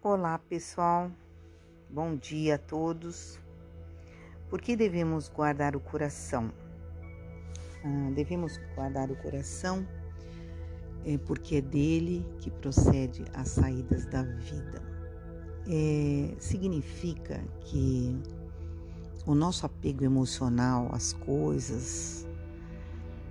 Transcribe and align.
Olá, 0.00 0.38
pessoal. 0.38 1.10
Bom 1.90 2.14
dia 2.14 2.54
a 2.54 2.58
todos. 2.58 3.36
Por 4.48 4.62
que 4.62 4.76
devemos 4.76 5.28
guardar 5.28 5.74
o 5.74 5.80
coração? 5.80 6.52
Ah, 7.84 8.10
devemos 8.14 8.60
guardar 8.76 9.10
o 9.10 9.16
coração 9.16 9.84
é 11.04 11.18
porque 11.18 11.56
é 11.56 11.60
dele 11.60 12.24
que 12.38 12.48
procede 12.48 13.24
as 13.34 13.48
saídas 13.48 14.06
da 14.06 14.22
vida. 14.22 14.80
É, 15.66 16.32
significa 16.38 17.42
que 17.62 18.16
o 19.26 19.34
nosso 19.34 19.66
apego 19.66 20.04
emocional 20.04 20.90
às 20.92 21.12
coisas, 21.12 22.24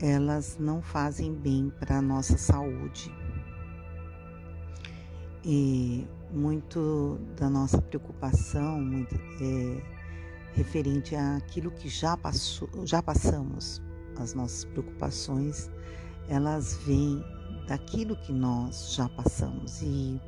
elas 0.01 0.57
não 0.59 0.81
fazem 0.81 1.33
bem 1.33 1.71
para 1.79 1.99
a 1.99 2.01
nossa 2.01 2.37
saúde. 2.37 3.09
E 5.45 6.05
muito 6.31 7.19
da 7.37 7.49
nossa 7.49 7.81
preocupação 7.81 8.81
muito, 8.81 9.15
é 9.41 9.97
referente 10.53 11.15
àquilo 11.15 11.71
que 11.71 11.87
já, 11.87 12.17
passou, 12.17 12.69
já 12.85 13.01
passamos. 13.01 13.81
As 14.17 14.33
nossas 14.33 14.65
preocupações, 14.65 15.69
elas 16.27 16.75
vêm 16.85 17.23
daquilo 17.67 18.15
que 18.15 18.33
nós 18.33 18.93
já 18.93 19.07
passamos. 19.09 19.81
E, 19.81 20.19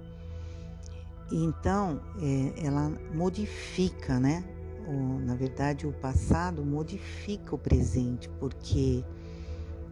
e 1.31 1.43
então, 1.43 1.99
é, 2.21 2.65
ela 2.65 2.89
modifica, 3.13 4.19
né? 4.19 4.43
O, 4.87 5.19
na 5.19 5.35
verdade, 5.35 5.87
o 5.87 5.93
passado 5.93 6.63
modifica 6.63 7.55
o 7.55 7.57
presente, 7.57 8.29
porque 8.39 9.03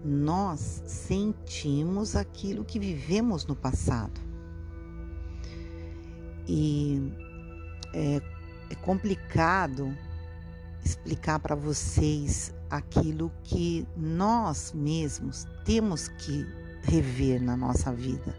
nós 0.06 0.84
sentimos 0.86 2.16
aquilo 2.16 2.64
que 2.64 2.80
vivemos 2.80 3.46
no 3.46 3.56
passado. 3.56 4.27
E 6.48 7.12
é, 7.94 8.22
é 8.70 8.76
complicado 8.76 9.96
explicar 10.84 11.40
para 11.40 11.56
vocês 11.56 12.54
aquilo 12.70 13.32
que 13.44 13.88
nós 13.96 14.72
mesmos 14.74 15.46
temos 15.66 16.08
que 16.08 16.46
rever 16.84 17.42
na 17.42 17.58
nossa 17.58 17.92
vida. 17.92 18.36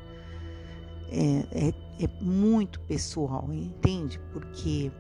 É, 1.11 1.69
é, 1.69 2.05
é 2.05 2.23
muito 2.23 2.81
pessoal, 2.81 3.49
entende? 3.53 4.21
Porque 4.33 4.91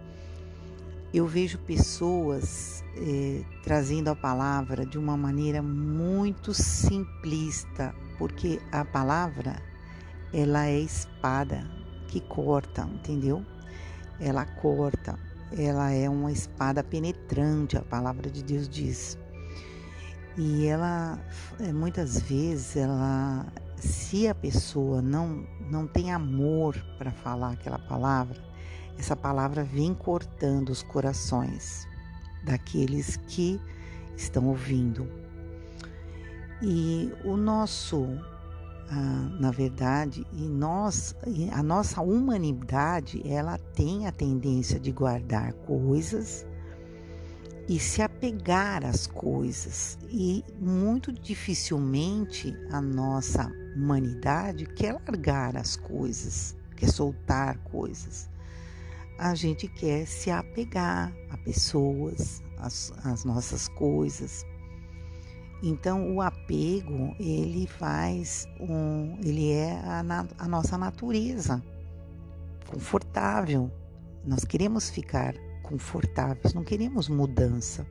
eu 1.12 1.27
vejo 1.27 1.59
pessoas 1.59 2.84
é, 2.97 3.43
trazendo 3.62 4.09
a 4.09 4.17
palavra 4.17 4.84
de 4.84 4.98
uma 4.98 5.17
maneira 5.17 5.62
muito 5.62 6.53
simplista, 6.53 7.95
porque 8.19 8.61
a 8.72 8.84
palavra 8.84 9.62
ela 10.33 10.67
é 10.67 10.81
espada, 10.81 11.67
que 12.09 12.20
corta, 12.20 12.83
entendeu? 12.83 13.45
Ela 14.19 14.45
corta, 14.45 15.17
ela 15.56 15.92
é 15.92 16.09
uma 16.09 16.33
espada 16.33 16.83
penetrante, 16.83 17.77
a 17.77 17.83
palavra 17.83 18.28
de 18.28 18.42
Deus 18.42 18.69
diz. 18.69 19.17
E 20.37 20.67
ela, 20.67 21.19
é, 21.61 21.73
muitas 21.73 22.20
vezes, 22.20 22.77
ela, 22.77 23.47
se 23.77 24.27
a 24.27 24.34
pessoa 24.34 25.00
não, 25.03 25.47
não 25.70 25.87
tem 25.87 26.12
amor 26.12 26.77
para 26.97 27.11
falar 27.11 27.53
aquela 27.53 27.78
palavra, 27.78 28.37
essa 28.98 29.15
palavra 29.15 29.62
vem 29.62 29.95
cortando 29.95 30.70
os 30.70 30.83
corações 30.83 31.87
daqueles 32.45 33.17
que 33.28 33.61
estão 34.17 34.47
ouvindo. 34.47 35.09
E 36.61 37.12
o 37.25 37.37
nosso 37.37 38.06
ah, 38.91 39.28
na 39.39 39.50
verdade, 39.50 40.27
e 40.33 40.48
nós, 40.48 41.14
a 41.53 41.62
nossa 41.62 42.00
humanidade, 42.00 43.22
ela 43.27 43.58
tem 43.58 44.06
a 44.06 44.12
tendência 44.12 44.81
de 44.81 44.91
guardar 44.92 45.53
coisas 45.53 46.47
e 47.69 47.78
se 47.78 48.00
apegar 48.00 48.84
às 48.84 49.06
coisas. 49.06 49.99
E 50.09 50.43
muito 50.59 51.12
dificilmente 51.12 52.54
a 52.72 52.81
nossa 52.81 53.53
humanidade 53.76 54.65
quer 54.65 54.94
largar 54.94 55.56
as 55.56 55.76
coisas, 55.76 56.56
quer 56.75 56.88
soltar 56.88 57.59
coisas. 57.59 58.28
A 59.19 59.34
gente 59.34 59.69
quer 59.69 60.06
se 60.06 60.31
apegar 60.31 61.12
a 61.31 61.37
pessoas, 61.38 62.43
às, 62.56 63.25
nossas 63.25 63.69
coisas. 63.69 64.47
Então 65.62 66.14
o 66.14 66.20
apego 66.20 67.14
ele 67.19 67.66
faz 67.66 68.46
um, 68.60 69.19
ele 69.24 69.50
é 69.50 69.72
a, 69.84 70.04
a 70.38 70.48
nossa 70.48 70.78
natureza 70.78 71.62
confortável. 72.66 73.70
Nós 74.24 74.44
queremos 74.44 74.91
ficar 74.91 75.34
confortáveis, 75.62 76.54
não 76.54 76.62
queremos 76.62 77.08
mudança. 77.08 77.86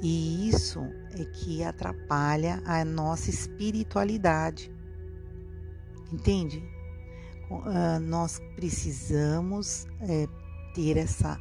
E 0.00 0.48
isso 0.48 0.80
é 1.12 1.24
que 1.24 1.62
atrapalha 1.62 2.60
a 2.66 2.84
nossa 2.84 3.30
espiritualidade. 3.30 4.70
Entende? 6.12 6.62
Uh, 7.50 8.00
nós 8.00 8.40
precisamos 8.56 9.86
é, 10.00 10.26
ter 10.74 10.96
essa, 10.96 11.38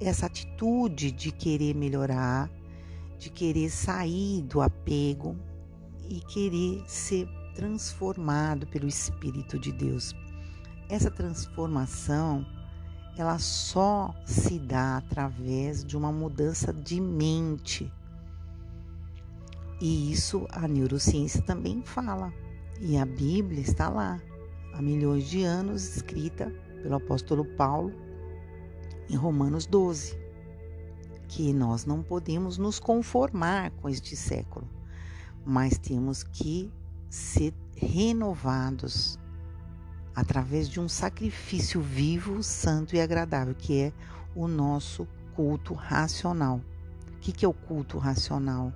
essa 0.00 0.26
atitude 0.26 1.10
de 1.10 1.30
querer 1.30 1.74
melhorar, 1.74 2.50
de 3.22 3.30
querer 3.30 3.70
sair 3.70 4.42
do 4.42 4.60
apego 4.60 5.36
e 6.08 6.18
querer 6.18 6.82
ser 6.88 7.28
transformado 7.54 8.66
pelo 8.66 8.88
Espírito 8.88 9.60
de 9.60 9.70
Deus. 9.70 10.12
Essa 10.88 11.08
transformação, 11.08 12.44
ela 13.16 13.38
só 13.38 14.12
se 14.26 14.58
dá 14.58 14.96
através 14.96 15.84
de 15.84 15.96
uma 15.96 16.10
mudança 16.10 16.72
de 16.72 17.00
mente. 17.00 17.92
E 19.80 20.10
isso 20.10 20.44
a 20.50 20.66
neurociência 20.66 21.40
também 21.42 21.80
fala. 21.84 22.32
E 22.80 22.96
a 22.98 23.06
Bíblia 23.06 23.60
está 23.60 23.88
lá, 23.88 24.20
há 24.74 24.82
milhões 24.82 25.30
de 25.30 25.44
anos, 25.44 25.96
escrita 25.96 26.52
pelo 26.82 26.96
apóstolo 26.96 27.44
Paulo 27.56 27.92
em 29.08 29.14
Romanos 29.14 29.64
12 29.64 30.21
que 31.32 31.50
nós 31.50 31.86
não 31.86 32.02
podemos 32.02 32.58
nos 32.58 32.78
conformar 32.78 33.70
com 33.70 33.88
este 33.88 34.14
século, 34.14 34.68
mas 35.46 35.78
temos 35.78 36.22
que 36.22 36.70
ser 37.08 37.54
renovados 37.74 39.18
através 40.14 40.68
de 40.68 40.78
um 40.78 40.90
sacrifício 40.90 41.80
vivo, 41.80 42.42
santo 42.42 42.94
e 42.94 43.00
agradável, 43.00 43.54
que 43.54 43.80
é 43.80 43.92
o 44.34 44.46
nosso 44.46 45.08
culto 45.34 45.72
racional. 45.72 46.60
O 47.16 47.18
que 47.18 47.46
é 47.46 47.48
o 47.48 47.54
culto 47.54 47.96
racional? 47.96 48.70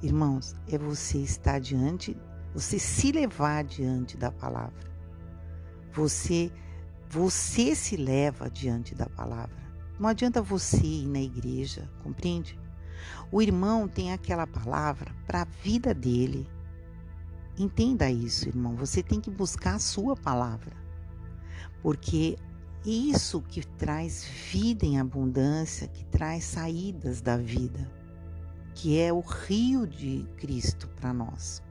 Irmãos, 0.00 0.54
é 0.68 0.78
você 0.78 1.18
estar 1.18 1.58
diante, 1.58 2.16
você 2.54 2.78
se 2.78 3.10
levar 3.10 3.64
diante 3.64 4.16
da 4.16 4.30
palavra. 4.30 4.88
Você, 5.92 6.52
você 7.08 7.74
se 7.74 7.96
leva 7.96 8.48
diante 8.48 8.94
da 8.94 9.06
palavra. 9.06 9.65
Não 9.98 10.08
adianta 10.08 10.42
você 10.42 10.84
ir 10.84 11.06
na 11.06 11.20
igreja, 11.20 11.90
compreende? 12.02 12.58
O 13.30 13.40
irmão 13.40 13.88
tem 13.88 14.12
aquela 14.12 14.46
palavra 14.46 15.14
para 15.26 15.42
a 15.42 15.46
vida 15.62 15.94
dele. 15.94 16.48
Entenda 17.58 18.10
isso, 18.10 18.48
irmão. 18.48 18.76
Você 18.76 19.02
tem 19.02 19.20
que 19.20 19.30
buscar 19.30 19.76
a 19.76 19.78
sua 19.78 20.14
palavra. 20.14 20.76
Porque 21.82 22.36
isso 22.84 23.42
que 23.42 23.66
traz 23.66 24.24
vida 24.24 24.84
em 24.84 25.00
abundância, 25.00 25.88
que 25.88 26.04
traz 26.04 26.44
saídas 26.44 27.20
da 27.20 27.36
vida, 27.36 27.90
que 28.74 29.00
é 29.00 29.12
o 29.12 29.20
rio 29.20 29.86
de 29.86 30.24
Cristo 30.36 30.88
para 30.88 31.12
nós. 31.12 31.62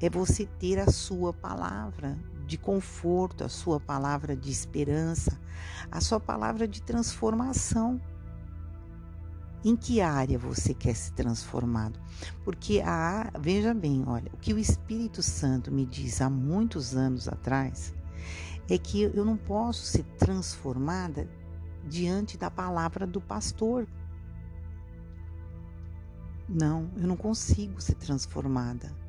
É 0.00 0.10
você 0.10 0.46
ter 0.46 0.78
a 0.78 0.90
sua 0.90 1.32
palavra, 1.32 2.18
de 2.50 2.58
conforto, 2.58 3.44
a 3.44 3.48
sua 3.48 3.78
palavra 3.78 4.36
de 4.36 4.50
esperança, 4.50 5.40
a 5.88 6.00
sua 6.00 6.18
palavra 6.18 6.66
de 6.66 6.82
transformação. 6.82 8.00
Em 9.64 9.76
que 9.76 10.00
área 10.00 10.36
você 10.36 10.74
quer 10.74 10.96
se 10.96 11.12
transformado? 11.12 12.00
Porque 12.44 12.82
a 12.84 13.30
veja 13.38 13.72
bem, 13.72 14.02
olha, 14.04 14.28
o 14.34 14.36
que 14.36 14.52
o 14.52 14.58
Espírito 14.58 15.22
Santo 15.22 15.70
me 15.70 15.86
diz 15.86 16.20
há 16.20 16.28
muitos 16.28 16.96
anos 16.96 17.28
atrás 17.28 17.94
é 18.68 18.76
que 18.76 19.02
eu 19.02 19.24
não 19.24 19.36
posso 19.36 19.84
ser 19.84 20.02
transformada 20.18 21.28
diante 21.86 22.36
da 22.36 22.50
palavra 22.50 23.06
do 23.06 23.20
pastor. 23.20 23.86
Não, 26.48 26.90
eu 26.96 27.06
não 27.06 27.16
consigo 27.16 27.80
ser 27.80 27.94
transformada. 27.94 28.99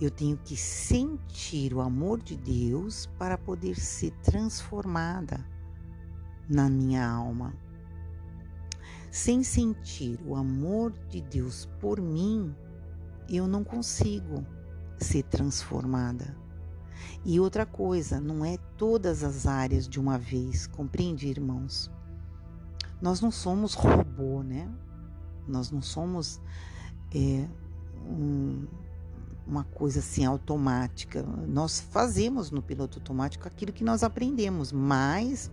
Eu 0.00 0.10
tenho 0.10 0.36
que 0.36 0.56
sentir 0.56 1.74
o 1.74 1.80
amor 1.80 2.20
de 2.20 2.36
Deus 2.36 3.06
para 3.18 3.38
poder 3.38 3.76
ser 3.76 4.12
transformada 4.22 5.44
na 6.48 6.68
minha 6.68 7.06
alma. 7.08 7.54
Sem 9.10 9.42
sentir 9.42 10.18
o 10.26 10.34
amor 10.34 10.92
de 11.08 11.20
Deus 11.20 11.68
por 11.80 12.00
mim, 12.00 12.54
eu 13.28 13.46
não 13.46 13.62
consigo 13.62 14.44
ser 14.98 15.22
transformada. 15.24 16.36
E 17.24 17.38
outra 17.38 17.66
coisa, 17.66 18.20
não 18.20 18.44
é 18.44 18.56
todas 18.76 19.22
as 19.22 19.46
áreas 19.46 19.88
de 19.88 20.00
uma 20.00 20.18
vez, 20.18 20.66
compreende, 20.66 21.28
irmãos? 21.28 21.90
Nós 23.00 23.20
não 23.20 23.30
somos 23.30 23.74
robô, 23.74 24.42
né? 24.42 24.70
Nós 25.46 25.70
não 25.70 25.82
somos 25.82 26.40
é, 27.14 27.48
um, 28.06 28.66
uma 29.52 29.64
coisa 29.64 29.98
assim 29.98 30.24
automática. 30.24 31.22
Nós 31.46 31.78
fazemos 31.78 32.50
no 32.50 32.62
piloto 32.62 32.98
automático 32.98 33.46
aquilo 33.46 33.70
que 33.70 33.84
nós 33.84 34.02
aprendemos, 34.02 34.72
mas 34.72 35.50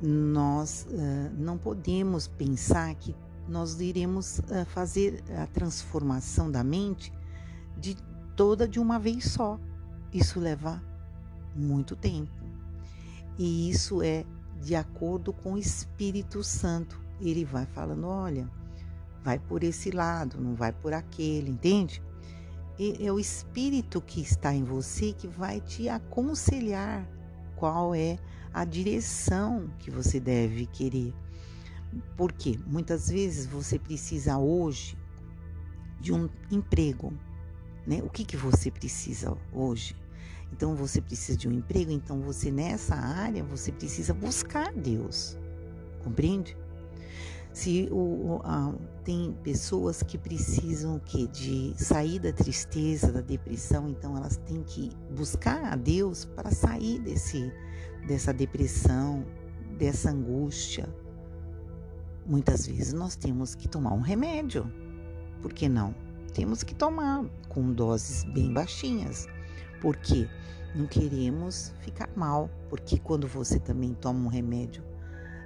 nós 0.00 0.86
uh, 0.90 1.32
não 1.38 1.56
podemos 1.56 2.28
pensar 2.28 2.94
que 2.96 3.16
nós 3.48 3.80
iremos 3.80 4.40
uh, 4.40 4.66
fazer 4.66 5.24
a 5.42 5.46
transformação 5.46 6.50
da 6.50 6.62
mente 6.62 7.10
de 7.78 7.96
toda 8.36 8.68
de 8.68 8.78
uma 8.78 8.98
vez 8.98 9.24
só. 9.24 9.58
Isso 10.12 10.38
leva 10.38 10.82
muito 11.56 11.96
tempo. 11.96 12.30
E 13.38 13.70
isso 13.70 14.02
é 14.02 14.26
de 14.60 14.74
acordo 14.74 15.32
com 15.32 15.54
o 15.54 15.58
Espírito 15.58 16.44
Santo. 16.44 17.00
Ele 17.18 17.42
vai 17.42 17.64
falando: 17.64 18.06
olha, 18.06 18.46
vai 19.24 19.38
por 19.38 19.64
esse 19.64 19.90
lado, 19.90 20.38
não 20.38 20.54
vai 20.54 20.72
por 20.72 20.92
aquele, 20.92 21.50
entende? 21.50 22.02
É 22.78 23.12
o 23.12 23.20
Espírito 23.20 24.00
que 24.00 24.20
está 24.20 24.54
em 24.54 24.64
você 24.64 25.12
que 25.12 25.28
vai 25.28 25.60
te 25.60 25.88
aconselhar 25.88 27.06
qual 27.54 27.94
é 27.94 28.18
a 28.52 28.64
direção 28.64 29.70
que 29.78 29.90
você 29.90 30.18
deve 30.18 30.66
querer. 30.66 31.14
Porque 32.16 32.58
muitas 32.66 33.08
vezes 33.08 33.46
você 33.46 33.78
precisa 33.78 34.38
hoje 34.38 34.96
de 36.00 36.12
um 36.12 36.28
emprego, 36.50 37.12
né? 37.86 38.02
O 38.02 38.08
que 38.08 38.24
que 38.24 38.36
você 38.36 38.70
precisa 38.70 39.36
hoje? 39.52 39.94
Então 40.52 40.74
você 40.74 41.00
precisa 41.00 41.36
de 41.36 41.48
um 41.48 41.52
emprego, 41.52 41.92
então 41.92 42.20
você 42.20 42.50
nessa 42.50 42.94
área 42.94 43.44
você 43.44 43.70
precisa 43.70 44.12
buscar 44.12 44.72
Deus. 44.72 45.38
Compreende? 46.02 46.56
Se 47.52 47.86
o, 47.92 48.40
a, 48.44 48.72
tem 49.04 49.36
pessoas 49.42 50.02
que 50.02 50.16
precisam 50.16 50.98
que 50.98 51.26
de 51.26 51.74
sair 51.76 52.18
da 52.18 52.32
tristeza, 52.32 53.12
da 53.12 53.20
depressão, 53.20 53.88
então 53.88 54.16
elas 54.16 54.38
têm 54.38 54.62
que 54.62 54.90
buscar 55.14 55.72
a 55.72 55.76
Deus 55.76 56.24
para 56.24 56.50
sair 56.50 56.98
desse 57.00 57.52
dessa 58.06 58.32
depressão, 58.32 59.24
dessa 59.78 60.10
angústia. 60.10 60.88
Muitas 62.26 62.66
vezes 62.66 62.92
nós 62.92 63.16
temos 63.16 63.54
que 63.54 63.68
tomar 63.68 63.92
um 63.92 64.00
remédio. 64.00 64.70
Por 65.40 65.52
que 65.52 65.68
não? 65.68 65.94
Temos 66.32 66.62
que 66.62 66.74
tomar 66.74 67.24
com 67.48 67.72
doses 67.72 68.24
bem 68.24 68.52
baixinhas. 68.52 69.28
Porque 69.80 70.28
não 70.74 70.86
queremos 70.86 71.72
ficar 71.80 72.08
mal, 72.16 72.48
porque 72.68 72.98
quando 72.98 73.26
você 73.28 73.58
também 73.58 73.92
toma 73.94 74.24
um 74.24 74.28
remédio 74.28 74.82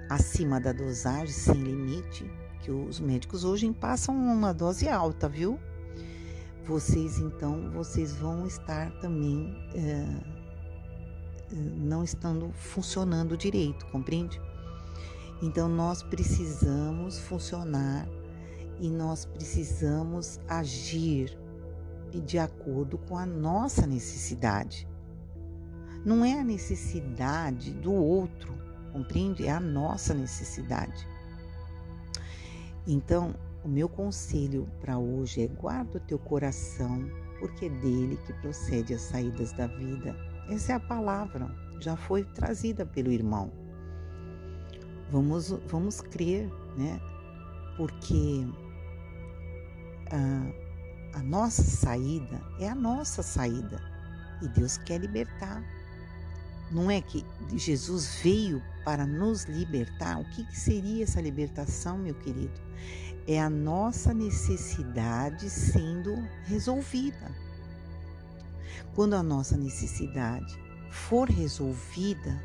acima 0.09 0.59
da 0.59 0.71
dosagem, 0.71 1.33
sem 1.33 1.55
limite, 1.55 2.29
que 2.61 2.71
os 2.71 2.99
médicos 2.99 3.43
hoje 3.43 3.71
passam 3.71 4.15
uma 4.15 4.53
dose 4.53 4.87
alta, 4.87 5.27
viu? 5.27 5.59
Vocês 6.65 7.17
então, 7.19 7.71
vocês 7.71 8.13
vão 8.13 8.45
estar 8.45 8.91
também 8.99 9.55
é, 9.73 10.05
não 11.77 12.03
estando 12.03 12.51
funcionando 12.51 13.37
direito, 13.37 13.85
compreende? 13.87 14.41
Então 15.41 15.69
nós 15.69 16.03
precisamos 16.03 17.19
funcionar 17.19 18.07
e 18.79 18.89
nós 18.89 19.25
precisamos 19.25 20.39
agir 20.47 21.37
de 22.25 22.37
acordo 22.37 22.97
com 22.97 23.17
a 23.17 23.25
nossa 23.25 23.85
necessidade. 23.85 24.87
Não 26.05 26.23
é 26.23 26.39
a 26.39 26.43
necessidade 26.43 27.73
do 27.73 27.93
outro, 27.93 28.53
compreende? 28.87 29.45
É 29.45 29.51
a 29.51 29.59
nossa 29.59 30.13
necessidade. 30.13 31.07
Então, 32.85 33.35
o 33.63 33.67
meu 33.67 33.89
conselho 33.89 34.69
para 34.79 34.97
hoje 34.97 35.43
é 35.43 35.47
guarda 35.47 35.97
o 35.97 36.01
teu 36.01 36.17
coração, 36.17 37.09
porque 37.39 37.65
é 37.65 37.69
dele 37.69 38.17
que 38.25 38.33
procede 38.33 38.93
as 38.93 39.01
saídas 39.01 39.51
da 39.53 39.67
vida. 39.67 40.15
Essa 40.49 40.73
é 40.73 40.75
a 40.75 40.79
palavra, 40.79 41.53
já 41.81 41.95
foi 41.97 42.23
trazida 42.23 42.85
pelo 42.85 43.11
irmão. 43.11 43.51
Vamos, 45.11 45.49
vamos 45.67 46.01
crer, 46.01 46.49
né? 46.77 46.99
Porque 47.75 48.47
a, 50.11 51.19
a 51.19 51.23
nossa 51.23 51.63
saída 51.63 52.41
é 52.59 52.69
a 52.69 52.75
nossa 52.75 53.21
saída 53.21 53.81
e 54.41 54.47
Deus 54.49 54.77
quer 54.77 54.99
libertar. 54.99 55.63
Não 56.71 56.91
é 56.91 57.01
que 57.01 57.25
Jesus 57.55 58.19
veio 58.21 58.61
para 58.83 59.05
nos 59.05 59.45
libertar? 59.45 60.19
O 60.19 60.25
que, 60.31 60.43
que 60.45 60.59
seria 60.59 61.03
essa 61.03 61.21
libertação, 61.21 61.97
meu 61.97 62.13
querido? 62.15 62.59
É 63.25 63.41
a 63.41 63.49
nossa 63.49 64.13
necessidade 64.13 65.49
sendo 65.49 66.15
resolvida. 66.45 67.35
Quando 68.95 69.15
a 69.15 69.23
nossa 69.23 69.55
necessidade 69.55 70.57
for 70.91 71.29
resolvida, 71.29 72.41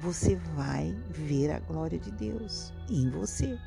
você 0.00 0.36
vai 0.56 0.96
ver 1.10 1.50
a 1.52 1.60
glória 1.60 1.98
de 1.98 2.10
Deus 2.10 2.72
em 2.88 3.10
você. 3.10 3.58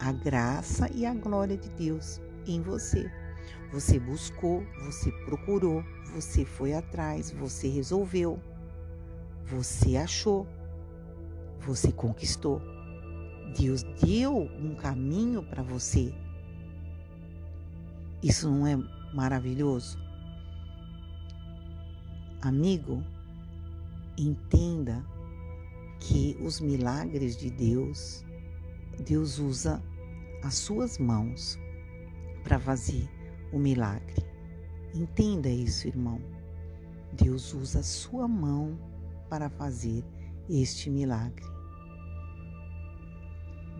A 0.00 0.12
graça 0.12 0.90
e 0.92 1.06
a 1.06 1.14
glória 1.14 1.56
de 1.56 1.68
Deus 1.70 2.20
em 2.46 2.60
você. 2.60 3.10
Você 3.72 3.98
buscou, 3.98 4.62
você 4.84 5.10
procurou, 5.24 5.82
você 6.14 6.44
foi 6.44 6.74
atrás, 6.74 7.30
você 7.30 7.68
resolveu, 7.68 8.38
você 9.46 9.96
achou, 9.96 10.46
você 11.60 11.90
conquistou. 11.90 12.60
Deus 13.58 13.82
deu 14.04 14.42
um 14.58 14.74
caminho 14.74 15.42
para 15.42 15.62
você. 15.62 16.14
Isso 18.22 18.50
não 18.50 18.66
é 18.66 18.76
maravilhoso? 19.14 19.98
Amigo, 22.40 23.02
entenda 24.16 25.04
que 26.00 26.36
os 26.40 26.60
milagres 26.60 27.36
de 27.36 27.50
Deus, 27.50 28.24
Deus 29.04 29.38
usa 29.38 29.82
as 30.42 30.54
suas 30.54 30.98
mãos 30.98 31.58
para 32.42 32.58
fazer 32.58 33.08
o 33.52 33.58
milagre. 33.58 34.31
Entenda 34.94 35.48
isso, 35.48 35.88
irmão. 35.88 36.20
Deus 37.14 37.54
usa 37.54 37.80
a 37.80 37.82
sua 37.82 38.28
mão 38.28 38.78
para 39.28 39.48
fazer 39.48 40.04
este 40.50 40.90
milagre. 40.90 41.44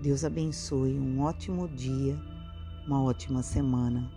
Deus 0.02 0.24
abençoe 0.24 0.98
um 0.98 1.20
ótimo 1.20 1.68
dia, 1.68 2.18
uma 2.86 3.02
ótima 3.02 3.42
semana. 3.42 4.10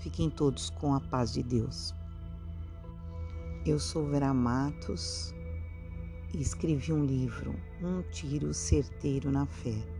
Fiquem 0.00 0.28
todos 0.28 0.68
com 0.70 0.94
a 0.94 1.00
paz 1.00 1.32
de 1.32 1.44
Deus. 1.44 1.94
Eu 3.64 3.78
sou 3.78 4.08
Vera 4.08 4.34
Matos 4.34 5.32
e 6.34 6.40
escrevi 6.40 6.92
um 6.92 7.04
livro, 7.04 7.54
Um 7.80 8.02
Tiro 8.10 8.52
Certeiro 8.52 9.30
na 9.30 9.46
Fé. 9.46 9.99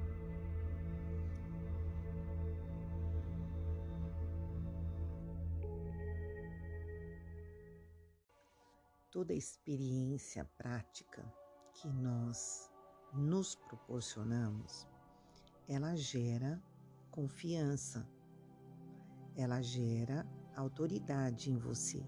Toda 9.11 9.35
experiência 9.35 10.45
prática 10.57 11.23
que 11.75 11.89
nós 11.89 12.71
nos 13.13 13.57
proporcionamos, 13.57 14.87
ela 15.69 15.97
gera 15.97 16.63
confiança, 17.11 18.09
ela 19.37 19.61
gera 19.61 20.27
autoridade 20.57 21.51
em 21.51 21.59
você. 21.59 22.05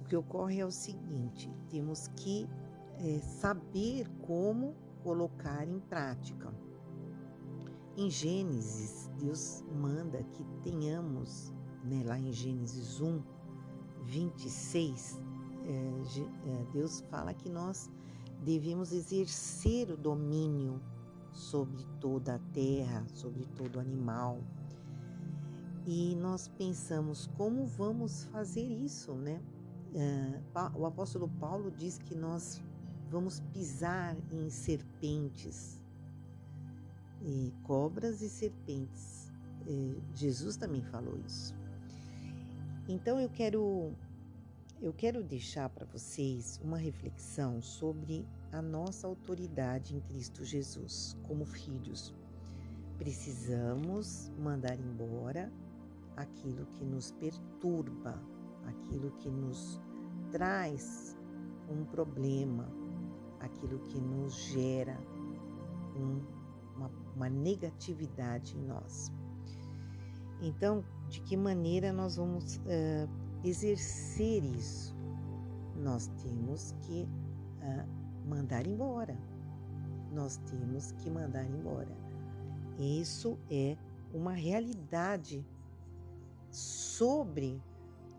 O 0.00 0.04
que 0.04 0.16
ocorre 0.16 0.60
é 0.60 0.66
o 0.66 0.70
seguinte: 0.70 1.52
temos 1.68 2.08
que 2.08 2.48
é, 2.98 3.18
saber 3.18 4.08
como 4.22 4.74
colocar 5.02 5.66
em 5.68 5.80
prática. 5.80 6.52
Em 7.96 8.08
Gênesis, 8.08 9.08
Deus 9.18 9.62
manda 9.72 10.22
que 10.22 10.44
tenhamos, 10.62 11.52
né, 11.84 12.02
lá 12.06 12.18
em 12.18 12.32
Gênesis 12.32 13.00
1, 13.00 13.22
26, 14.08 15.20
é, 15.64 15.70
é, 16.50 16.66
Deus 16.72 17.00
fala 17.10 17.34
que 17.34 17.48
nós 17.50 17.90
devemos 18.42 18.90
exercer 18.92 19.90
o 19.90 19.96
domínio 19.96 20.80
sobre 21.30 21.84
toda 22.00 22.36
a 22.36 22.38
terra, 22.52 23.04
sobre 23.12 23.44
todo 23.54 23.78
animal. 23.78 24.40
E 25.86 26.16
nós 26.16 26.48
pensamos 26.48 27.28
como 27.36 27.66
vamos 27.66 28.24
fazer 28.24 28.66
isso, 28.66 29.12
né? 29.12 29.42
É, 29.94 30.40
o 30.74 30.86
apóstolo 30.86 31.28
Paulo 31.40 31.70
diz 31.70 31.98
que 31.98 32.14
nós 32.14 32.62
vamos 33.10 33.40
pisar 33.52 34.16
em 34.32 34.48
serpentes, 34.48 35.82
e 37.22 37.52
cobras 37.62 38.22
e 38.22 38.28
serpentes. 38.28 39.32
Jesus 40.14 40.56
também 40.56 40.82
falou 40.82 41.18
isso. 41.26 41.57
Então 42.88 43.20
eu 43.20 43.28
quero 43.28 43.92
eu 44.80 44.94
quero 44.94 45.22
deixar 45.22 45.68
para 45.68 45.84
vocês 45.84 46.58
uma 46.64 46.78
reflexão 46.78 47.60
sobre 47.60 48.26
a 48.50 48.62
nossa 48.62 49.06
autoridade 49.06 49.94
em 49.94 50.00
Cristo 50.00 50.42
Jesus 50.42 51.14
como 51.24 51.44
filhos. 51.44 52.14
Precisamos 52.96 54.30
mandar 54.38 54.78
embora 54.78 55.52
aquilo 56.16 56.64
que 56.66 56.84
nos 56.84 57.10
perturba, 57.12 58.22
aquilo 58.64 59.10
que 59.18 59.28
nos 59.28 59.80
traz 60.30 61.14
um 61.68 61.84
problema, 61.84 62.72
aquilo 63.40 63.80
que 63.80 64.00
nos 64.00 64.32
gera 64.34 64.98
um, 65.94 66.20
uma, 66.76 66.90
uma 67.14 67.28
negatividade 67.28 68.56
em 68.56 68.62
nós. 68.62 69.12
Então, 70.40 70.84
de 71.08 71.20
que 71.20 71.36
maneira 71.36 71.92
nós 71.92 72.16
vamos 72.16 72.56
uh, 72.56 73.08
exercer 73.44 74.44
isso? 74.44 74.94
Nós 75.76 76.08
temos 76.22 76.74
que 76.82 77.08
uh, 77.62 78.28
mandar 78.28 78.66
embora. 78.66 79.16
Nós 80.12 80.36
temos 80.38 80.92
que 80.92 81.10
mandar 81.10 81.44
embora. 81.44 81.96
Isso 82.78 83.38
é 83.50 83.76
uma 84.12 84.32
realidade 84.32 85.44
sobre 86.50 87.62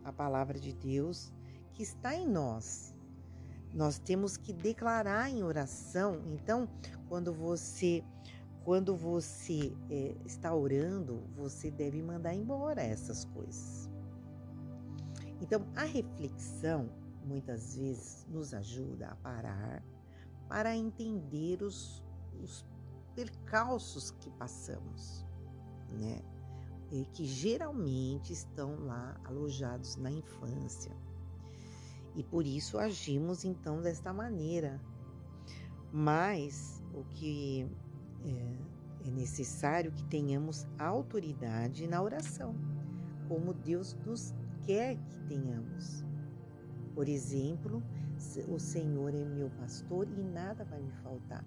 a 0.03 0.11
palavra 0.11 0.59
de 0.59 0.73
Deus 0.73 1.33
que 1.73 1.83
está 1.83 2.15
em 2.15 2.27
nós. 2.27 2.93
Nós 3.73 3.99
temos 3.99 4.35
que 4.35 4.51
declarar 4.51 5.29
em 5.29 5.43
oração. 5.43 6.21
Então, 6.33 6.67
quando 7.07 7.33
você 7.33 8.03
quando 8.63 8.95
você 8.95 9.75
é, 9.89 10.15
está 10.25 10.53
orando, 10.53 11.23
você 11.35 11.71
deve 11.71 12.01
mandar 12.01 12.33
embora 12.33 12.81
essas 12.81 13.25
coisas. 13.25 13.89
Então, 15.41 15.65
a 15.75 15.83
reflexão 15.83 16.89
muitas 17.25 17.75
vezes 17.75 18.25
nos 18.29 18.53
ajuda 18.53 19.07
a 19.07 19.15
parar 19.15 19.83
para 20.47 20.75
entender 20.75 21.61
os, 21.61 22.03
os 22.41 22.65
percalços 23.15 24.11
que 24.11 24.29
passamos, 24.31 25.25
né? 25.91 26.21
E 26.91 27.05
que 27.13 27.25
geralmente 27.25 28.33
estão 28.33 28.75
lá 28.85 29.19
alojados 29.25 29.95
na 29.95 30.11
infância. 30.11 30.91
E 32.15 32.23
por 32.23 32.45
isso 32.45 32.77
agimos 32.77 33.45
então 33.45 33.81
desta 33.81 34.11
maneira. 34.11 34.81
Mas 35.91 36.83
o 36.93 37.03
que 37.05 37.69
é, 38.25 39.07
é 39.07 39.11
necessário 39.11 39.91
que 39.91 40.03
tenhamos 40.05 40.67
autoridade 40.77 41.87
na 41.87 42.01
oração, 42.01 42.55
como 43.27 43.53
Deus 43.53 43.95
nos 44.05 44.33
quer 44.63 44.95
que 44.95 45.19
tenhamos. 45.27 46.03
Por 46.93 47.07
exemplo, 47.07 47.81
o 48.47 48.59
Senhor 48.59 49.13
é 49.13 49.23
meu 49.25 49.49
pastor 49.51 50.07
e 50.17 50.23
nada 50.23 50.65
vai 50.65 50.81
me 50.81 50.91
faltar. 51.03 51.45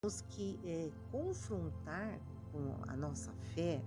Temos 0.00 0.20
que 0.22 0.58
é, 0.64 0.90
confrontar 1.10 2.18
com 2.50 2.74
a 2.88 2.96
nossa 2.96 3.32
fé 3.54 3.80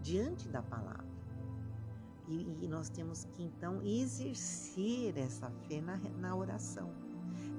diante 0.00 0.48
da 0.48 0.62
palavra. 0.62 1.10
E, 2.28 2.64
e, 2.64 2.68
nós 2.68 2.88
temos 2.88 3.24
que 3.24 3.42
então 3.42 3.82
exercer 3.82 5.18
essa 5.18 5.50
fé 5.66 5.80
na, 5.80 5.96
na 6.18 6.36
oração, 6.36 6.88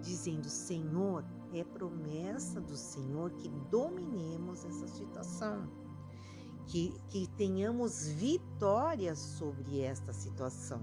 dizendo: 0.01 0.47
Senhor, 0.47 1.25
é 1.59 1.63
promessa 1.63 2.61
do 2.61 2.75
Senhor 2.75 3.31
que 3.31 3.49
dominemos 3.69 4.63
essa 4.63 4.87
situação, 4.87 5.67
que, 6.67 6.93
que 7.09 7.27
tenhamos 7.35 8.07
vitória 8.07 9.15
sobre 9.15 9.81
esta 9.81 10.13
situação, 10.13 10.81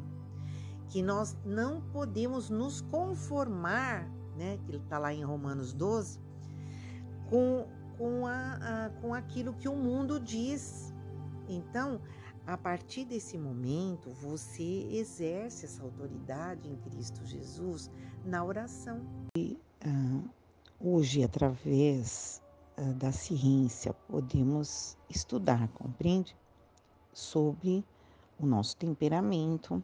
que 0.88 1.02
nós 1.02 1.36
não 1.44 1.80
podemos 1.80 2.50
nos 2.50 2.80
conformar, 2.80 4.08
né, 4.36 4.58
que 4.66 4.76
está 4.76 4.98
lá 4.98 5.12
em 5.12 5.24
Romanos 5.24 5.72
12, 5.72 6.20
com, 7.28 7.66
com, 7.96 8.26
a, 8.26 8.86
a, 8.86 8.90
com 9.00 9.14
aquilo 9.14 9.54
que 9.54 9.68
o 9.68 9.76
mundo 9.76 10.20
diz. 10.20 10.92
Então, 11.48 12.00
a 12.46 12.56
partir 12.56 13.04
desse 13.04 13.36
momento, 13.36 14.10
você 14.14 14.88
exerce 14.90 15.66
essa 15.66 15.82
autoridade 15.82 16.68
em 16.68 16.76
Cristo 16.76 17.24
Jesus 17.24 17.90
na 18.24 18.42
oração. 18.42 19.02
E, 19.36 19.60
uh, 19.86 20.37
hoje, 20.80 21.22
através 21.22 22.42
uh, 22.76 22.94
da 22.94 23.12
ciência, 23.12 23.92
podemos 24.08 24.96
estudar, 25.08 25.68
compreende? 25.68 26.36
Sobre 27.12 27.84
o 28.38 28.46
nosso 28.46 28.76
temperamento, 28.76 29.82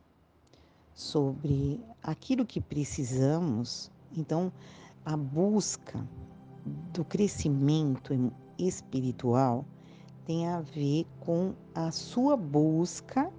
sobre 0.95 1.81
aquilo 2.03 2.47
que 2.47 2.61
precisamos. 2.61 3.91
Então, 4.17 4.53
a 5.05 5.17
busca 5.17 6.07
do 6.93 7.05
crescimento 7.05 8.33
espiritual 8.59 9.65
tem 10.25 10.47
a 10.49 10.61
ver 10.61 11.07
com 11.21 11.55
a 11.75 11.91
sua 11.91 12.37
busca 12.37 13.31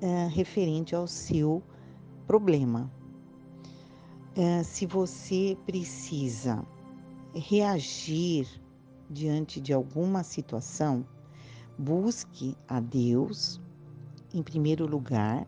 é, 0.00 0.26
referente 0.28 0.94
ao 0.94 1.06
seu 1.06 1.62
problema. 2.26 2.90
É, 4.36 4.64
se 4.64 4.84
você 4.84 5.56
precisa 5.64 6.66
reagir 7.32 8.48
diante 9.08 9.60
de 9.60 9.72
alguma 9.72 10.24
situação, 10.24 11.06
busque 11.78 12.56
a 12.66 12.80
Deus 12.80 13.60
em 14.32 14.42
primeiro 14.42 14.86
lugar 14.86 15.46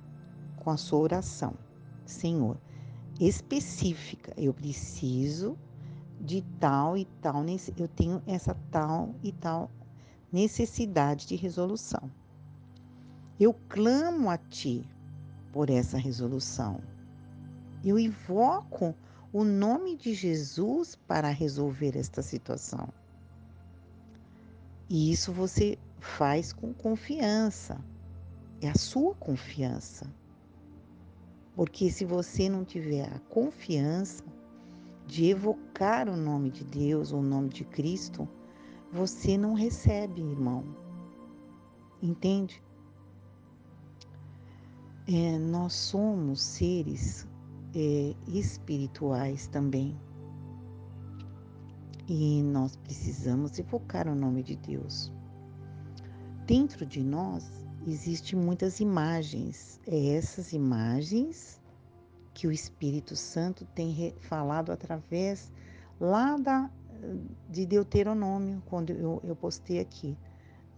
com 0.54 0.70
a 0.70 0.76
sua 0.76 1.00
oração. 1.00 1.54
Senhor, 2.04 2.56
específica, 3.18 4.32
eu 4.36 4.54
preciso 4.54 5.58
de 6.20 6.42
tal 6.60 6.96
e 6.96 7.06
tal, 7.20 7.44
eu 7.76 7.88
tenho 7.88 8.22
essa 8.24 8.54
tal 8.70 9.16
e 9.20 9.32
tal 9.32 9.68
necessidade 10.32 11.26
de 11.26 11.34
resolução. 11.34 12.08
Eu 13.40 13.52
clamo 13.68 14.30
a 14.30 14.38
Ti 14.38 14.88
por 15.52 15.70
essa 15.70 15.98
resolução. 15.98 16.80
Eu 17.84 17.98
invoco 17.98 18.94
o 19.32 19.44
nome 19.44 19.96
de 19.96 20.14
Jesus 20.14 20.96
para 21.06 21.28
resolver 21.28 21.96
esta 21.96 22.22
situação. 22.22 22.88
E 24.88 25.12
isso 25.12 25.32
você 25.32 25.78
faz 25.98 26.52
com 26.52 26.72
confiança. 26.72 27.78
É 28.60 28.68
a 28.68 28.74
sua 28.74 29.14
confiança. 29.14 30.06
Porque 31.54 31.90
se 31.90 32.04
você 32.04 32.48
não 32.48 32.64
tiver 32.64 33.12
a 33.12 33.18
confiança 33.30 34.24
de 35.06 35.26
evocar 35.26 36.08
o 36.08 36.16
nome 36.16 36.50
de 36.50 36.64
Deus, 36.64 37.12
o 37.12 37.20
nome 37.20 37.48
de 37.48 37.64
Cristo, 37.64 38.28
você 38.92 39.36
não 39.36 39.54
recebe, 39.54 40.20
irmão. 40.20 40.64
Entende? 42.02 42.62
É, 45.08 45.38
nós 45.38 45.72
somos 45.72 46.42
seres 46.42 47.26
é, 47.76 48.14
espirituais 48.26 49.46
também. 49.48 49.94
E 52.08 52.42
nós 52.42 52.74
precisamos 52.76 53.58
evocar 53.58 54.08
o 54.08 54.14
nome 54.14 54.42
de 54.42 54.56
Deus. 54.56 55.12
Dentro 56.46 56.86
de 56.86 57.02
nós 57.02 57.44
existem 57.86 58.38
muitas 58.38 58.80
imagens. 58.80 59.78
É 59.86 60.14
essas 60.14 60.54
imagens 60.54 61.60
que 62.32 62.46
o 62.46 62.52
Espírito 62.52 63.14
Santo 63.14 63.66
tem 63.74 64.14
falado 64.20 64.72
através 64.72 65.52
lá 66.00 66.36
da, 66.38 66.70
de 67.50 67.66
Deuteronômio, 67.66 68.62
quando 68.66 68.90
eu, 68.90 69.20
eu 69.22 69.36
postei 69.36 69.80
aqui. 69.80 70.16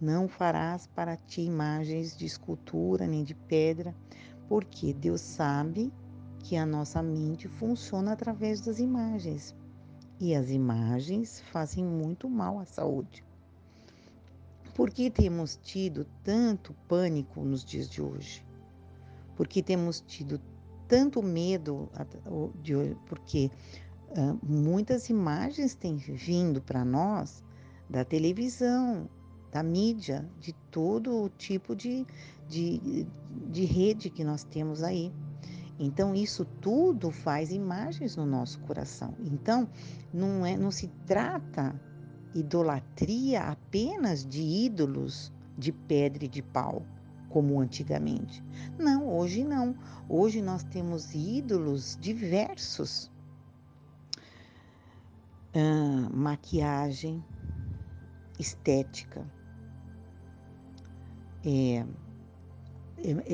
Não 0.01 0.27
farás 0.27 0.87
para 0.87 1.15
ti 1.15 1.41
imagens 1.43 2.17
de 2.17 2.25
escultura 2.25 3.07
nem 3.07 3.23
de 3.23 3.35
pedra, 3.35 3.95
porque 4.47 4.93
Deus 4.93 5.21
sabe 5.21 5.93
que 6.39 6.55
a 6.55 6.65
nossa 6.65 7.01
mente 7.01 7.47
funciona 7.47 8.13
através 8.13 8.61
das 8.61 8.79
imagens. 8.79 9.55
E 10.19 10.35
as 10.35 10.49
imagens 10.49 11.41
fazem 11.51 11.85
muito 11.85 12.29
mal 12.29 12.59
à 12.59 12.65
saúde. 12.65 13.23
Por 14.75 14.89
que 14.89 15.09
temos 15.09 15.57
tido 15.61 16.05
tanto 16.23 16.73
pânico 16.87 17.43
nos 17.43 17.63
dias 17.63 17.89
de 17.89 18.01
hoje? 18.01 18.45
Porque 19.35 19.61
temos 19.61 20.01
tido 20.01 20.39
tanto 20.87 21.21
medo 21.21 21.89
de 22.61 22.73
porque 23.05 23.51
muitas 24.41 25.09
imagens 25.09 25.75
têm 25.75 25.97
vindo 25.97 26.61
para 26.61 26.83
nós 26.83 27.43
da 27.89 28.03
televisão, 28.03 29.09
da 29.51 29.63
mídia, 29.63 30.29
de 30.39 30.53
todo 30.71 31.29
tipo 31.37 31.75
de, 31.75 32.05
de, 32.47 33.05
de 33.49 33.65
rede 33.65 34.09
que 34.09 34.23
nós 34.23 34.43
temos 34.43 34.83
aí. 34.83 35.11
Então, 35.79 36.13
isso 36.13 36.43
tudo 36.61 37.09
faz 37.09 37.51
imagens 37.51 38.17
no 38.17 38.25
nosso 38.25 38.59
coração. 38.59 39.15
Então, 39.19 39.67
não, 40.13 40.45
é, 40.45 40.57
não 40.57 40.71
se 40.71 40.89
trata 41.07 41.73
idolatria 42.35 43.43
apenas 43.43 44.25
de 44.25 44.41
ídolos 44.41 45.31
de 45.57 45.71
pedra 45.71 46.25
e 46.25 46.27
de 46.27 46.41
pau, 46.41 46.85
como 47.29 47.59
antigamente. 47.59 48.43
Não, 48.77 49.07
hoje 49.07 49.43
não. 49.43 49.75
Hoje 50.07 50.41
nós 50.41 50.63
temos 50.63 51.13
ídolos 51.13 51.97
diversos. 51.99 53.09
Ah, 55.53 56.09
maquiagem, 56.13 57.23
estética. 58.37 59.25
É, 61.45 61.85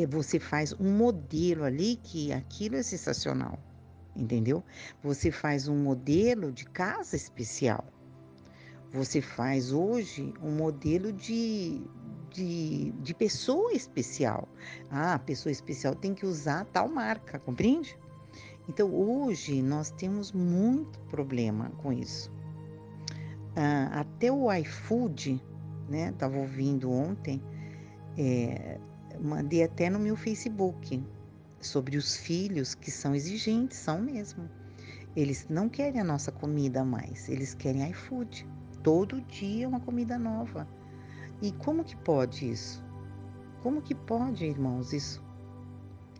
você 0.10 0.40
faz 0.40 0.74
um 0.80 0.92
modelo 0.96 1.64
ali 1.64 1.96
que 1.98 2.32
aquilo 2.32 2.76
é 2.76 2.84
sensacional, 2.84 3.60
entendeu? 4.16 4.64
Você 5.04 5.32
faz 5.32 5.68
um 5.68 5.78
modelo 5.78 6.52
de 6.52 6.66
casa 6.66 7.16
especial. 7.16 7.86
Você 8.92 9.22
faz 9.22 9.72
hoje 9.74 10.34
um 10.42 10.52
modelo 10.52 11.12
de, 11.12 11.82
de, 12.30 12.92
de 12.92 13.14
pessoa 13.14 13.74
especial. 13.74 14.48
Ah, 14.90 15.16
a 15.16 15.20
pessoa 15.20 15.52
especial 15.52 15.96
tem 15.96 16.14
que 16.14 16.26
usar 16.26 16.66
tal 16.66 16.88
marca, 16.88 17.40
compreende? 17.40 17.98
Então 18.70 18.94
hoje 18.94 19.62
nós 19.62 19.92
temos 19.92 20.32
muito 20.32 21.00
problema 21.10 21.72
com 21.78 21.92
isso. 21.92 22.32
Ah, 23.56 24.02
até 24.02 24.32
o 24.32 24.52
iFood, 24.52 25.42
né? 25.90 26.10
Estava 26.10 26.38
ouvindo 26.38 26.92
ontem, 26.92 27.42
é, 28.18 28.80
mandei 29.22 29.64
até 29.64 29.90
no 29.90 30.00
meu 30.00 30.16
Facebook 30.16 31.04
sobre 31.60 31.98
os 31.98 32.18
filhos 32.18 32.76
que 32.76 32.92
são 32.92 33.16
exigentes, 33.16 33.78
são 33.78 34.02
mesmo. 34.02 34.50
Eles 35.16 35.48
não 35.50 35.70
querem 35.70 36.02
a 36.02 36.04
nossa 36.04 36.32
comida 36.32 36.84
mais, 36.84 37.30
eles 37.30 37.54
querem 37.54 37.90
iFood. 37.92 38.48
Todo 38.84 39.22
dia 39.22 39.68
uma 39.68 39.80
comida 39.80 40.18
nova. 40.18 40.68
E 41.42 41.52
como 41.52 41.84
que 41.84 41.96
pode 41.96 42.50
isso? 42.50 42.84
Como 43.64 43.82
que 43.82 43.96
pode, 43.96 44.46
irmãos, 44.46 44.94
isso? 44.94 45.24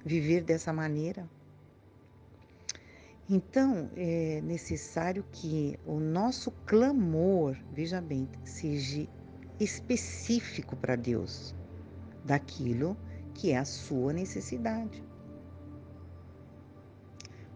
Viver 0.04 0.44
dessa 0.44 0.74
maneira? 0.74 1.30
Então, 3.30 3.90
é 3.96 4.40
necessário 4.42 5.26
que 5.32 5.80
o 5.86 6.00
nosso 6.00 6.52
clamor, 6.66 7.58
veja 7.74 8.00
bem, 8.00 8.30
seja 8.44 9.08
específico 9.60 10.76
para 10.76 10.96
Deus, 10.96 11.56
daquilo 12.26 12.98
que 13.34 13.52
é 13.52 13.58
a 13.58 13.66
sua 13.66 14.12
necessidade. 14.12 15.04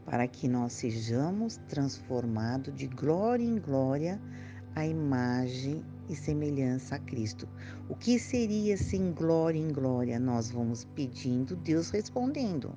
Para 0.06 0.28
que 0.28 0.48
nós 0.48 0.74
sejamos 0.74 1.58
transformados 1.68 2.74
de 2.76 2.88
glória 2.88 3.44
em 3.44 3.60
glória 3.60 4.22
à 4.76 4.86
imagem 4.86 5.84
e 6.08 6.16
semelhança 6.16 6.96
a 6.96 7.00
Cristo. 7.00 7.48
O 7.88 7.96
que 7.96 8.20
seria 8.20 8.78
sem 8.78 9.12
glória 9.12 9.60
em 9.60 9.72
glória? 9.72 10.20
Nós 10.20 10.50
vamos 10.50 10.86
pedindo, 10.96 11.56
Deus 11.56 11.90
respondendo. 11.90 12.76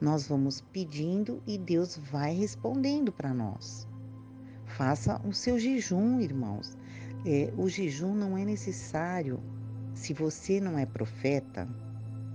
Nós 0.00 0.26
vamos 0.26 0.60
pedindo 0.60 1.42
e 1.46 1.58
Deus 1.58 1.96
vai 1.96 2.34
respondendo 2.34 3.12
para 3.12 3.32
nós. 3.32 3.86
Faça 4.64 5.20
o 5.26 5.32
seu 5.32 5.58
jejum, 5.58 6.20
irmãos. 6.20 6.76
É, 7.26 7.52
o 7.56 7.68
jejum 7.68 8.14
não 8.14 8.36
é 8.36 8.44
necessário 8.44 9.40
se 9.94 10.12
você 10.12 10.60
não 10.60 10.78
é 10.78 10.86
profeta, 10.86 11.68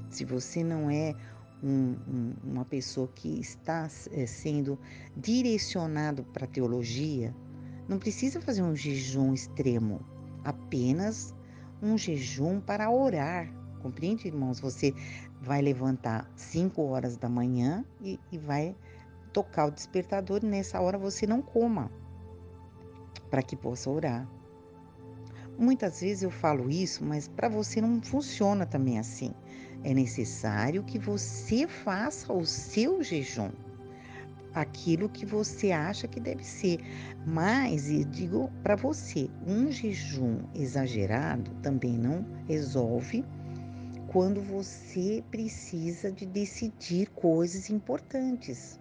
se 0.09 0.23
você 0.23 0.63
não 0.63 0.89
é 0.89 1.15
um, 1.63 1.95
um, 2.07 2.33
uma 2.43 2.65
pessoa 2.65 3.07
que 3.07 3.39
está 3.39 3.87
é, 4.11 4.25
sendo 4.25 4.77
direcionado 5.15 6.23
para 6.23 6.45
a 6.45 6.47
teologia, 6.47 7.33
não 7.87 7.97
precisa 7.97 8.41
fazer 8.41 8.61
um 8.61 8.75
jejum 8.75 9.33
extremo, 9.33 10.01
apenas 10.43 11.33
um 11.81 11.97
jejum 11.97 12.59
para 12.59 12.89
orar. 12.91 13.51
Compreende, 13.81 14.27
irmãos? 14.27 14.59
Você 14.59 14.93
vai 15.41 15.61
levantar 15.61 16.29
5 16.35 16.81
horas 16.81 17.15
da 17.15 17.29
manhã 17.29 17.85
e, 18.01 18.19
e 18.31 18.37
vai 18.37 18.75
tocar 19.31 19.65
o 19.65 19.71
despertador 19.71 20.41
e 20.43 20.47
nessa 20.47 20.81
hora 20.81 20.97
você 20.97 21.27
não 21.27 21.41
coma, 21.41 21.91
para 23.29 23.41
que 23.41 23.55
possa 23.55 23.89
orar. 23.89 24.27
Muitas 25.57 26.01
vezes 26.01 26.23
eu 26.23 26.31
falo 26.31 26.69
isso, 26.69 27.03
mas 27.03 27.27
para 27.27 27.49
você 27.49 27.81
não 27.81 28.01
funciona 28.01 28.65
também 28.65 28.99
assim. 28.99 29.33
É 29.83 29.93
necessário 29.93 30.83
que 30.83 30.99
você 30.99 31.67
faça 31.67 32.31
o 32.31 32.45
seu 32.45 33.01
jejum 33.03 33.49
aquilo 34.53 35.07
que 35.07 35.25
você 35.25 35.71
acha 35.71 36.07
que 36.07 36.19
deve 36.19 36.43
ser. 36.43 36.79
Mas, 37.25 37.89
e 37.89 38.03
digo 38.03 38.49
para 38.63 38.75
você, 38.75 39.29
um 39.45 39.71
jejum 39.71 40.39
exagerado 40.55 41.51
também 41.61 41.97
não 41.97 42.25
resolve 42.47 43.23
quando 44.07 44.41
você 44.41 45.23
precisa 45.29 46.11
de 46.11 46.25
decidir 46.25 47.07
coisas 47.11 47.69
importantes. 47.69 48.79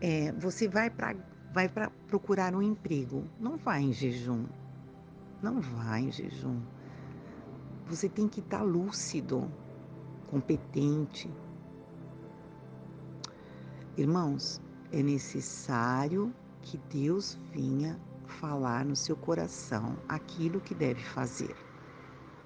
É, 0.00 0.32
você 0.32 0.68
vai 0.68 0.90
para 0.90 1.14
vai 1.52 1.68
procurar 2.06 2.54
um 2.54 2.62
emprego, 2.62 3.24
não 3.40 3.56
vai 3.56 3.82
em 3.82 3.92
jejum, 3.92 4.44
não 5.42 5.60
vai 5.60 6.02
em 6.02 6.12
jejum. 6.12 6.60
Você 7.86 8.08
tem 8.08 8.28
que 8.28 8.40
estar 8.40 8.58
tá 8.58 8.64
lúcido, 8.64 9.50
competente, 10.28 11.30
Irmãos, 14.00 14.62
é 14.92 15.02
necessário 15.02 16.32
que 16.62 16.78
Deus 16.90 17.38
venha 17.52 18.00
falar 18.24 18.82
no 18.82 18.96
seu 18.96 19.14
coração 19.14 19.94
aquilo 20.08 20.58
que 20.58 20.74
deve 20.74 21.02
fazer, 21.02 21.54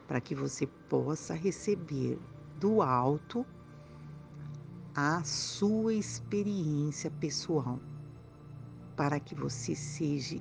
para 0.09 0.21
que 0.21 0.35
você 0.35 0.67
possa 0.67 1.33
receber 1.33 2.19
do 2.59 2.83
alto 2.83 3.47
a 4.97 5.23
sua 5.23 5.95
experiência 5.95 7.09
pessoal, 7.21 7.79
para 8.97 9.21
que 9.21 9.35
você 9.35 9.77
seja 9.77 10.41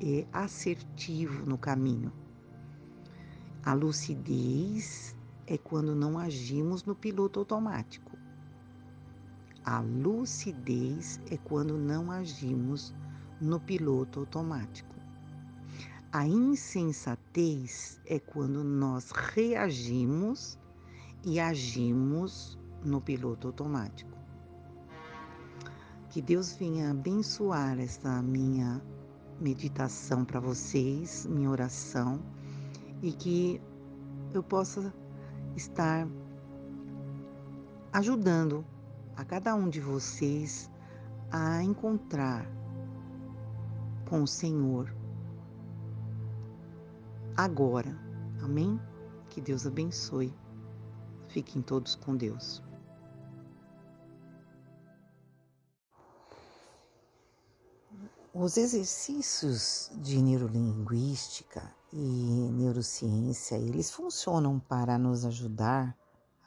é, 0.00 0.26
assertivo 0.32 1.44
no 1.44 1.58
caminho. 1.58 2.12
A 3.62 3.74
lucidez 3.74 5.16
é 5.46 5.58
quando 5.58 5.94
não 5.94 6.18
agimos 6.18 6.84
no 6.84 6.94
piloto 6.94 7.40
automático. 7.40 8.16
A 9.64 9.80
lucidez 9.80 11.20
é 11.30 11.36
quando 11.36 11.76
não 11.76 12.10
agimos 12.10 12.94
no 13.40 13.60
piloto 13.60 14.20
automático. 14.20 14.94
A 16.10 16.26
insensatez 16.26 18.00
é 18.06 18.18
quando 18.18 18.64
nós 18.64 19.10
reagimos 19.10 20.58
e 21.22 21.38
agimos 21.38 22.58
no 22.82 23.00
piloto 23.00 23.48
automático. 23.48 24.16
Que 26.08 26.22
Deus 26.22 26.54
venha 26.54 26.90
abençoar 26.90 27.78
esta 27.78 28.22
minha 28.22 28.80
meditação 29.40 30.24
para 30.24 30.40
vocês, 30.40 31.26
minha 31.26 31.50
oração, 31.50 32.20
e 33.02 33.12
que 33.12 33.60
eu 34.32 34.42
possa 34.42 34.92
estar 35.56 36.06
ajudando 37.92 38.64
a 39.16 39.24
cada 39.24 39.54
um 39.54 39.68
de 39.68 39.80
vocês 39.80 40.70
a 41.30 41.62
encontrar 41.62 42.46
com 44.08 44.22
o 44.22 44.26
Senhor 44.26 44.94
agora. 47.36 47.96
Amém? 48.42 48.80
Que 49.28 49.40
Deus 49.40 49.66
abençoe. 49.66 50.34
Fiquem 51.28 51.62
todos 51.62 51.94
com 51.94 52.16
Deus. 52.16 52.67
Os 58.40 58.56
exercícios 58.56 59.90
de 59.96 60.22
neurolinguística 60.22 61.74
e 61.92 62.48
neurociência, 62.52 63.56
eles 63.56 63.90
funcionam 63.90 64.60
para 64.60 64.96
nos 64.96 65.24
ajudar 65.24 65.96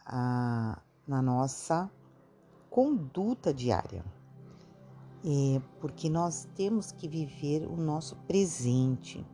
a, 0.05 0.81
na 1.05 1.21
nossa 1.21 1.91
conduta 2.69 3.53
diária. 3.53 4.05
É 5.25 5.61
porque 5.81 6.09
nós 6.09 6.47
temos 6.55 6.93
que 6.93 7.09
viver 7.09 7.67
o 7.67 7.75
nosso 7.75 8.15
presente. 8.25 9.27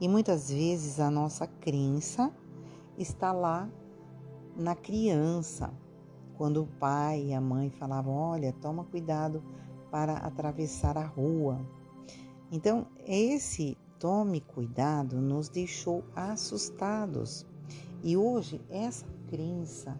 E 0.00 0.06
muitas 0.06 0.48
vezes 0.48 1.00
a 1.00 1.10
nossa 1.10 1.48
crença 1.48 2.32
está 2.96 3.32
lá 3.32 3.68
na 4.54 4.76
criança, 4.76 5.74
quando 6.36 6.62
o 6.62 6.68
pai 6.78 7.30
e 7.30 7.34
a 7.34 7.40
mãe 7.40 7.68
falavam: 7.68 8.14
Olha, 8.14 8.52
toma 8.52 8.84
cuidado 8.84 9.42
para 9.90 10.18
atravessar 10.18 10.96
a 10.96 11.04
rua. 11.04 11.66
Então, 12.50 12.86
esse 13.04 13.76
tome 13.98 14.40
cuidado 14.40 15.20
nos 15.20 15.48
deixou 15.48 16.04
assustados. 16.14 17.46
E 18.02 18.16
hoje, 18.16 18.60
essa 18.70 19.06
crença 19.28 19.98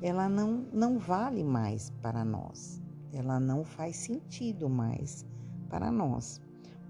ela 0.00 0.28
não, 0.28 0.66
não 0.72 0.98
vale 0.98 1.42
mais 1.42 1.90
para 2.02 2.24
nós, 2.24 2.82
ela 3.12 3.40
não 3.40 3.64
faz 3.64 3.96
sentido 3.96 4.68
mais 4.68 5.24
para 5.70 5.90
nós, 5.90 6.40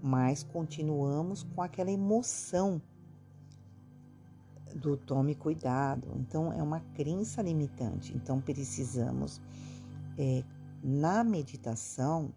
mas 0.03 0.43
continuamos 0.43 1.43
com 1.43 1.61
aquela 1.61 1.91
emoção 1.91 2.81
do 4.75 4.97
tome 4.97 5.33
cuidado. 5.33 6.11
Então, 6.17 6.51
é 6.51 6.61
uma 6.61 6.81
crença 6.93 7.41
limitante. 7.41 8.15
Então, 8.15 8.39
precisamos, 8.39 9.41
é, 10.17 10.43
na 10.83 11.23
meditação, 11.23 12.31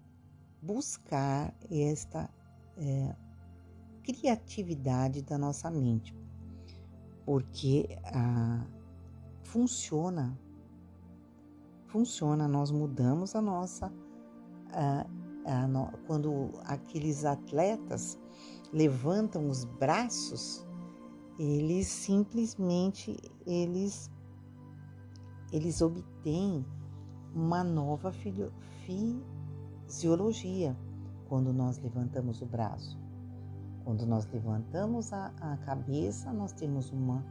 buscar 0.62 1.55
esta 1.70 2.29
é, 2.77 3.14
criatividade 4.03 5.23
da 5.23 5.38
nossa 5.38 5.70
mente, 5.70 6.14
porque 7.25 7.99
ah, 8.12 8.66
funciona, 9.42 10.38
funciona. 11.87 12.49
Nós 12.49 12.70
mudamos 12.70 13.35
a 13.35 13.40
nossa, 13.40 13.92
ah, 14.73 15.07
a 15.46 15.66
no, 15.66 15.90
quando 16.07 16.51
aqueles 16.64 17.25
atletas 17.25 18.18
levantam 18.73 19.49
os 19.49 19.64
braços, 19.64 20.66
eles 21.38 21.87
simplesmente 21.87 23.16
eles 23.46 24.11
eles 25.53 25.83
obtêm 25.83 26.64
uma 27.35 27.64
nova 27.64 28.12
fisiologia 29.90 30.76
quando 31.29 31.53
nós 31.53 31.79
levantamos 31.79 32.40
o 32.40 32.46
braço. 32.46 32.96
Quando 33.85 34.07
nós 34.07 34.24
levantamos 34.33 35.12
a, 35.12 35.33
a 35.40 35.57
cabeça, 35.59 36.33
nós 36.33 36.53
temos 36.53 36.92
uma 36.92 37.24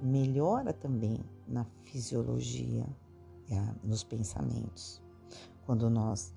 melhora 0.00 0.72
também 0.72 1.18
na 1.46 1.64
fisiologia, 1.82 2.86
é, 3.50 3.74
nos 3.82 4.04
pensamentos. 4.04 5.02
Quando 5.66 5.90
nós 5.90 6.32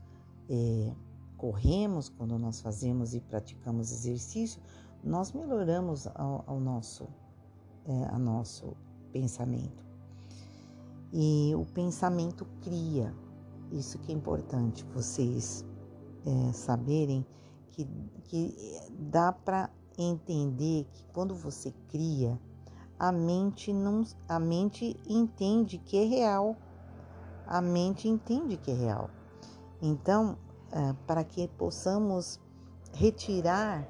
é, 0.50 0.92
corremos, 1.38 2.10
quando 2.10 2.40
nós 2.40 2.60
fazemos 2.60 3.14
e 3.14 3.22
praticamos 3.22 3.92
exercício, 3.92 4.60
nós 5.04 5.32
melhoramos 5.32 6.08
ao, 6.08 6.44
ao 6.48 6.60
nosso, 6.60 7.08
é, 7.86 8.06
a 8.06 8.18
nosso 8.18 8.76
pensamento. 9.12 9.86
E 11.14 11.54
o 11.56 11.66
pensamento 11.66 12.48
cria, 12.62 13.14
isso 13.72 14.00
que 14.00 14.12
é 14.12 14.16
importante 14.16 14.84
vocês 14.94 15.67
é, 16.28 16.52
saberem 16.52 17.26
que, 17.72 17.88
que 18.26 18.56
dá 19.00 19.32
para 19.32 19.70
entender 19.98 20.86
que 20.94 21.06
quando 21.14 21.34
você 21.34 21.74
cria, 21.88 22.38
a 23.00 23.12
mente 23.12 23.72
não, 23.72 24.04
a 24.28 24.40
mente 24.40 24.96
entende 25.08 25.78
que 25.78 25.98
é 25.98 26.06
real. 26.06 26.56
A 27.46 27.62
mente 27.62 28.10
entende 28.10 28.58
que 28.58 28.72
é 28.72 28.74
real. 28.74 29.10
Então, 29.82 30.38
é, 30.72 30.94
para 31.06 31.24
que 31.24 31.48
possamos 31.48 32.40
retirar 32.94 33.88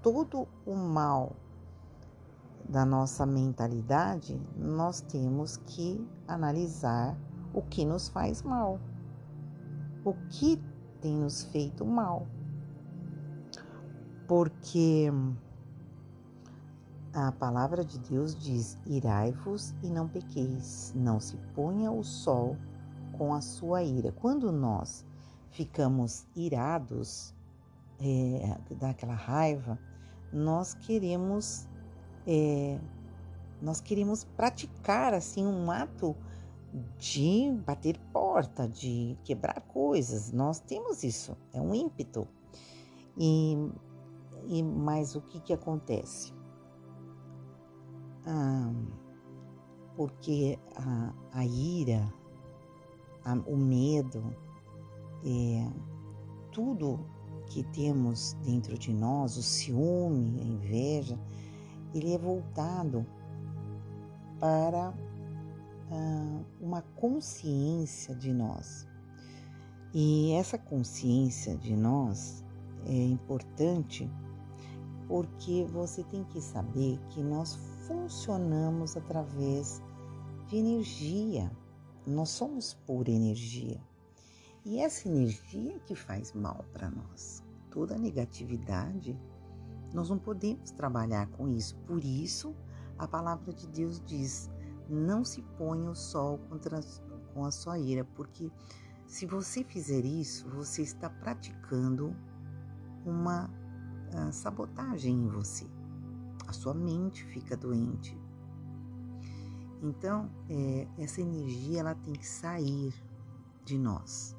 todo 0.00 0.48
o 0.64 0.74
mal 0.74 1.36
da 2.68 2.84
nossa 2.84 3.26
mentalidade, 3.26 4.40
nós 4.56 5.00
temos 5.00 5.56
que 5.56 6.06
analisar 6.26 7.16
o 7.52 7.62
que 7.62 7.84
nos 7.84 8.08
faz 8.08 8.42
mal, 8.42 8.78
o 10.04 10.14
que 10.30 10.62
tem 11.00 11.14
nos 11.14 11.44
feito 11.44 11.84
mal. 11.84 12.26
Porque 14.26 15.10
a 17.12 17.32
palavra 17.32 17.84
de 17.84 17.98
Deus 17.98 18.34
diz: 18.34 18.78
irai-vos 18.86 19.74
e 19.82 19.88
não 19.88 20.08
pequeis, 20.08 20.92
não 20.94 21.18
se 21.18 21.36
ponha 21.54 21.90
o 21.90 22.04
sol 22.04 22.56
com 23.12 23.34
a 23.34 23.40
sua 23.40 23.82
ira. 23.82 24.12
Quando 24.12 24.52
nós 24.52 25.04
ficamos 25.50 26.26
irados, 26.36 27.34
é, 28.00 28.56
daquela 28.76 29.14
raiva, 29.14 29.78
nós 30.32 30.74
queremos 30.74 31.66
é, 32.26 32.78
nós 33.60 33.80
queremos 33.80 34.24
praticar 34.24 35.14
assim 35.14 35.44
um 35.44 35.70
ato 35.70 36.14
de 36.98 37.52
bater 37.66 37.98
porta, 38.12 38.68
de 38.68 39.16
quebrar 39.24 39.60
coisas. 39.68 40.32
Nós 40.32 40.60
temos 40.60 41.02
isso, 41.02 41.36
é 41.52 41.60
um 41.60 41.74
ímpeto. 41.74 42.26
E, 43.16 43.56
e 44.46 44.62
mas 44.62 45.14
o 45.14 45.20
que 45.20 45.40
que 45.40 45.52
acontece? 45.52 46.32
Ah, 48.26 48.72
porque 49.96 50.58
a, 50.76 51.14
a 51.32 51.44
ira, 51.44 52.12
a, 53.24 53.32
o 53.34 53.56
medo, 53.56 54.36
é, 55.24 55.68
tudo 56.52 57.00
que 57.46 57.64
temos 57.72 58.34
dentro 58.44 58.78
de 58.78 58.92
nós, 58.92 59.36
o 59.36 59.42
ciúme, 59.42 60.40
a 60.40 60.44
inveja, 60.44 61.18
ele 61.94 62.12
é 62.14 62.18
voltado 62.18 63.06
para 64.38 64.94
uma 66.60 66.82
consciência 66.96 68.14
de 68.14 68.32
nós. 68.32 68.86
E 69.94 70.32
essa 70.32 70.58
consciência 70.58 71.56
de 71.56 71.74
nós 71.74 72.44
é 72.84 73.04
importante 73.04 74.10
porque 75.06 75.64
você 75.64 76.04
tem 76.04 76.22
que 76.24 76.40
saber 76.40 76.98
que 77.08 77.22
nós 77.22 77.54
funcionamos 77.86 78.96
através 78.96 79.82
de 80.46 80.56
energia. 80.56 81.50
Nós 82.06 82.28
somos 82.28 82.74
pura 82.74 83.10
energia. 83.10 83.80
E 84.64 84.80
essa 84.80 85.08
energia 85.08 85.78
que 85.80 85.94
faz 85.94 86.34
mal 86.34 86.64
para 86.72 86.90
nós. 86.90 87.42
Toda 87.70 87.96
negatividade, 87.96 89.18
nós 89.94 90.10
não 90.10 90.18
podemos 90.18 90.70
trabalhar 90.70 91.26
com 91.28 91.48
isso. 91.48 91.74
Por 91.86 92.04
isso, 92.04 92.54
a 92.98 93.08
palavra 93.08 93.52
de 93.52 93.66
Deus 93.68 94.02
diz: 94.04 94.50
não 94.88 95.24
se 95.24 95.42
ponha 95.56 95.90
o 95.90 95.94
sol 95.94 96.38
contra, 96.48 96.80
com 97.34 97.44
a 97.44 97.50
sua 97.50 97.78
ira, 97.78 98.04
porque 98.04 98.50
se 99.06 99.26
você 99.26 99.64
fizer 99.64 100.04
isso, 100.04 100.48
você 100.50 100.82
está 100.82 101.08
praticando 101.08 102.14
uma 103.04 103.46
uh, 103.46 104.32
sabotagem 104.32 105.14
em 105.14 105.28
você. 105.28 105.66
A 106.46 106.52
sua 106.52 106.74
mente 106.74 107.24
fica 107.24 107.56
doente. 107.56 108.16
Então, 109.82 110.30
é, 110.48 110.88
essa 110.98 111.20
energia 111.20 111.80
ela 111.80 111.94
tem 111.94 112.12
que 112.12 112.26
sair 112.26 112.92
de 113.64 113.78
nós. 113.78 114.36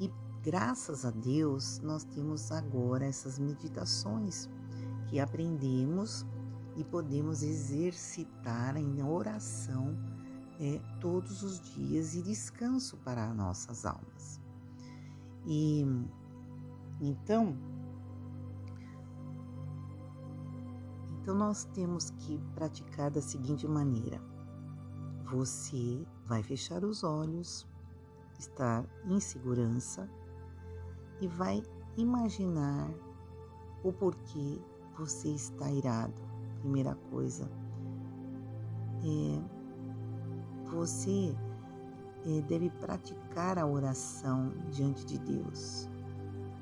E 0.00 0.10
graças 0.42 1.04
a 1.04 1.10
Deus, 1.10 1.78
nós 1.80 2.04
temos 2.04 2.50
agora 2.50 3.04
essas 3.04 3.38
meditações 3.38 4.48
que 5.06 5.20
aprendemos 5.20 6.26
e 6.76 6.84
podemos 6.84 7.42
exercitar 7.42 8.76
em 8.76 9.02
oração 9.02 9.96
é, 10.60 10.80
todos 11.00 11.42
os 11.42 11.60
dias 11.60 12.14
e 12.14 12.22
descanso 12.22 12.96
para 12.98 13.32
nossas 13.34 13.84
almas. 13.84 14.40
E 15.46 15.84
então, 17.00 17.56
então 21.20 21.34
nós 21.34 21.64
temos 21.64 22.10
que 22.10 22.38
praticar 22.54 23.10
da 23.10 23.20
seguinte 23.20 23.66
maneira: 23.66 24.20
você 25.24 26.06
vai 26.26 26.42
fechar 26.42 26.84
os 26.84 27.04
olhos 27.04 27.66
estar 28.38 28.84
em 29.04 29.20
segurança 29.20 30.08
e 31.20 31.28
vai 31.28 31.62
imaginar 31.96 32.90
o 33.82 33.92
porquê 33.92 34.60
você 34.96 35.28
está 35.28 35.70
irado. 35.70 36.25
Primeira 36.60 36.94
coisa, 37.10 37.48
é, 39.04 39.56
você 40.70 41.34
é, 42.24 42.40
deve 42.42 42.70
praticar 42.70 43.58
a 43.58 43.66
oração 43.66 44.52
diante 44.70 45.04
de 45.06 45.18
Deus 45.18 45.88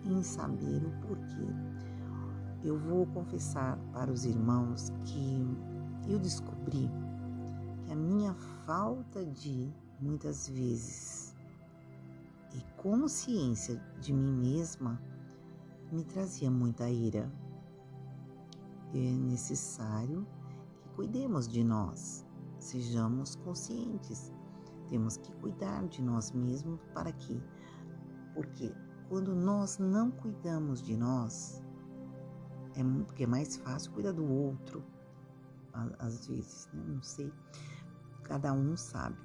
em 0.04 0.22
saber 0.22 0.84
o 0.84 1.06
porquê. 1.06 1.46
Eu 2.62 2.78
vou 2.78 3.06
confessar 3.06 3.78
para 3.92 4.10
os 4.10 4.24
irmãos 4.24 4.90
que 5.04 5.46
eu 6.08 6.18
descobri 6.18 6.90
que 7.84 7.92
a 7.92 7.96
minha 7.96 8.34
falta 8.64 9.24
de 9.24 9.72
muitas 10.00 10.48
vezes 10.48 11.34
e 12.54 12.62
consciência 12.80 13.80
de 14.00 14.12
mim 14.12 14.32
mesma 14.32 15.00
me 15.90 16.04
trazia 16.04 16.50
muita 16.50 16.88
ira. 16.88 17.30
É 18.94 19.10
necessário 19.16 20.24
que 20.78 20.88
cuidemos 20.90 21.48
de 21.48 21.64
nós, 21.64 22.24
sejamos 22.60 23.34
conscientes. 23.36 24.32
Temos 24.88 25.16
que 25.16 25.32
cuidar 25.36 25.86
de 25.88 26.00
nós 26.00 26.30
mesmos 26.30 26.78
para 26.94 27.10
que, 27.10 27.42
porque 28.34 28.72
quando 29.08 29.34
nós 29.34 29.78
não 29.78 30.12
cuidamos 30.12 30.80
de 30.80 30.96
nós, 30.96 31.60
é 32.76 32.84
porque 33.04 33.24
é 33.24 33.26
mais 33.26 33.56
fácil 33.56 33.92
cuidar 33.92 34.12
do 34.12 34.24
outro, 34.24 34.84
às 35.98 36.28
vezes, 36.28 36.68
né? 36.72 36.84
não 36.86 37.02
sei, 37.02 37.32
cada 38.22 38.52
um 38.52 38.76
sabe. 38.76 39.18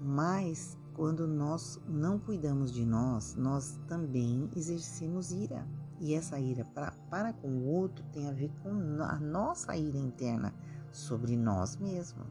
Mas 0.00 0.78
quando 0.94 1.26
nós 1.26 1.80
não 1.88 2.18
cuidamos 2.18 2.72
de 2.72 2.84
nós, 2.84 3.34
nós 3.36 3.80
também 3.88 4.50
exercemos 4.54 5.32
ira. 5.32 5.66
E 6.02 6.14
essa 6.14 6.38
ira 6.38 6.64
pra, 6.64 6.92
para 7.08 7.32
com 7.32 7.48
o 7.48 7.64
outro 7.64 8.04
tem 8.12 8.28
a 8.28 8.32
ver 8.32 8.50
com 8.62 8.70
a 9.02 9.18
nossa 9.20 9.74
ira 9.76 9.96
interna. 9.96 10.52
sobre 10.92 11.36
nós 11.36 11.76
mesmos. 11.76 12.26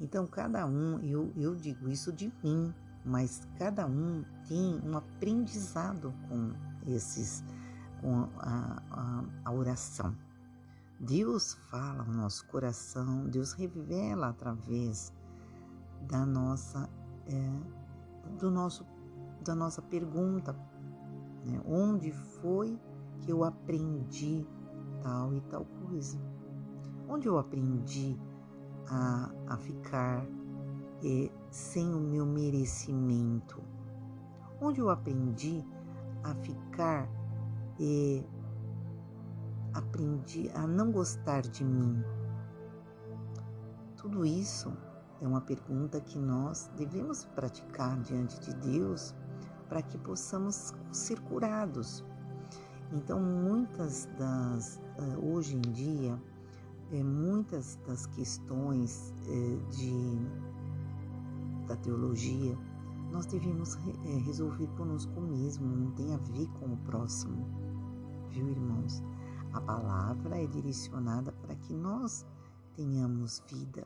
Então, 0.00 0.26
cada 0.26 0.66
um, 0.66 0.98
eu, 1.00 1.32
eu 1.36 1.54
digo 1.54 1.88
isso 1.88 2.12
de 2.12 2.32
mim, 2.42 2.72
mas 3.04 3.46
cada 3.58 3.86
um 3.86 4.24
tem 4.46 4.80
um 4.84 4.96
aprendizado 4.96 6.14
com 6.28 6.52
esses, 6.86 7.42
com 8.00 8.28
a, 8.38 8.82
a, 8.90 9.24
a 9.44 9.52
oração. 9.52 10.14
Deus 10.98 11.54
fala 11.70 12.04
no 12.04 12.12
nosso 12.12 12.46
coração, 12.46 13.26
Deus 13.26 13.52
revela 13.52 14.28
através 14.28 15.12
da 16.06 16.26
nossa, 16.26 16.88
é, 17.26 18.38
do 18.38 18.50
nosso, 18.50 18.86
da 19.42 19.54
nossa 19.54 19.80
pergunta, 19.80 20.54
né? 21.44 21.60
onde 21.66 22.12
foi 22.12 22.78
que 23.20 23.30
eu 23.30 23.44
aprendi 23.44 24.46
tal 25.02 25.34
e 25.34 25.40
tal 25.42 25.64
coisa? 25.86 26.18
Onde 27.08 27.26
eu 27.28 27.38
aprendi 27.38 28.18
a, 28.88 29.30
a 29.48 29.56
ficar 29.56 30.26
é, 31.04 31.30
sem 31.50 31.92
o 31.94 32.00
meu 32.00 32.24
merecimento? 32.24 33.62
Onde 34.60 34.80
eu 34.80 34.90
aprendi 34.90 35.64
a 36.22 36.34
ficar, 36.34 37.08
é, 37.80 38.24
aprendi 39.74 40.50
a 40.54 40.66
não 40.66 40.92
gostar 40.92 41.42
de 41.42 41.64
mim? 41.64 42.02
Tudo 43.96 44.24
isso 44.24 44.72
é 45.20 45.26
uma 45.26 45.40
pergunta 45.40 46.00
que 46.00 46.18
nós 46.18 46.70
devemos 46.76 47.24
praticar 47.24 47.98
diante 48.00 48.40
de 48.40 48.54
Deus 48.56 49.14
para 49.70 49.80
que 49.80 49.96
possamos 49.96 50.74
ser 50.92 51.18
curados. 51.20 52.04
Então, 52.92 53.20
muitas 53.20 54.06
das, 54.18 54.80
eh, 54.98 55.16
hoje 55.22 55.56
em 55.56 55.60
dia, 55.60 56.20
é, 56.92 57.04
muitas 57.04 57.76
das 57.86 58.04
questões 58.06 59.14
é, 59.28 59.56
de, 59.70 60.26
da 61.68 61.76
teologia 61.76 62.58
nós 63.12 63.26
devemos 63.26 63.76
é, 64.04 64.18
resolver 64.24 64.66
conosco 64.76 65.20
mesmo, 65.20 65.66
não 65.66 65.90
tem 65.92 66.14
a 66.14 66.16
ver 66.16 66.48
com 66.58 66.66
o 66.72 66.76
próximo, 66.78 67.46
viu, 68.28 68.48
irmãos? 68.48 69.02
A 69.52 69.60
palavra 69.60 70.40
é 70.40 70.46
direcionada 70.46 71.32
para 71.32 71.56
que 71.56 71.72
nós 71.74 72.24
tenhamos 72.74 73.42
vida. 73.48 73.84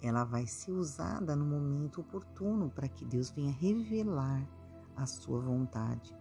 Ela 0.00 0.24
vai 0.24 0.46
ser 0.46 0.72
usada 0.72 1.34
no 1.34 1.44
momento 1.44 2.00
oportuno 2.00 2.70
para 2.70 2.88
que 2.88 3.04
Deus 3.04 3.30
venha 3.30 3.52
revelar 3.52 4.48
a 5.02 5.06
sua 5.06 5.40
vontade 5.40 6.16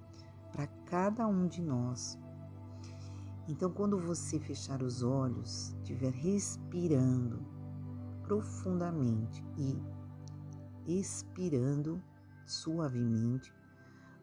para 0.51 0.67
cada 0.85 1.27
um 1.27 1.47
de 1.47 1.61
nós. 1.61 2.17
Então, 3.47 3.71
quando 3.71 3.99
você 3.99 4.39
fechar 4.39 4.81
os 4.81 5.03
olhos, 5.03 5.73
estiver 5.77 6.11
respirando 6.11 7.45
profundamente 8.23 9.43
e 9.57 9.81
expirando 10.87 12.01
suavemente, 12.45 13.53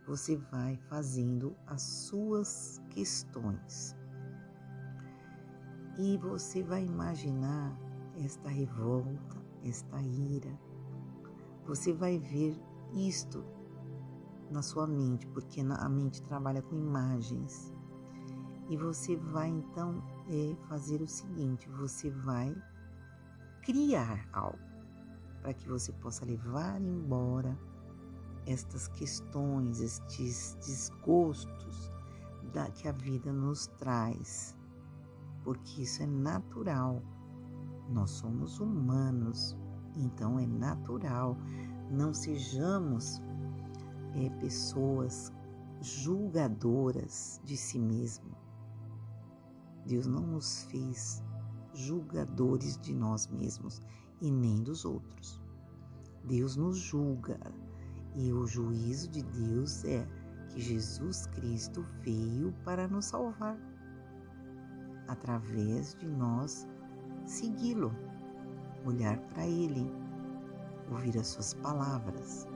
você 0.07 0.37
vai 0.37 0.77
fazendo 0.89 1.55
as 1.67 1.83
suas 1.83 2.81
questões. 2.91 3.95
E 5.99 6.17
você 6.19 6.63
vai 6.63 6.85
imaginar 6.85 7.79
esta 8.25 8.49
revolta, 8.49 9.37
esta 9.65 10.01
ira. 10.01 10.59
Você 11.67 11.93
vai 11.93 12.19
ver 12.19 12.59
isto 12.95 13.45
na 14.51 14.63
sua 14.63 14.87
mente, 14.87 15.27
porque 15.29 15.61
a 15.61 15.89
mente 15.89 16.23
trabalha 16.23 16.63
com 16.63 16.77
imagens. 16.77 17.73
E 18.69 18.77
você 18.77 19.17
vai 19.17 19.49
então 19.49 20.03
é, 20.29 20.55
fazer 20.69 21.01
o 21.01 21.07
seguinte: 21.07 21.69
você 21.71 22.11
vai 22.11 22.55
criar 23.63 24.29
algo 24.33 24.59
para 25.41 25.55
que 25.55 25.69
você 25.69 25.93
possa 25.93 26.25
levar 26.25 26.81
embora 26.81 27.59
estas 28.47 28.89
questões, 28.89 29.81
estes 29.81 30.57
desgostos 30.61 31.93
da, 32.53 32.71
que 32.71 32.89
a 32.89 32.93
vida 32.93 33.33
nos 33.33 33.67
traz, 33.79 34.57
porque 35.45 35.83
isso 35.83 36.03
é 36.03 36.07
natural. 36.07 37.03
Nós 37.91 38.11
somos 38.11 38.61
humanos, 38.61 39.57
então 39.97 40.39
é 40.39 40.47
natural. 40.47 41.37
Não 41.91 42.13
sejamos 42.13 43.23
é, 44.15 44.31
pessoas 44.41 45.33
julgadoras 45.81 47.41
de 47.45 47.57
si 47.57 47.79
mesmo. 47.79 48.37
Deus 49.87 50.07
não 50.07 50.27
nos 50.27 50.65
fez 50.65 51.23
julgadores 51.73 52.79
de 52.79 52.95
nós 52.95 53.27
mesmos 53.29 53.81
e 54.21 54.31
nem 54.31 54.63
dos 54.63 54.85
outros. 54.85 55.41
Deus 56.25 56.57
nos 56.57 56.77
julga 56.77 57.39
e 58.15 58.33
o 58.33 58.47
juízo 58.47 59.09
de 59.09 59.23
Deus 59.23 59.85
é 59.85 60.07
que 60.49 60.61
Jesus 60.61 61.27
Cristo 61.27 61.85
veio 62.03 62.53
para 62.65 62.89
nos 62.89 63.07
salvar, 63.07 63.57
através 65.07 65.95
de 65.95 66.07
nós 66.07 66.67
segui-lo, 67.25 67.95
olhar 68.85 69.19
para 69.29 69.47
Ele, 69.47 69.91
ouvir 70.91 71.17
as 71.19 71.29
Suas 71.29 71.55
palavras. 71.55 72.47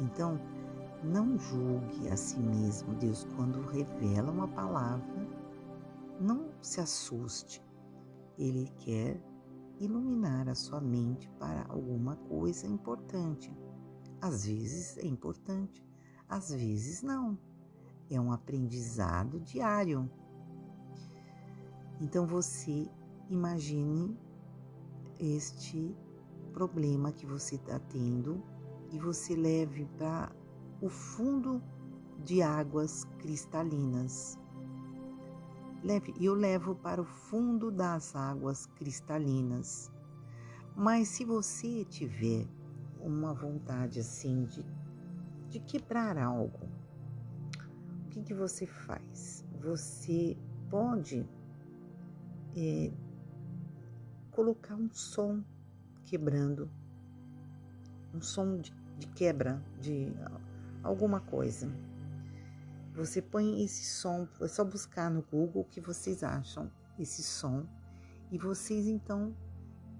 Então, 0.00 0.40
não 1.02 1.38
julgue 1.38 2.08
a 2.08 2.16
si 2.16 2.38
mesmo. 2.38 2.94
Deus, 2.94 3.26
quando 3.36 3.60
revela 3.62 4.30
uma 4.30 4.48
palavra, 4.48 5.26
não 6.20 6.50
se 6.60 6.80
assuste. 6.80 7.62
Ele 8.36 8.68
quer 8.78 9.20
iluminar 9.78 10.48
a 10.48 10.54
sua 10.54 10.80
mente 10.80 11.28
para 11.38 11.64
alguma 11.68 12.16
coisa 12.16 12.66
importante. 12.66 13.56
Às 14.20 14.46
vezes 14.46 14.98
é 14.98 15.06
importante, 15.06 15.84
às 16.28 16.50
vezes 16.50 17.02
não. 17.02 17.38
É 18.10 18.20
um 18.20 18.32
aprendizado 18.32 19.38
diário. 19.40 20.10
Então 22.00 22.26
você 22.26 22.88
imagine 23.28 24.16
este 25.18 25.94
problema 26.52 27.12
que 27.12 27.26
você 27.26 27.56
está 27.56 27.78
tendo 27.78 28.42
e 28.90 28.98
você 28.98 29.36
leve 29.36 29.84
para 29.96 30.32
o 30.80 30.88
fundo 30.88 31.62
de 32.24 32.42
águas 32.42 33.04
cristalinas. 33.18 34.38
Leve, 35.82 36.14
eu 36.20 36.34
levo 36.34 36.74
para 36.74 37.00
o 37.00 37.04
fundo 37.04 37.70
das 37.70 38.14
águas 38.14 38.66
cristalinas. 38.66 39.90
Mas 40.76 41.08
se 41.08 41.24
você 41.24 41.84
tiver 41.84 42.46
uma 43.00 43.32
vontade 43.34 44.00
assim 44.00 44.44
de, 44.44 44.64
de 45.48 45.60
quebrar 45.60 46.18
algo, 46.18 46.68
o 48.06 48.08
que, 48.10 48.22
que 48.22 48.34
você 48.34 48.66
faz? 48.66 49.44
Você 49.60 50.36
pode 50.70 51.28
é, 52.56 52.92
colocar 54.30 54.74
um 54.74 54.90
som 54.92 55.42
quebrando, 56.04 56.70
um 58.14 58.20
som 58.20 58.58
de, 58.58 58.72
de 58.98 59.06
quebra 59.08 59.62
de 59.80 60.12
alguma 60.88 61.20
coisa. 61.20 61.70
Você 62.94 63.22
põe 63.22 63.62
esse 63.62 63.84
som, 63.84 64.26
é 64.40 64.48
só 64.48 64.64
buscar 64.64 65.10
no 65.10 65.22
Google 65.22 65.62
o 65.62 65.64
que 65.64 65.80
vocês 65.80 66.24
acham 66.24 66.70
esse 66.98 67.22
som 67.22 67.64
e 68.30 68.38
vocês 68.38 68.86
então 68.86 69.34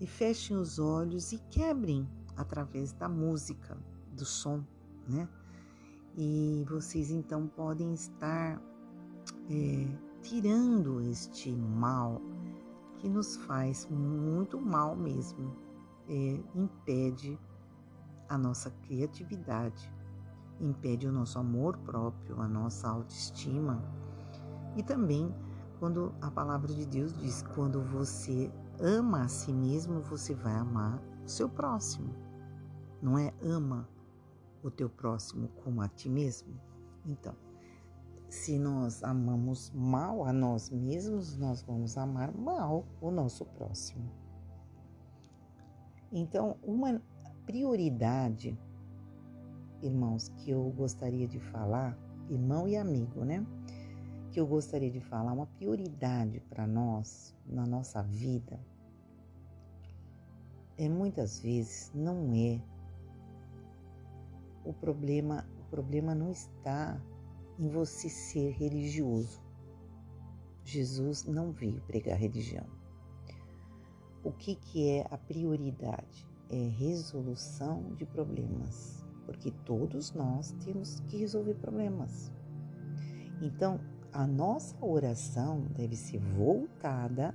fechem 0.07 0.57
os 0.57 0.79
olhos 0.79 1.33
e 1.33 1.39
quebrem 1.51 2.09
através 2.37 2.93
da 2.93 3.09
música, 3.09 3.77
do 4.13 4.25
som, 4.25 4.65
né? 5.09 5.29
E 6.17 6.65
vocês 6.69 7.11
então 7.11 7.47
podem 7.47 7.95
estar 7.95 8.61
é, 9.51 9.87
tirando 10.23 11.01
este 11.01 11.53
mal 11.53 12.21
que 12.97 13.09
nos 13.09 13.37
faz 13.37 13.87
muito 13.89 14.61
mal 14.61 14.97
mesmo, 14.97 15.57
é, 16.09 16.41
impede 16.55 17.39
a 18.29 18.37
nossa 18.37 18.71
criatividade, 18.71 19.91
impede 20.61 21.07
o 21.07 21.13
nosso 21.13 21.39
amor 21.39 21.77
próprio, 21.79 22.41
a 22.41 22.49
nossa 22.49 22.89
autoestima. 22.89 23.83
E 24.77 24.83
também 24.83 25.35
quando 25.79 26.13
a 26.21 26.31
palavra 26.31 26.73
de 26.73 26.87
Deus 26.87 27.17
diz: 27.19 27.43
quando 27.55 27.83
você 27.83 28.53
ama 28.81 29.23
a 29.23 29.29
si 29.29 29.53
mesmo, 29.53 30.01
você 30.01 30.35
vai 30.35 30.55
amar 30.55 31.03
o 31.25 31.29
seu 31.29 31.49
próximo. 31.49 32.15
Não 33.01 33.19
é 33.19 33.33
ama 33.43 33.89
o 34.63 34.71
teu 34.71 34.91
próximo 34.91 35.49
como 35.63 35.81
a 35.81 35.89
ti 35.89 36.09
mesmo? 36.09 36.61
Então, 37.07 37.35
se 38.29 38.59
nós 38.59 39.03
amamos 39.03 39.71
mal 39.75 40.25
a 40.25 40.33
nós 40.33 40.69
mesmos, 40.71 41.37
nós 41.37 41.63
vamos 41.63 41.97
amar 41.97 42.33
mal 42.37 42.85
o 43.01 43.11
nosso 43.11 43.45
próximo. 43.45 44.11
Então, 46.11 46.57
uma 46.63 47.01
prioridade 47.47 48.59
irmãos, 49.83 50.29
que 50.29 50.51
eu 50.51 50.63
gostaria 50.71 51.27
de 51.27 51.39
falar, 51.39 51.97
irmão 52.29 52.69
e 52.69 52.77
amigo, 52.77 53.25
né? 53.25 53.47
Que 54.33 54.41
eu 54.41 54.47
gostaria 54.47 54.91
de 54.91 55.01
falar, 55.01 55.33
uma 55.33 55.47
prioridade 55.47 56.41
para 56.49 56.67
nós, 56.67 57.35
na 57.47 57.67
nossa 57.67 58.03
vida, 58.03 58.59
é 60.77 60.89
muitas 60.89 61.41
vezes 61.41 61.91
não 61.93 62.33
é 62.33 62.61
o 64.65 64.73
problema, 64.73 65.45
o 65.61 65.71
problema 65.71 66.15
não 66.15 66.31
está 66.31 67.01
em 67.59 67.69
você 67.69 68.09
ser 68.09 68.53
religioso. 68.53 69.43
Jesus 70.65 71.25
não 71.25 71.51
veio 71.51 71.81
pregar 71.83 72.19
religião. 72.19 72.67
O 74.23 74.31
que, 74.31 74.55
que 74.55 74.89
é 74.89 75.07
a 75.11 75.17
prioridade? 75.17 76.29
É 76.51 76.69
resolução 76.69 77.95
de 77.95 78.05
problemas, 78.07 78.98
porque 79.29 79.51
todos 79.67 80.15
nós 80.15 80.53
temos 80.65 81.01
que 81.01 81.19
resolver 81.19 81.53
problemas. 81.57 82.33
Então, 83.43 83.79
a 84.11 84.27
nossa 84.27 84.75
oração 84.83 85.67
deve 85.77 85.95
ser 85.95 86.19
voltada 86.19 87.35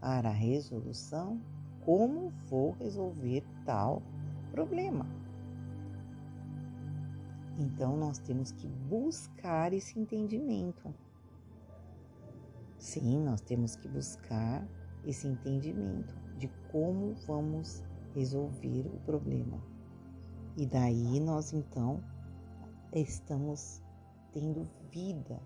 para 0.00 0.28
a 0.28 0.32
resolução 0.32 1.40
como 1.84 2.30
vou 2.48 2.76
resolver 2.78 3.42
tal 3.66 4.04
problema. 4.52 5.04
Então 7.58 7.96
nós 7.96 8.18
temos 8.18 8.52
que 8.52 8.68
buscar 8.68 9.72
esse 9.72 9.98
entendimento. 9.98 10.94
Sim, 12.78 13.18
nós 13.24 13.40
temos 13.40 13.74
que 13.74 13.88
buscar 13.88 14.64
esse 15.04 15.26
entendimento 15.26 16.14
de 16.38 16.48
como 16.70 17.14
vamos 17.26 17.82
resolver 18.14 18.86
o 18.86 19.00
problema. 19.00 19.71
E 20.56 20.66
daí 20.66 21.18
nós 21.20 21.52
então 21.52 22.02
estamos 22.92 23.82
tendo 24.32 24.68
vida, 24.90 25.40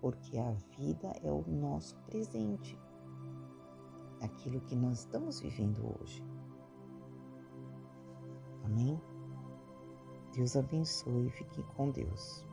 porque 0.00 0.38
a 0.38 0.52
vida 0.76 1.12
é 1.22 1.30
o 1.30 1.42
nosso 1.48 1.96
presente 2.06 2.78
aquilo 4.20 4.60
que 4.62 4.76
nós 4.76 5.00
estamos 5.00 5.40
vivendo 5.40 5.94
hoje. 6.00 6.24
Amém? 8.64 9.00
Deus 10.34 10.56
abençoe 10.56 11.26
e 11.26 11.30
fique 11.30 11.62
com 11.74 11.90
Deus. 11.90 12.44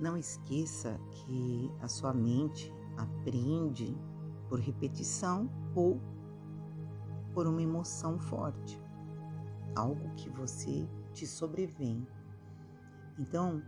Não 0.00 0.16
esqueça 0.16 0.98
que 1.10 1.70
a 1.80 1.88
sua 1.88 2.12
mente 2.12 2.72
aprende 2.96 3.96
por 4.48 4.58
repetição 4.58 5.48
ou 5.74 6.00
por 7.32 7.46
uma 7.46 7.62
emoção 7.62 8.18
forte, 8.18 8.81
algo 9.74 10.14
que 10.16 10.28
você 10.30 10.88
te 11.12 11.26
sobrevém. 11.26 12.06
Então, 13.18 13.62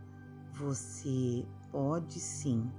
você 0.53 1.45
pode 1.71 2.19
sim 2.19 2.69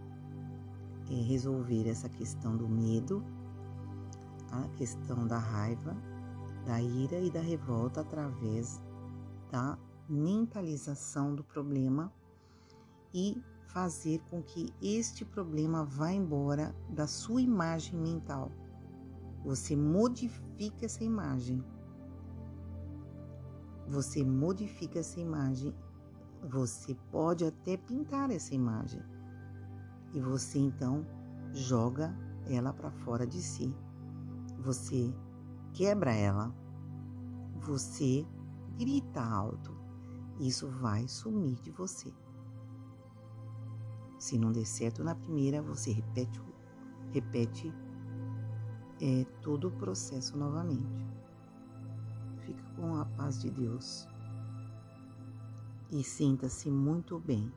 é, 1.11 1.15
resolver 1.15 1.89
essa 1.89 2.09
questão 2.09 2.57
do 2.57 2.69
medo 2.69 3.23
a 4.51 4.69
questão 4.77 5.27
da 5.27 5.39
raiva, 5.39 5.97
da 6.65 6.81
ira 6.81 7.21
e 7.21 7.31
da 7.31 7.41
revolta 7.41 8.01
através 8.01 8.81
da 9.51 9.79
mentalização 10.09 11.35
do 11.35 11.45
problema 11.45 12.13
e 13.13 13.41
fazer 13.69 14.21
com 14.31 14.43
que 14.43 14.73
este 14.81 15.25
problema 15.25 15.85
vá 15.85 16.13
embora 16.13 16.75
da 16.89 17.07
sua 17.07 17.43
imagem 17.43 17.99
mental. 17.99 18.51
Você 19.45 19.77
modifica 19.77 20.87
essa 20.87 21.05
imagem. 21.05 21.63
Você 23.89 24.25
modifica 24.25 25.01
essa 25.01 25.21
imagem. 25.21 25.75
Você 26.49 26.95
pode 27.11 27.45
até 27.45 27.77
pintar 27.77 28.31
essa 28.31 28.55
imagem. 28.55 29.03
E 30.13 30.21
você 30.21 30.59
então 30.59 31.07
joga 31.53 32.15
ela 32.47 32.73
para 32.73 32.91
fora 32.91 33.27
de 33.27 33.41
si 33.41 33.75
você 34.67 35.15
quebra 35.73 36.13
ela, 36.13 36.53
você 37.61 38.27
grita 38.77 39.23
alto, 39.23 39.73
isso 40.41 40.69
vai 40.69 41.07
sumir 41.07 41.55
de 41.61 41.71
você. 41.71 42.13
Se 44.19 44.37
não 44.37 44.51
der 44.51 44.67
certo 44.67 45.05
na 45.05 45.15
primeira, 45.15 45.63
você 45.63 45.93
repete, 45.93 46.41
repete 47.13 47.73
é, 49.01 49.25
todo 49.41 49.69
o 49.69 49.71
processo 49.71 50.37
novamente. 50.37 51.07
Fica 52.47 52.63
com 52.77 52.97
a 52.97 53.05
paz 53.05 53.41
de 53.43 53.51
Deus 53.51 54.07
e 55.91 56.05
sinta-se 56.05 56.71
muito 56.71 57.19
bem. 57.19 57.53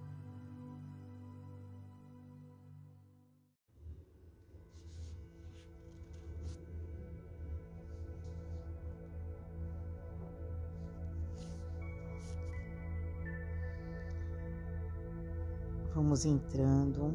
Vamos 15.93 16.25
entrando 16.25 17.13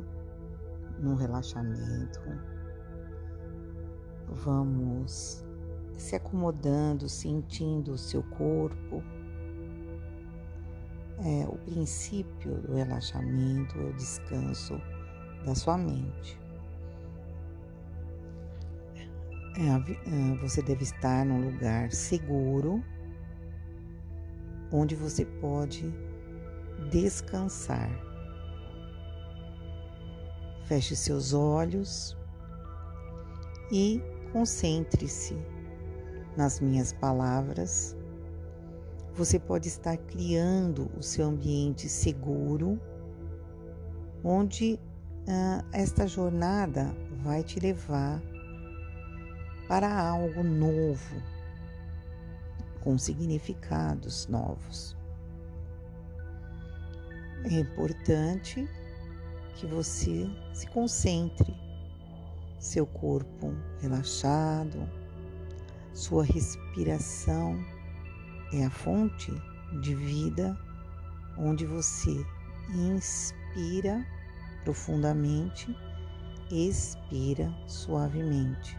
no 1.01 1.17
relaxamento. 1.17 2.21
Vamos 4.29 5.45
se 5.97 6.17
acomodando, 6.17 7.09
sentindo 7.09 7.93
o 7.93 7.99
seu 7.99 8.23
corpo. 8.23 9.03
É, 11.19 11.47
o 11.49 11.57
princípio 11.59 12.61
do 12.63 12.75
relaxamento 12.75 13.79
é 13.79 13.85
o 13.85 13.93
descanso 13.95 14.81
da 15.45 15.55
sua 15.55 15.79
mente. 15.79 16.39
É, 19.57 20.37
você 20.41 20.61
deve 20.61 20.83
estar 20.83 21.25
num 21.25 21.51
lugar 21.51 21.93
seguro, 21.93 22.83
onde 24.73 24.97
você 24.97 25.25
pode 25.25 25.95
descansar. 26.91 27.89
Feche 30.65 30.97
seus 30.97 31.33
olhos 31.33 32.17
e 33.71 34.03
concentre-se 34.33 35.54
nas 36.37 36.61
minhas 36.61 36.93
palavras. 36.93 37.97
Você 39.15 39.39
pode 39.39 39.69
estar 39.69 39.97
criando 39.97 40.91
o 40.97 41.03
seu 41.03 41.27
ambiente 41.27 41.89
seguro, 41.89 42.81
onde 44.23 44.79
ah, 45.29 45.65
esta 45.73 46.07
jornada 46.07 46.95
vai 47.23 47.43
te 47.43 47.61
levar 47.61 48.21
para 49.69 49.97
algo 49.97 50.43
novo, 50.43 51.23
com 52.83 52.99
significados 52.99 54.27
novos. 54.27 54.97
É 57.45 57.61
importante 57.61 58.69
que 59.55 59.67
você 59.67 60.29
se 60.53 60.67
concentre, 60.69 61.55
seu 62.59 62.87
corpo 62.87 63.55
relaxado, 63.81 64.89
sua 65.95 66.25
respiração 66.25 67.59
é 68.53 68.65
a 68.65 68.71
fonte 68.71 69.33
de 69.81 69.95
vida 69.95 70.59
onde 71.39 71.65
você 71.65 72.11
inspira 72.75 74.07
profundamente, 74.65 75.75
expira 76.51 77.51
suavemente. 77.67 78.77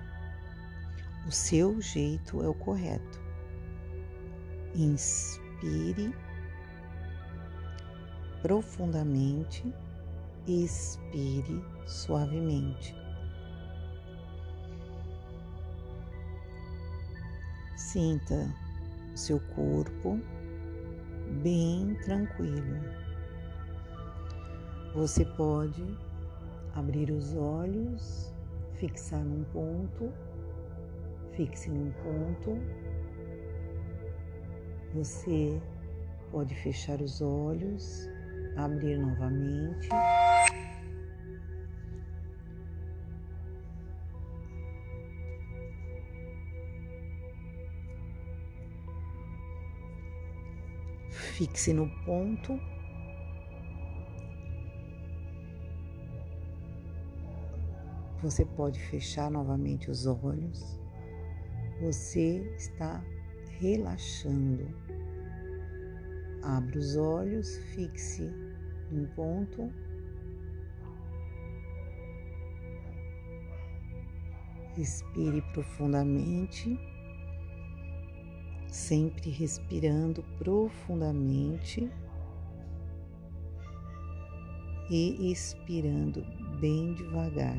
O 1.27 1.31
seu 1.31 1.81
jeito 1.81 2.43
é 2.43 2.47
o 2.47 2.53
correto. 2.53 3.19
Inspire 4.75 6.13
profundamente 8.41 9.73
expire 10.47 11.63
suavemente. 11.85 12.95
Sinta 17.95 18.53
o 19.13 19.17
seu 19.17 19.39
corpo 19.55 20.19
bem 21.41 21.95
tranquilo. 22.03 22.81
Você 24.93 25.23
pode 25.23 25.81
abrir 26.73 27.09
os 27.09 27.33
olhos, 27.37 28.33
fixar 28.73 29.23
num 29.23 29.45
ponto, 29.45 30.11
fixe 31.37 31.69
num 31.69 31.89
ponto. 32.03 32.57
Você 34.93 35.57
pode 36.33 36.53
fechar 36.53 36.99
os 36.99 37.21
olhos 37.21 38.09
abrir 38.57 38.97
novamente. 38.97 39.87
Fixe 51.15 51.73
no 51.73 51.89
ponto. 52.03 52.59
Você 58.21 58.45
pode 58.45 58.79
fechar 58.79 59.29
novamente 59.29 59.89
os 59.89 60.05
olhos 60.05 60.85
você 61.79 62.39
está 62.55 63.03
relaxando. 63.59 64.67
Abra 66.41 66.77
os 66.77 66.95
olhos, 66.95 67.57
fixe 67.73 68.31
um 68.91 69.05
ponto. 69.07 69.71
Respire 74.75 75.41
profundamente, 75.53 76.77
sempre 78.75 79.29
respirando 79.29 80.21
profundamente 80.37 81.89
e 84.89 85.31
expirando 85.31 86.21
bem 86.59 86.93
devagar. 86.93 87.57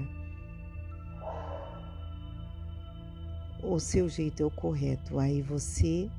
O 3.63 3.81
seu 3.81 4.11
jeito 4.11 4.43
é 4.43 4.47
o 4.47 4.51
correto, 4.51 5.19
aí 5.19 5.41
você 5.41 6.11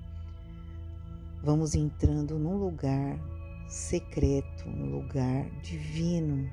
vamos 1.44 1.76
entrando 1.76 2.40
num 2.40 2.58
lugar 2.58 3.20
secreto, 3.70 4.68
um 4.68 4.98
lugar 4.98 5.48
divino, 5.62 6.52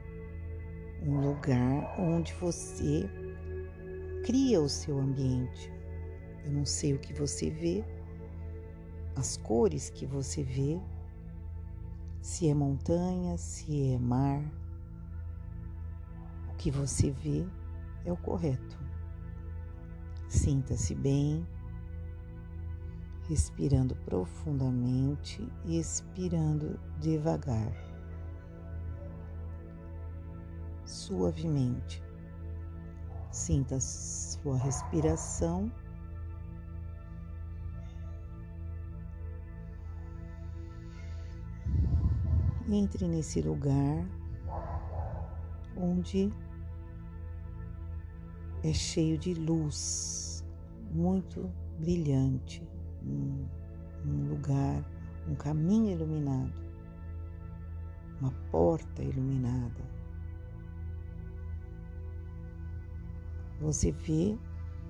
um 1.03 1.18
lugar 1.30 1.99
onde 1.99 2.34
você 2.34 3.09
cria 4.22 4.61
o 4.61 4.68
seu 4.68 4.99
ambiente. 4.99 5.72
Eu 6.45 6.53
não 6.53 6.66
sei 6.66 6.92
o 6.92 6.99
que 6.99 7.14
você 7.14 7.49
vê, 7.49 7.82
as 9.17 9.37
cores 9.37 9.91
que 9.91 10.07
você 10.07 10.43
vê, 10.43 10.81
se 12.21 12.49
é 12.49 12.55
montanha, 12.55 13.37
se 13.37 13.93
é 13.93 13.99
mar. 13.99 14.43
O 16.51 16.55
que 16.57 16.71
você 16.71 17.11
vê 17.11 17.47
é 18.05 18.12
o 18.12 18.17
correto. 18.17 18.79
Sinta-se 20.29 20.95
bem, 20.95 21.47
respirando 23.29 23.95
profundamente 23.97 25.47
e 25.65 25.79
expirando 25.79 26.79
devagar, 26.99 27.73
suavemente. 30.85 32.03
Sinta 33.31 33.81
sua 33.81 34.57
respiração. 34.57 35.71
Entre 42.69 43.07
nesse 43.07 43.43
lugar 43.43 44.09
onde 45.77 46.33
é 48.62 48.73
cheio 48.73 49.19
de 49.19 49.35
luz, 49.35 50.43
muito 50.91 51.51
brilhante, 51.79 52.67
um, 53.03 53.47
um 54.07 54.29
lugar, 54.29 54.83
um 55.29 55.35
caminho 55.35 55.91
iluminado, 55.93 56.53
uma 58.21 58.31
porta 58.51 59.03
iluminada. 59.03 59.85
Você 63.61 63.93
vê 63.93 64.39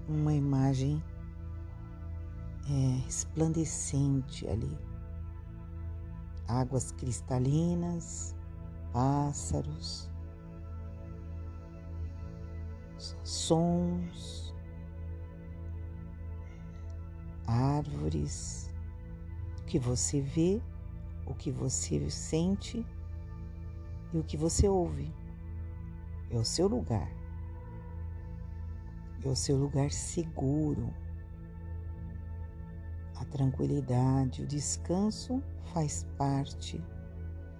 uma 0.09 0.33
imagem 0.33 1.03
é, 2.71 3.05
resplandecente 3.05 4.47
ali, 4.47 4.79
águas 6.47 6.93
cristalinas, 6.93 8.35
pássaros, 8.93 10.11
sons 13.23 14.45
árvores, 17.47 18.71
o 19.61 19.65
que 19.65 19.79
você 19.79 20.21
vê, 20.21 20.61
o 21.27 21.35
que 21.35 21.51
você 21.51 22.09
sente 22.11 22.85
e 24.13 24.19
o 24.19 24.25
que 24.25 24.37
você 24.37 24.69
ouve. 24.69 25.13
É 26.31 26.37
o 26.37 26.45
seu 26.45 26.67
lugar. 26.67 27.11
É 29.23 29.29
o 29.29 29.37
seu 29.37 29.57
lugar 29.57 29.91
seguro. 29.91 30.93
A 33.25 33.31
tranquilidade, 33.31 34.43
o 34.43 34.47
descanso 34.47 35.43
faz 35.73 36.07
parte 36.19 36.85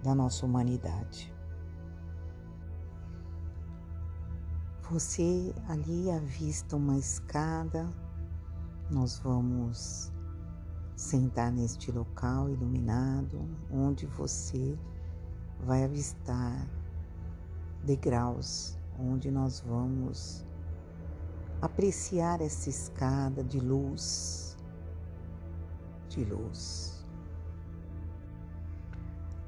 da 0.03 0.13
nossa 0.13 0.45
humanidade. 0.45 1.33
Você 4.91 5.51
ali 5.67 6.11
avista 6.11 6.75
uma 6.75 6.97
escada 6.99 7.89
nós 8.91 9.17
vamos 9.17 10.11
sentar 10.95 11.51
neste 11.51 11.91
local 11.91 12.47
iluminado, 12.51 13.41
onde 13.71 14.05
você 14.05 14.77
vai 15.59 15.83
avistar 15.83 16.69
degraus, 17.83 18.77
onde 18.99 19.31
nós 19.31 19.59
vamos 19.59 20.45
apreciar 21.59 22.41
essa 22.41 22.69
escada 22.69 23.43
de 23.43 23.59
luz, 23.59 24.44
de 26.15 26.23
luz. 26.23 27.05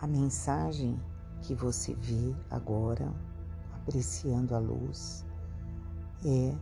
A 0.02 0.08
mensagem 0.08 1.00
que 1.42 1.56
você 1.56 1.96
vê 1.96 2.36
agora, 2.52 3.12
apreciando 3.74 4.54
a 4.54 4.60
luz, 4.60 5.26
é 6.26 6.54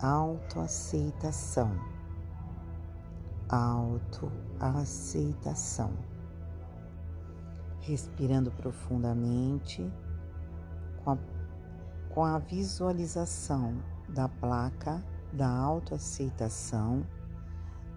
autoaceitação. 0.00 1.70
Autoaceitação. 3.48 5.92
Respirando 7.80 8.50
profundamente 8.50 9.88
com 11.04 11.12
a, 11.12 11.18
com 12.08 12.24
a 12.24 12.38
visualização 12.38 13.80
da 14.08 14.28
placa 14.28 15.04
da 15.32 15.48
autoaceitação, 15.48 17.06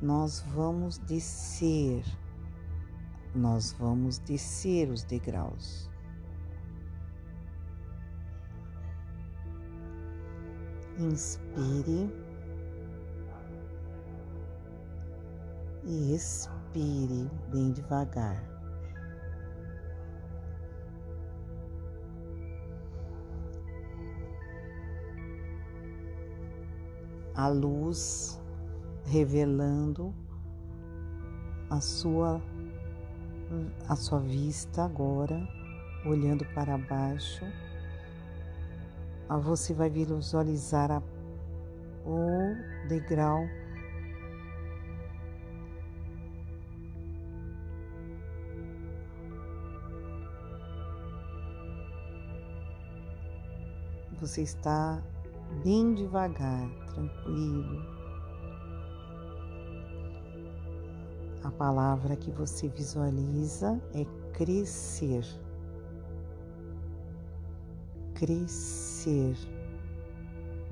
nós 0.01 0.41
vamos 0.53 0.97
descer, 0.99 2.03
nós 3.35 3.73
vamos 3.73 4.17
descer 4.19 4.89
os 4.89 5.03
degraus. 5.03 5.89
Inspire 10.97 12.09
e 15.83 16.13
expire 16.13 17.29
bem 17.51 17.71
devagar. 17.71 18.47
A 27.35 27.47
luz 27.47 28.39
revelando 29.09 30.13
a 31.69 31.81
sua 31.81 32.41
a 33.87 33.95
sua 33.95 34.19
vista 34.19 34.83
agora, 34.85 35.47
olhando 36.05 36.45
para 36.53 36.77
baixo 36.77 37.45
você 39.37 39.73
vai 39.73 39.89
visualizar 39.89 40.91
a, 40.91 41.01
o 42.05 42.87
degrau 42.87 43.47
Você 54.21 54.41
está 54.41 55.01
bem 55.63 55.93
devagar, 55.93 56.69
tranquilo. 56.93 57.98
A 61.43 61.51
palavra 61.51 62.15
que 62.15 62.31
você 62.31 62.67
visualiza 62.67 63.79
é 63.93 64.05
crescer 64.33 65.23
crescer, 68.19 69.33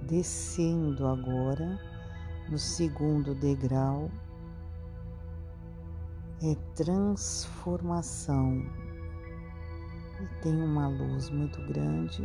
descendo 0.05 1.07
agora 1.07 1.79
no 2.49 2.59
segundo 2.59 3.33
degrau 3.33 4.11
é 6.43 6.55
transformação. 6.75 8.65
E 10.21 10.41
tem 10.41 10.61
uma 10.61 10.89
luz 10.89 11.29
muito 11.29 11.61
grande, 11.67 12.21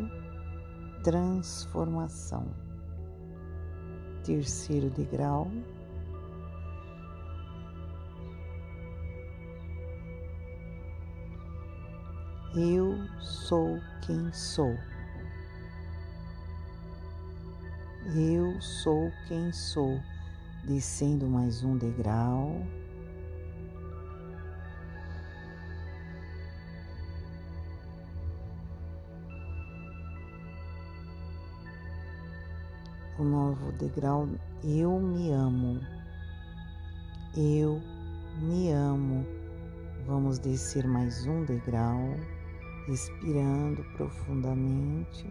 transformação. 1.05 2.45
Terceiro 4.24 4.90
degrau. 4.90 5.49
Eu 12.55 12.98
sou 13.18 13.80
quem 14.03 14.30
sou. 14.30 14.76
Eu 18.14 18.61
sou 18.61 19.11
quem 19.26 19.50
sou. 19.53 19.98
descendo 20.64 21.26
mais 21.26 21.64
um 21.64 21.78
degrau. 21.78 22.61
O 33.18 33.24
novo 33.24 33.72
degrau, 33.72 34.28
eu 34.62 35.00
me 35.00 35.32
amo. 35.32 35.80
Eu 37.34 37.80
me 38.42 38.70
amo. 38.72 39.26
Vamos 40.07 40.38
descer 40.38 40.86
mais 40.86 41.26
um 41.26 41.44
degrau, 41.44 42.16
respirando 42.87 43.85
profundamente. 43.97 45.26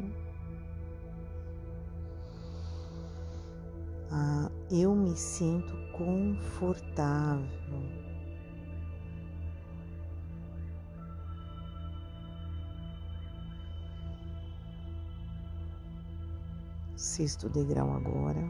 Ah, 4.10 4.50
eu 4.70 4.96
me 4.96 5.16
sinto 5.16 5.74
confortável. 5.94 7.50
Sexto 16.96 17.50
degrau 17.50 17.94
agora. 17.94 18.42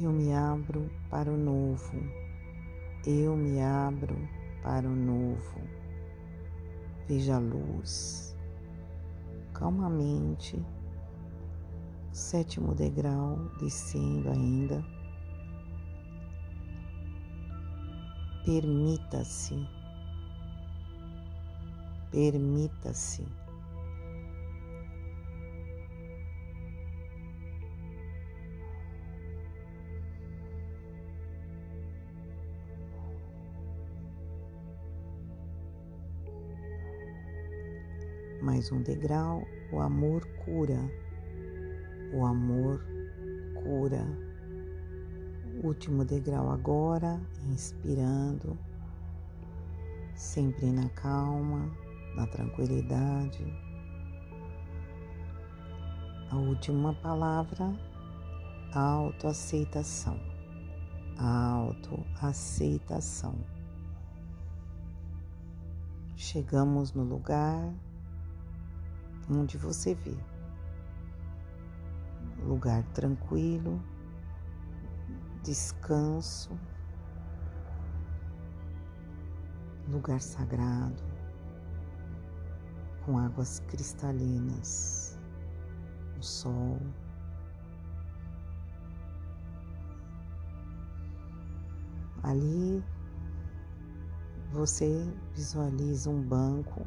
Eu 0.00 0.12
me 0.12 0.32
abro 0.32 0.90
para 1.08 1.30
o 1.30 1.36
novo. 1.36 1.96
Eu 3.06 3.36
me 3.36 3.60
abro 3.60 4.16
para 4.62 4.86
o 4.86 4.94
novo. 4.94 5.85
Veja 7.08 7.36
a 7.36 7.38
luz. 7.38 8.36
Calmamente 9.54 10.62
sétimo 12.16 12.74
degrau, 12.74 13.36
descendo 13.60 14.30
ainda. 14.30 14.82
Permita-se, 18.44 19.54
permita-se. 22.10 23.45
Mais 38.46 38.70
um 38.70 38.80
degrau, 38.80 39.42
o 39.72 39.80
amor 39.80 40.24
cura. 40.44 40.78
O 42.14 42.24
amor 42.24 42.80
cura. 43.56 44.06
Último 45.64 46.04
degrau 46.04 46.52
agora, 46.52 47.20
inspirando, 47.50 48.56
sempre 50.14 50.70
na 50.70 50.88
calma, 50.90 51.68
na 52.14 52.24
tranquilidade. 52.28 53.44
A 56.30 56.36
última 56.36 56.94
palavra, 56.94 57.74
autoaceitação. 58.72 60.20
Autoaceitação. 61.18 63.34
Chegamos 66.14 66.92
no 66.92 67.02
lugar 67.02 67.74
onde 69.30 69.58
você 69.58 69.94
vê 69.94 70.16
lugar 72.46 72.82
tranquilo, 72.94 73.82
descanso, 75.42 76.58
lugar 79.88 80.20
sagrado, 80.20 81.02
com 83.04 83.18
águas 83.18 83.60
cristalinas, 83.68 85.18
o 86.18 86.22
sol. 86.22 86.78
Ali 92.22 92.82
você 94.52 95.06
visualiza 95.34 96.10
um 96.10 96.20
banco 96.20 96.84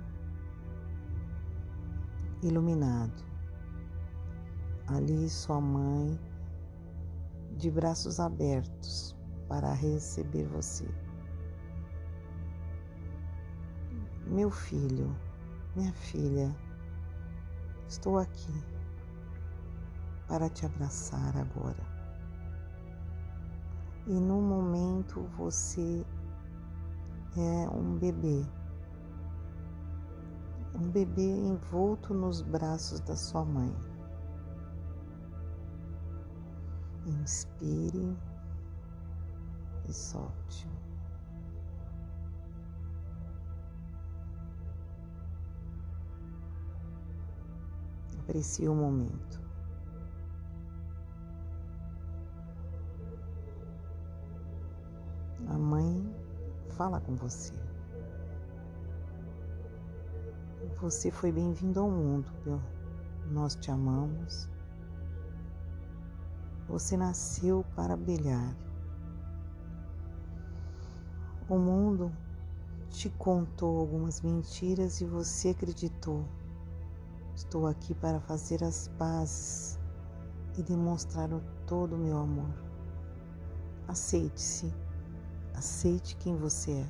iluminado 2.42 3.30
ali 4.88 5.30
sua 5.30 5.62
mãe 5.62 6.20
de 7.58 7.70
braços 7.70 8.20
abertos 8.20 9.16
para 9.48 9.74
receber 9.74 10.46
você. 10.48 10.88
Meu 14.26 14.50
filho, 14.50 15.16
minha 15.76 15.92
filha, 15.94 16.56
estou 17.88 18.18
aqui 18.18 18.54
para 20.28 20.50
te 20.50 20.66
abraçar 20.66 21.36
agora. 21.38 21.84
E 24.08 24.14
no 24.14 24.42
momento 24.42 25.22
você 25.38 26.06
é 27.38 27.70
um 27.70 27.98
bebê, 27.98 28.46
um 30.76 30.90
bebê 30.90 31.22
envolto 31.22 32.14
nos 32.14 32.42
braços 32.42 33.00
da 33.02 33.16
sua 33.16 33.44
mãe. 33.44 33.76
Inspire 37.06 38.16
e 39.88 39.94
solte. 39.94 40.68
Aprecie 48.20 48.70
o 48.70 48.76
momento. 48.76 49.42
A 55.48 55.58
mãe 55.58 56.16
fala 56.70 57.02
com 57.02 57.16
você. 57.16 57.69
Você 60.82 61.12
foi 61.12 61.32
bem-vindo 61.32 61.80
ao 61.80 61.90
mundo. 61.90 62.32
Nós 63.32 63.56
te 63.56 63.70
amamos 63.70 64.50
você 66.70 66.96
nasceu 66.96 67.66
para 67.76 67.98
brilhar. 67.98 68.56
O 71.50 71.58
mundo 71.58 72.12
te 72.92 73.10
contou 73.10 73.80
algumas 73.80 74.22
mentiras 74.22 75.02
e 75.02 75.06
você 75.06 75.50
acreditou. 75.50 76.24
Estou 77.34 77.66
aqui 77.66 77.96
para 77.96 78.20
fazer 78.20 78.64
as 78.64 78.88
pazes 79.00 79.80
e 80.60 80.62
demonstrar 80.62 81.28
todo 81.66 81.96
o 81.96 81.98
meu 81.98 82.20
amor. 82.20 82.54
Aceite-se, 83.88 84.72
aceite 85.56 86.16
quem 86.18 86.38
você 86.38 86.72
é. 86.72 86.88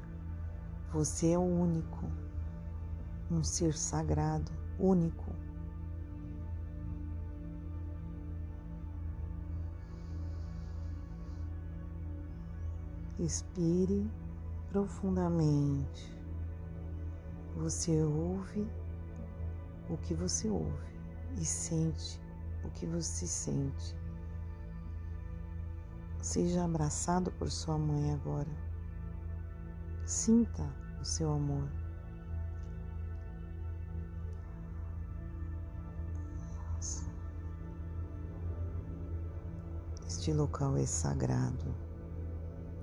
Você 0.91 1.31
é 1.31 1.37
o 1.37 1.41
único, 1.41 2.03
um 3.31 3.43
ser 3.43 3.73
sagrado, 3.75 4.51
único. 4.79 5.35
Respire 13.17 14.09
profundamente. 14.69 16.17
Você 17.57 18.01
ouve 18.03 18.65
o 19.89 19.97
que 19.97 20.13
você 20.13 20.49
ouve 20.49 20.89
e 21.37 21.45
sente 21.45 22.21
o 22.63 22.69
que 22.71 22.85
você 22.85 23.27
sente. 23.27 23.95
Seja 26.21 26.63
abraçado 26.63 27.31
por 27.31 27.49
sua 27.49 27.77
mãe 27.77 28.13
agora. 28.13 28.49
Sinta 30.05 30.63
o 31.01 31.05
seu 31.05 31.31
amor. 31.31 31.78
Este 40.29 40.37
local 40.37 40.77
é 40.77 40.85
sagrado 40.85 41.73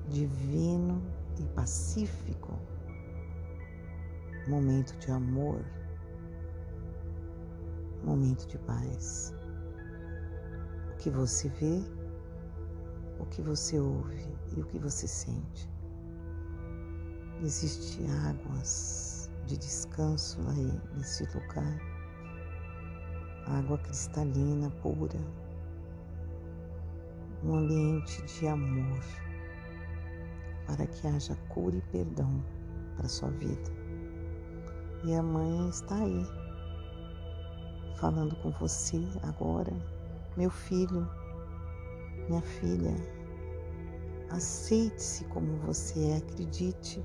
divino 0.08 1.00
e 1.38 1.44
pacífico, 1.54 2.58
momento 4.48 4.98
de 4.98 5.12
amor, 5.12 5.64
momento 8.02 8.48
de 8.48 8.58
paz. 8.58 9.32
O 10.92 10.96
que 10.96 11.08
você 11.08 11.48
vê, 11.50 11.84
o 13.20 13.26
que 13.26 13.40
você 13.42 13.78
ouve 13.78 14.26
e 14.56 14.60
o 14.60 14.64
que 14.64 14.80
você 14.80 15.06
sente. 15.06 15.70
Existem 17.44 18.10
águas 18.28 19.30
de 19.46 19.56
descanso 19.56 20.40
aí 20.48 20.80
nesse 20.96 21.22
lugar, 21.26 21.80
água 23.46 23.78
cristalina 23.78 24.68
pura, 24.82 25.45
um 27.44 27.54
ambiente 27.54 28.22
de 28.22 28.46
amor, 28.46 29.00
para 30.66 30.86
que 30.86 31.06
haja 31.06 31.36
cura 31.48 31.76
e 31.76 31.82
perdão 31.92 32.42
para 32.96 33.08
sua 33.08 33.30
vida. 33.30 33.70
E 35.04 35.14
a 35.14 35.22
mãe 35.22 35.68
está 35.68 35.96
aí, 35.96 36.26
falando 37.96 38.34
com 38.36 38.50
você 38.52 39.00
agora, 39.22 39.72
meu 40.36 40.50
filho, 40.50 41.08
minha 42.28 42.42
filha, 42.42 42.94
aceite-se 44.30 45.24
como 45.26 45.56
você 45.58 46.10
é, 46.10 46.16
acredite, 46.16 47.04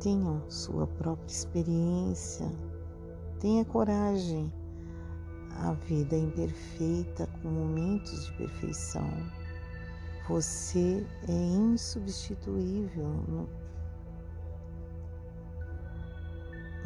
tenha 0.00 0.42
sua 0.48 0.86
própria 0.86 1.32
experiência, 1.32 2.46
tenha 3.40 3.64
coragem. 3.64 4.52
A 5.62 5.72
vida 5.72 6.14
é 6.14 6.18
imperfeita 6.18 7.26
com 7.40 7.48
momentos 7.48 8.26
de 8.26 8.32
perfeição. 8.32 9.10
Você 10.28 11.06
é 11.28 11.32
insubstituível. 11.32 13.48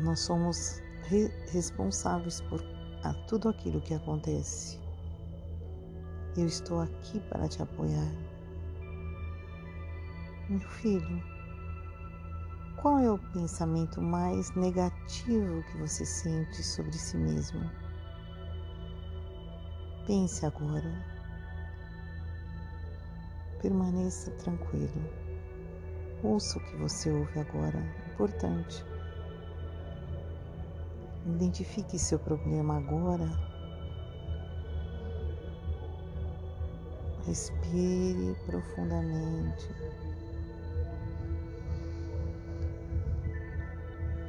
Nós 0.01 0.21
somos 0.21 0.81
re 1.09 1.27
responsáveis 1.51 2.41
por 2.43 2.63
a 3.03 3.15
tudo 3.27 3.49
aquilo 3.49 3.81
que 3.81 3.95
acontece. 3.95 4.79
Eu 6.37 6.47
estou 6.47 6.81
aqui 6.81 7.21
para 7.29 7.49
te 7.49 7.63
apoiar. 7.63 8.13
Meu 10.49 10.61
filho, 10.61 11.23
qual 12.81 12.99
é 12.99 13.11
o 13.11 13.19
pensamento 13.33 14.01
mais 14.01 14.55
negativo 14.55 15.63
que 15.65 15.79
você 15.79 16.05
sente 16.05 16.63
sobre 16.63 16.93
si 16.93 17.17
mesmo? 17.17 17.71
Pense 20.11 20.45
agora. 20.45 20.93
Permaneça 23.63 24.33
tranquilo. 24.43 25.09
Ouça 26.25 26.59
o 26.59 26.61
que 26.63 26.77
você 26.79 27.13
ouve 27.13 27.39
agora, 27.39 27.79
importante. 28.13 28.85
Identifique 31.25 31.97
seu 31.97 32.19
problema 32.19 32.79
agora. 32.79 33.31
Respire 37.25 38.35
profundamente. 38.47 39.69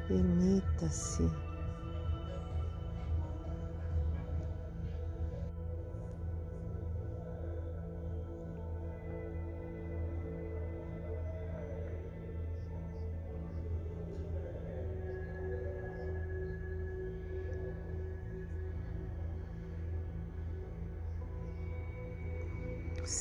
Permita-se 0.06 1.28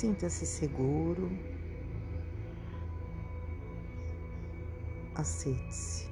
Sinta-se 0.02 0.48
seguro. 0.48 1.30
Aceite-se. 5.14 6.10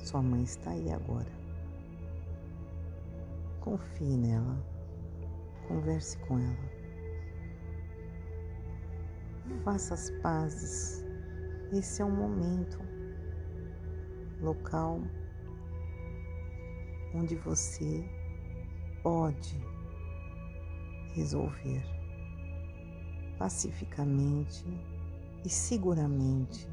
Sua 0.00 0.20
mãe 0.20 0.42
está 0.42 0.72
aí 0.72 0.92
agora. 0.92 1.32
Confie 3.62 4.18
nela. 4.18 4.62
Converse 5.66 6.18
com 6.26 6.38
ela. 6.38 6.70
Faça 9.64 9.94
as 9.94 10.10
pazes. 10.20 11.02
Esse 11.72 12.02
é 12.02 12.04
um 12.04 12.14
momento, 12.14 12.78
local, 14.42 15.00
onde 17.14 17.34
você 17.34 18.04
pode 19.02 19.75
resolver 21.16 21.82
pacificamente 23.38 24.64
e 25.44 25.48
seguramente. 25.48 26.68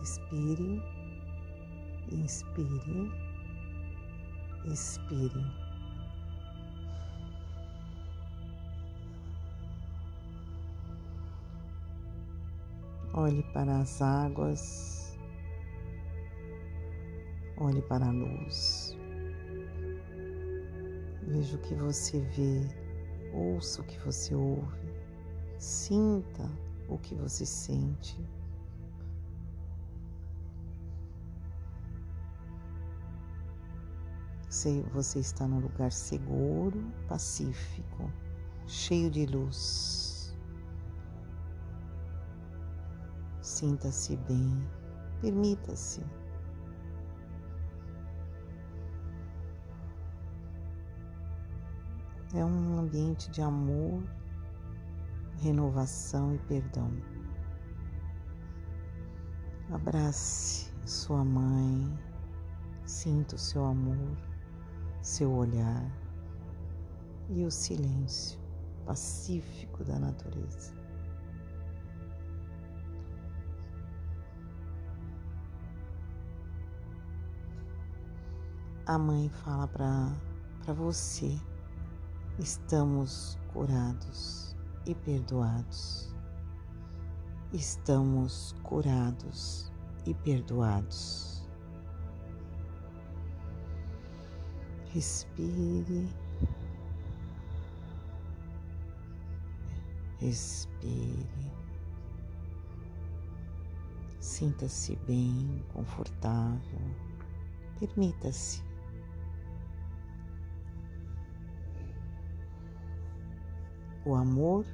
Respire, 0.00 0.82
inspire, 2.10 3.10
expire. 4.64 5.66
Olhe 13.14 13.42
para 13.54 13.80
as 13.80 14.02
águas, 14.02 15.18
olhe 17.56 17.80
para 17.82 18.06
a 18.06 18.12
luz. 18.12 18.85
Veja 21.26 21.56
o 21.56 21.60
que 21.60 21.74
você 21.74 22.20
vê, 22.20 22.60
ouça 23.32 23.82
o 23.82 23.84
que 23.84 23.98
você 23.98 24.34
ouve, 24.34 24.94
sinta 25.58 26.48
o 26.88 26.96
que 26.98 27.14
você 27.14 27.44
sente. 27.44 28.16
Você 34.92 35.18
está 35.18 35.46
num 35.46 35.60
lugar 35.60 35.92
seguro, 35.92 36.82
pacífico, 37.06 38.10
cheio 38.66 39.10
de 39.10 39.26
luz. 39.26 40.34
Sinta-se 43.42 44.16
bem, 44.16 44.66
permita-se 45.20 46.00
É 52.36 52.44
um 52.44 52.78
ambiente 52.80 53.30
de 53.30 53.40
amor, 53.40 54.02
renovação 55.38 56.34
e 56.34 56.38
perdão. 56.40 56.92
Abrace 59.72 60.70
sua 60.84 61.24
mãe, 61.24 61.98
sinta 62.84 63.36
o 63.36 63.38
seu 63.38 63.64
amor, 63.64 64.18
seu 65.00 65.32
olhar 65.32 65.90
e 67.30 67.42
o 67.42 67.50
silêncio 67.50 68.38
pacífico 68.84 69.82
da 69.82 69.98
natureza. 69.98 70.74
A 78.84 78.98
mãe 78.98 79.30
fala 79.30 79.66
para 79.66 80.74
você 80.74 81.40
Estamos 82.38 83.38
curados 83.50 84.54
e 84.84 84.94
perdoados. 84.94 86.14
Estamos 87.50 88.54
curados 88.62 89.72
e 90.04 90.12
perdoados. 90.12 91.48
Respire. 94.92 96.06
Respire. 100.20 101.52
Sinta-se 104.20 104.94
bem, 105.06 105.64
confortável. 105.72 106.60
Permita-se 107.80 108.65
O 114.06 114.14
amor 114.14 114.64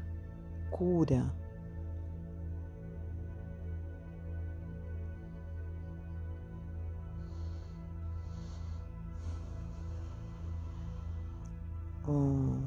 cura. 0.70 1.34
Bom, 12.04 12.60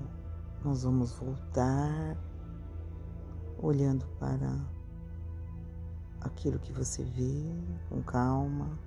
nós 0.63 0.83
vamos 0.83 1.11
voltar 1.11 2.17
olhando 3.61 4.07
para 4.17 4.59
aquilo 6.21 6.57
que 6.57 6.73
você 6.73 7.03
vê 7.03 7.45
com 7.89 8.01
calma. 8.01 8.79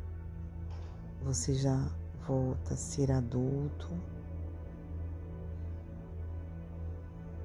Você 1.23 1.55
já 1.55 1.89
volta 2.27 2.75
a 2.75 2.77
ser 2.77 3.13
adulto. 3.13 3.89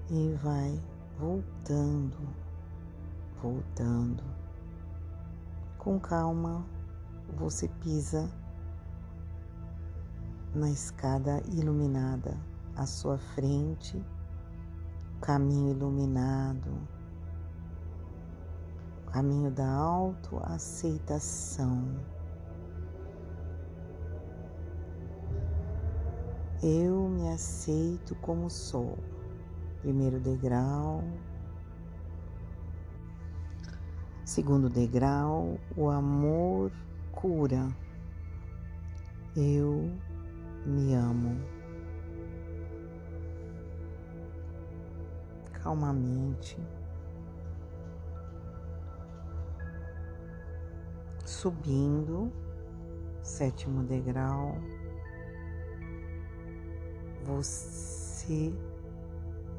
E 0.10 0.34
vai 0.44 0.82
voltando, 1.18 2.18
voltando. 3.42 4.22
Com 5.78 5.98
calma, 6.00 6.66
você 7.36 7.68
pisa 7.82 8.30
na 10.54 10.70
escada 10.70 11.42
iluminada 11.52 12.38
à 12.76 12.86
sua 12.86 13.18
frente, 13.18 14.06
caminho 15.22 15.72
iluminado, 15.72 16.70
caminho 19.12 19.50
da 19.52 19.72
autoaceitação. 19.72 21.88
Eu 26.62 27.08
me 27.10 27.30
aceito 27.30 28.14
como 28.16 28.50
sou. 28.50 28.98
Primeiro 29.84 30.18
degrau. 30.18 31.04
Segundo 34.24 34.70
degrau, 34.70 35.60
o 35.76 35.90
amor 35.90 36.72
cura. 37.12 37.68
Eu 39.36 39.92
me 40.66 40.94
amo. 40.94 41.38
Calmamente. 45.52 46.58
Subindo, 51.26 52.32
sétimo 53.22 53.84
degrau 53.84 54.56
você 57.26 58.54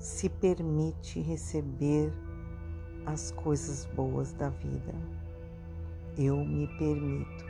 se 0.05 0.29
permite 0.29 1.19
receber 1.19 2.13
as 3.07 3.31
coisas 3.31 3.87
boas 3.97 4.35
da 4.35 4.51
vida. 4.51 4.93
Eu 6.19 6.37
me 6.45 6.67
permito. 6.77 7.47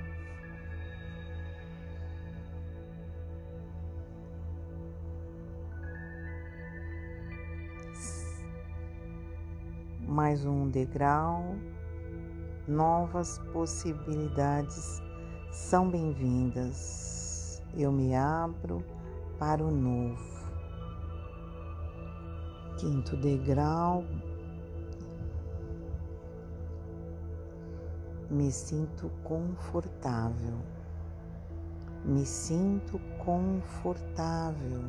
Mais 10.07 10.47
um 10.47 10.69
degrau, 10.69 11.57
novas 12.69 13.41
possibilidades 13.53 15.03
são 15.51 15.91
bem-vindas. 15.91 17.61
Eu 17.77 17.91
me 17.91 18.15
abro 18.15 18.81
para 19.41 19.61
o 19.61 19.73
novo. 19.73 20.34
Quinto 22.85 23.17
degrau, 23.17 24.05
me 28.29 28.53
sinto 28.53 29.11
confortável, 29.23 30.59
me 32.05 32.27
sinto 32.27 33.01
confortável. 33.25 34.83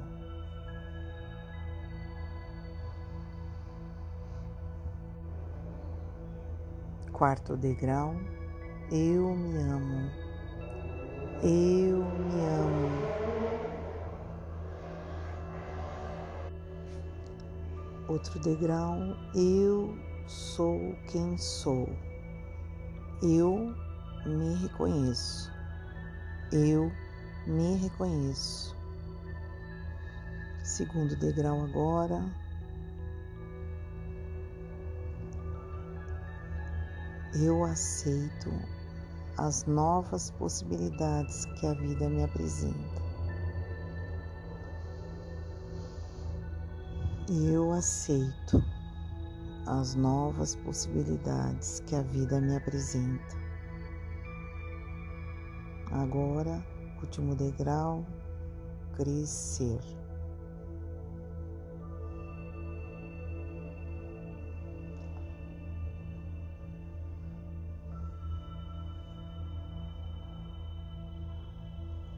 Quarto 7.14 7.56
degrau, 7.56 8.14
eu 8.91 9.34
me 9.38 9.58
amo, 9.62 10.12
eu 11.41 12.04
me 12.04 12.46
amo. 12.46 13.25
Outro 18.08 18.39
degrau, 18.39 18.97
eu 19.34 19.97
sou 20.28 20.95
quem 21.08 21.36
sou. 21.39 21.89
Eu 23.24 23.74
me 24.28 24.53
reconheço. 24.62 25.51
Eu 26.51 26.91
me 27.47 27.78
reconheço. 27.78 28.76
Segundo 30.64 31.16
degrau 31.16 31.64
agora. 31.64 32.24
Eu 37.34 37.64
aceito 37.64 38.51
as 39.38 39.66
novas 39.66 40.30
possibilidades 40.32 41.45
que 41.60 41.66
a 41.66 41.74
vida 41.74 42.08
me 42.08 42.24
apresenta. 42.24 42.95
Eu 47.30 47.72
aceito 47.72 48.64
as 49.66 49.96
novas 49.96 50.56
possibilidades 50.58 51.82
que 51.88 51.96
a 51.96 52.04
vida 52.04 52.40
me 52.40 52.56
apresenta. 52.56 53.36
Agora, 55.92 56.64
último 57.02 57.36
degrau, 57.36 58.06
crescer. 58.96 59.80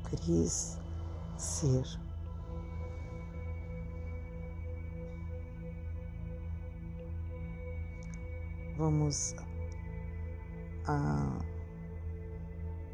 Crescer. 0.03 2.07
Vamos 8.78 9.34
a, 10.86 11.39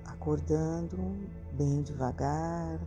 acordando 0.05 0.97
bem 1.57 1.81
devagar, 1.81 2.79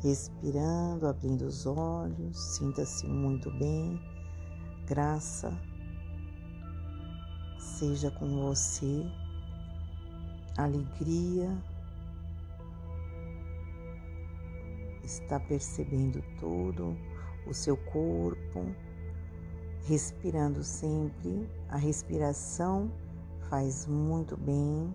respirando, 0.00 1.08
abrindo 1.08 1.42
os 1.42 1.66
olhos, 1.66 2.38
sinta-se 2.56 3.08
muito 3.08 3.50
bem, 3.58 4.00
graça 4.86 5.50
seja 7.78 8.10
com 8.10 8.28
você, 8.28 9.04
alegria, 10.56 11.56
está 15.04 15.38
percebendo 15.40 16.22
tudo, 16.38 16.96
o 17.46 17.54
seu 17.54 17.76
corpo 17.76 18.74
respirando 19.86 20.62
sempre. 20.62 21.48
A 21.68 21.76
respiração 21.76 22.90
faz 23.48 23.86
muito 23.86 24.36
bem, 24.36 24.94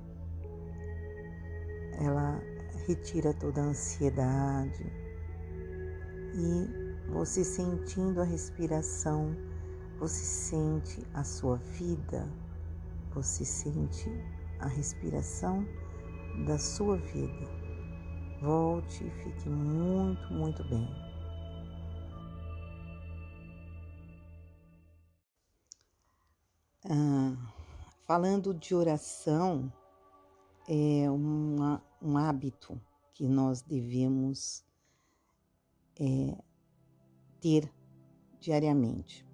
ela 2.00 2.42
retira 2.88 3.34
toda 3.34 3.62
a 3.62 3.66
ansiedade 3.66 4.84
e 6.34 7.12
você 7.12 7.44
sentindo 7.44 8.22
a 8.22 8.24
respiração, 8.24 9.36
você 10.00 10.24
sente 10.24 11.06
a 11.14 11.24
sua 11.24 11.58
vida, 11.58 12.28
você 13.14 13.46
sente 13.46 14.10
a 14.60 14.68
respiração 14.68 15.66
da 16.48 16.58
sua 16.58 16.98
vida. 16.98 17.48
Volte 18.42 19.06
e 19.06 19.10
fique 19.12 19.48
muito, 19.48 20.34
muito 20.34 20.64
bem. 20.64 21.03
Ah, 26.90 27.34
falando 28.02 28.54
de 28.54 28.76
oração, 28.76 29.72
é 30.68 31.10
uma, 31.10 31.82
um 32.02 32.18
hábito 32.18 32.78
que 33.14 33.26
nós 33.26 33.62
devemos 33.62 34.66
é, 35.98 36.38
ter 37.40 37.72
diariamente. 38.40 39.26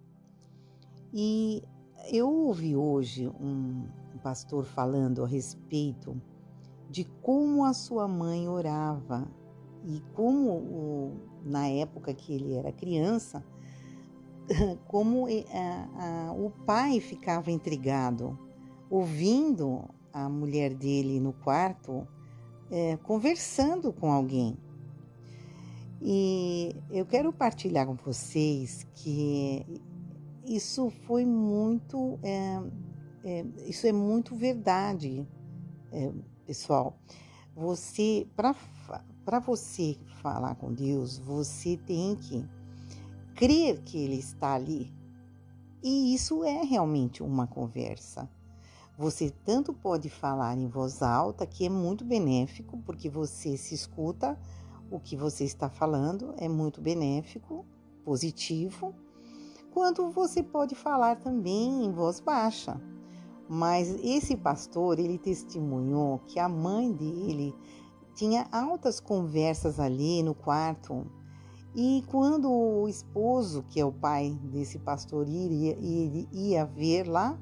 E 1.12 1.64
eu 2.12 2.30
ouvi 2.32 2.76
hoje 2.76 3.28
um, 3.28 3.88
pastor 4.22 4.66
falando 4.66 5.24
a 5.24 5.28
respeito 5.28 6.22
de 6.90 7.04
como 7.04 7.66
a 7.66 7.74
sua 7.74 8.08
mãe 8.08 8.48
orava 8.48 9.28
e 9.86 10.02
como 10.14 10.52
o, 10.52 11.18
na 11.44 11.68
época 11.68 12.14
que 12.14 12.34
ele 12.34 12.54
era 12.54 12.72
criança, 12.72 13.44
como 14.88 15.28
a, 15.28 16.30
a, 16.30 16.34
o 16.34 16.50
pai 16.66 17.00
ficava 17.00 17.52
intrigado, 17.52 18.38
ouvindo 18.90 19.88
a 20.12 20.28
mulher 20.28 20.74
dele 20.74 21.20
no 21.20 21.34
quarto 21.34 22.08
é, 22.72 22.98
conversando 22.98 23.92
com 23.94 24.12
alguém. 24.12 24.58
E 26.02 26.76
eu 26.90 27.06
quero 27.06 27.32
partilhar 27.34 27.86
com 27.86 27.96
vocês 27.96 28.88
que 28.96 29.66
isso 30.46 30.90
foi 31.06 31.26
muito, 31.26 32.18
é, 32.24 32.62
é, 33.24 33.46
isso 33.68 33.86
é 33.86 33.92
muito 33.92 34.36
verdade, 34.36 35.28
pessoal. 36.46 36.98
Você, 37.56 38.26
para 38.36 39.40
você 39.40 39.98
falar 40.22 40.56
com 40.56 40.74
Deus, 40.74 41.18
você 41.18 41.76
tem 41.76 42.16
que 42.16 42.46
crer 43.36 43.82
que 43.82 43.98
ele 43.98 44.18
está 44.18 44.54
ali. 44.54 44.94
E 45.82 46.14
isso 46.14 46.44
é 46.44 46.64
realmente 46.64 47.24
uma 47.24 47.48
conversa. 47.48 48.30
Você 48.98 49.30
tanto 49.46 49.74
pode 49.74 50.10
falar 50.10 50.58
em 50.58 50.68
voz 50.68 51.02
alta, 51.02 51.46
que 51.46 51.66
é 51.66 51.70
muito 51.70 52.04
benéfico, 52.04 52.78
porque 52.86 53.10
você 53.10 53.56
se 53.56 53.74
escuta 53.74 54.38
o 54.92 55.00
que 55.00 55.16
você 55.16 55.46
está 55.46 55.70
falando, 55.70 56.34
é 56.38 56.50
muito 56.50 56.82
benéfico, 56.82 57.66
positivo, 58.04 58.94
quanto 59.72 60.10
você 60.10 60.44
pode 60.44 60.76
falar 60.76 61.16
também 61.18 61.86
em 61.86 61.92
voz 61.92 62.20
baixa. 62.20 62.82
Mas 63.48 63.90
esse 64.04 64.36
pastor, 64.36 65.00
ele 65.00 65.18
testemunhou 65.18 66.20
que 66.28 66.40
a 66.40 66.50
mãe 66.50 66.92
dele 66.92 67.56
tinha 68.14 68.48
altas 68.52 69.00
conversas 69.00 69.80
ali 69.80 70.22
no 70.22 70.36
quarto. 70.36 71.10
E 71.76 72.04
quando 72.08 72.52
o 72.52 72.88
esposo, 72.88 73.64
que 73.70 73.80
é 73.80 73.86
o 73.86 73.92
pai 73.92 74.38
desse 74.44 74.80
pastor, 74.80 75.28
iria, 75.28 75.78
ia, 75.80 76.28
ia 76.32 76.66
ver 76.66 77.08
lá, 77.08 77.40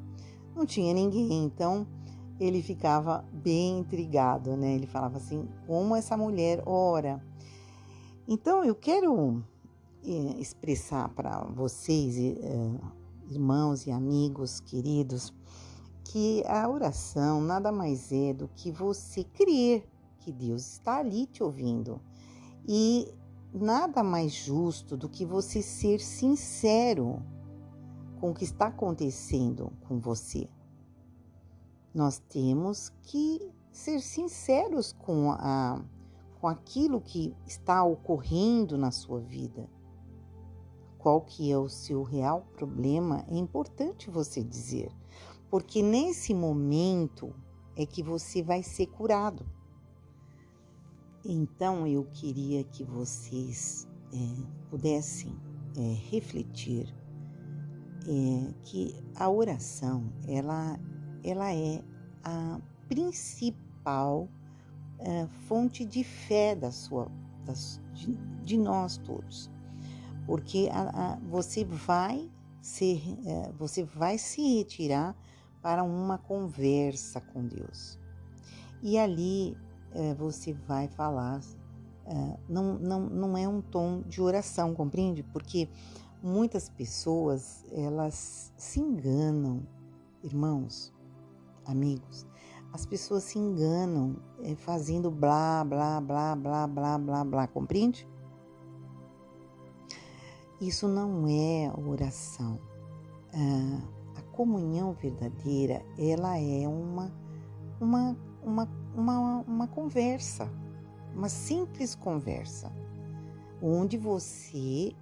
não 0.55 0.65
tinha 0.65 0.93
ninguém. 0.93 1.45
Então 1.45 1.88
ele 2.39 2.61
ficava 2.61 3.23
bem 3.32 3.80
intrigado, 3.80 4.55
né? 4.57 4.75
Ele 4.75 4.88
falava 4.88 5.17
assim: 5.17 5.47
como 5.65 5.95
essa 5.95 6.17
mulher 6.17 6.61
ora. 6.65 7.23
Então 8.28 8.63
eu 8.63 8.75
quero 8.75 9.41
eh, 10.05 10.36
expressar 10.39 11.09
para 11.09 11.45
vocês, 11.45 12.17
eh, 12.17 12.80
irmãos 13.30 13.88
e 13.88 13.91
amigos 13.91 14.59
queridos, 14.59 15.34
que 16.03 16.43
a 16.45 16.67
oração 16.69 17.41
nada 17.41 17.71
mais 17.71 18.11
é 18.11 18.34
do 18.34 18.49
que 18.49 18.71
você 18.71 19.23
crer 19.23 19.88
que 20.19 20.32
Deus 20.32 20.73
está 20.73 20.97
ali 20.97 21.25
te 21.25 21.41
ouvindo. 21.41 22.01
E 22.67 23.07
nada 23.54 24.04
mais 24.04 24.32
justo 24.32 24.95
do 24.98 25.10
que 25.10 25.26
você 25.26 25.62
ser 25.62 26.00
sincero 26.00 27.22
com 28.20 28.32
o 28.32 28.34
que 28.34 28.43
está 28.43 28.68
acontecendo 28.68 29.72
com 29.88 30.00
você. 30.00 30.50
Nós 31.93 32.20
temos 32.20 32.89
que 33.04 33.52
ser 33.72 34.00
sinceros 34.02 34.91
com, 34.93 35.32
a, 35.32 35.84
com 36.39 36.48
aquilo 36.48 37.02
que 37.02 37.36
está 37.45 37.84
ocorrendo 37.84 38.78
na 38.78 38.91
sua 38.91 39.20
vida. 39.20 39.70
Qual 40.98 41.22
que 41.22 41.52
é 41.52 41.58
o 41.58 41.70
seu 41.70 42.04
real 42.04 42.41
problema 42.56 43.26
é 43.30 43.36
importante 43.36 44.10
você 44.10 44.43
dizer 44.43 44.91
porque 45.50 45.82
nesse 45.82 46.34
momento 46.34 47.34
é 47.76 47.86
que 47.86 48.04
você 48.04 48.41
vai 48.41 48.64
ser 48.64 48.88
curado. 48.88 49.45
Então 51.30 51.86
eu 51.86 52.05
queria 52.05 52.63
que 52.63 52.86
vocês 52.86 53.86
é, 54.13 54.17
pudessem 54.69 55.36
é, 55.78 55.82
refletir 56.09 56.88
é, 58.07 58.53
que 58.63 58.95
a 59.13 59.30
oração 59.30 60.09
ela, 60.25 60.80
ela 61.25 61.53
é 61.53 61.84
a 62.23 62.61
principal 62.88 64.30
é, 64.99 65.28
fonte 65.47 65.84
de 65.84 66.01
fé 66.01 66.55
da 66.55 66.71
sua, 66.71 67.11
de, 67.93 68.15
de, 68.45 68.57
nós 68.57 68.97
todos, 68.97 69.51
porque 70.25 70.69
a, 70.71 71.13
a, 71.13 71.15
você 71.28 71.65
vai 71.65 72.32
ser, 72.61 73.03
é, 73.25 73.51
você 73.51 73.84
vai 73.84 74.17
se 74.17 74.59
retirar 74.59 75.13
para 75.61 75.84
uma 75.84 76.17
conversa 76.17 77.19
com 77.19 77.45
Deus. 77.45 77.99
E 78.82 78.97
ali 78.97 79.57
é, 79.93 80.13
você 80.13 80.53
vai 80.53 80.88
falar, 80.88 81.41
é, 82.05 82.38
não, 82.47 82.77
não, 82.79 83.01
não 83.01 83.38
é 83.38 83.47
um 83.47 83.61
tom 83.61 84.01
de 84.07 84.21
oração, 84.21 84.73
compreende? 84.73 85.23
Porque 85.23 85.69
muitas 86.21 86.69
pessoas 86.69 87.65
elas 87.71 88.53
se 88.57 88.79
enganam, 88.79 89.63
irmãos, 90.23 90.93
amigos. 91.65 92.25
As 92.73 92.85
pessoas 92.85 93.23
se 93.23 93.39
enganam 93.39 94.17
é, 94.43 94.55
fazendo 94.55 95.09
blá, 95.09 95.63
blá, 95.63 95.99
blá, 96.01 96.35
blá, 96.35 96.67
blá, 96.67 96.97
blá, 96.97 97.23
blá, 97.23 97.47
compreende? 97.47 98.07
Isso 100.59 100.88
não 100.88 101.27
é 101.27 101.71
oração. 101.77 102.59
Ah, 103.33 103.97
comunhão 104.38 104.93
verdadeira, 104.93 105.83
ela 105.97 106.38
é 106.38 106.67
uma, 106.67 107.11
uma, 107.81 108.15
uma, 108.43 108.69
uma, 108.98 109.41
uma 109.48 109.68
conversa, 109.68 110.52
uma 111.14 111.30
simples 111.30 111.93
conversa, 111.93 112.72
onde 113.62 113.98
você 113.98 114.95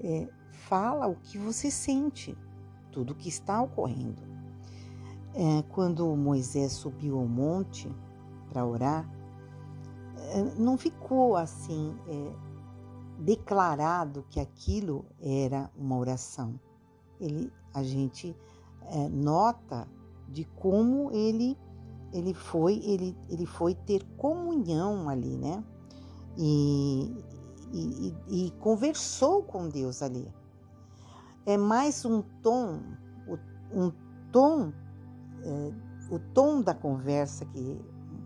é, 0.00 0.28
fala 0.50 1.06
o 1.06 1.16
que 1.16 1.36
você 1.36 1.70
sente, 1.70 2.36
tudo 2.90 3.12
o 3.12 3.14
que 3.14 3.28
está 3.28 3.62
ocorrendo. 3.62 4.22
É, 5.34 5.62
quando 5.68 6.16
Moisés 6.16 6.72
subiu 6.72 7.18
ao 7.18 7.26
monte 7.26 7.94
para 8.48 8.64
orar, 8.64 9.06
é, 10.16 10.42
não 10.58 10.78
ficou 10.78 11.36
assim 11.36 11.94
é, 12.08 12.32
declarado 13.18 14.24
que 14.30 14.40
aquilo 14.40 15.04
era 15.20 15.70
uma 15.76 15.96
oração. 15.98 16.58
Ele, 17.20 17.52
a 17.74 17.82
gente 17.82 18.34
é, 18.80 19.08
nota 19.10 19.86
de 20.26 20.44
como 20.44 21.12
ele 21.12 21.56
ele 22.16 22.34
foi 22.34 22.78
ele, 22.84 23.16
ele 23.28 23.46
foi 23.46 23.74
ter 23.74 24.04
comunhão 24.16 25.08
ali, 25.08 25.36
né? 25.36 25.62
E, 26.36 27.14
e, 27.72 28.14
e 28.28 28.50
conversou 28.60 29.42
com 29.42 29.68
Deus 29.68 30.02
ali. 30.02 30.32
É 31.44 31.56
mais 31.56 32.04
um 32.04 32.22
tom, 32.42 32.80
um 33.72 33.92
tom, 34.32 34.72
é, 35.42 35.72
o 36.10 36.18
tom 36.18 36.62
da 36.62 36.74
conversa 36.74 37.44
que 37.46 37.80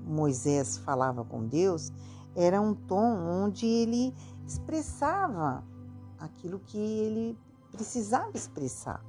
Moisés 0.05 0.78
falava 0.78 1.24
com 1.24 1.47
Deus 1.47 1.93
era 2.34 2.61
um 2.61 2.74
tom 2.74 3.45
onde 3.45 3.66
ele 3.66 4.14
expressava 4.47 5.64
aquilo 6.18 6.59
que 6.61 6.78
ele 6.78 7.38
precisava 7.70 8.30
expressar 8.34 9.05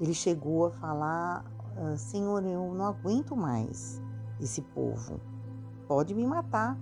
ele 0.00 0.14
chegou 0.14 0.66
a 0.66 0.70
falar: 0.70 1.44
Senhor, 1.96 2.44
eu 2.44 2.74
não 2.74 2.86
aguento 2.86 3.36
mais 3.36 4.00
esse 4.40 4.62
povo, 4.62 5.20
pode 5.86 6.14
me 6.14 6.26
matar, 6.26 6.78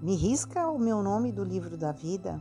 me 0.00 0.14
risca 0.14 0.68
o 0.68 0.78
meu 0.78 1.02
nome 1.02 1.32
do 1.32 1.44
livro 1.44 1.76
da 1.76 1.92
vida. 1.92 2.40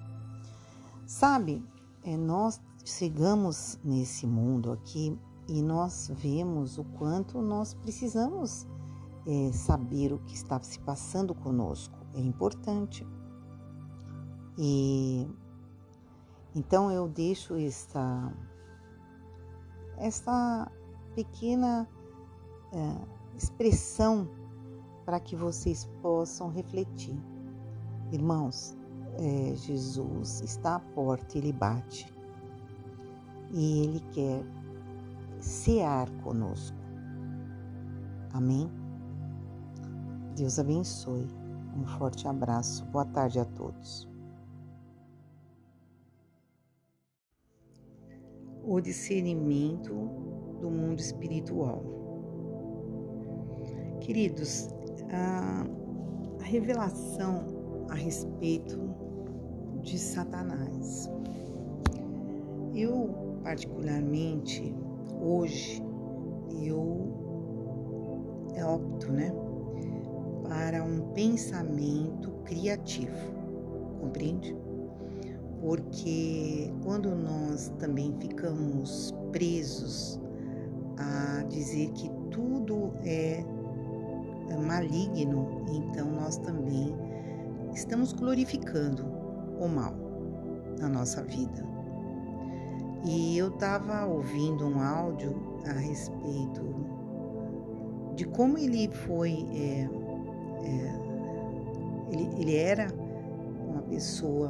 Sabe, 1.05 1.65
é, 2.03 2.15
nós 2.15 2.61
chegamos 2.85 3.79
nesse 3.83 4.25
mundo 4.25 4.71
aqui 4.71 5.17
e 5.47 5.61
nós 5.61 6.11
vemos 6.13 6.77
o 6.77 6.83
quanto 6.83 7.41
nós 7.41 7.73
precisamos 7.73 8.67
é, 9.25 9.51
saber 9.51 10.13
o 10.13 10.19
que 10.19 10.35
está 10.35 10.61
se 10.61 10.79
passando 10.79 11.33
conosco. 11.33 11.97
É 12.13 12.19
importante. 12.19 13.05
E 14.57 15.27
então 16.55 16.91
eu 16.91 17.07
deixo 17.07 17.55
esta 17.55 18.33
essa 19.97 20.71
pequena 21.15 21.87
é, 22.71 23.37
expressão 23.37 24.27
para 25.05 25.19
que 25.19 25.35
vocês 25.35 25.89
possam 26.01 26.49
refletir. 26.49 27.17
Irmãos, 28.11 28.77
é, 29.17 29.55
Jesus 29.55 30.41
está 30.41 30.75
à 30.75 30.79
porta, 30.79 31.37
ele 31.37 31.51
bate 31.51 32.13
e 33.51 33.83
ele 33.83 33.99
quer 34.11 34.43
cear 35.39 36.09
conosco. 36.23 36.77
Amém? 38.33 38.69
Deus 40.35 40.59
abençoe. 40.59 41.27
Um 41.75 41.85
forte 41.85 42.27
abraço. 42.27 42.85
Boa 42.85 43.05
tarde 43.05 43.39
a 43.39 43.45
todos. 43.45 44.09
o 48.69 48.79
discernimento 48.79 50.28
do 50.59 50.69
mundo 50.69 50.99
espiritual. 50.99 51.83
Queridos, 54.01 54.69
a, 55.11 55.65
revelação 56.43 57.45
a 57.89 57.95
respeito 57.95 58.79
de 59.81 59.99
Satanás. 59.99 61.09
Eu, 62.73 63.39
particularmente, 63.43 64.73
hoje, 65.21 65.83
eu 66.63 67.13
opto, 68.65 69.11
né, 69.11 69.31
para 70.47 70.83
um 70.83 71.01
pensamento 71.13 72.31
criativo, 72.45 73.31
compreende? 73.99 74.55
porque 75.59 76.71
quando 76.83 77.13
nós 77.15 77.71
também 77.79 78.15
ficamos 78.19 79.13
presos 79.31 80.19
a 80.99 81.43
dizer 81.43 81.91
que 81.91 82.09
tudo 82.29 82.93
é 83.03 83.43
maligno, 84.69 85.63
então 85.67 86.11
nós 86.11 86.37
também 86.37 86.95
estamos 87.73 88.13
glorificando 88.13 89.05
o 89.59 89.67
mal 89.67 89.93
na 90.79 90.87
nossa 90.87 91.23
vida. 91.23 91.67
E 93.05 93.37
eu 93.37 93.47
estava 93.47 94.05
ouvindo 94.05 94.65
um 94.65 94.81
áudio 94.81 95.35
a 95.65 95.73
respeito 95.73 96.63
de 98.15 98.25
como 98.25 98.57
ele 98.57 98.89
foi, 98.89 99.45
é, 99.53 99.89
é, 100.63 100.99
ele, 102.11 102.29
ele 102.39 102.55
era 102.55 102.87
uma 103.67 103.81
pessoa 103.83 104.49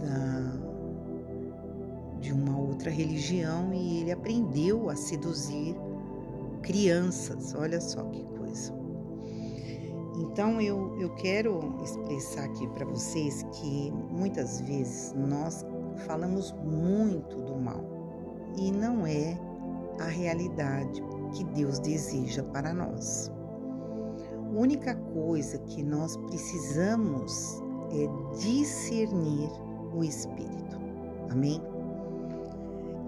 da, 0.00 0.71
de 2.22 2.32
uma 2.32 2.56
outra 2.56 2.88
religião 2.88 3.74
e 3.74 4.00
ele 4.00 4.12
aprendeu 4.12 4.88
a 4.88 4.96
seduzir 4.96 5.76
crianças. 6.62 7.54
Olha 7.54 7.80
só 7.80 8.04
que 8.04 8.24
coisa. 8.38 8.72
Então 10.16 10.60
eu, 10.60 10.96
eu 11.00 11.10
quero 11.16 11.74
expressar 11.82 12.44
aqui 12.44 12.66
para 12.68 12.86
vocês 12.86 13.44
que 13.54 13.90
muitas 13.90 14.60
vezes 14.60 15.12
nós 15.14 15.66
falamos 16.06 16.52
muito 16.64 17.36
do 17.42 17.58
mal 17.58 17.84
e 18.56 18.70
não 18.70 19.04
é 19.06 19.36
a 19.98 20.06
realidade 20.06 21.02
que 21.34 21.44
Deus 21.44 21.80
deseja 21.80 22.42
para 22.44 22.72
nós. 22.72 23.30
A 24.30 24.58
única 24.58 24.94
coisa 24.94 25.58
que 25.58 25.82
nós 25.82 26.16
precisamos 26.18 27.60
é 27.90 28.36
discernir 28.38 29.50
o 29.92 30.04
Espírito. 30.04 30.80
Amém? 31.30 31.71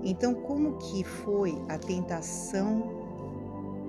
Então, 0.05 0.35
como 0.35 0.77
que 0.77 1.03
foi 1.03 1.57
a 1.69 1.79
tentação 1.79 2.83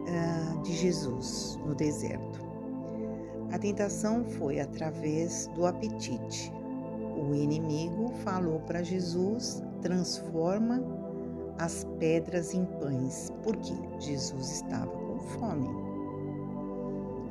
uh, 0.08 0.62
de 0.62 0.74
Jesus 0.74 1.60
no 1.66 1.76
deserto? 1.76 2.40
A 3.52 3.60
tentação 3.60 4.24
foi 4.24 4.62
através 4.62 5.48
do 5.54 5.66
apetite. 5.66 6.54
O 7.18 7.36
inimigo 7.36 8.10
falou 8.24 8.62
para 8.62 8.82
Jesus: 8.82 9.62
transforma 9.82 10.82
as 11.60 11.86
pedras 12.00 12.54
em 12.54 12.66
pães, 12.66 13.32
porque 13.44 13.74
Jesus 14.00 14.52
estava 14.52 14.88
com 14.88 15.20
fome. 15.20 15.70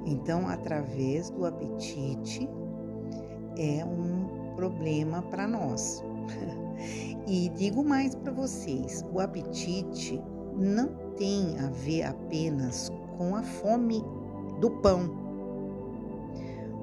Então, 0.07 0.47
através 0.47 1.30
do 1.30 1.47
apetite, 1.47 2.49
é 3.57 3.82
um 3.85 4.55
problema 4.57 5.22
para 5.22 5.47
nós. 5.47 6.05
e 7.27 7.49
digo 7.51 7.85
mais 7.85 8.14
para 8.14 8.33
vocês: 8.33 9.05
o 9.12 9.20
apetite 9.20 10.22
não 10.57 10.89
tem 11.16 11.59
a 11.59 11.70
ver 11.70 12.05
apenas 12.05 12.91
com 13.16 13.37
a 13.37 13.43
fome 13.43 14.03
do 14.61 14.70
pão 14.83 15.25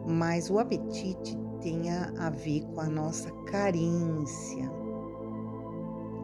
mas 0.06 0.50
o 0.50 0.60
apetite 0.60 1.38
tem 1.62 1.92
a 1.92 2.30
ver 2.30 2.66
com 2.74 2.82
a 2.82 2.89
nossa 2.89 3.30
carência. 3.46 4.70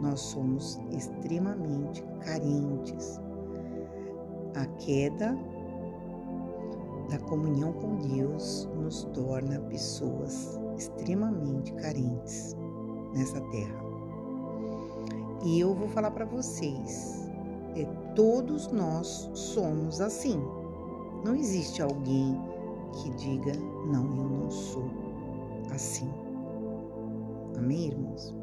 Nós 0.02 0.20
somos 0.20 0.80
extremamente 0.92 2.04
carentes. 2.22 3.20
A 4.56 4.66
queda 4.78 5.38
da 7.10 7.20
comunhão 7.20 7.72
com 7.74 7.96
Deus 7.98 8.68
nos 8.76 9.04
torna 9.14 9.60
pessoas 9.62 10.60
extremamente 10.76 11.72
carentes 11.74 12.57
nessa 13.18 13.42
terra. 13.42 13.88
E 15.44 15.60
eu 15.60 15.74
vou 15.74 15.88
falar 15.88 16.12
para 16.12 16.26
vocês, 16.26 17.30
é, 17.76 17.86
todos 18.16 18.72
nós 18.72 19.30
somos 19.34 20.02
assim. 20.02 20.40
Não 21.24 21.36
existe 21.36 21.82
alguém 21.82 22.38
que 22.94 23.10
diga: 23.12 23.54
Não, 23.86 24.06
eu 24.18 24.30
não 24.30 24.52
sou 24.52 24.90
assim. 25.72 26.10
Amém, 27.58 27.88
irmãos? 27.88 28.36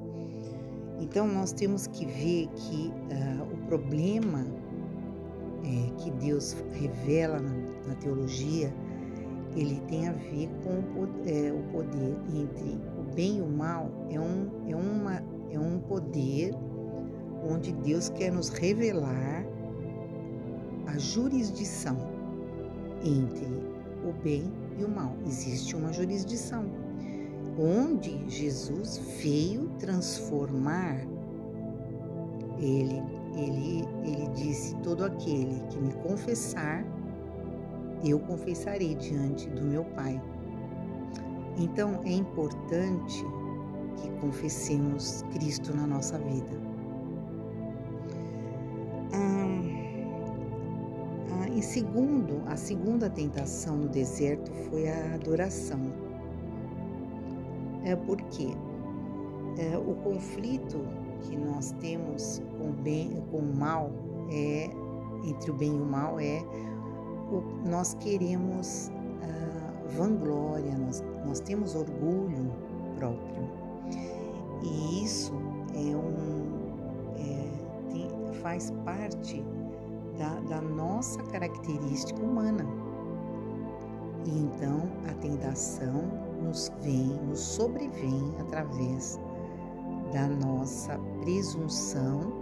Então, 1.00 1.26
nós 1.26 1.52
temos 1.52 1.86
que 1.86 2.06
ver 2.06 2.48
que 2.54 2.88
uh, 2.88 3.52
o 3.52 3.66
problema 3.66 4.46
é, 5.64 5.90
que 5.98 6.10
Deus 6.12 6.56
revela 6.72 7.38
na, 7.40 7.52
na, 7.88 7.94
teologia, 7.96 8.72
ele 9.56 9.80
tem 9.88 10.08
a 10.08 10.12
ver 10.12 10.48
com 10.62 11.00
o, 11.00 11.08
é, 11.26 11.52
o 11.52 11.62
poder 11.72 12.16
entre 12.34 12.80
bem 13.14 13.38
e 13.38 13.42
o 13.42 13.48
mal. 13.48 13.90
É 14.10 14.20
um, 14.20 14.50
é, 14.66 14.76
uma, 14.76 15.22
é 15.50 15.58
um 15.58 15.78
poder 15.80 16.54
onde 17.42 17.72
Deus 17.72 18.08
quer 18.08 18.32
nos 18.32 18.48
revelar 18.48 19.44
a 20.86 20.98
jurisdição 20.98 21.96
entre 23.02 23.46
o 24.06 24.12
bem 24.22 24.52
e 24.78 24.84
o 24.84 24.88
mal. 24.88 25.16
Existe 25.26 25.76
uma 25.76 25.92
jurisdição 25.92 26.64
onde 27.58 28.28
Jesus 28.28 28.98
veio 29.22 29.68
transformar. 29.78 31.00
Ele, 32.58 33.02
ele, 33.36 33.84
ele 34.04 34.28
disse: 34.34 34.74
todo 34.76 35.04
aquele 35.04 35.60
que 35.70 35.78
me 35.78 35.92
confessar, 35.94 36.84
eu 38.04 38.18
confessarei 38.20 38.94
diante 38.94 39.48
do 39.50 39.62
meu 39.62 39.84
Pai. 39.84 40.20
Então 41.56 42.00
é 42.04 42.12
importante 42.12 43.24
que 43.96 44.10
confessemos 44.20 45.24
Cristo 45.32 45.74
na 45.76 45.86
nossa 45.86 46.18
vida. 46.18 46.64
E 51.54 51.62
segundo, 51.62 52.42
a 52.46 52.56
segunda 52.56 53.08
tentação 53.08 53.76
no 53.76 53.88
deserto 53.88 54.50
foi 54.68 54.88
a 54.88 55.14
adoração. 55.14 55.80
É 57.84 57.94
porque 57.94 58.48
é, 59.56 59.78
o 59.78 59.94
conflito 60.02 60.84
que 61.20 61.36
nós 61.36 61.70
temos 61.78 62.42
com 62.58 62.70
o 62.70 62.72
bem, 62.72 63.22
com 63.30 63.38
o 63.38 63.56
mal 63.56 63.92
é 64.32 64.68
entre 65.24 65.52
o 65.52 65.54
bem 65.54 65.76
e 65.76 65.80
o 65.80 65.84
mal 65.84 66.18
é 66.18 66.42
o, 67.30 67.68
nós 67.68 67.94
queremos 67.94 68.90
temos 71.44 71.74
orgulho 71.74 72.50
próprio 72.96 73.64
e 74.62 75.04
isso 75.04 75.32
é 75.74 75.96
um 75.96 76.44
é, 77.18 77.92
tem, 77.92 78.32
faz 78.40 78.70
parte 78.84 79.44
da, 80.18 80.40
da 80.48 80.60
nossa 80.60 81.22
característica 81.24 82.20
humana. 82.20 82.64
E 84.24 84.38
então 84.38 84.88
a 85.08 85.14
tentação 85.14 86.02
nos 86.42 86.72
vem, 86.82 87.08
nos 87.28 87.40
sobrevém 87.40 88.34
através 88.40 89.20
da 90.12 90.26
nossa 90.28 90.98
presunção, 91.20 92.32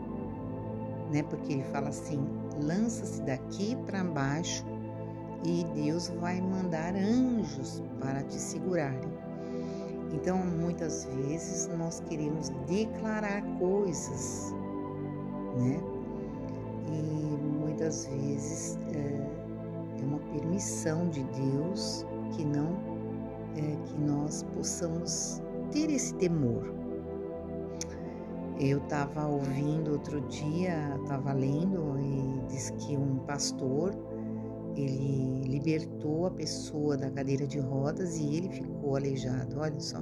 né? 1.10 1.22
Porque 1.24 1.54
ele 1.54 1.64
fala 1.64 1.88
assim: 1.88 2.24
lança-se 2.62 3.20
daqui 3.22 3.74
para 3.84 4.04
baixo 4.04 4.64
e 5.44 5.64
Deus 5.74 6.08
vai 6.20 6.40
mandar 6.40 6.94
anjos 6.94 7.82
para 8.00 8.22
te 8.24 8.34
segurarem. 8.34 9.10
Então, 10.12 10.38
muitas 10.38 11.06
vezes 11.06 11.68
nós 11.78 12.00
queremos 12.08 12.50
declarar 12.68 13.42
coisas, 13.58 14.54
né? 15.58 15.80
E 16.88 17.58
muitas 17.58 18.06
vezes 18.06 18.78
é, 18.94 20.00
é 20.00 20.04
uma 20.04 20.18
permissão 20.18 21.08
de 21.08 21.24
Deus 21.24 22.04
que 22.32 22.44
não 22.44 22.92
é, 23.56 23.76
que 23.86 24.00
nós 24.00 24.42
possamos 24.54 25.42
ter 25.70 25.90
esse 25.90 26.14
temor. 26.14 26.74
Eu 28.60 28.78
estava 28.78 29.26
ouvindo 29.26 29.92
outro 29.92 30.20
dia, 30.22 30.96
estava 31.02 31.32
lendo 31.32 31.98
e 31.98 32.46
diz 32.48 32.70
que 32.78 32.96
um 32.96 33.16
pastor 33.26 33.94
ele 34.76 35.42
libertou 35.44 36.26
a 36.26 36.30
pessoa 36.30 36.96
da 36.96 37.10
cadeira 37.10 37.46
de 37.46 37.58
rodas 37.58 38.16
e 38.16 38.36
ele 38.36 38.48
ficou 38.48 38.96
aleijado. 38.96 39.58
Olha 39.58 39.80
só, 39.80 40.00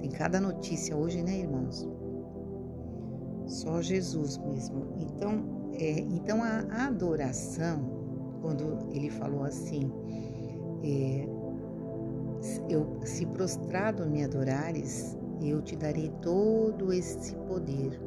tem 0.00 0.10
cada 0.10 0.40
notícia 0.40 0.96
hoje, 0.96 1.22
né, 1.22 1.40
irmãos? 1.40 1.88
Só 3.46 3.80
Jesus 3.82 4.38
mesmo. 4.38 4.86
Então 4.98 5.64
é, 5.78 6.00
então 6.00 6.42
a 6.42 6.86
adoração, 6.86 8.38
quando 8.40 8.78
ele 8.92 9.10
falou 9.10 9.44
assim, 9.44 9.90
é, 10.84 11.26
eu, 12.68 12.98
se 13.04 13.26
prostrado 13.26 14.06
me 14.06 14.22
adorares, 14.22 15.16
eu 15.40 15.60
te 15.62 15.74
darei 15.74 16.10
todo 16.22 16.92
esse 16.92 17.34
poder 17.48 18.00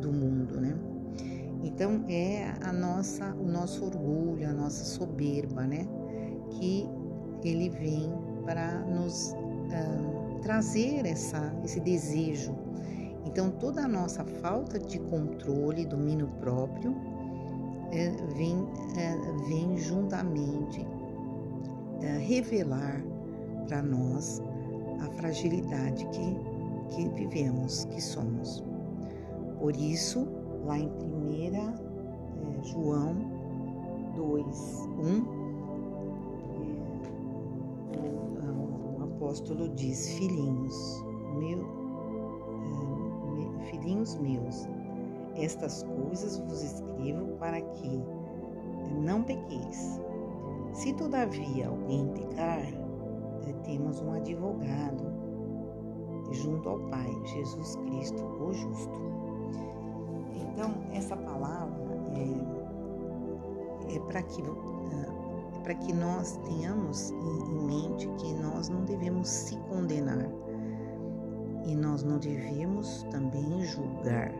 do 0.00 0.12
mundo, 0.12 0.60
né? 0.60 0.78
Então 1.62 2.04
é 2.08 2.54
a 2.62 2.72
nossa, 2.72 3.34
o 3.34 3.46
nosso 3.46 3.84
orgulho, 3.84 4.48
a 4.48 4.52
nossa 4.52 4.84
soberba, 4.84 5.66
né? 5.66 5.86
Que 6.50 6.88
ele 7.44 7.68
vem 7.70 8.12
para 8.44 8.80
nos 8.80 9.32
uh, 9.32 10.40
trazer 10.40 11.04
essa, 11.06 11.52
esse 11.64 11.80
desejo 11.80 12.54
então, 13.28 13.50
toda 13.50 13.82
a 13.84 13.88
nossa 13.88 14.24
falta 14.24 14.78
de 14.78 14.98
controle, 14.98 15.84
domínio 15.84 16.28
próprio, 16.40 16.96
é, 17.92 18.10
vem, 18.34 18.66
é, 18.96 19.48
vem 19.48 19.76
juntamente 19.76 20.86
é, 22.00 22.18
revelar 22.18 23.04
para 23.66 23.82
nós 23.82 24.42
a 25.00 25.10
fragilidade 25.10 26.06
que, 26.06 26.94
que 26.94 27.08
vivemos, 27.10 27.84
que 27.84 28.00
somos. 28.00 28.64
Por 29.58 29.76
isso, 29.76 30.26
lá 30.64 30.78
em 30.78 30.88
1 30.88 31.54
é, 31.54 31.74
João 32.62 33.14
2, 34.16 34.88
1, 34.98 35.38
é, 37.92 39.00
o, 39.00 39.04
apóstolo 39.04 39.68
diz: 39.70 40.08
Filhinhos, 40.10 41.04
meu 41.38 41.78
filhinhos 43.70 44.16
meus, 44.16 44.68
estas 45.36 45.82
coisas 45.82 46.38
vos 46.38 46.62
escrevo 46.62 47.36
para 47.38 47.60
que 47.60 48.02
não 49.00 49.22
pequeis. 49.22 50.00
Se 50.72 50.92
todavia 50.94 51.68
alguém 51.68 52.08
pecar, 52.08 52.60
eh, 52.60 53.52
temos 53.64 54.00
um 54.00 54.12
advogado 54.12 55.12
junto 56.32 56.68
ao 56.68 56.78
Pai, 56.88 57.10
Jesus 57.24 57.76
Cristo, 57.76 58.24
o 58.24 58.52
justo. 58.52 59.17
Então, 60.40 60.74
essa 60.92 61.16
palavra 61.16 61.94
é, 62.14 63.96
é 63.96 64.00
para 64.00 64.22
que 64.22 64.42
é 64.42 65.28
para 65.62 65.74
que 65.74 65.92
nós 65.92 66.38
tenhamos 66.46 67.10
em 67.10 67.66
mente 67.66 68.08
que 68.16 68.32
nós 68.34 68.70
não 68.70 68.84
devemos 68.84 69.28
se 69.28 69.56
condenar 69.68 70.26
e 71.66 71.74
nós 71.74 72.02
não 72.02 72.18
devemos 72.18 73.02
também 73.10 73.62
julgar. 73.64 74.32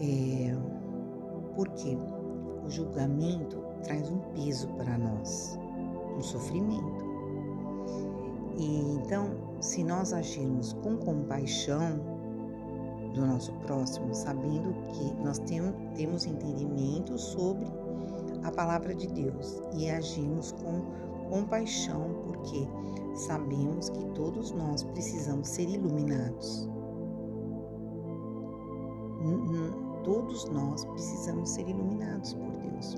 É, 0.00 0.54
porque 1.54 1.96
o 2.66 2.68
julgamento 2.68 3.64
traz 3.84 4.10
um 4.10 4.18
peso 4.34 4.68
para 4.74 4.98
nós, 4.98 5.58
um 6.16 6.20
sofrimento. 6.20 7.04
E 8.58 8.96
então, 8.96 9.30
se 9.60 9.82
nós 9.82 10.12
agirmos 10.12 10.72
com 10.74 10.96
compaixão 10.96 12.13
do 13.14 13.24
nosso 13.24 13.52
próximo, 13.60 14.14
sabendo 14.14 14.74
que 14.88 15.14
nós 15.22 15.38
temos 15.38 16.26
entendimento 16.26 17.16
sobre 17.16 17.66
a 18.42 18.50
palavra 18.50 18.94
de 18.94 19.06
Deus 19.06 19.62
e 19.72 19.88
agimos 19.88 20.52
com 20.52 20.82
compaixão, 21.30 22.22
porque 22.24 22.68
sabemos 23.14 23.88
que 23.88 24.04
todos 24.10 24.50
nós 24.50 24.82
precisamos 24.84 25.48
ser 25.48 25.68
iluminados. 25.68 26.68
Todos 30.04 30.44
nós 30.50 30.84
precisamos 30.84 31.48
ser 31.48 31.66
iluminados 31.66 32.34
por 32.34 32.52
Deus. 32.56 32.94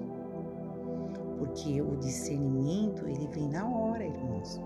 Porque 1.38 1.80
o 1.80 1.96
discernimento, 1.98 3.06
ele 3.06 3.28
vem 3.28 3.48
na 3.48 3.64
hora, 3.64 4.04
irmãos. 4.04 4.60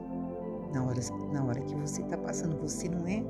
Na 0.72 0.82
hora, 0.84 1.00
na 1.32 1.44
hora 1.44 1.60
que 1.60 1.74
você 1.74 2.00
está 2.00 2.16
passando. 2.16 2.56
Você 2.62 2.88
não 2.88 3.06
é. 3.06 3.22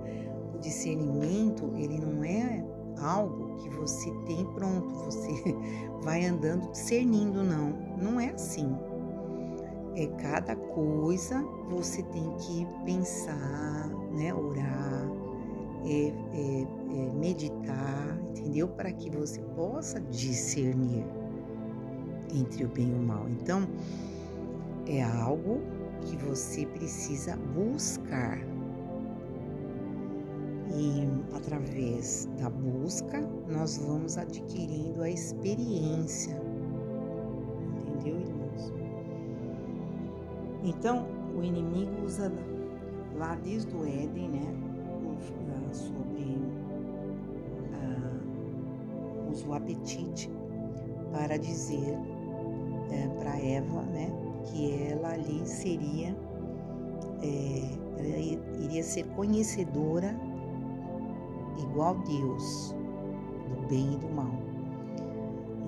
Discernimento, 0.60 1.72
ele 1.76 1.98
não 1.98 2.22
é 2.24 2.64
algo 3.00 3.56
que 3.56 3.68
você 3.70 4.10
tem 4.26 4.44
pronto, 4.52 4.94
você 4.94 5.30
vai 6.02 6.26
andando 6.26 6.70
discernindo, 6.70 7.42
não. 7.42 7.70
Não 8.00 8.20
é 8.20 8.30
assim. 8.30 8.68
É 9.96 10.06
cada 10.18 10.54
coisa 10.54 11.42
você 11.68 12.02
tem 12.04 12.34
que 12.36 12.66
pensar, 12.84 13.88
né, 14.12 14.32
orar, 14.32 15.08
é, 15.84 16.08
é, 16.32 16.62
é 16.62 17.12
meditar, 17.14 18.18
entendeu? 18.30 18.68
Para 18.68 18.92
que 18.92 19.10
você 19.10 19.40
possa 19.56 20.00
discernir 20.00 21.04
entre 22.32 22.64
o 22.64 22.68
bem 22.68 22.90
e 22.90 22.94
o 22.94 23.02
mal. 23.02 23.28
Então, 23.28 23.66
é 24.86 25.02
algo 25.02 25.60
que 26.02 26.16
você 26.16 26.66
precisa 26.66 27.36
buscar. 27.36 28.38
E 30.72 31.08
através 31.36 32.28
da 32.38 32.48
busca, 32.48 33.20
nós 33.48 33.78
vamos 33.78 34.16
adquirindo 34.16 35.02
a 35.02 35.10
experiência. 35.10 36.40
Entendeu, 37.76 38.20
irmãos? 38.20 38.72
Então, 40.62 41.06
o 41.36 41.42
inimigo 41.42 42.04
usa 42.04 42.32
lá 43.16 43.34
desde 43.36 43.74
o 43.74 43.84
Éden, 43.84 44.28
né? 44.28 44.54
Sobre 45.72 46.38
uh, 47.74 49.30
usa 49.30 49.46
o 49.46 49.54
apetite 49.54 50.30
para 51.12 51.36
dizer 51.36 51.96
é, 52.90 53.08
para 53.18 53.38
Eva, 53.38 53.82
né, 53.82 54.10
que 54.46 54.72
ela 54.90 55.12
ali 55.12 55.46
seria, 55.46 56.16
é, 57.22 57.62
ela 57.98 58.18
iria 58.64 58.82
ser 58.82 59.04
conhecedora 59.14 60.18
igual 61.58 61.96
Deus, 62.06 62.74
do 63.48 63.68
bem 63.68 63.94
e 63.94 63.96
do 63.96 64.08
mal. 64.08 64.32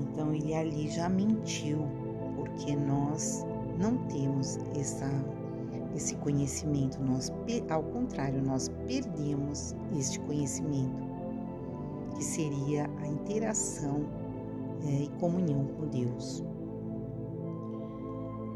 Então 0.01 0.33
ele 0.33 0.55
ali 0.55 0.89
já 0.89 1.09
mentiu, 1.09 1.78
porque 2.37 2.76
nós 2.76 3.47
não 3.78 3.97
temos 4.09 4.59
essa, 4.78 5.09
esse 5.95 6.16
conhecimento, 6.16 7.03
nós, 7.03 7.33
ao 7.70 7.83
contrário, 7.83 8.43
nós 8.43 8.68
perdemos 8.87 9.74
este 9.97 10.20
conhecimento, 10.20 11.12
que 12.16 12.24
seria 12.24 12.89
a 13.01 13.07
interação 13.07 14.05
é, 14.85 15.05
e 15.05 15.09
comunhão 15.20 15.66
com 15.78 15.87
Deus. 15.87 16.45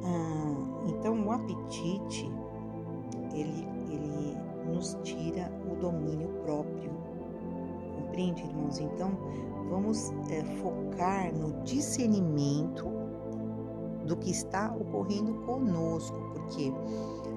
Ah, 0.05 0.83
então 0.89 1.27
o 1.27 1.33
apetite 1.33 2.31
ele, 3.35 3.67
ele 3.91 4.37
nos 4.73 4.97
tira 5.03 5.51
o 5.71 5.77
domínio 5.77 6.29
próprio. 6.45 6.91
Compreende, 8.17 8.45
irmãos? 8.45 8.79
Então 8.79 9.11
vamos 9.69 10.11
é, 10.31 10.43
focar 10.63 11.35
no 11.35 11.63
discernimento 11.65 12.87
do 14.07 14.17
que 14.17 14.31
está 14.31 14.75
ocorrendo 14.75 15.35
conosco, 15.45 16.17
porque 16.33 16.73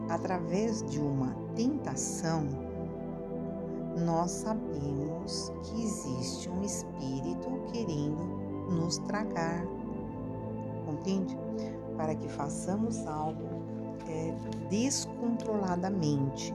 através 0.09 0.82
de 0.89 1.01
uma 1.01 1.36
tentação 1.53 2.45
nós 4.05 4.32
sabemos 4.32 5.51
que 5.63 5.84
existe 5.84 6.49
um 6.49 6.63
espírito 6.63 7.49
querendo 7.73 8.23
nos 8.71 8.99
tragar, 8.99 9.65
compreende? 10.86 11.38
para 11.97 12.15
que 12.15 12.30
façamos 12.30 13.05
algo 13.05 13.43
é, 14.07 14.34
descontroladamente, 14.69 16.53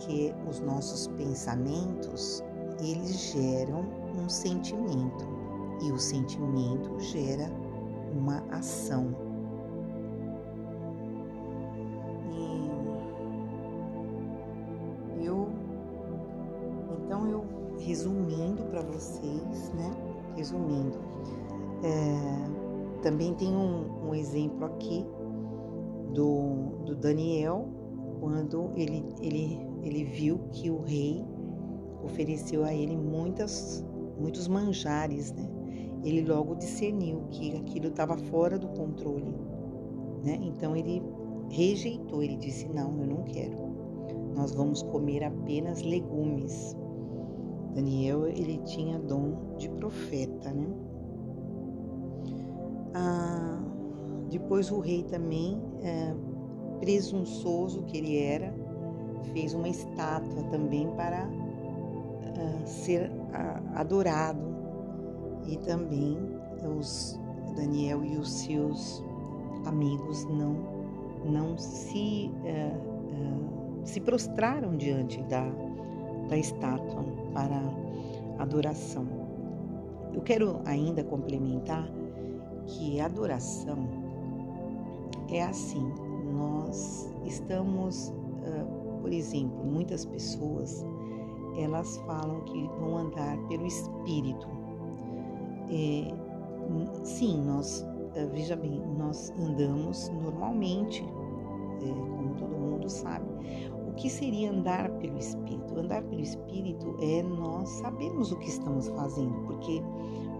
porque 0.00 0.34
os 0.48 0.60
nossos 0.60 1.06
pensamentos 1.08 2.42
eles 2.80 3.32
geram 3.32 3.84
um 4.16 4.28
sentimento 4.28 5.28
e 5.82 5.92
o 5.92 5.98
sentimento 5.98 6.98
gera 7.00 7.50
uma 8.16 8.42
ação. 8.50 9.14
E 12.32 12.70
eu, 15.26 15.48
então 17.04 17.28
eu 17.28 17.44
resumindo 17.78 18.64
para 18.70 18.80
vocês, 18.80 19.72
né? 19.74 19.94
Resumindo, 20.34 20.98
é, 21.82 23.00
também 23.02 23.34
tem 23.34 23.54
um, 23.54 24.08
um 24.08 24.14
exemplo 24.14 24.64
aqui 24.64 25.04
do, 26.14 26.70
do 26.86 26.96
Daniel, 26.96 27.68
quando 28.20 28.70
ele, 28.76 29.04
ele, 29.20 29.69
ele 29.82 30.04
viu 30.04 30.38
que 30.52 30.70
o 30.70 30.80
rei 30.82 31.24
ofereceu 32.02 32.64
a 32.64 32.74
ele 32.74 32.96
muitas, 32.96 33.84
muitos 34.18 34.48
manjares, 34.48 35.32
né? 35.32 35.48
Ele 36.02 36.24
logo 36.24 36.54
discerniu 36.54 37.24
que 37.30 37.56
aquilo 37.56 37.88
estava 37.88 38.16
fora 38.16 38.58
do 38.58 38.68
controle, 38.68 39.34
né? 40.24 40.38
Então 40.42 40.74
ele 40.74 41.02
rejeitou, 41.50 42.22
ele 42.22 42.36
disse: 42.36 42.68
Não, 42.68 42.98
eu 43.00 43.06
não 43.06 43.22
quero. 43.24 43.70
Nós 44.34 44.54
vamos 44.54 44.82
comer 44.82 45.24
apenas 45.24 45.82
legumes. 45.82 46.76
Daniel, 47.74 48.26
ele 48.26 48.58
tinha 48.64 48.98
dom 48.98 49.54
de 49.56 49.68
profeta, 49.68 50.52
né? 50.52 50.66
Ah, 52.94 53.62
depois 54.30 54.70
o 54.70 54.80
rei 54.80 55.04
também, 55.04 55.60
é, 55.82 56.14
presunçoso 56.80 57.82
que 57.82 57.98
ele 57.98 58.18
era, 58.18 58.54
fez 59.32 59.54
uma 59.54 59.68
estátua 59.68 60.42
também 60.50 60.88
para 60.96 61.26
uh, 61.26 62.66
ser 62.66 63.10
uh, 63.10 63.78
adorado. 63.78 64.50
E 65.46 65.56
também 65.58 66.16
os 66.78 67.18
Daniel 67.56 68.04
e 68.04 68.16
os 68.16 68.30
seus 68.30 69.02
amigos 69.66 70.24
não, 70.24 70.54
não 71.24 71.58
se, 71.58 72.30
uh, 72.44 73.86
se 73.86 74.00
prostraram 74.00 74.76
diante 74.76 75.22
da, 75.24 75.44
da 76.28 76.36
estátua 76.36 77.04
para 77.32 77.60
adoração. 78.38 79.06
Eu 80.12 80.22
quero 80.22 80.60
ainda 80.64 81.04
complementar 81.04 81.88
que 82.66 83.00
adoração 83.00 83.88
é 85.28 85.42
assim. 85.42 85.92
Nós 86.32 87.12
estamos, 87.24 88.08
uh, 88.08 88.79
por 89.00 89.12
exemplo, 89.12 89.64
muitas 89.64 90.04
pessoas 90.04 90.84
elas 91.56 91.98
falam 92.06 92.40
que 92.42 92.68
vão 92.78 92.96
andar 92.96 93.36
pelo 93.48 93.66
Espírito. 93.66 94.48
É, 95.68 96.14
sim, 97.04 97.42
nós, 97.44 97.82
uh, 97.82 98.28
veja 98.32 98.56
bem, 98.56 98.80
nós 98.96 99.30
andamos 99.38 100.08
normalmente, 100.22 101.02
é, 101.82 101.88
como 101.88 102.34
todo 102.36 102.56
mundo 102.56 102.88
sabe. 102.88 103.26
o 103.88 103.92
que 103.94 104.08
seria 104.08 104.50
andar 104.50 104.90
pelo 104.98 105.18
Espírito? 105.18 105.78
Andar 105.78 106.02
pelo 106.04 106.20
Espírito 106.20 106.96
é 107.00 107.22
nós 107.22 107.68
sabermos 107.68 108.32
o 108.32 108.36
que 108.36 108.48
estamos 108.48 108.88
fazendo, 108.88 109.34
porque 109.46 109.82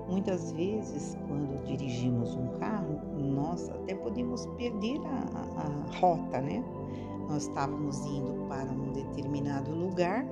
muitas 0.08 0.52
vezes, 0.52 1.16
quando 1.28 1.62
dirigimos 1.64 2.34
um 2.34 2.48
carro, 2.58 3.00
nós 3.16 3.68
até 3.70 3.94
podemos 3.94 4.46
perder 4.56 4.98
a, 5.04 5.38
a, 5.38 5.66
a 5.66 5.98
rota, 5.98 6.40
né? 6.40 6.64
Nós 7.30 7.44
estávamos 7.44 8.04
indo 8.06 8.46
para 8.48 8.70
um 8.70 8.92
determinado 8.92 9.70
lugar 9.70 10.26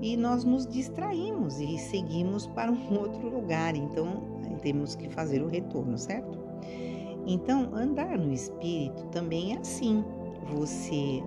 e 0.00 0.16
nós 0.16 0.44
nos 0.44 0.66
distraímos 0.66 1.58
e 1.58 1.78
seguimos 1.78 2.46
para 2.46 2.70
um 2.70 2.92
outro 3.00 3.28
lugar, 3.28 3.74
então 3.74 4.22
temos 4.62 4.94
que 4.94 5.08
fazer 5.08 5.42
o 5.42 5.48
retorno, 5.48 5.96
certo? 5.96 6.38
Então, 7.26 7.70
andar 7.74 8.18
no 8.18 8.32
espírito 8.32 9.04
também 9.06 9.54
é 9.54 9.58
assim. 9.58 10.04
Você 10.54 11.22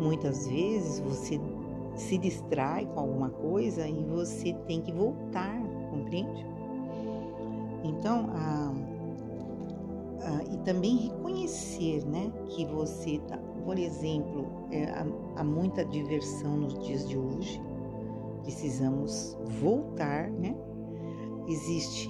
muitas 0.00 0.48
vezes 0.48 0.98
você 1.00 1.40
se 1.94 2.16
distrai 2.18 2.86
com 2.86 3.00
alguma 3.00 3.30
coisa 3.30 3.86
e 3.86 4.04
você 4.04 4.54
tem 4.66 4.80
que 4.80 4.90
voltar, 4.90 5.60
compreende? 5.90 6.46
Então, 7.84 8.30
a, 8.32 8.72
a, 10.22 10.42
e 10.52 10.56
também 10.64 10.96
reconhecer, 10.96 12.04
né, 12.06 12.32
que 12.48 12.64
você 12.64 13.18
tá, 13.28 13.38
por 13.64 13.78
exemplo, 13.78 14.46
é, 14.70 14.84
há, 14.84 15.06
há 15.36 15.44
muita 15.44 15.84
diversão 15.84 16.56
nos 16.56 16.78
dias 16.80 17.08
de 17.08 17.16
hoje. 17.16 17.60
Precisamos 18.42 19.36
voltar, 19.60 20.30
né? 20.30 20.56
Existe 21.46 22.08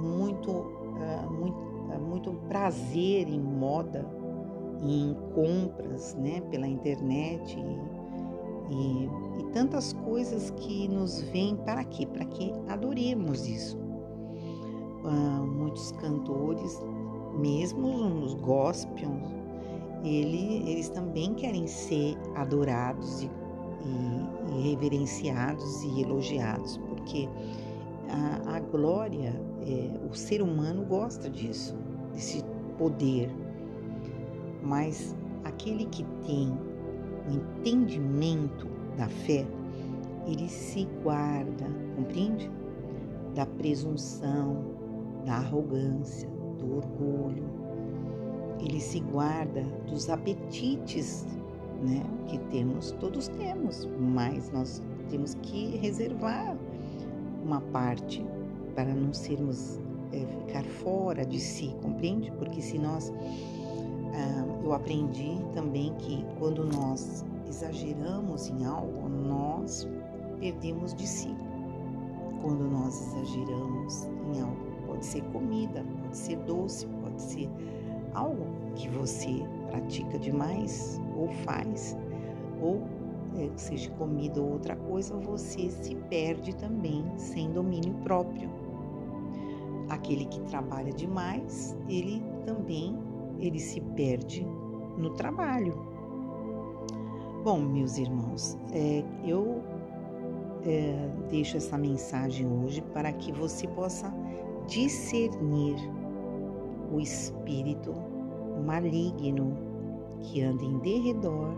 muito, 0.00 0.50
uh, 0.50 1.32
muito 1.32 1.72
muito 1.98 2.32
prazer 2.48 3.28
em 3.28 3.40
moda, 3.40 4.06
em 4.80 5.14
compras, 5.34 6.14
né, 6.14 6.40
pela 6.50 6.66
internet 6.66 7.58
e, 7.58 8.74
e, 8.74 9.08
e 9.40 9.44
tantas 9.52 9.92
coisas 9.92 10.50
que 10.50 10.88
nos 10.88 11.20
vêm 11.20 11.56
para 11.56 11.84
quê? 11.84 12.06
Para 12.06 12.24
que 12.24 12.52
adoremos 12.68 13.46
isso. 13.46 13.78
Uh, 15.04 15.46
muitos 15.46 15.92
cantores, 15.92 16.80
mesmo 17.38 17.88
nos 18.08 18.34
gospels, 18.34 19.41
ele, 20.04 20.68
eles 20.68 20.88
também 20.88 21.34
querem 21.34 21.66
ser 21.66 22.16
adorados 22.34 23.22
e, 23.22 23.26
e, 23.26 24.58
e 24.58 24.70
reverenciados 24.70 25.82
e 25.84 26.02
elogiados, 26.02 26.78
porque 26.88 27.28
a, 28.08 28.56
a 28.56 28.60
glória, 28.60 29.34
é, 29.60 29.90
o 30.10 30.14
ser 30.14 30.42
humano 30.42 30.84
gosta 30.84 31.30
disso, 31.30 31.76
desse 32.12 32.44
poder. 32.76 33.30
Mas 34.62 35.16
aquele 35.44 35.86
que 35.86 36.04
tem 36.26 36.52
o 37.28 37.32
entendimento 37.32 38.68
da 38.96 39.08
fé, 39.08 39.46
ele 40.26 40.48
se 40.48 40.84
guarda, 41.02 41.66
compreende? 41.96 42.50
Da 43.34 43.46
presunção, 43.46 44.72
da 45.24 45.34
arrogância, 45.36 46.28
do 46.58 46.76
orgulho. 46.76 47.51
Ele 48.62 48.80
se 48.80 49.00
guarda 49.00 49.62
dos 49.88 50.08
apetites, 50.08 51.26
né? 51.82 52.02
Que 52.28 52.38
temos, 52.50 52.92
todos 52.92 53.28
temos, 53.28 53.88
mas 53.98 54.50
nós 54.50 54.80
temos 55.10 55.34
que 55.42 55.76
reservar 55.78 56.56
uma 57.44 57.60
parte 57.60 58.24
para 58.74 58.94
não 58.94 59.12
sermos 59.12 59.78
é, 60.12 60.24
ficar 60.26 60.64
fora 60.64 61.26
de 61.26 61.40
si, 61.40 61.74
compreende? 61.82 62.30
Porque 62.32 62.62
se 62.62 62.78
nós 62.78 63.12
ah, 64.14 64.44
eu 64.62 64.72
aprendi 64.74 65.38
também 65.54 65.94
que 65.94 66.24
quando 66.38 66.64
nós 66.64 67.24
exageramos 67.48 68.48
em 68.48 68.64
algo, 68.64 69.08
nós 69.08 69.88
perdemos 70.38 70.94
de 70.94 71.06
si. 71.06 71.34
Quando 72.42 72.64
nós 72.64 73.00
exageramos 73.00 74.04
em 74.34 74.40
algo, 74.42 74.86
pode 74.86 75.06
ser 75.06 75.22
comida, 75.32 75.84
pode 76.02 76.16
ser 76.16 76.36
doce, 76.38 76.86
pode 77.02 77.22
ser 77.22 77.48
algo 78.14 78.46
que 78.74 78.88
você 78.88 79.42
pratica 79.68 80.18
demais 80.18 81.00
ou 81.16 81.28
faz, 81.44 81.96
ou 82.60 82.82
é, 83.36 83.50
seja 83.56 83.90
comida 83.92 84.40
ou 84.40 84.52
outra 84.52 84.76
coisa, 84.76 85.16
você 85.16 85.70
se 85.70 85.94
perde 86.10 86.54
também 86.56 87.04
sem 87.16 87.50
domínio 87.50 87.94
próprio. 88.02 88.50
Aquele 89.88 90.26
que 90.26 90.40
trabalha 90.42 90.92
demais, 90.92 91.76
ele 91.88 92.22
também 92.44 92.98
ele 93.38 93.58
se 93.58 93.80
perde 93.80 94.46
no 94.96 95.10
trabalho. 95.14 95.74
Bom, 97.44 97.60
meus 97.60 97.98
irmãos, 97.98 98.56
é, 98.72 99.02
eu 99.24 99.62
é, 100.64 101.10
deixo 101.28 101.56
essa 101.56 101.76
mensagem 101.76 102.46
hoje 102.46 102.80
para 102.92 103.12
que 103.12 103.32
você 103.32 103.66
possa 103.68 104.12
discernir 104.66 105.76
o 106.92 107.00
espírito 107.00 107.94
maligno 108.64 109.56
que 110.20 110.42
anda 110.42 110.62
em 110.62 110.78
derredor 110.78 111.54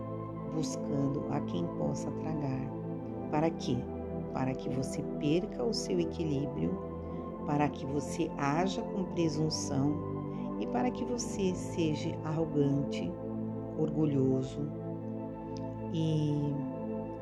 buscando 0.55 1.25
a 1.31 1.41
quem 1.41 1.67
possa 1.77 2.11
tragar. 2.13 2.71
Para 3.31 3.51
quê? 3.51 3.77
Para 4.33 4.55
que 4.55 4.69
você 4.71 5.03
perca 5.19 5.65
o 5.65 5.75
seu 5.75 5.99
equilíbrio, 5.99 6.79
para 7.47 7.69
que 7.69 7.85
você 7.85 8.31
haja 8.39 8.81
com 8.83 9.05
presunção 9.13 9.93
e 10.61 10.67
para 10.69 10.91
que 10.91 11.05
você 11.05 11.53
seja 11.55 12.17
arrogante, 12.25 13.13
orgulhoso 13.79 14.61
e 15.93 16.33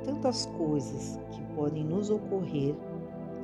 tantas 0.05 0.47
coisas 0.47 1.19
que 1.31 1.43
podem 1.55 1.85
nos 1.85 2.11
ocorrer 2.11 2.75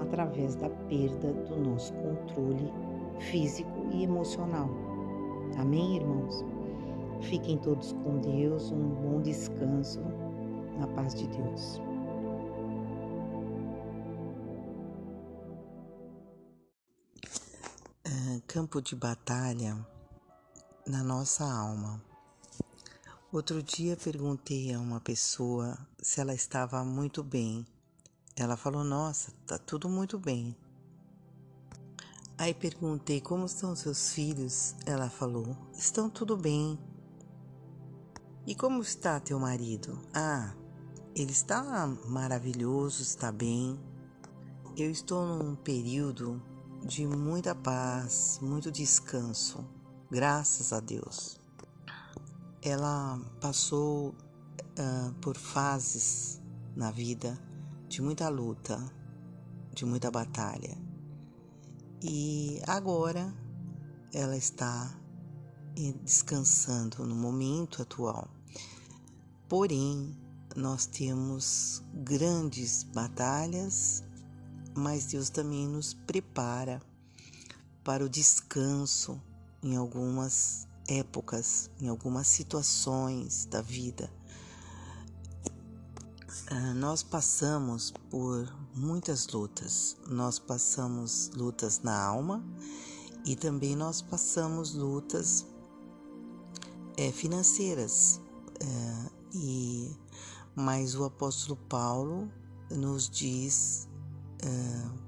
através 0.01 0.55
da 0.55 0.69
perda 0.69 1.33
do 1.33 1.71
nosso 1.71 1.93
controle 1.95 2.71
físico 3.19 3.89
e 3.93 4.03
emocional. 4.03 4.69
Amém, 5.57 5.97
irmãos? 5.97 6.45
Fiquem 7.23 7.59
todos 7.59 7.93
com 7.93 8.21
Deus, 8.21 8.71
um 8.71 8.89
bom 8.91 9.21
descanso 9.21 10.01
na 10.79 10.87
paz 10.89 11.15
de 11.15 11.27
Deus. 11.27 11.81
Ah, 18.05 18.41
campo 18.47 18.81
de 18.81 18.95
batalha 18.95 19.77
na 20.87 21.03
nossa 21.03 21.45
alma. 21.45 22.01
Outro 23.31 23.63
dia 23.63 23.95
perguntei 23.97 24.73
a 24.73 24.81
uma 24.81 25.01
pessoa 25.01 25.77
se 26.01 26.21
ela 26.21 26.33
estava 26.33 26.83
muito 26.85 27.23
bem. 27.23 27.67
Ela 28.35 28.57
falou: 28.57 28.83
Nossa, 28.83 29.33
tá 29.47 29.59
tudo 29.59 29.89
muito 29.89 30.19
bem. 30.19 30.57
Aí 32.39 32.55
perguntei 32.55 33.21
como 33.21 33.47
estão 33.47 33.75
seus 33.75 34.13
filhos. 34.13 34.77
Ela 34.87 35.11
falou: 35.11 35.57
Estão 35.77 36.09
tudo 36.09 36.37
bem. 36.37 36.79
E 38.47 38.55
como 38.55 38.81
está 38.81 39.19
teu 39.19 39.41
marido? 39.41 40.01
Ah, 40.15 40.55
ele 41.17 41.33
está 41.33 41.87
maravilhoso, 42.07 43.03
está 43.03 43.33
bem. 43.33 43.79
Eu 44.77 44.89
estou 44.89 45.27
num 45.27 45.57
período 45.57 46.41
de 46.87 47.05
muita 47.05 47.57
paz, 47.57 48.39
muito 48.41 48.71
descanso, 48.71 49.69
graças 50.09 50.73
a 50.73 50.79
Deus. 50.79 51.41
Ela 52.63 53.21
passou 53.41 54.11
uh, 54.11 55.13
por 55.21 55.37
fases 55.37 56.41
na 56.77 56.93
vida 56.93 57.37
de 57.89 58.01
muita 58.01 58.29
luta, 58.29 58.79
de 59.75 59.85
muita 59.85 60.09
batalha. 60.09 60.88
E 62.03 62.61
agora 62.67 63.35
ela 64.13 64.37
está 64.37 64.97
descansando 66.05 67.05
no 67.05 67.15
momento 67.15 67.83
atual. 67.83 68.29
Porém, 69.49 70.17
nós 70.57 70.87
temos 70.87 71.83
grandes 71.95 72.83
batalhas, 72.83 74.03
mas 74.77 75.07
Deus 75.07 75.31
também 75.31 75.67
nos 75.67 75.95
prepara 75.95 76.81
para 77.83 78.05
o 78.05 78.09
descanso 78.09 79.21
em 79.63 79.77
algumas 79.77 80.69
épocas, 80.87 81.71
em 81.81 81.89
algumas 81.89 82.27
situações 82.27 83.45
da 83.47 83.61
vida. 83.61 84.13
Ah, 86.51 86.75
nós 86.75 87.03
passamos 87.03 87.93
por 88.11 88.53
muitas 88.75 89.29
lutas. 89.29 89.97
Nós 90.09 90.39
passamos 90.39 91.31
lutas 91.35 91.81
na 91.81 92.01
alma 92.01 92.45
e 93.25 93.37
também 93.37 93.77
nós 93.77 94.01
passamos 94.01 94.75
lutas 94.75 95.47
é, 96.97 97.11
financeiras. 97.13 98.21
É, 98.61 99.11
e 99.35 99.97
mas 100.59 100.97
o 100.97 101.05
apóstolo 101.05 101.57
Paulo 101.69 102.29
nos 102.69 103.09
diz 103.09 103.89
uh, 104.43 104.99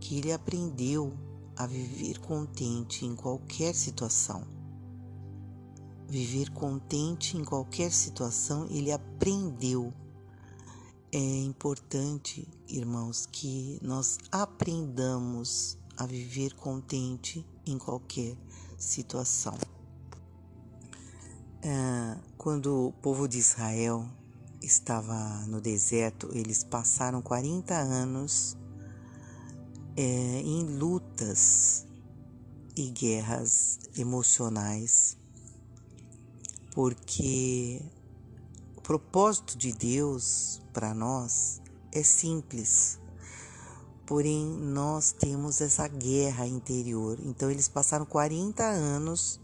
que 0.00 0.16
ele 0.16 0.32
aprendeu 0.32 1.12
a 1.54 1.66
viver 1.66 2.18
contente 2.20 3.04
em 3.04 3.14
qualquer 3.14 3.74
situação. 3.74 4.42
viver 6.08 6.50
contente 6.50 7.36
em 7.36 7.44
qualquer 7.44 7.92
situação, 7.92 8.66
ele 8.70 8.90
aprendeu. 8.90 9.92
É 11.12 11.40
importante, 11.40 12.48
irmãos, 12.68 13.26
que 13.30 13.78
nós 13.82 14.18
aprendamos 14.30 15.78
a 15.96 16.06
viver 16.06 16.54
contente 16.54 17.46
em 17.64 17.78
qualquer 17.78 18.36
situação. 18.78 19.56
É, 21.62 22.18
quando 22.36 22.88
o 22.88 22.92
povo 22.92 23.26
de 23.26 23.38
Israel 23.38 24.06
estava 24.62 25.46
no 25.46 25.60
deserto, 25.60 26.28
eles 26.32 26.62
passaram 26.64 27.22
40 27.22 27.74
anos 27.74 28.56
é, 29.96 30.40
em 30.40 30.64
lutas 30.64 31.86
e 32.76 32.90
guerras 32.90 33.78
emocionais, 33.96 35.16
porque 36.72 37.80
o 38.76 38.80
propósito 38.82 39.56
de 39.56 39.72
Deus 39.72 40.60
para 40.72 40.92
nós 40.92 41.62
é 41.98 42.02
simples, 42.02 42.98
porém 44.04 44.44
nós 44.46 45.12
temos 45.12 45.60
essa 45.60 45.88
guerra 45.88 46.46
interior. 46.46 47.18
Então 47.24 47.50
eles 47.50 47.68
passaram 47.68 48.04
40 48.04 48.62
anos 48.62 49.40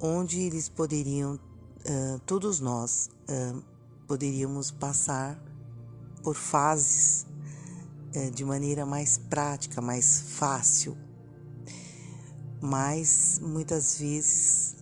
onde 0.00 0.40
eles 0.40 0.68
poderiam, 0.68 1.34
uh, 1.34 2.18
todos 2.26 2.60
nós, 2.60 3.08
uh, 3.30 3.62
poderíamos 4.06 4.70
passar 4.70 5.40
por 6.22 6.34
fases 6.34 7.24
uh, 8.14 8.30
de 8.32 8.44
maneira 8.44 8.84
mais 8.84 9.16
prática, 9.16 9.80
mais 9.80 10.20
fácil. 10.20 10.96
Mas 12.60 13.38
muitas 13.40 13.98
vezes 13.98 14.74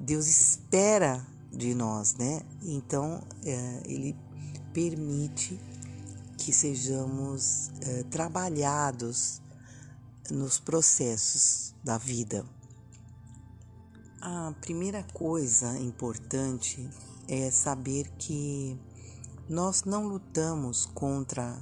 Deus 0.00 0.26
espera 0.26 1.24
de 1.52 1.74
nós, 1.74 2.14
né? 2.14 2.40
Então 2.62 3.22
Ele 3.84 4.16
permite 4.72 5.60
que 6.36 6.52
sejamos 6.52 7.70
trabalhados 8.10 9.40
nos 10.30 10.58
processos 10.58 11.74
da 11.82 11.98
vida. 11.98 12.44
A 14.20 14.52
primeira 14.60 15.04
coisa 15.12 15.78
importante 15.78 16.88
é 17.28 17.50
saber 17.50 18.10
que 18.18 18.78
nós 19.48 19.84
não 19.84 20.06
lutamos 20.06 20.86
contra 20.86 21.56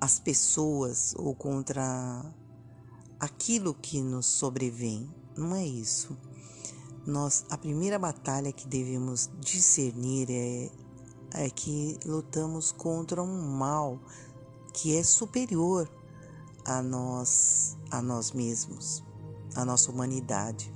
as 0.00 0.18
pessoas 0.18 1.14
ou 1.16 1.34
contra 1.34 2.34
aquilo 3.20 3.74
que 3.74 4.00
nos 4.00 4.26
sobrevém. 4.26 5.08
Não 5.36 5.54
é 5.54 5.64
isso. 5.64 6.16
Nós, 7.06 7.44
a 7.50 7.56
primeira 7.56 7.98
batalha 7.98 8.52
que 8.52 8.66
devemos 8.66 9.30
discernir 9.38 10.28
é, 10.28 10.70
é 11.32 11.50
que 11.50 11.98
lutamos 12.04 12.72
contra 12.72 13.22
um 13.22 13.42
mal 13.56 13.98
que 14.72 14.96
é 14.96 15.02
superior 15.02 15.90
a 16.64 16.82
nós, 16.82 17.76
a 17.90 18.02
nós 18.02 18.32
mesmos, 18.32 19.02
a 19.54 19.64
nossa 19.64 19.90
humanidade. 19.90 20.72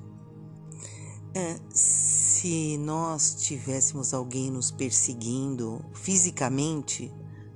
É, 1.34 1.56
se 1.72 2.78
nós 2.78 3.34
tivéssemos 3.42 4.12
alguém 4.12 4.50
nos 4.50 4.70
perseguindo 4.70 5.84
fisicamente, 5.92 7.12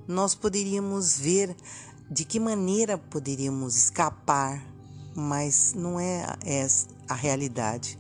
nós 0.07 0.35
poderíamos 0.35 1.19
ver 1.19 1.57
de 2.11 2.25
que 2.25 2.39
maneira 2.39 2.99
poderíamos 2.99 3.77
escapar, 3.77 4.65
mas 5.15 5.73
não 5.75 5.99
é, 5.99 6.27
é 6.45 6.66
a 7.09 7.15
realidade. 7.15 7.99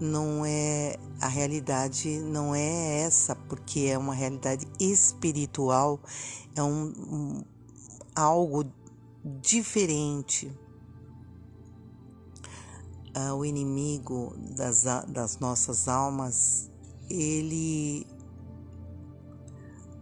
Não 0.00 0.44
é 0.44 0.96
a 1.20 1.26
realidade, 1.26 2.20
não 2.20 2.54
é 2.54 3.00
essa, 3.00 3.34
porque 3.34 3.80
é 3.80 3.98
uma 3.98 4.14
realidade 4.14 4.66
espiritual, 4.78 6.00
é 6.54 6.62
um, 6.62 6.92
um 7.10 7.44
algo 8.14 8.64
diferente 9.40 10.50
uh, 13.18 13.34
o 13.34 13.44
inimigo 13.44 14.34
das, 14.56 14.84
das 15.08 15.38
nossas 15.38 15.88
almas, 15.88 16.70
ele 17.10 18.06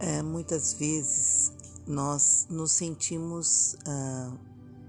uh, 0.01 0.23
muitas 0.23 0.73
vezes 0.73 1.51
nós 1.85 2.47
nos 2.49 2.71
sentimos 2.73 3.73
uh, 3.73 4.37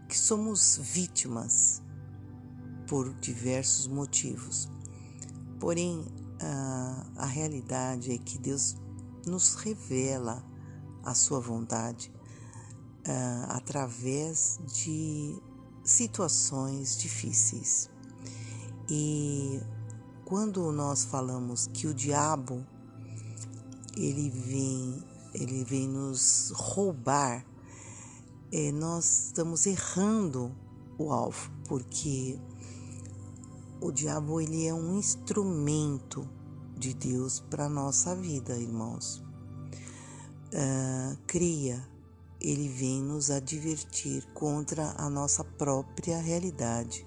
que 0.08 0.18
somos 0.18 0.78
vítimas 0.78 1.82
por 2.86 3.12
diversos 3.14 3.86
motivos. 3.86 4.68
Porém, 5.60 6.04
a 7.16 7.26
realidade 7.26 8.12
é 8.12 8.18
que 8.18 8.38
Deus 8.38 8.76
nos 9.26 9.54
revela 9.54 10.44
a 11.04 11.14
sua 11.14 11.40
vontade 11.40 12.12
através 13.48 14.60
de 14.66 15.40
situações 15.82 16.98
difíceis. 16.98 17.90
E 18.90 19.60
quando 20.24 20.70
nós 20.72 21.04
falamos 21.04 21.66
que 21.66 21.86
o 21.86 21.94
diabo 21.94 22.64
ele 23.96 24.30
vem, 24.30 25.02
ele 25.34 25.64
vem 25.64 25.88
nos 25.88 26.52
roubar, 26.54 27.44
é, 28.52 28.70
nós 28.72 29.26
estamos 29.26 29.66
errando 29.66 30.54
o 30.98 31.12
alvo, 31.12 31.50
porque 31.66 32.38
o 33.80 33.92
diabo 33.92 34.40
ele 34.40 34.66
é 34.66 34.74
um 34.74 34.98
instrumento 34.98 36.28
de 36.76 36.94
Deus 36.94 37.40
para 37.40 37.68
nossa 37.68 38.14
vida, 38.14 38.56
irmãos. 38.56 39.22
Uh, 40.52 41.16
cria, 41.26 41.86
ele 42.40 42.68
vem 42.68 43.02
nos 43.02 43.30
advertir 43.30 44.26
contra 44.32 44.94
a 44.96 45.10
nossa 45.10 45.44
própria 45.44 46.20
realidade. 46.20 47.06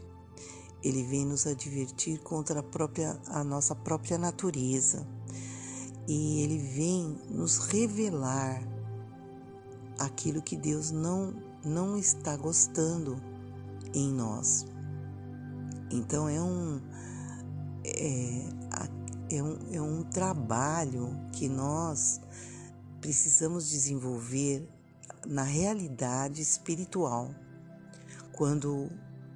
Ele 0.84 1.03
vem 1.03 1.26
nos 1.26 1.45
advertir 1.45 2.19
contra 2.22 2.60
a, 2.60 2.64
própria, 2.64 3.19
a 3.27 3.43
nossa 3.43 3.76
própria 3.76 4.18
natureza 4.18 5.07
e 6.07 6.41
ele 6.41 6.57
vem 6.57 7.18
nos 7.30 7.57
revelar 7.57 8.61
aquilo 9.99 10.41
que 10.41 10.57
Deus 10.57 10.91
não, 10.91 11.34
não 11.64 11.98
está 11.98 12.35
gostando 12.35 13.22
em 13.93 14.11
nós. 14.11 14.65
Então 15.91 16.30
é 16.30 16.41
um, 16.41 16.81
é, 17.84 18.49
é, 19.30 19.43
um, 19.43 19.57
é 19.73 19.81
um 19.81 20.03
trabalho 20.03 21.09
que 21.34 21.49
nós 21.49 22.22
precisamos 23.01 23.69
desenvolver 23.69 24.68
na 25.27 25.43
realidade 25.43 26.41
espiritual. 26.41 27.30
Quando 28.31 28.89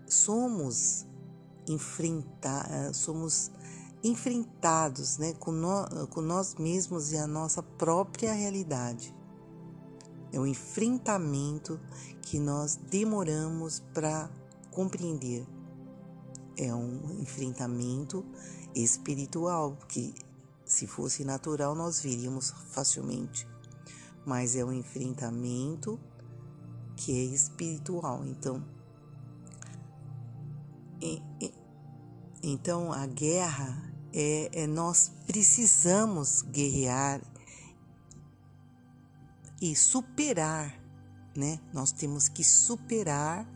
somos 0.08 1.06
enfrentar, 1.68 2.94
somos 2.94 3.52
enfrentados 4.04 5.18
né, 5.18 5.34
com, 5.34 5.52
no, 5.52 6.08
com 6.08 6.22
nós 6.22 6.56
mesmos 6.56 7.12
e 7.12 7.18
a 7.18 7.28
nossa 7.28 7.62
própria 7.62 8.34
realidade. 8.34 9.14
É 10.32 10.40
um 10.40 10.46
enfrentamento 10.46 11.80
que 12.22 12.40
nós 12.40 12.76
demoramos 12.76 13.80
para 13.94 14.30
compreender. 14.72 15.55
É 16.58 16.74
um 16.74 17.20
enfrentamento 17.22 18.26
espiritual, 18.74 19.78
que 19.88 20.14
se 20.66 20.88
fosse 20.88 21.24
natural 21.24 21.76
nós 21.76 22.02
viríamos 22.02 22.52
facilmente, 22.72 23.48
mas 24.26 24.56
é 24.56 24.66
um 24.66 24.74
enfrentamento 24.74 26.00
que 26.96 27.12
é 27.12 27.24
espiritual. 27.24 28.26
Então, 28.26 28.64
então 32.42 32.92
a 32.92 33.06
guerra 33.06 33.94
é, 34.14 34.64
é 34.64 34.68
nós 34.68 35.12
precisamos 35.28 36.42
guerrear 36.42 37.22
e 39.62 39.76
superar, 39.76 40.74
né? 41.36 41.60
Nós 41.74 41.92
temos 41.92 42.28
que 42.28 42.44
superar 42.44 43.48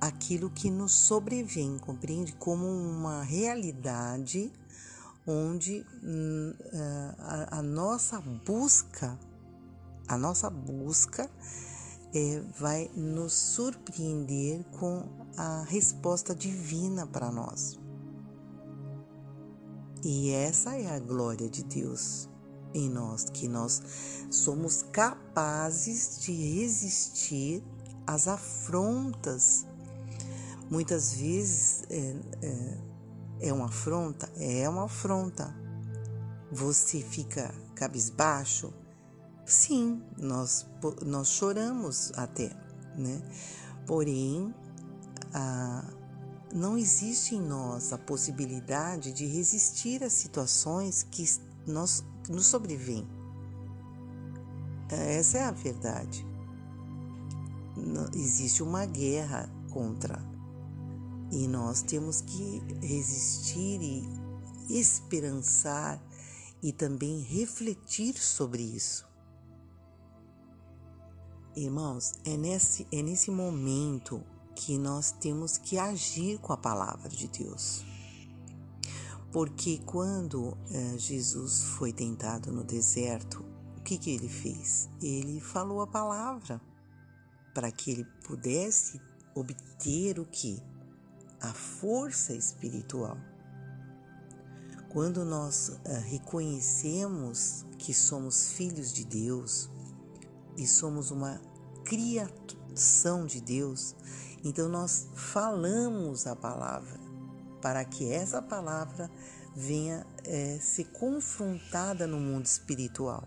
aquilo 0.00 0.50
que 0.50 0.70
nos 0.70 0.92
sobrevém, 0.92 1.78
compreende? 1.78 2.32
Como 2.32 2.66
uma 2.66 3.22
realidade 3.22 4.52
onde 5.26 5.84
hum, 6.02 6.54
a, 7.18 7.58
a, 7.58 7.62
nossa 7.62 8.20
busca, 8.20 9.18
a 10.06 10.16
nossa 10.16 10.48
busca 10.48 11.30
é, 12.14 12.42
vai 12.58 12.90
nos 12.96 13.32
surpreender 13.32 14.64
com 14.78 15.04
a 15.36 15.64
resposta 15.68 16.34
divina 16.34 17.06
para 17.06 17.30
nós. 17.30 17.78
E 20.02 20.30
essa 20.30 20.76
é 20.76 20.94
a 20.94 20.98
glória 20.98 21.48
de 21.48 21.62
Deus 21.64 22.28
em 22.72 22.88
nós, 22.88 23.24
que 23.24 23.48
nós 23.48 23.82
somos 24.30 24.82
capazes 24.82 26.20
de 26.20 26.32
resistir 26.32 27.62
às 28.06 28.28
afrontas. 28.28 29.66
Muitas 30.70 31.14
vezes 31.14 31.82
é, 31.88 32.16
é, 32.42 33.48
é 33.48 33.52
uma 33.52 33.66
afronta? 33.66 34.30
É 34.36 34.68
uma 34.68 34.84
afronta. 34.84 35.54
Você 36.52 37.00
fica 37.00 37.54
cabisbaixo? 37.74 38.72
Sim, 39.46 40.02
nós, 40.18 40.66
nós 41.04 41.28
choramos 41.28 42.12
até, 42.16 42.50
né? 42.96 43.22
Porém, 43.86 44.54
a, 45.32 45.84
não 46.54 46.76
existe 46.76 47.34
em 47.34 47.40
nós 47.40 47.92
a 47.92 47.98
possibilidade 47.98 49.12
de 49.12 49.26
resistir 49.26 50.02
a 50.04 50.10
situações 50.10 51.02
que 51.02 51.24
nós, 51.66 52.04
nos 52.28 52.46
sobrevêm. 52.46 53.08
Essa 54.90 55.38
é 55.38 55.44
a 55.44 55.50
verdade. 55.50 56.26
Existe 58.14 58.62
uma 58.62 58.84
guerra 58.84 59.48
contra 59.70 60.27
e 61.30 61.46
nós 61.46 61.82
temos 61.82 62.20
que 62.20 62.62
resistir 62.80 63.80
e 63.82 64.08
esperançar 64.68 66.02
e 66.62 66.72
também 66.72 67.20
refletir 67.20 68.14
sobre 68.18 68.62
isso. 68.62 69.06
Irmãos, 71.54 72.14
é 72.24 72.36
nesse, 72.36 72.86
é 72.92 73.02
nesse 73.02 73.30
momento 73.30 74.22
que 74.54 74.78
nós 74.78 75.12
temos 75.12 75.58
que 75.58 75.78
agir 75.78 76.38
com 76.38 76.52
a 76.52 76.56
palavra 76.56 77.08
de 77.08 77.28
Deus. 77.28 77.84
Porque 79.32 79.78
quando 79.84 80.56
é, 80.70 80.98
Jesus 80.98 81.64
foi 81.64 81.92
tentado 81.92 82.50
no 82.50 82.64
deserto, 82.64 83.44
o 83.76 83.80
que, 83.82 83.98
que 83.98 84.10
ele 84.10 84.28
fez? 84.28 84.88
Ele 85.02 85.40
falou 85.40 85.80
a 85.80 85.86
palavra 85.86 86.60
para 87.54 87.70
que 87.70 87.90
ele 87.90 88.04
pudesse 88.24 89.00
obter 89.34 90.18
o 90.18 90.24
que? 90.24 90.62
A 91.40 91.52
força 91.52 92.34
espiritual. 92.34 93.16
Quando 94.88 95.24
nós 95.24 95.68
uh, 95.68 95.78
reconhecemos 96.06 97.64
que 97.78 97.92
somos 97.92 98.52
filhos 98.52 98.92
de 98.92 99.04
Deus 99.04 99.70
e 100.56 100.66
somos 100.66 101.10
uma 101.10 101.40
criação 101.84 103.26
de 103.26 103.40
Deus, 103.40 103.94
então 104.44 104.68
nós 104.68 105.08
falamos 105.14 106.26
a 106.26 106.34
palavra 106.34 106.98
para 107.60 107.84
que 107.84 108.10
essa 108.10 108.40
palavra 108.40 109.10
venha 109.54 110.06
é, 110.24 110.58
ser 110.60 110.84
confrontada 110.84 112.06
no 112.06 112.18
mundo 112.18 112.46
espiritual. 112.46 113.26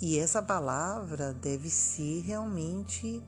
E 0.00 0.18
essa 0.18 0.42
palavra 0.42 1.32
deve 1.32 1.68
ser 1.70 2.20
realmente 2.20 3.22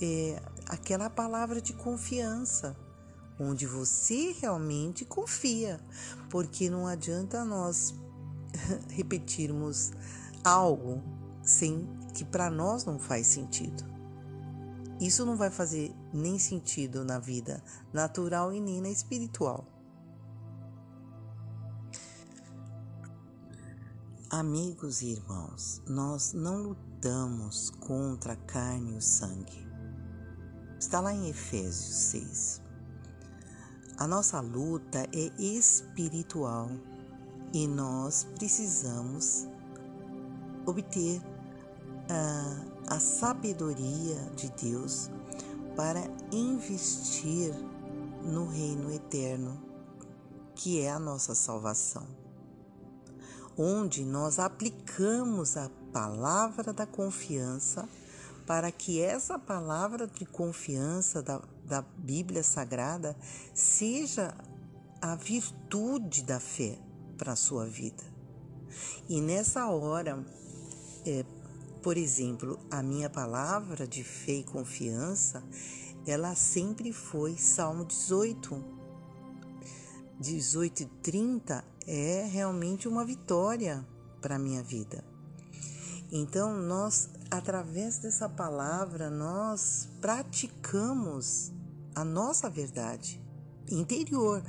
é, 0.00 0.40
aquela 0.74 1.08
palavra 1.08 1.60
de 1.60 1.72
confiança, 1.72 2.76
onde 3.38 3.66
você 3.66 4.32
realmente 4.40 5.04
confia, 5.04 5.80
porque 6.28 6.68
não 6.68 6.86
adianta 6.86 7.44
nós 7.44 7.94
repetirmos 8.90 9.92
algo 10.42 11.02
sem 11.42 11.88
que 12.12 12.24
para 12.24 12.50
nós 12.50 12.84
não 12.84 12.98
faz 12.98 13.26
sentido. 13.26 13.84
Isso 15.00 15.24
não 15.24 15.36
vai 15.36 15.50
fazer 15.50 15.92
nem 16.12 16.38
sentido 16.38 17.04
na 17.04 17.18
vida 17.18 17.62
natural 17.92 18.52
e 18.52 18.60
nem 18.60 18.80
na 18.80 18.90
espiritual. 18.90 19.66
Amigos 24.30 25.02
e 25.02 25.12
irmãos, 25.12 25.82
nós 25.86 26.32
não 26.32 26.62
lutamos 26.62 27.70
contra 27.70 28.32
a 28.32 28.36
carne 28.36 28.94
e 28.94 28.96
o 28.96 29.00
sangue. 29.00 29.63
Está 30.84 31.00
lá 31.00 31.14
em 31.14 31.30
Efésios 31.30 31.96
6. 32.10 32.60
A 33.96 34.06
nossa 34.06 34.38
luta 34.40 35.08
é 35.14 35.42
espiritual 35.42 36.70
e 37.54 37.66
nós 37.66 38.24
precisamos 38.34 39.48
obter 40.66 41.22
a, 42.10 42.96
a 42.96 43.00
sabedoria 43.00 44.14
de 44.36 44.50
Deus 44.62 45.08
para 45.74 46.02
investir 46.30 47.54
no 48.22 48.46
reino 48.46 48.92
eterno, 48.92 49.58
que 50.54 50.82
é 50.82 50.90
a 50.90 50.98
nossa 50.98 51.34
salvação, 51.34 52.06
onde 53.56 54.04
nós 54.04 54.38
aplicamos 54.38 55.56
a 55.56 55.70
palavra 55.94 56.74
da 56.74 56.84
confiança 56.84 57.88
para 58.46 58.70
que 58.70 59.00
essa 59.00 59.38
palavra 59.38 60.06
de 60.06 60.26
confiança 60.26 61.22
da, 61.22 61.40
da 61.64 61.82
Bíblia 61.82 62.42
Sagrada 62.42 63.16
seja 63.54 64.34
a 65.00 65.14
virtude 65.14 66.22
da 66.22 66.40
fé 66.40 66.78
para 67.16 67.32
a 67.32 67.36
sua 67.36 67.66
vida. 67.66 68.02
E 69.08 69.20
nessa 69.20 69.68
hora, 69.68 70.24
é, 71.06 71.24
por 71.82 71.96
exemplo, 71.96 72.58
a 72.70 72.82
minha 72.82 73.08
palavra 73.08 73.86
de 73.86 74.02
fé 74.02 74.32
e 74.32 74.44
confiança, 74.44 75.42
ela 76.06 76.34
sempre 76.34 76.92
foi 76.92 77.36
Salmo 77.36 77.84
18. 77.84 78.64
18 80.20 80.82
e 80.82 80.86
30 81.02 81.64
é 81.86 82.26
realmente 82.30 82.88
uma 82.88 83.04
vitória 83.04 83.86
para 84.20 84.36
a 84.36 84.38
minha 84.38 84.62
vida. 84.62 85.04
Então, 86.10 86.56
nós 86.56 87.10
através 87.30 87.98
dessa 87.98 88.28
palavra, 88.28 89.10
nós 89.10 89.88
praticamos 90.00 91.52
a 91.94 92.04
nossa 92.04 92.48
verdade 92.50 93.20
interior. 93.70 94.42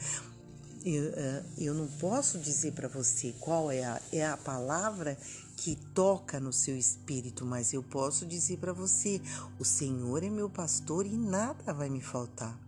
Eu, 0.83 1.03
eh, 1.15 1.43
eu 1.57 1.73
não 1.73 1.87
posso 1.87 2.37
dizer 2.37 2.73
para 2.73 2.87
você 2.87 3.33
qual 3.39 3.71
é 3.71 3.83
a, 3.83 4.01
é 4.11 4.25
a 4.25 4.37
palavra 4.37 5.17
que 5.57 5.75
toca 5.93 6.39
no 6.39 6.53
seu 6.53 6.77
espírito, 6.77 7.45
mas 7.45 7.73
eu 7.73 7.81
posso 7.81 8.25
dizer 8.25 8.57
para 8.57 8.73
você: 8.73 9.21
o 9.59 9.65
Senhor 9.65 10.23
é 10.23 10.29
meu 10.29 10.49
pastor 10.49 11.05
e 11.05 11.17
nada 11.17 11.73
vai 11.73 11.89
me 11.89 12.01
faltar. 12.01 12.59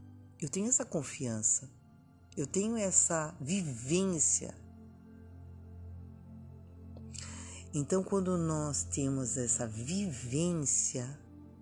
Eu 0.41 0.49
tenho 0.49 0.67
essa 0.67 0.85
confiança, 0.85 1.69
eu 2.35 2.47
tenho 2.47 2.77
essa 2.77 3.35
vivência 3.39 4.53
então, 7.79 8.03
quando 8.03 8.35
nós 8.39 8.81
temos 8.85 9.37
essa 9.37 9.67
vivência 9.67 11.07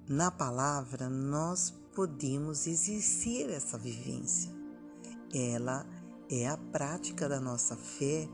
na 0.07 0.31
palavra, 0.31 1.09
nós 1.09 1.71
podemos 1.93 2.67
exercer 2.67 3.49
essa 3.49 3.77
vivência. 3.77 4.49
Ela 5.33 5.85
é 6.31 6.47
a 6.47 6.55
prática 6.55 7.27
da 7.27 7.41
nossa 7.41 7.75
fé 7.75 8.29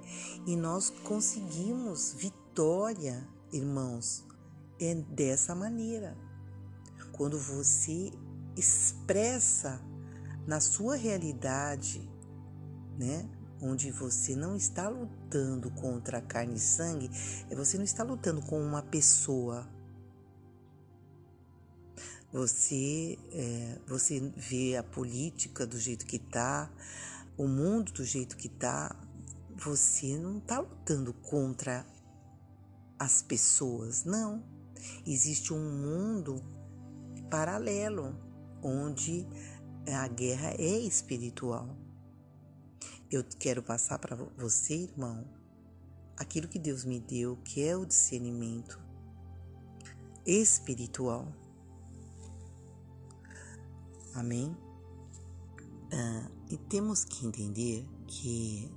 e 0.46 0.56
nós 0.56 0.92
conseguimos 0.92 2.14
vitória, 2.14 3.28
irmãos, 3.52 4.28
é 4.80 4.94
dessa 4.94 5.56
maneira. 5.56 6.16
Quando 7.12 7.40
você 7.40 8.12
expressa 8.56 9.82
na 10.46 10.60
sua 10.60 10.96
realidade, 10.96 12.08
né, 12.96 13.28
onde 13.62 13.92
você 13.92 14.36
não 14.36 14.56
está 14.56 14.90
lutando 14.90 15.70
contra 15.72 16.18
a 16.18 16.22
carne 16.22 16.56
e 16.56 16.60
sangue, 16.60 17.10
é 17.50 17.56
você 17.56 17.78
não 17.78 17.84
está 17.84 18.04
lutando 18.04 18.42
com 18.42 18.60
uma 18.60 18.82
pessoa. 18.82 19.68
Você, 22.34 23.20
é, 23.32 23.78
você 23.86 24.20
vê 24.36 24.78
a 24.78 24.84
política 24.84 25.68
do 25.68 25.78
jeito 25.78 26.06
que 26.06 26.16
está, 26.16 26.72
o 27.38 27.48
mundo 27.48 27.92
do 27.92 28.04
jeito 28.04 28.36
que 28.38 28.48
está, 28.48 28.96
você 29.56 30.18
não 30.18 30.38
está 30.38 30.60
lutando 30.60 31.14
contra 31.14 31.86
as 32.98 33.22
pessoas, 33.22 34.06
não. 34.06 34.44
Existe 35.06 35.54
um 35.54 35.60
mundo 35.60 36.42
paralelo 37.30 38.16
onde 38.64 39.28
a 39.88 40.08
guerra 40.08 40.52
é 40.58 40.80
espiritual. 40.80 41.81
Eu 43.12 43.26
quero 43.26 43.62
passar 43.62 44.00
para 44.00 44.16
você, 44.38 44.74
irmão, 44.74 45.26
aquilo 46.16 46.48
que 46.48 46.58
Deus 46.58 46.86
me 46.86 46.98
deu, 46.98 47.36
que 47.44 47.62
é 47.62 47.76
o 47.76 47.86
discernimento 47.86 48.80
espiritual. 50.26 51.28
Amém? 54.14 54.56
Ah, 55.92 56.32
e 56.50 56.56
temos 56.56 57.04
que 57.04 57.28
entender 57.28 57.86
que 58.08 58.72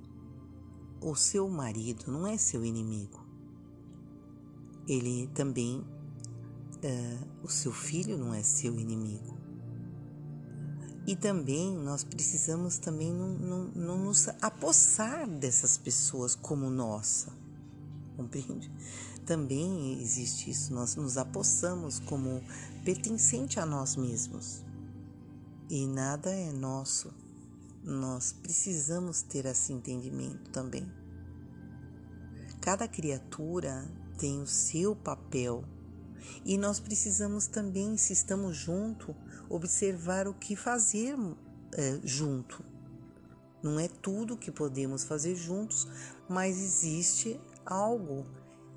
o 0.99 1.15
seu 1.15 1.47
marido 1.47 2.11
não 2.11 2.27
é 2.27 2.37
seu 2.37 2.65
inimigo. 2.65 3.25
Ele 4.85 5.27
também, 5.27 5.81
ah, 6.83 7.27
o 7.41 7.47
seu 7.47 7.71
filho 7.71 8.17
não 8.17 8.33
é 8.33 8.43
seu 8.43 8.77
inimigo. 8.77 9.34
E 11.07 11.15
também 11.15 11.71
nós 11.77 12.03
precisamos 12.03 12.79
também 12.79 13.13
não, 13.13 13.27
não, 13.27 13.63
não 13.75 13.97
nos 13.97 14.27
apossar 14.41 15.27
dessas 15.29 15.77
pessoas 15.77 16.33
como 16.33 16.69
nossa, 16.69 17.31
compreende? 18.17 18.71
Também 19.23 20.01
existe 20.01 20.49
isso, 20.49 20.73
nós 20.73 20.95
nos 20.95 21.17
apossamos 21.17 21.99
como 21.99 22.43
pertencente 22.83 23.59
a 23.59 23.65
nós 23.65 23.95
mesmos. 23.95 24.63
E 25.69 25.87
nada 25.87 26.31
é 26.31 26.51
nosso, 26.51 27.11
nós 27.83 28.31
precisamos 28.31 29.21
ter 29.21 29.45
esse 29.45 29.73
entendimento 29.73 30.49
também. 30.51 30.91
Cada 32.61 32.87
criatura 32.87 33.87
tem 34.17 34.41
o 34.41 34.47
seu 34.47 34.95
papel 34.95 35.63
e 36.43 36.57
nós 36.57 36.79
precisamos 36.79 37.47
também, 37.47 37.97
se 37.97 38.13
estamos 38.13 38.55
junto, 38.55 39.15
observar 39.49 40.27
o 40.27 40.33
que 40.33 40.55
fazer 40.55 41.15
é, 41.73 41.99
junto. 42.03 42.63
Não 43.61 43.79
é 43.79 43.87
tudo 43.87 44.37
que 44.37 44.51
podemos 44.51 45.03
fazer 45.03 45.35
juntos, 45.35 45.87
mas 46.29 46.57
existe 46.57 47.39
algo 47.65 48.25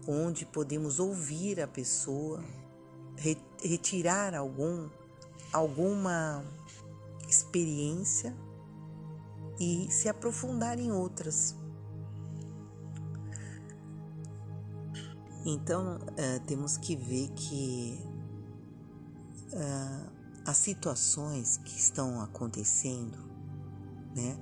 onde 0.07 0.47
podemos 0.47 0.99
ouvir 0.99 1.61
a 1.61 1.67
pessoa, 1.67 2.43
retirar 3.63 4.35
algum 4.35 4.89
alguma 5.53 6.45
experiência 7.29 8.35
e 9.61 9.91
se 9.91 10.09
aprofundar 10.09 10.79
em 10.79 10.93
outras. 10.93 11.57
Então, 15.45 15.97
uh, 15.97 16.47
temos 16.47 16.77
que 16.77 16.95
ver 16.95 17.29
que 17.31 17.99
uh, 19.53 20.18
as 20.49 20.57
situações 20.57 21.59
que 21.59 21.79
estão 21.79 22.23
acontecendo, 22.23 23.19
né, 24.17 24.35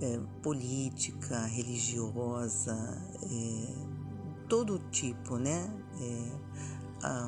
uh, 0.00 0.40
política, 0.40 1.44
religiosa, 1.44 2.74
todo 4.48 4.78
tipo, 4.90 5.36
né, 5.36 5.70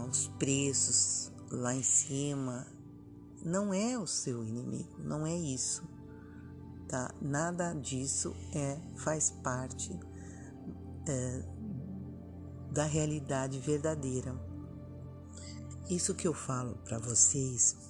os 0.08 0.28
preços 0.38 1.30
lá 1.50 1.74
em 1.74 1.82
cima, 1.82 2.66
não 3.44 3.74
é 3.74 3.98
o 3.98 4.06
seu 4.06 4.42
inimigo, 4.42 4.96
não 5.00 5.26
é 5.26 5.36
isso, 5.36 5.86
tá? 6.88 7.12
Nada 7.20 7.74
disso 7.74 8.34
é 8.54 8.80
faz 8.96 9.32
parte 9.42 10.00
é, 11.06 11.42
da 12.72 12.84
realidade 12.84 13.58
verdadeira. 13.58 14.34
Isso 15.90 16.14
que 16.14 16.26
eu 16.26 16.32
falo 16.32 16.76
para 16.84 16.98
vocês 16.98 17.83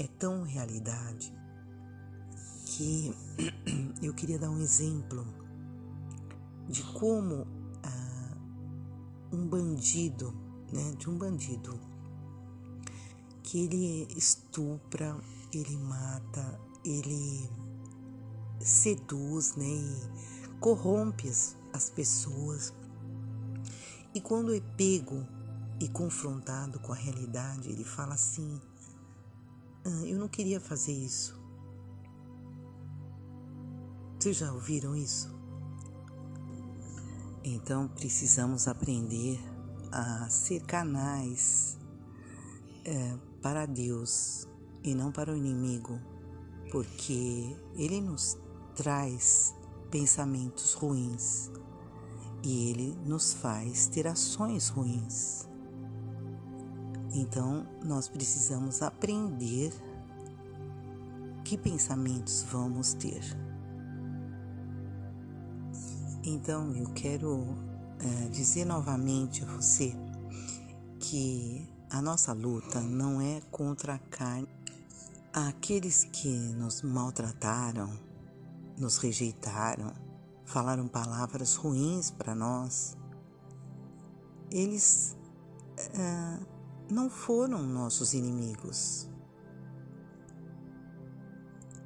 é 0.00 0.06
tão 0.18 0.42
realidade 0.42 1.30
que 2.64 3.14
eu 4.02 4.14
queria 4.14 4.38
dar 4.38 4.48
um 4.48 4.58
exemplo 4.58 5.26
de 6.66 6.82
como 6.94 7.46
ah, 7.82 8.36
um 9.30 9.46
bandido, 9.46 10.32
né, 10.72 10.94
de 10.96 11.10
um 11.10 11.18
bandido 11.18 11.78
que 13.42 13.64
ele 13.64 14.08
estupra, 14.16 15.20
ele 15.52 15.76
mata, 15.76 16.58
ele 16.82 17.50
seduz, 18.58 19.54
né, 19.56 19.66
e 19.66 20.48
corrompe 20.60 21.28
as, 21.28 21.58
as 21.74 21.90
pessoas. 21.90 22.72
E 24.14 24.20
quando 24.20 24.54
é 24.54 24.60
pego 24.60 25.26
e 25.78 25.88
confrontado 25.90 26.80
com 26.80 26.90
a 26.92 26.96
realidade, 26.96 27.68
ele 27.68 27.84
fala 27.84 28.14
assim: 28.14 28.60
ah, 29.84 30.06
Eu 30.06 30.18
não 30.18 30.28
queria 30.28 30.60
fazer 30.60 30.92
isso. 30.92 31.38
Vocês 34.18 34.36
já 34.36 34.52
ouviram 34.52 34.94
isso? 34.94 35.34
Então 37.42 37.88
precisamos 37.88 38.68
aprender 38.68 39.40
a 39.90 40.28
ser 40.28 40.60
canais 40.66 41.78
é, 42.84 43.16
para 43.40 43.64
Deus 43.64 44.46
e 44.84 44.94
não 44.94 45.10
para 45.10 45.32
o 45.32 45.36
inimigo, 45.36 45.98
porque 46.70 47.56
ele 47.74 48.00
nos 48.00 48.36
traz 48.74 49.54
pensamentos 49.90 50.74
ruins 50.74 51.50
e 52.42 52.70
ele 52.70 52.94
nos 53.06 53.32
faz 53.32 53.86
ter 53.86 54.06
ações 54.06 54.68
ruins. 54.68 55.49
Então, 57.12 57.66
nós 57.84 58.08
precisamos 58.08 58.82
aprender 58.82 59.72
que 61.44 61.58
pensamentos 61.58 62.44
vamos 62.50 62.94
ter. 62.94 63.20
Então, 66.22 66.74
eu 66.76 66.86
quero 66.92 67.56
é, 67.98 68.28
dizer 68.28 68.64
novamente 68.64 69.42
a 69.42 69.46
você 69.46 69.92
que 71.00 71.68
a 71.90 72.00
nossa 72.00 72.32
luta 72.32 72.80
não 72.80 73.20
é 73.20 73.40
contra 73.50 73.94
a 73.94 73.98
carne. 73.98 74.48
Aqueles 75.32 76.04
que 76.04 76.28
nos 76.28 76.82
maltrataram, 76.82 77.90
nos 78.78 78.98
rejeitaram, 78.98 79.92
falaram 80.44 80.86
palavras 80.86 81.56
ruins 81.56 82.10
para 82.10 82.34
nós, 82.34 82.96
eles 84.50 85.16
uh, 85.78 86.59
não 86.90 87.08
foram 87.08 87.62
nossos 87.62 88.14
inimigos. 88.14 89.08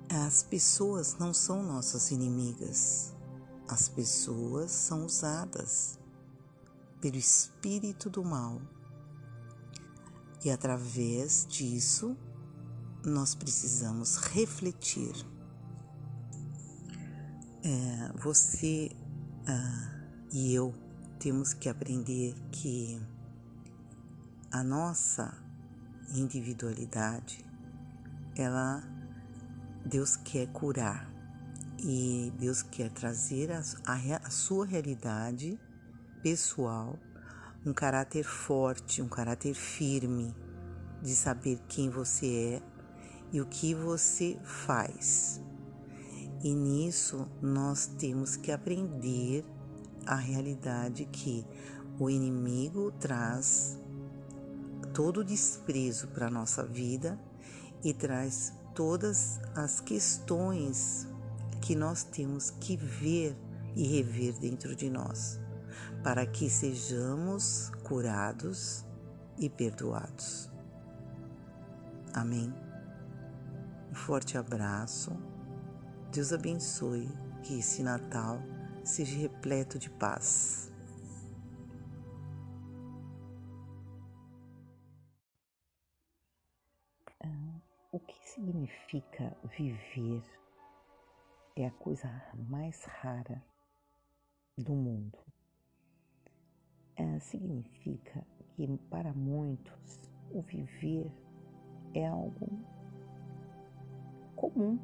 As 0.09 0.43
pessoas 0.43 1.17
não 1.19 1.35
são 1.35 1.63
nossas 1.63 2.11
inimigas. 2.11 3.13
As 3.69 3.89
pessoas 3.89 4.71
são 4.71 5.07
usadas 5.07 5.99
pelo 7.01 7.17
espírito 7.17 8.09
do 8.09 8.25
mal 8.25 8.61
e 10.45 10.51
através 10.51 11.47
disso, 11.49 12.15
nós 13.03 13.35
precisamos 13.35 14.17
refletir. 14.17 15.15
É, 17.63 18.13
você 18.19 18.91
ah, 19.47 20.07
e 20.31 20.53
eu 20.53 20.75
temos 21.19 21.55
que 21.55 21.67
aprender 21.67 22.35
que 22.53 23.01
a 24.55 24.63
nossa 24.63 25.37
individualidade, 26.15 27.45
ela 28.37 28.85
Deus 29.85 30.15
quer 30.15 30.47
curar 30.53 31.11
e 31.81 32.33
Deus 32.39 32.63
quer 32.63 32.89
trazer 32.93 33.51
a, 33.51 33.61
a, 33.85 34.17
a 34.25 34.31
sua 34.31 34.65
realidade 34.65 35.59
pessoal 36.23 36.97
um 37.67 37.73
caráter 37.73 38.23
forte, 38.23 39.03
um 39.03 39.09
caráter 39.09 39.55
firme 39.55 40.33
de 41.03 41.17
saber 41.17 41.59
quem 41.67 41.91
você 41.91 42.61
é 42.61 42.63
e 43.33 43.41
o 43.41 43.47
que 43.47 43.75
você 43.75 44.39
faz. 44.45 45.43
E 46.45 46.55
nisso 46.55 47.29
nós 47.43 47.89
temos 47.89 48.37
que 48.37 48.53
aprender 48.53 49.45
a 50.07 50.15
realidade 50.15 51.07
que 51.07 51.45
o 51.99 52.09
inimigo 52.09 52.93
traz 52.93 53.83
todo 54.95 55.21
o 55.21 55.25
desprezo 55.25 56.09
para 56.09 56.29
a 56.29 56.31
nossa 56.31 56.65
vida 56.65 57.19
e 57.83 57.93
traz 57.93 58.55
todas 58.75 59.41
as 59.55 59.81
questões 59.81 61.07
que 61.61 61.75
nós 61.75 62.05
temos 62.05 62.51
que 62.51 62.77
ver 62.77 63.37
e 63.75 63.87
rever 63.89 64.39
dentro 64.39 64.75
de 64.75 64.89
nós 64.89 65.41
para 66.03 66.25
que 66.25 66.49
sejamos 66.49 67.73
curados 67.83 68.85
e 69.37 69.51
perdoados. 69.51 70.51
Amém. 72.13 72.55
Um 73.91 73.95
forte 73.95 74.39
abraço. 74.39 75.11
Deus 76.13 76.33
abençoe 76.33 77.09
que 77.43 77.59
esse 77.59 77.83
Natal 77.83 78.41
seja 78.85 79.19
repleto 79.19 79.79
de 79.79 79.91
paz. 79.91 80.71
O 87.95 88.01
que 88.01 88.29
significa 88.29 89.37
viver 89.57 90.21
é 91.55 91.65
a 91.65 91.71
coisa 91.71 92.11
mais 92.49 92.85
rara 92.87 93.41
do 94.59 94.73
mundo. 94.73 95.17
É, 96.97 97.21
significa 97.21 98.27
que 98.49 98.67
para 98.91 99.13
muitos 99.13 100.01
o 100.33 100.43
viver 100.43 101.09
é 101.95 102.05
algo 102.05 102.67
comum, 104.35 104.77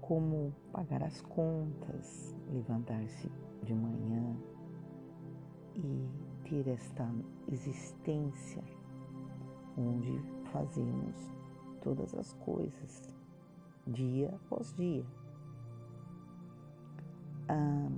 como 0.00 0.54
pagar 0.70 1.02
as 1.02 1.20
contas, 1.22 2.36
levantar-se 2.52 3.28
de 3.64 3.74
manhã 3.74 4.36
e 5.74 6.08
ter 6.48 6.68
esta 6.68 7.12
existência 7.48 8.62
onde 9.76 10.22
fazemos 10.52 11.39
todas 11.80 12.14
as 12.14 12.32
coisas 12.34 13.14
dia 13.86 14.28
após 14.34 14.74
dia. 14.76 15.04
Ah, 17.48 17.90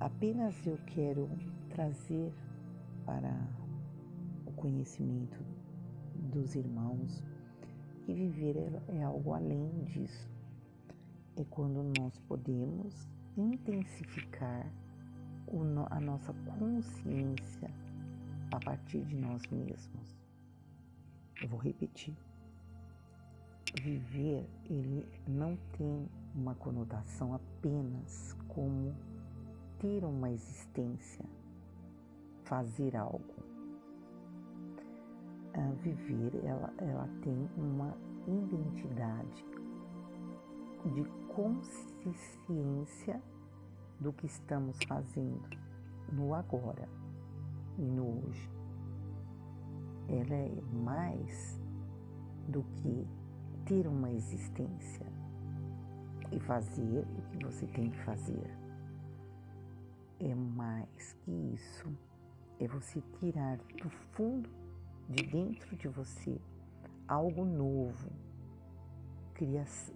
apenas 0.00 0.66
eu 0.66 0.78
quero 0.86 1.28
trazer 1.68 2.32
para 3.04 3.34
o 4.46 4.52
conhecimento 4.52 5.38
dos 6.14 6.54
irmãos 6.54 7.22
que 8.04 8.14
viver 8.14 8.56
é, 8.56 8.96
é 8.96 9.02
algo 9.02 9.32
além 9.32 9.84
disso. 9.84 10.28
é 11.36 11.44
quando 11.44 11.82
nós 12.00 12.18
podemos 12.20 13.08
intensificar 13.36 14.66
a 15.90 16.00
nossa 16.00 16.32
consciência 16.58 17.70
a 18.50 18.58
partir 18.58 19.02
de 19.04 19.16
nós 19.16 19.42
mesmos. 19.50 20.16
Eu 21.40 21.48
vou 21.48 21.60
repetir. 21.60 22.16
Viver, 23.74 24.48
ele 24.64 25.06
não 25.26 25.56
tem 25.76 26.08
uma 26.34 26.54
conotação 26.54 27.34
apenas 27.34 28.34
como 28.48 28.94
ter 29.78 30.04
uma 30.04 30.30
existência, 30.30 31.24
fazer 32.44 32.96
algo. 32.96 33.34
A 35.52 35.70
viver, 35.82 36.44
ela, 36.44 36.72
ela 36.78 37.08
tem 37.22 37.48
uma 37.56 37.94
identidade 38.26 39.44
de 40.94 41.04
consciência 41.34 43.20
do 44.00 44.12
que 44.12 44.26
estamos 44.26 44.78
fazendo 44.86 45.48
no 46.12 46.34
agora 46.34 46.88
e 47.76 47.82
no 47.82 48.24
hoje. 48.24 48.50
Ela 50.08 50.34
é 50.34 50.60
mais 50.72 51.60
do 52.48 52.62
que 52.62 53.06
ter 53.68 53.86
uma 53.86 54.10
existência 54.10 55.06
e 56.32 56.40
fazer 56.40 57.06
o 57.18 57.22
que 57.30 57.44
você 57.44 57.66
tem 57.66 57.90
que 57.90 57.98
fazer. 57.98 58.50
É 60.18 60.34
mais 60.34 61.12
que 61.20 61.30
isso. 61.30 61.86
É 62.58 62.66
você 62.66 63.02
tirar 63.20 63.58
do 63.58 63.90
fundo 64.12 64.48
de 65.06 65.22
dentro 65.22 65.76
de 65.76 65.86
você 65.86 66.40
algo 67.06 67.44
novo, 67.44 68.10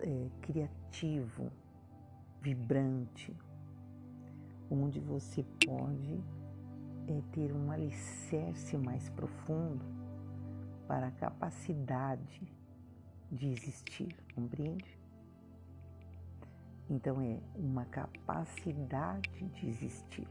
é, 0.00 0.28
criativo, 0.42 1.50
vibrante, 2.42 3.34
onde 4.70 5.00
você 5.00 5.44
pode 5.66 6.22
é, 7.08 7.22
ter 7.32 7.52
um 7.52 7.70
alicerce 7.70 8.76
mais 8.76 9.08
profundo 9.08 9.84
para 10.86 11.08
a 11.08 11.10
capacidade 11.10 12.61
de 13.32 13.48
existir, 13.48 14.14
compreende? 14.34 14.98
Então 16.90 17.20
é 17.22 17.40
uma 17.56 17.86
capacidade 17.86 19.48
de 19.54 19.66
existir. 19.66 20.28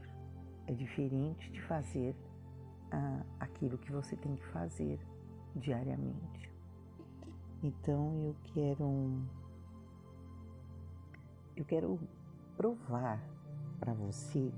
É 0.68 0.72
diferente 0.72 1.50
de 1.50 1.60
fazer 1.62 2.14
ah, 2.92 3.24
aquilo 3.40 3.76
que 3.76 3.90
você 3.90 4.16
tem 4.16 4.36
que 4.36 4.46
fazer 4.46 5.00
diariamente. 5.56 6.52
Então 7.62 8.22
eu 8.22 8.36
quero 8.54 9.22
eu 11.56 11.64
quero 11.64 11.98
provar 12.56 13.20
para 13.80 13.92
você 13.92 14.52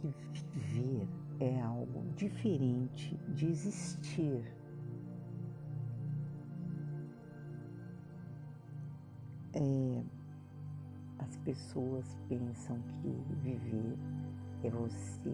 que 0.00 0.14
viver 0.52 1.08
é 1.38 1.60
algo 1.60 2.04
diferente 2.16 3.16
de 3.28 3.46
existir. 3.46 4.55
É, 9.58 10.02
as 11.18 11.34
pessoas 11.38 12.04
pensam 12.28 12.78
que 13.00 13.08
viver 13.42 13.96
é 14.62 14.68
você 14.68 15.32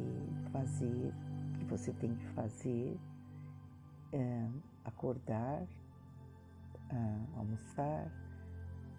fazer 0.53 1.13
o 1.49 1.59
que 1.59 1.65
você 1.65 1.93
tem 1.95 2.15
que 2.15 2.27
fazer, 2.29 2.97
é, 4.13 4.49
acordar, 4.85 5.63
uh, 6.93 7.39
almoçar, 7.39 8.07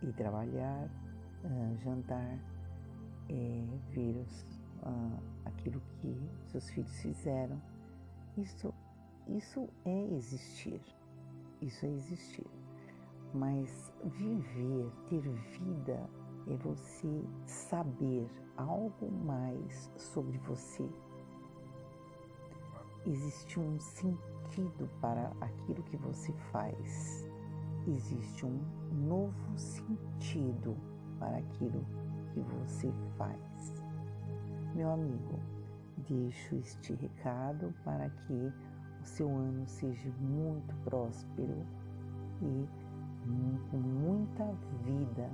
ir 0.01 0.11
trabalhar, 0.11 0.89
uh, 1.45 1.77
jantar, 1.77 2.37
é, 3.29 3.65
ver 3.91 4.17
os, 4.17 4.45
aquilo 5.45 5.81
que 6.01 6.29
seus 6.47 6.69
filhos 6.69 7.01
fizeram. 7.01 7.61
Isso, 8.37 8.73
isso 9.29 9.69
é 9.85 10.15
existir. 10.15 10.81
Isso 11.61 11.85
é 11.85 11.89
existir. 11.89 12.62
Mas 13.33 13.91
viver, 14.03 14.91
ter 15.09 15.21
vida, 15.21 16.09
é 16.47 16.55
você 16.57 17.23
saber 17.45 18.29
algo 18.57 19.11
mais 19.25 19.91
sobre 19.97 20.37
você. 20.39 20.87
Existe 23.05 23.59
um 23.59 23.79
sentido 23.79 24.89
para 25.01 25.31
aquilo 25.41 25.83
que 25.83 25.97
você 25.97 26.31
faz 26.51 27.27
existe 27.87 28.45
um 28.45 28.59
novo 29.07 29.57
sentido 29.57 30.75
para 31.19 31.37
aquilo 31.37 31.85
que 32.33 32.39
você 32.39 32.91
faz. 33.17 33.73
Meu 34.73 34.91
amigo, 34.91 35.39
deixo 36.07 36.55
este 36.55 36.93
recado 36.93 37.73
para 37.83 38.09
que 38.09 38.51
o 39.01 39.05
seu 39.05 39.29
ano 39.29 39.67
seja 39.67 40.09
muito 40.19 40.73
próspero 40.83 41.65
e 42.41 42.67
com 43.69 43.77
muita 43.77 44.45
vida 44.83 45.29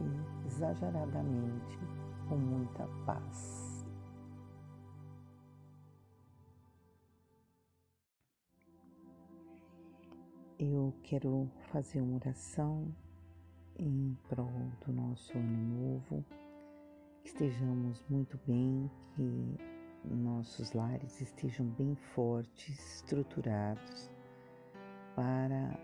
e 0.00 0.46
exageradamente 0.46 1.78
com 2.28 2.36
muita 2.36 2.86
paz. 3.04 3.86
Eu 10.58 10.94
quero 11.02 11.50
fazer 11.70 12.00
uma 12.00 12.16
oração 12.16 12.94
em 13.78 14.16
prol 14.28 14.70
do 14.86 14.92
nosso 14.92 15.36
ano 15.36 15.74
novo, 15.82 16.24
que 17.22 17.28
estejamos 17.28 18.02
muito 18.08 18.40
bem, 18.46 18.90
que 19.14 19.58
nossos 20.04 20.72
lares 20.72 21.20
estejam 21.20 21.66
bem 21.66 21.94
fortes, 21.94 22.96
estruturados 22.96 24.10
para 25.14 25.78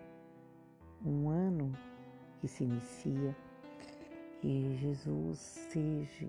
um 1.04 1.28
ano 1.28 1.72
que 2.40 2.48
se 2.48 2.64
inicia, 2.64 3.36
que 4.40 4.76
Jesus 4.76 5.38
seja 5.38 6.28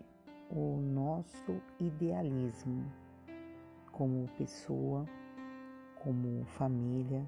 o 0.50 0.78
nosso 0.78 1.62
idealismo 1.80 2.92
como 3.92 4.28
pessoa, 4.38 5.06
como 5.96 6.46
família 6.46 7.26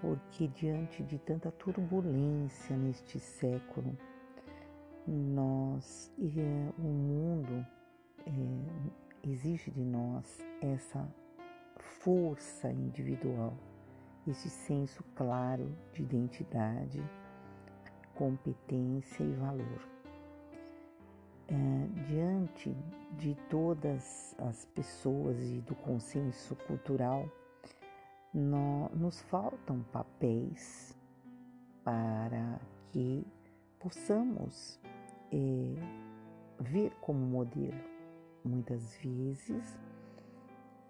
porque 0.00 0.48
diante 0.48 1.02
de 1.02 1.18
tanta 1.18 1.50
turbulência 1.52 2.76
neste 2.76 3.18
século, 3.18 3.96
nós 5.06 6.12
é, 6.20 6.72
o 6.78 6.82
mundo 6.82 7.66
é, 8.26 9.28
exige 9.28 9.70
de 9.70 9.84
nós 9.84 10.44
essa 10.60 11.08
força 11.76 12.70
individual, 12.70 13.54
esse 14.30 14.50
senso 14.50 15.04
claro 15.14 15.72
de 15.92 16.02
identidade, 16.02 17.02
competência 18.14 19.22
e 19.22 19.32
valor. 19.34 19.88
É, 21.48 22.04
diante 22.08 22.76
de 23.16 23.36
todas 23.48 24.34
as 24.38 24.64
pessoas 24.66 25.40
e 25.40 25.60
do 25.60 25.76
consenso 25.76 26.56
cultural, 26.66 27.28
no, 28.34 28.88
nos 28.90 29.22
faltam 29.22 29.82
papéis 29.92 30.96
para 31.84 32.60
que 32.90 33.24
possamos 33.78 34.80
é, 35.32 35.74
ver 36.58 36.92
como 37.00 37.20
modelo. 37.20 37.80
Muitas 38.44 38.96
vezes 38.96 39.78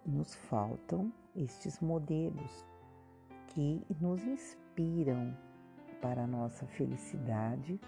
nos 0.04 0.34
faltam 0.34 1.12
estes 1.34 1.80
modelos 1.80 2.65
que 3.56 3.86
nos 3.98 4.22
inspiram 4.22 5.34
para 6.02 6.24
a 6.24 6.26
nossa 6.26 6.66
felicidade, 6.66 7.80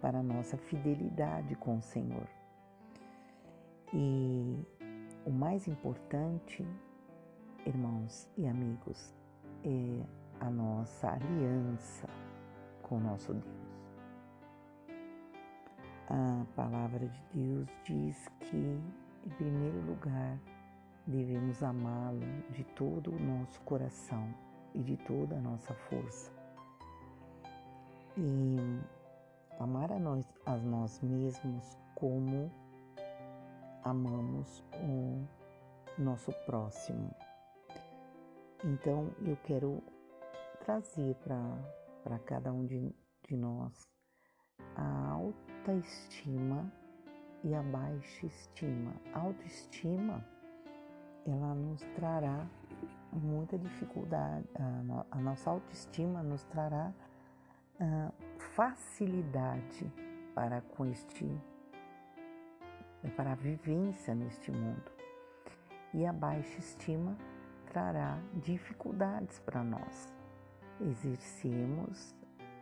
para 0.00 0.20
a 0.20 0.22
nossa 0.22 0.56
fidelidade 0.56 1.56
com 1.56 1.78
o 1.78 1.82
Senhor. 1.82 2.28
E 3.92 4.64
o 5.26 5.30
mais 5.32 5.66
importante 5.66 6.64
irmãos 7.66 8.30
e 8.36 8.46
amigos, 8.46 9.12
é 9.64 10.06
a 10.38 10.48
nossa 10.48 11.10
aliança 11.10 12.08
com 12.82 12.98
o 12.98 13.00
nosso 13.00 13.34
Deus. 13.34 13.60
A 16.08 16.46
palavra 16.56 17.08
de 17.08 17.22
Deus 17.34 17.68
diz 17.84 18.28
que, 18.40 18.56
em 19.26 19.30
primeiro 19.36 19.80
lugar, 19.80 20.38
devemos 21.04 21.60
amá-lo 21.64 22.20
de 22.52 22.62
todo 22.64 23.10
o 23.10 23.18
nosso 23.18 23.60
coração 23.62 24.32
e 24.74 24.82
de 24.82 24.96
toda 24.98 25.36
a 25.36 25.40
nossa 25.40 25.74
força. 25.74 26.32
E 28.16 28.56
amar 29.58 29.92
a 29.92 29.98
nós, 29.98 30.26
a 30.46 30.56
nós 30.56 31.00
mesmos 31.00 31.78
como 31.94 32.50
amamos 33.84 34.62
o 34.74 35.26
nosso 35.98 36.32
próximo. 36.46 37.14
Então 38.64 39.10
eu 39.22 39.36
quero 39.44 39.82
trazer 40.64 41.14
para 41.16 42.18
cada 42.26 42.52
um 42.52 42.66
de, 42.66 42.94
de 43.26 43.36
nós 43.36 43.88
a 44.76 45.10
alta 45.10 45.74
estima 45.74 46.70
e 47.42 47.54
a 47.54 47.62
baixa 47.62 48.26
estima. 48.26 48.94
A 49.14 49.20
autoestima, 49.20 50.24
ela 51.26 51.54
nos 51.54 51.80
trará 51.96 52.46
muita 53.12 53.58
dificuldade, 53.58 54.46
a, 55.10 55.16
nossa 55.18 55.50
autoestima 55.50 56.22
nos 56.22 56.44
trará 56.44 56.92
uh, 57.80 58.12
facilidade 58.38 59.92
para 60.34 60.60
com 60.60 60.86
este, 60.86 61.26
para 63.16 63.32
a 63.32 63.34
vivência 63.34 64.14
neste 64.14 64.50
mundo. 64.50 64.90
E 65.92 66.06
a 66.06 66.12
baixa 66.12 66.58
estima 66.58 67.16
trará 67.66 68.18
dificuldades 68.34 69.40
para 69.40 69.62
nós. 69.64 70.12
Exercemos 70.80 72.14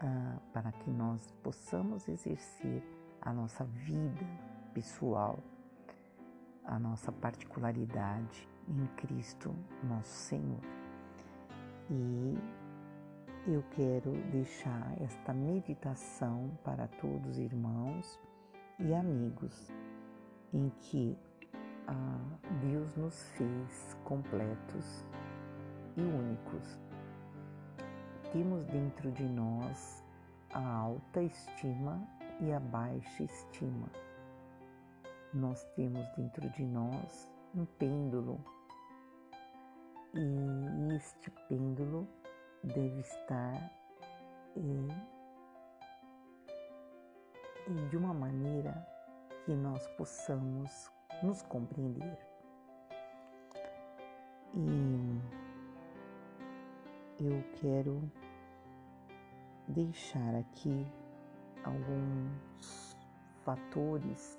uh, 0.03 0.41
para 0.53 0.73
que 0.73 0.91
nós 0.91 1.31
possamos 1.43 2.09
exercer 2.09 2.83
a 3.21 3.33
nossa 3.33 3.65
vida 3.65 4.25
pessoal, 4.73 5.39
a 6.65 6.79
nossa 6.79 7.13
particularidade 7.13 8.49
em 8.69 8.87
Cristo, 8.97 9.55
nosso 9.85 10.11
Senhor. 10.11 10.61
E 11.91 12.39
eu 13.47 13.65
quero 13.71 14.13
deixar 14.31 14.95
esta 15.01 15.33
meditação 15.33 16.51
para 16.63 16.87
todos 16.87 17.39
irmãos 17.39 18.21
e 18.79 18.95
amigos, 18.95 19.73
em 20.53 20.71
que 20.81 21.17
ah, 21.87 22.39
Deus 22.61 22.95
nos 22.97 23.23
fez 23.31 23.97
completos 24.05 25.05
e 25.97 26.03
únicos. 26.03 26.79
Temos 28.33 28.67
dentro 28.67 29.11
de 29.13 29.25
nós 29.25 30.05
a 30.53 30.63
alta 30.63 31.23
estima 31.23 32.07
e 32.41 32.53
a 32.53 32.61
baixa 32.61 33.23
estima. 33.23 33.89
Nós 35.33 35.65
temos 35.75 36.07
dentro 36.17 36.49
de 36.51 36.65
nós 36.65 37.31
um 37.55 37.65
pêndulo 37.65 38.39
e 40.15 40.95
este 40.95 41.31
pêndulo 41.49 42.09
deve 42.65 43.01
estar 43.01 43.73
de 47.91 47.97
uma 47.97 48.15
maneira 48.15 48.87
que 49.45 49.53
nós 49.55 49.87
possamos 49.97 50.91
nos 51.23 51.43
compreender. 51.43 52.19
E 54.55 55.21
eu 57.21 57.43
quero 57.61 58.11
deixar 59.69 60.35
aqui 60.37 60.87
alguns 61.65 62.97
fatores 63.45 64.39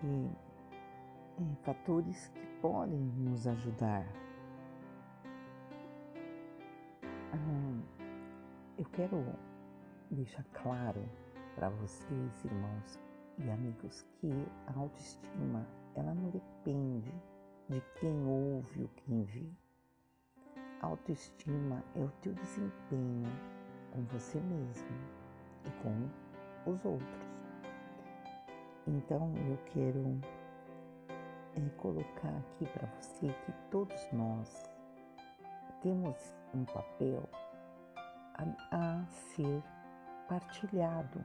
que 0.00 0.30
fatores 1.62 2.28
que 2.28 2.46
podem 2.60 3.00
nos 3.00 3.46
ajudar 3.46 4.04
quero 9.00 9.24
deixar 10.10 10.44
claro 10.52 11.02
para 11.54 11.70
vocês, 11.70 12.44
irmãos 12.44 13.00
e 13.38 13.50
amigos, 13.50 14.04
que 14.20 14.30
a 14.66 14.78
autoestima 14.78 15.66
ela 15.94 16.12
não 16.12 16.28
depende 16.28 17.10
de 17.70 17.80
quem 17.98 18.26
ouve 18.26 18.82
ou 18.82 18.88
quem 18.96 19.24
vê. 19.24 19.48
A 20.82 20.88
autoestima 20.88 21.82
é 21.96 22.00
o 22.00 22.10
teu 22.20 22.34
desempenho 22.34 23.30
com 23.90 24.02
você 24.12 24.38
mesmo 24.38 24.98
e 25.64 25.70
com 25.82 26.70
os 26.70 26.84
outros. 26.84 27.26
Então 28.86 29.32
eu 29.48 29.56
quero 29.72 30.20
é, 31.56 31.68
colocar 31.78 32.36
aqui 32.36 32.66
para 32.66 32.86
você 33.00 33.28
que 33.46 33.52
todos 33.70 34.12
nós 34.12 34.70
temos 35.80 36.34
um 36.54 36.66
papel 36.66 37.26
a, 38.40 39.00
a 39.00 39.06
ser 39.06 39.62
partilhado. 40.28 41.24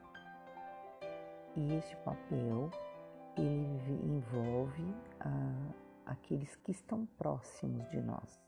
E 1.55 1.73
este 1.75 1.95
papel 1.97 2.69
ele 3.37 4.01
envolve 4.03 4.93
a, 5.19 6.11
aqueles 6.11 6.55
que 6.57 6.71
estão 6.71 7.05
próximos 7.17 7.89
de 7.89 8.01
nós. 8.01 8.41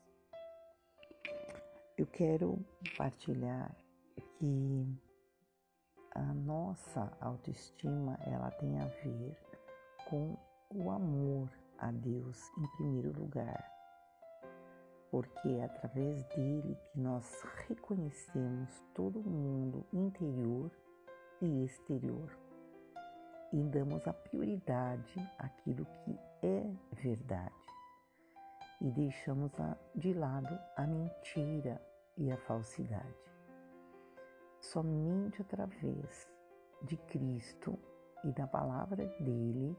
Eu 1.96 2.06
quero 2.06 2.64
partilhar 2.96 3.74
que 4.38 5.00
a 6.14 6.34
nossa 6.34 7.12
autoestima 7.20 8.18
ela 8.24 8.50
tem 8.52 8.78
a 8.78 8.86
ver 8.86 9.36
com 10.08 10.36
o 10.70 10.90
amor 10.90 11.50
a 11.78 11.90
Deus 11.90 12.50
em 12.58 12.66
primeiro 12.76 13.12
lugar 13.18 13.77
porque 15.10 15.48
é 15.48 15.64
através 15.64 16.22
dele 16.24 16.76
que 16.92 17.00
nós 17.00 17.42
reconhecemos 17.66 18.84
todo 18.94 19.20
o 19.20 19.30
mundo 19.30 19.86
interior 19.92 20.70
e 21.40 21.64
exterior 21.64 22.30
e 23.52 23.62
damos 23.64 24.06
a 24.06 24.12
prioridade 24.12 25.18
àquilo 25.38 25.86
que 26.04 26.18
é 26.42 26.70
verdade 26.92 27.54
e 28.80 28.90
deixamos 28.90 29.52
de 29.94 30.12
lado 30.12 30.58
a 30.76 30.86
mentira 30.86 31.80
e 32.16 32.30
a 32.30 32.36
falsidade. 32.36 33.16
Somente 34.60 35.40
através 35.42 36.28
de 36.82 36.96
Cristo 36.96 37.78
e 38.24 38.32
da 38.32 38.46
palavra 38.46 39.06
dele 39.20 39.76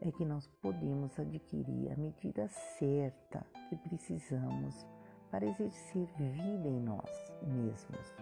é 0.00 0.12
que 0.12 0.24
nós 0.24 0.46
podemos 0.60 1.18
adquirir 1.18 1.92
a 1.92 1.96
medida 1.96 2.48
certa 2.48 3.46
que 3.68 3.76
precisamos 3.76 4.86
para 5.30 5.46
exercer 5.46 6.06
vida 6.16 6.68
em 6.68 6.80
nós 6.80 7.32
mesmos. 7.42 8.14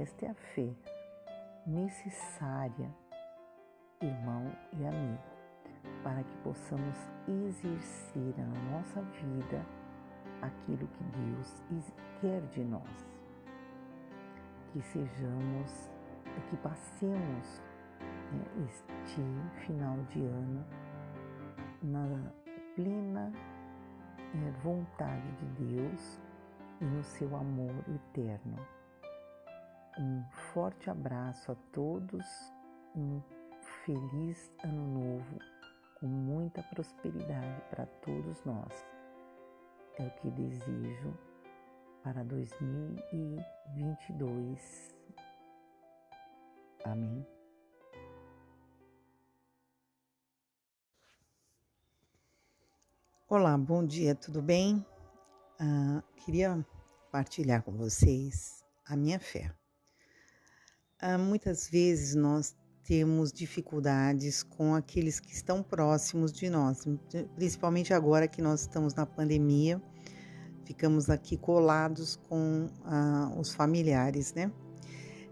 Esta 0.00 0.26
é 0.26 0.30
a 0.30 0.34
fé 0.34 0.74
necessária, 1.66 2.90
irmão 4.00 4.52
e 4.72 4.86
amigo, 4.86 5.22
para 6.02 6.22
que 6.22 6.36
possamos 6.38 6.96
exercer 7.28 8.34
na 8.38 8.46
nossa 8.70 9.02
vida 9.02 9.66
aquilo 10.42 10.86
que 10.86 11.04
Deus 11.04 11.62
quer 12.20 12.40
de 12.52 12.64
nós. 12.64 13.06
Que 14.72 14.82
sejamos, 14.82 15.90
que 16.50 16.56
passemos 16.58 17.62
este 18.64 19.22
final 19.66 19.96
de 20.10 20.24
ano 20.24 20.64
na 21.82 22.32
plena 22.74 23.32
é, 24.34 24.50
vontade 24.62 25.30
de 25.36 25.46
Deus 25.64 26.20
e 26.80 26.84
no 26.84 27.02
seu 27.02 27.34
amor 27.36 27.74
eterno. 27.88 28.56
Um 29.98 30.22
forte 30.52 30.90
abraço 30.90 31.52
a 31.52 31.54
todos, 31.72 32.26
um 32.94 33.22
feliz 33.84 34.52
ano 34.62 34.86
novo, 34.86 35.38
com 35.98 36.06
muita 36.06 36.62
prosperidade 36.62 37.62
para 37.70 37.86
todos 37.86 38.44
nós. 38.44 38.86
É 39.98 40.06
o 40.06 40.10
que 40.10 40.30
desejo 40.30 41.18
para 42.02 42.22
2022. 42.24 44.94
Amém. 46.84 47.26
Olá, 53.28 53.58
bom 53.58 53.84
dia, 53.84 54.14
tudo 54.14 54.40
bem? 54.40 54.86
Uh, 55.60 56.00
queria 56.24 56.64
partilhar 57.10 57.60
com 57.60 57.72
vocês 57.72 58.64
a 58.86 58.94
minha 58.94 59.18
fé. 59.18 59.52
Uh, 61.02 61.18
muitas 61.18 61.68
vezes 61.68 62.14
nós 62.14 62.54
temos 62.84 63.32
dificuldades 63.32 64.44
com 64.44 64.76
aqueles 64.76 65.18
que 65.18 65.32
estão 65.32 65.60
próximos 65.60 66.32
de 66.32 66.48
nós, 66.48 66.84
principalmente 67.34 67.92
agora 67.92 68.28
que 68.28 68.40
nós 68.40 68.60
estamos 68.60 68.94
na 68.94 69.04
pandemia, 69.04 69.82
ficamos 70.64 71.10
aqui 71.10 71.36
colados 71.36 72.14
com 72.28 72.66
uh, 72.66 73.40
os 73.40 73.52
familiares, 73.52 74.34
né? 74.34 74.52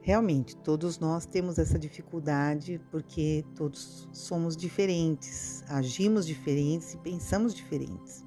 Realmente, 0.05 0.55
todos 0.55 0.99
nós 0.99 1.25
temos 1.25 1.59
essa 1.59 1.79
dificuldade 1.79 2.79
porque 2.91 3.43
todos 3.55 4.07
somos 4.13 4.55
diferentes, 4.55 5.65
agimos 5.67 6.27
diferentes 6.27 6.93
e 6.93 6.99
pensamos 6.99 7.55
diferentes. 7.55 8.23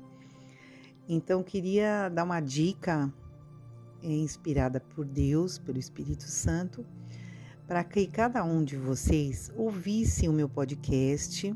Então, 1.07 1.43
queria 1.43 2.09
dar 2.09 2.23
uma 2.23 2.39
dica 2.39 3.13
é, 4.01 4.07
inspirada 4.07 4.79
por 4.79 5.05
Deus, 5.05 5.59
pelo 5.59 5.77
Espírito 5.77 6.23
Santo, 6.23 6.83
para 7.67 7.83
que 7.83 8.07
cada 8.07 8.43
um 8.43 8.63
de 8.63 8.75
vocês 8.75 9.51
ouvisse 9.55 10.27
o 10.27 10.33
meu 10.33 10.49
podcast 10.49 11.55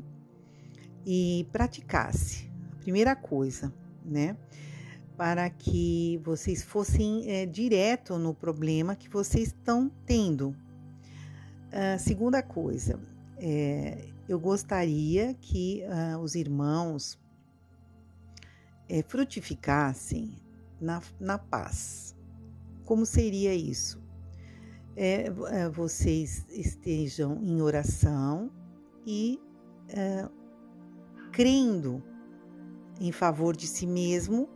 e 1.04 1.48
praticasse. 1.50 2.48
A 2.74 2.76
primeira 2.76 3.16
coisa, 3.16 3.74
né? 4.04 4.36
Para 5.16 5.48
que 5.50 6.20
vocês 6.24 6.62
fossem 6.62 7.30
é, 7.30 7.46
direto 7.46 8.18
no 8.18 8.34
problema 8.34 8.96
que 8.96 9.08
vocês 9.08 9.48
estão 9.48 9.90
tendo. 10.06 10.56
A 11.70 11.98
segunda 11.98 12.42
coisa, 12.42 13.00
é, 13.38 14.08
eu 14.28 14.38
gostaria 14.38 15.34
que 15.34 15.82
uh, 15.84 16.18
os 16.18 16.34
irmãos 16.34 17.18
é, 18.88 19.02
frutificassem 19.02 20.36
na, 20.80 21.02
na 21.18 21.38
paz. 21.38 22.14
Como 22.84 23.06
seria 23.06 23.54
isso? 23.54 24.02
É, 24.94 25.32
é, 25.48 25.68
vocês 25.70 26.44
estejam 26.50 27.42
em 27.42 27.62
oração 27.62 28.50
e 29.06 29.40
é, 29.88 30.28
crendo 31.32 32.02
em 33.00 33.10
favor 33.10 33.56
de 33.56 33.66
si 33.66 33.86
mesmo, 33.86 34.48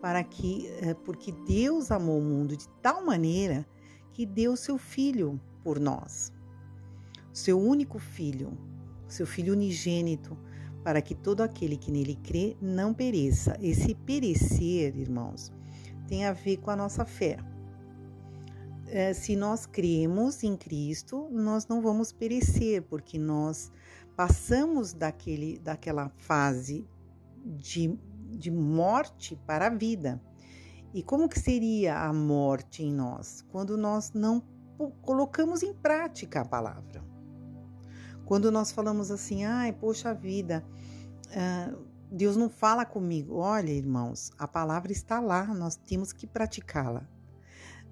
para 0.00 0.22
que, 0.22 0.68
é, 0.80 0.94
porque 0.94 1.32
Deus 1.32 1.90
amou 1.90 2.18
o 2.18 2.24
mundo 2.24 2.56
de 2.56 2.68
tal 2.80 3.04
maneira 3.04 3.66
que 4.12 4.24
deu 4.24 4.56
seu 4.56 4.78
filho 4.78 5.40
por 5.62 5.78
nós, 5.78 6.32
seu 7.32 7.60
único 7.60 7.98
filho, 7.98 8.56
seu 9.06 9.26
filho 9.26 9.52
unigênito, 9.52 10.36
para 10.82 11.02
que 11.02 11.14
todo 11.14 11.42
aquele 11.42 11.76
que 11.76 11.90
nele 11.90 12.16
crê 12.16 12.56
não 12.60 12.94
pereça. 12.94 13.56
Esse 13.60 13.94
perecer, 13.94 14.96
irmãos, 14.96 15.52
tem 16.06 16.24
a 16.24 16.32
ver 16.32 16.58
com 16.58 16.70
a 16.70 16.76
nossa 16.76 17.04
fé. 17.04 17.38
É, 18.86 19.12
se 19.12 19.36
nós 19.36 19.66
cremos 19.66 20.42
em 20.42 20.56
Cristo, 20.56 21.28
nós 21.30 21.66
não 21.66 21.82
vamos 21.82 22.10
perecer, 22.10 22.82
porque 22.82 23.18
nós 23.18 23.70
passamos 24.16 24.94
daquele, 24.94 25.58
daquela 25.58 26.08
fase 26.08 26.86
de, 27.44 27.98
de 28.36 28.50
morte 28.50 29.36
para 29.46 29.66
a 29.66 29.70
vida. 29.70 30.20
E 30.92 31.02
como 31.02 31.28
que 31.28 31.38
seria 31.38 32.00
a 32.00 32.12
morte 32.12 32.82
em 32.82 32.92
nós? 32.92 33.44
Quando 33.50 33.76
nós 33.76 34.12
não 34.12 34.42
colocamos 35.02 35.62
em 35.62 35.74
prática 35.74 36.40
a 36.40 36.44
palavra. 36.44 37.04
Quando 38.24 38.50
nós 38.52 38.70
falamos 38.70 39.10
assim, 39.10 39.44
ai, 39.44 39.72
poxa 39.72 40.14
vida, 40.14 40.64
uh, 41.28 41.78
Deus 42.10 42.36
não 42.36 42.48
fala 42.48 42.84
comigo. 42.84 43.36
Olha, 43.36 43.70
irmãos, 43.70 44.30
a 44.38 44.46
palavra 44.46 44.92
está 44.92 45.18
lá, 45.18 45.46
nós 45.46 45.76
temos 45.76 46.12
que 46.12 46.26
praticá-la. 46.26 47.08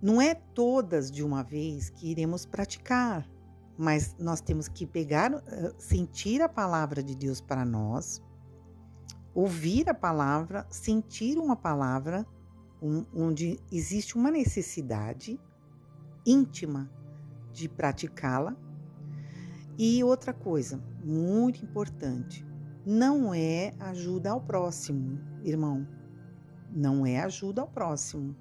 Não 0.00 0.20
é 0.20 0.34
todas 0.34 1.10
de 1.10 1.24
uma 1.24 1.42
vez 1.42 1.88
que 1.88 2.10
iremos 2.10 2.44
praticar, 2.44 3.28
mas 3.78 4.14
nós 4.18 4.40
temos 4.40 4.68
que 4.68 4.86
pegar, 4.86 5.34
uh, 5.34 5.42
sentir 5.78 6.42
a 6.42 6.48
palavra 6.48 7.02
de 7.02 7.14
Deus 7.14 7.40
para 7.40 7.64
nós, 7.64 8.22
ouvir 9.36 9.86
a 9.90 9.92
palavra, 9.92 10.66
sentir 10.70 11.36
uma 11.36 11.54
palavra 11.54 12.26
um, 12.80 13.04
onde 13.14 13.60
existe 13.70 14.16
uma 14.16 14.30
necessidade 14.30 15.38
íntima 16.24 16.90
de 17.52 17.68
praticá-la 17.68 18.56
e 19.78 20.02
outra 20.02 20.32
coisa, 20.32 20.82
muito 21.04 21.62
importante, 21.62 22.46
não 22.84 23.34
é 23.34 23.74
ajuda 23.78 24.30
ao 24.30 24.40
próximo, 24.40 25.20
irmão. 25.44 25.86
Não 26.72 27.04
é 27.04 27.20
ajuda 27.20 27.60
ao 27.60 27.68
próximo. 27.68 28.34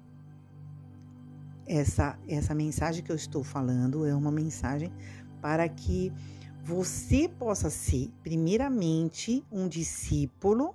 Essa, 1.66 2.18
essa 2.26 2.54
mensagem 2.54 3.04
que 3.04 3.12
eu 3.12 3.16
estou 3.16 3.44
falando 3.44 4.06
é 4.06 4.14
uma 4.14 4.30
mensagem 4.30 4.90
para 5.42 5.68
que 5.68 6.10
você 6.64 7.28
possa 7.28 7.68
ser, 7.68 8.10
primeiramente, 8.22 9.44
um 9.52 9.68
discípulo 9.68 10.74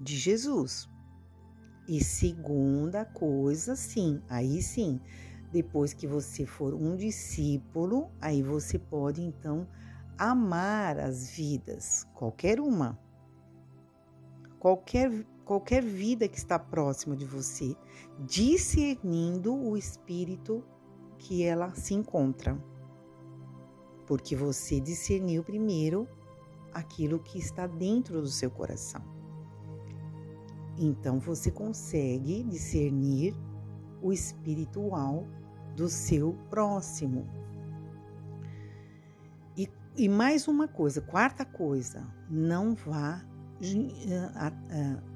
de 0.00 0.16
Jesus. 0.16 0.88
E 1.86 2.02
segunda 2.02 3.04
coisa, 3.04 3.76
sim, 3.76 4.22
aí 4.28 4.62
sim, 4.62 5.00
depois 5.52 5.92
que 5.92 6.06
você 6.06 6.46
for 6.46 6.72
um 6.74 6.96
discípulo, 6.96 8.10
aí 8.20 8.42
você 8.42 8.78
pode 8.78 9.20
então 9.20 9.66
amar 10.16 10.98
as 10.98 11.30
vidas, 11.30 12.06
qualquer 12.14 12.60
uma. 12.60 12.98
Qualquer, 14.58 15.26
qualquer 15.44 15.82
vida 15.82 16.28
que 16.28 16.36
está 16.36 16.58
próxima 16.58 17.16
de 17.16 17.24
você, 17.24 17.74
discernindo 18.20 19.54
o 19.54 19.76
espírito 19.76 20.62
que 21.18 21.42
ela 21.42 21.74
se 21.74 21.94
encontra. 21.94 22.56
Porque 24.06 24.36
você 24.36 24.78
discerniu 24.78 25.42
primeiro 25.42 26.06
aquilo 26.72 27.18
que 27.18 27.38
está 27.38 27.66
dentro 27.66 28.20
do 28.20 28.28
seu 28.28 28.50
coração. 28.50 29.19
Então 30.80 31.20
você 31.20 31.50
consegue 31.50 32.42
discernir 32.44 33.36
o 34.02 34.12
espiritual 34.12 35.26
do 35.76 35.90
seu 35.90 36.32
próximo. 36.48 37.28
E 39.96 40.08
mais 40.08 40.48
uma 40.48 40.66
coisa, 40.66 41.00
quarta 41.02 41.44
coisa, 41.44 42.06
não 42.30 42.74
vá 42.74 43.22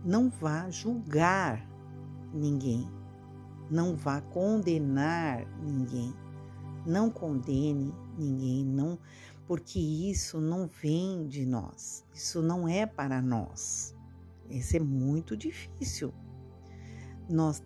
não 0.04 0.28
vá 0.28 0.68
julgar 0.68 1.66
ninguém, 2.34 2.86
não 3.70 3.96
vá 3.96 4.20
condenar 4.20 5.46
ninguém, 5.62 6.12
não 6.84 7.08
condene 7.08 7.94
ninguém, 8.18 8.62
não, 8.66 8.98
porque 9.46 9.78
isso 9.78 10.40
não 10.40 10.66
vem 10.66 11.26
de 11.26 11.46
nós, 11.46 12.04
isso 12.12 12.42
não 12.42 12.68
é 12.68 12.84
para 12.84 13.22
nós. 13.22 13.93
Isso 14.55 14.76
é 14.76 14.81
muito 14.81 15.36
difícil. 15.36 16.12
Nós, 17.28 17.62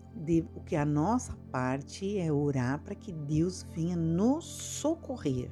o 0.55 0.61
que 0.61 0.75
a 0.75 0.85
nossa 0.85 1.35
parte 1.51 2.17
é 2.17 2.31
orar 2.31 2.81
para 2.81 2.95
que 2.95 3.11
Deus 3.11 3.63
venha 3.75 3.95
nos 3.95 4.45
socorrer. 4.45 5.51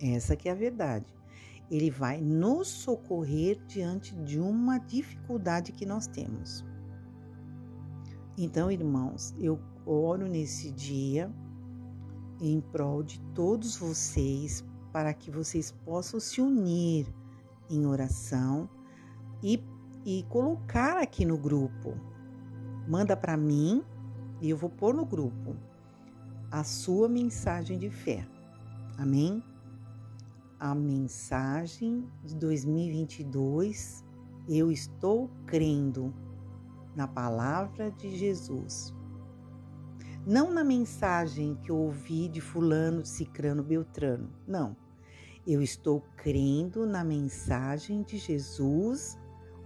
Essa 0.00 0.36
que 0.36 0.48
é 0.48 0.52
a 0.52 0.56
verdade. 0.56 1.06
Ele 1.70 1.90
vai 1.90 2.20
nos 2.20 2.68
socorrer 2.68 3.58
diante 3.66 4.14
de 4.16 4.38
uma 4.38 4.78
dificuldade 4.78 5.72
que 5.72 5.86
nós 5.86 6.06
temos. 6.06 6.64
Então, 8.36 8.70
irmãos, 8.70 9.34
eu 9.38 9.58
oro 9.86 10.28
nesse 10.28 10.70
dia 10.72 11.32
em 12.40 12.60
prol 12.60 13.02
de 13.02 13.20
todos 13.34 13.76
vocês 13.76 14.64
para 14.92 15.14
que 15.14 15.30
vocês 15.30 15.70
possam 15.70 16.20
se 16.20 16.40
unir 16.40 17.06
em 17.70 17.86
oração 17.86 18.68
e, 19.42 19.62
e 20.04 20.24
colocar 20.28 20.98
aqui 20.98 21.24
no 21.24 21.38
grupo. 21.38 21.94
Manda 22.86 23.16
para 23.16 23.36
mim 23.36 23.82
e 24.40 24.50
eu 24.50 24.56
vou 24.56 24.70
pôr 24.70 24.94
no 24.94 25.04
grupo 25.04 25.56
a 26.50 26.62
sua 26.62 27.08
mensagem 27.08 27.78
de 27.78 27.90
fé. 27.90 28.26
Amém? 28.98 29.42
a 30.64 30.74
mensagem 30.74 32.08
de 32.24 32.34
2022, 32.36 34.02
eu 34.48 34.72
estou 34.72 35.28
crendo 35.44 36.10
na 36.96 37.06
palavra 37.06 37.90
de 37.90 38.16
Jesus. 38.16 38.94
Não 40.26 40.50
na 40.50 40.64
mensagem 40.64 41.54
que 41.56 41.70
eu 41.70 41.76
ouvi 41.76 42.28
de 42.28 42.40
Fulano, 42.40 43.04
Cicrano, 43.04 43.62
Beltrano. 43.62 44.30
Não. 44.48 44.74
Eu 45.46 45.60
estou 45.60 46.02
crendo 46.16 46.86
na 46.86 47.04
mensagem 47.04 48.02
de 48.02 48.16
Jesus, 48.16 49.18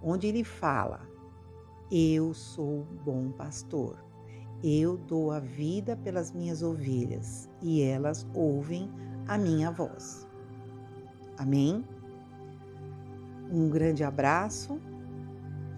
onde 0.03 0.27
ele 0.27 0.45
fala: 0.45 1.01
Eu 1.91 2.35
sou 2.35 2.85
bom 3.05 3.31
pastor. 3.31 4.05
Eu 4.63 4.97
dou 4.97 5.31
a 5.31 5.39
vida 5.39 5.97
pelas 5.97 6.33
minhas 6.33 6.63
ovelhas 6.63 7.49
e 7.63 7.81
elas 7.81 8.27
ouvem 8.35 8.91
a 9.29 9.39
minha 9.39 9.71
voz. 9.71 10.27
Amém? 11.37 11.85
Um 13.51 13.69
grande 13.69 14.03
abraço. 14.03 14.81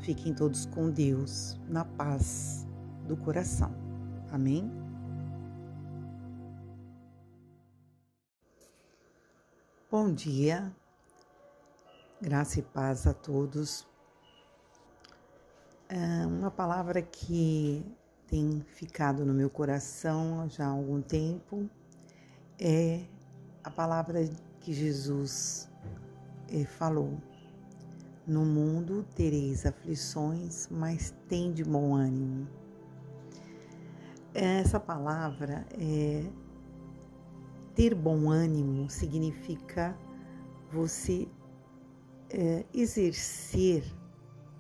Fiquem 0.00 0.32
todos 0.32 0.64
com 0.64 0.90
Deus, 0.90 1.60
na 1.68 1.84
paz 1.84 2.66
do 3.06 3.16
coração. 3.16 3.74
Amém? 4.32 4.70
Bom 9.90 10.14
dia, 10.14 10.72
graça 12.22 12.60
e 12.60 12.62
paz 12.62 13.08
a 13.08 13.12
todos. 13.12 13.89
É 15.92 16.24
uma 16.24 16.52
palavra 16.52 17.02
que 17.02 17.84
tem 18.28 18.64
ficado 18.64 19.26
no 19.26 19.34
meu 19.34 19.50
coração 19.50 20.48
já 20.48 20.64
há 20.64 20.68
algum 20.68 21.02
tempo 21.02 21.68
é 22.60 23.06
a 23.64 23.70
palavra 23.72 24.24
que 24.60 24.72
Jesus 24.72 25.68
eh, 26.48 26.64
falou: 26.64 27.18
No 28.24 28.44
mundo 28.44 29.04
tereis 29.16 29.66
aflições, 29.66 30.68
mas 30.70 31.12
tem 31.28 31.52
de 31.52 31.64
bom 31.64 31.96
ânimo. 31.96 32.46
Essa 34.32 34.78
palavra 34.78 35.66
é 35.72 36.24
ter 37.74 37.96
bom 37.96 38.30
ânimo 38.30 38.88
significa 38.88 39.98
você 40.70 41.26
é, 42.28 42.64
exercer 42.72 43.82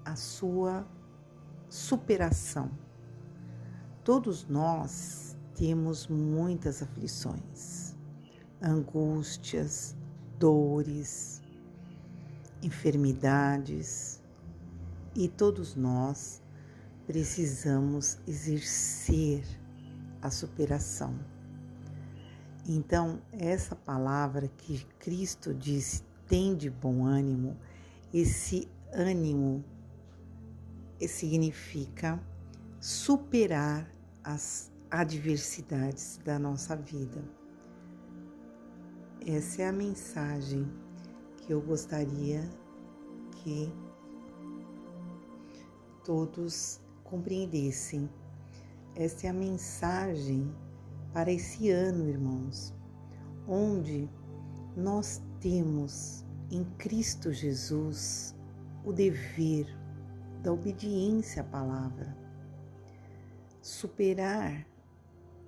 a 0.04 0.16
sua 0.16 0.84
superação. 1.70 2.70
Todos 4.04 4.46
nós 4.46 5.34
temos 5.54 6.06
muitas 6.08 6.82
aflições 6.82 7.90
angústias, 8.62 9.96
dores, 10.38 11.40
enfermidades 12.62 14.20
e 15.14 15.28
todos 15.28 15.74
nós 15.74 16.42
precisamos 17.06 18.18
exercer 18.26 19.42
a 20.20 20.30
superação. 20.30 21.18
Então, 22.68 23.20
essa 23.32 23.74
palavra 23.74 24.48
que 24.48 24.84
Cristo 24.98 25.54
disse, 25.54 26.02
tem 26.28 26.54
de 26.54 26.70
bom 26.70 27.04
ânimo, 27.04 27.56
esse 28.12 28.68
ânimo 28.92 29.64
significa 31.08 32.20
superar 32.80 33.90
as 34.22 34.70
adversidades 34.90 36.18
da 36.24 36.38
nossa 36.38 36.76
vida. 36.76 37.22
Essa 39.26 39.62
é 39.62 39.68
a 39.68 39.72
mensagem 39.72 40.66
que 41.36 41.52
eu 41.52 41.60
gostaria 41.60 42.48
que 43.32 43.72
todos 46.04 46.80
compreendessem. 47.04 48.08
Essa 48.94 49.26
é 49.26 49.30
a 49.30 49.34
mensagem 49.34 50.52
para 51.12 51.30
esse 51.30 51.70
ano, 51.70 52.08
irmãos, 52.08 52.74
onde 53.46 54.08
nós 54.76 55.22
temos 55.40 56.24
em 56.50 56.64
Cristo 56.78 57.32
Jesus 57.32 58.34
o 58.84 58.92
dever 58.92 59.66
da 60.42 60.52
obediência 60.52 61.42
à 61.42 61.44
palavra. 61.44 62.16
Superar 63.60 64.66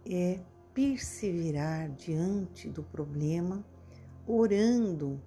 é 0.04 0.40
perseverar 0.74 1.90
diante 1.90 2.68
do 2.68 2.82
problema, 2.82 3.64
orando 4.26 5.20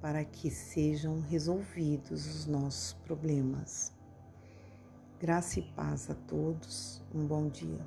para 0.00 0.24
que 0.24 0.50
sejam 0.50 1.20
resolvidos 1.20 2.26
os 2.26 2.46
nossos 2.46 2.92
problemas. 3.04 3.92
Graça 5.20 5.58
e 5.58 5.62
paz 5.74 6.08
a 6.10 6.14
todos. 6.14 7.02
Um 7.12 7.26
bom 7.26 7.48
dia. 7.48 7.84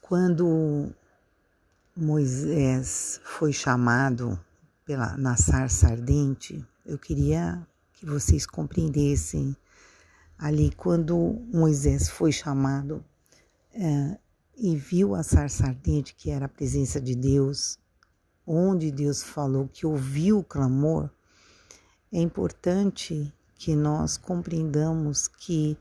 Quando 0.00 0.94
Moisés 1.96 3.20
foi 3.24 3.52
chamado 3.52 4.38
pela, 4.84 5.16
na 5.16 5.36
sarça 5.36 5.88
ardente, 5.88 6.64
eu 6.84 6.98
queria 6.98 7.66
que 7.92 8.06
vocês 8.06 8.46
compreendessem 8.46 9.56
ali 10.38 10.72
quando 10.72 11.40
Moisés 11.52 12.08
foi 12.08 12.32
chamado 12.32 13.04
é, 13.72 14.18
e 14.56 14.76
viu 14.76 15.14
a 15.14 15.22
sarça 15.22 15.66
ardente, 15.66 16.14
que 16.14 16.30
era 16.30 16.46
a 16.46 16.48
presença 16.48 17.00
de 17.00 17.14
Deus, 17.14 17.78
onde 18.46 18.90
Deus 18.90 19.22
falou 19.22 19.68
que 19.68 19.86
ouviu 19.86 20.40
o 20.40 20.44
clamor, 20.44 21.08
é 22.12 22.20
importante 22.20 23.32
que 23.54 23.74
nós 23.74 24.16
compreendamos 24.16 25.28
que 25.28 25.78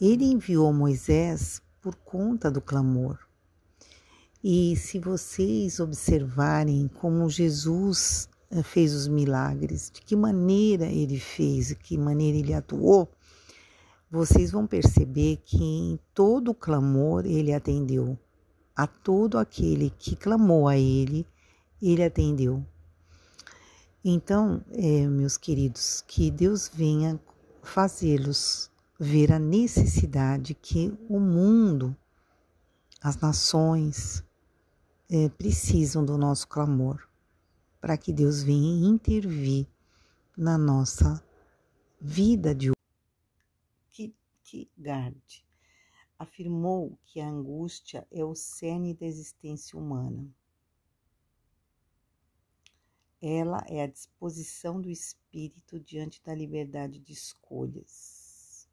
ele 0.00 0.24
enviou 0.24 0.72
Moisés 0.72 1.62
por 1.80 1.94
conta 1.94 2.50
do 2.50 2.60
clamor. 2.60 3.25
E 4.48 4.76
se 4.76 5.00
vocês 5.00 5.80
observarem 5.80 6.86
como 7.00 7.28
Jesus 7.28 8.28
eh, 8.48 8.62
fez 8.62 8.94
os 8.94 9.08
milagres, 9.08 9.90
de 9.92 10.00
que 10.00 10.14
maneira 10.14 10.86
ele 10.86 11.18
fez, 11.18 11.70
de 11.70 11.74
que 11.74 11.98
maneira 11.98 12.38
ele 12.38 12.54
atuou, 12.54 13.10
vocês 14.08 14.52
vão 14.52 14.64
perceber 14.64 15.38
que 15.44 15.60
em 15.60 15.98
todo 16.14 16.54
clamor 16.54 17.26
ele 17.26 17.52
atendeu. 17.52 18.16
A 18.76 18.86
todo 18.86 19.36
aquele 19.36 19.90
que 19.90 20.14
clamou 20.14 20.68
a 20.68 20.78
ele, 20.78 21.26
ele 21.82 22.04
atendeu. 22.04 22.64
Então, 24.04 24.64
é, 24.70 25.08
meus 25.08 25.36
queridos, 25.36 26.04
que 26.06 26.30
Deus 26.30 26.70
venha 26.72 27.18
fazê-los 27.64 28.70
ver 28.96 29.32
a 29.32 29.40
necessidade 29.40 30.54
que 30.54 30.96
o 31.08 31.18
mundo, 31.18 31.96
as 33.02 33.16
nações, 33.16 34.24
é, 35.08 35.28
precisam 35.28 36.04
do 36.04 36.18
nosso 36.18 36.48
clamor, 36.48 37.08
para 37.80 37.96
que 37.96 38.12
Deus 38.12 38.42
venha 38.42 38.88
intervir 38.88 39.66
na 40.36 40.58
nossa 40.58 41.22
vida 42.00 42.54
de. 42.54 42.72
Kierkegaard 43.90 45.44
afirmou 46.18 46.98
que 47.04 47.20
a 47.20 47.28
angústia 47.28 48.06
é 48.10 48.24
o 48.24 48.34
cerne 48.34 48.94
da 48.94 49.06
existência 49.06 49.78
humana. 49.78 50.28
Ela 53.20 53.64
é 53.66 53.82
a 53.82 53.86
disposição 53.86 54.80
do 54.80 54.90
espírito 54.90 55.80
diante 55.80 56.22
da 56.22 56.34
liberdade 56.34 56.98
de 56.98 57.12
escolhas. 57.12 58.68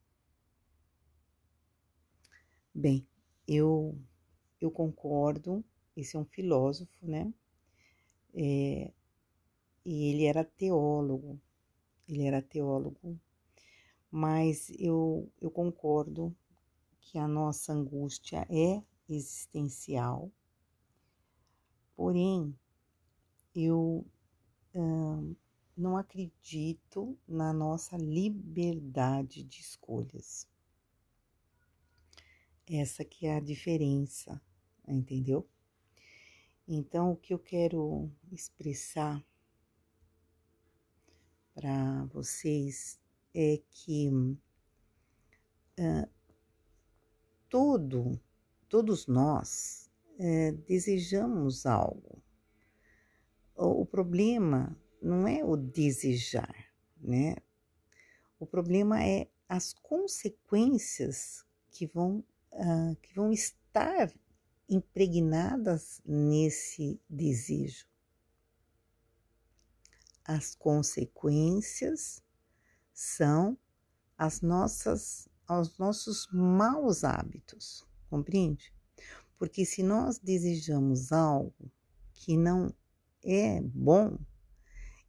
Bem, 2.74 3.06
eu 3.48 3.98
eu 4.60 4.72
concordo. 4.72 5.64
Esse 5.98 6.16
é 6.16 6.20
um 6.20 6.26
filósofo, 6.26 6.94
né? 7.02 7.34
É, 8.36 8.92
e 9.86 10.10
ele 10.12 10.26
era 10.26 10.44
teólogo. 10.44 11.40
Ele 12.10 12.24
era 12.26 12.42
teólogo, 12.42 13.20
mas 14.12 14.70
eu 14.80 15.30
eu 15.42 15.52
concordo 15.52 16.36
que 17.02 17.18
a 17.20 17.28
nossa 17.28 17.74
angústia 17.74 18.48
é 18.50 18.84
existencial. 19.10 20.32
Porém, 21.96 22.56
eu 23.56 24.06
não 25.78 25.96
acredito 25.98 27.16
na 27.28 27.54
nossa 27.54 27.96
liberdade 27.96 29.44
de 29.44 29.62
escolhas. 29.62 30.48
Essa 32.70 33.06
que 33.06 33.26
é 33.26 33.38
a 33.38 33.40
diferença, 33.40 34.42
entendeu? 34.86 35.48
Então, 36.68 37.12
o 37.12 37.18
que 37.18 37.34
eu 37.34 37.40
quero 37.40 38.10
expressar 38.32 39.24
para 41.54 42.06
vocês 42.06 43.00
é 43.34 43.62
que 43.70 44.10
uh, 44.10 44.38
todo, 47.50 48.20
todos 48.70 49.08
nós 49.08 49.92
uh, 50.20 50.54
desejamos 50.66 51.66
algo, 51.66 52.24
o 53.56 53.86
problema 53.86 54.76
não 55.02 55.28
é 55.28 55.44
o 55.44 55.56
desejar, 55.56 56.74
né? 56.98 57.36
O 58.40 58.46
problema 58.46 59.04
é 59.04 59.30
as 59.48 59.74
consequências 59.74 61.46
que 61.70 61.86
vão, 61.86 62.24
uh, 62.52 62.96
que 63.02 63.14
vão 63.14 63.32
estar 63.32 64.12
impregnadas 64.70 66.02
nesse 66.06 67.00
desejo. 67.10 67.86
As 70.26 70.56
consequências 70.56 72.24
são 72.94 73.58
as 74.18 74.42
nossas, 74.42 75.28
os 75.50 75.78
nossos 75.78 76.28
maus 76.32 77.04
hábitos, 77.04 77.86
compreende? 78.10 78.74
Porque 79.38 79.66
se 79.66 79.84
nós 79.84 80.20
desejamos 80.20 81.12
algo 81.12 81.72
que 82.14 82.38
não 82.38 82.74
é 83.22 83.60
bom, 83.62 84.18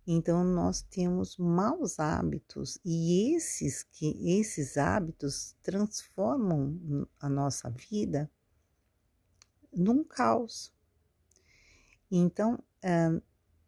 então 0.06 0.44
nós 0.44 0.82
temos 0.82 1.36
maus 1.38 1.98
hábitos 1.98 2.78
e 2.84 3.34
esses 3.34 3.82
que 3.82 4.38
esses 4.38 4.76
hábitos 4.76 5.54
transformam 5.62 7.08
a 7.18 7.28
nossa 7.28 7.70
vida 7.70 8.30
num 9.76 10.04
caos. 10.04 10.72
Então, 12.10 12.58
é, 12.82 13.20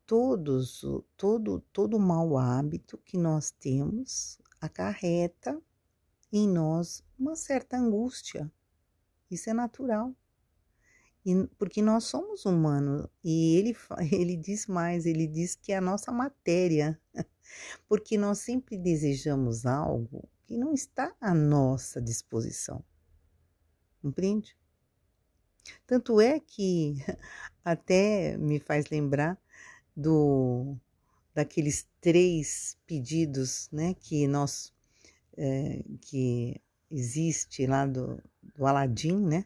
todos 0.07 0.85
todo 1.16 1.61
todo 1.73 1.99
mau 1.99 2.39
hábito 2.39 2.97
que 2.99 3.19
nós 3.19 3.51
temos 3.51 4.39
acarreta 4.61 5.61
em 6.33 6.49
nós 6.49 7.03
uma 7.19 7.35
certa 7.35 7.77
angústia. 7.77 8.51
Isso 9.31 9.51
é 9.51 9.53
natural. 9.53 10.15
E, 11.24 11.47
porque 11.59 11.83
nós 11.83 12.05
somos 12.05 12.45
humanos 12.45 13.09
e 13.24 13.57
ele, 13.57 13.77
ele 14.12 14.37
diz 14.37 14.66
mais, 14.66 15.07
ele 15.07 15.27
diz 15.27 15.57
que 15.57 15.73
é 15.73 15.78
a 15.78 15.81
nossa 15.81 16.12
matéria, 16.12 17.01
porque 17.89 18.16
nós 18.16 18.39
sempre 18.39 18.78
desejamos 18.78 19.66
algo 19.66 20.28
que 20.45 20.57
não 20.57 20.73
está 20.73 21.12
à 21.20 21.35
nossa 21.35 22.01
disposição. 22.01 22.85
Compreende? 24.01 24.57
Tanto 25.87 26.21
é 26.21 26.41
que 26.41 26.97
até 27.65 28.37
me 28.37 28.59
faz 28.59 28.89
lembrar 28.91 29.39
do 29.97 30.77
daqueles 31.35 31.87
três 32.01 32.79
pedidos, 32.87 33.69
né, 33.71 33.95
que 34.01 34.27
nós 34.27 34.73
é, 35.37 35.83
que 36.01 36.59
existe 36.91 37.67
lá 37.67 37.87
do, 37.87 38.23
do 38.55 38.67
Aladim, 38.67 39.19
né? 39.21 39.45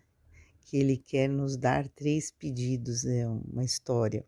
Que 0.65 0.77
ele 0.77 0.97
quer 0.97 1.29
nos 1.29 1.57
dar 1.57 1.89
três 1.89 2.31
pedidos, 2.31 3.05
é 3.05 3.27
uma 3.27 3.65
história. 3.65 4.25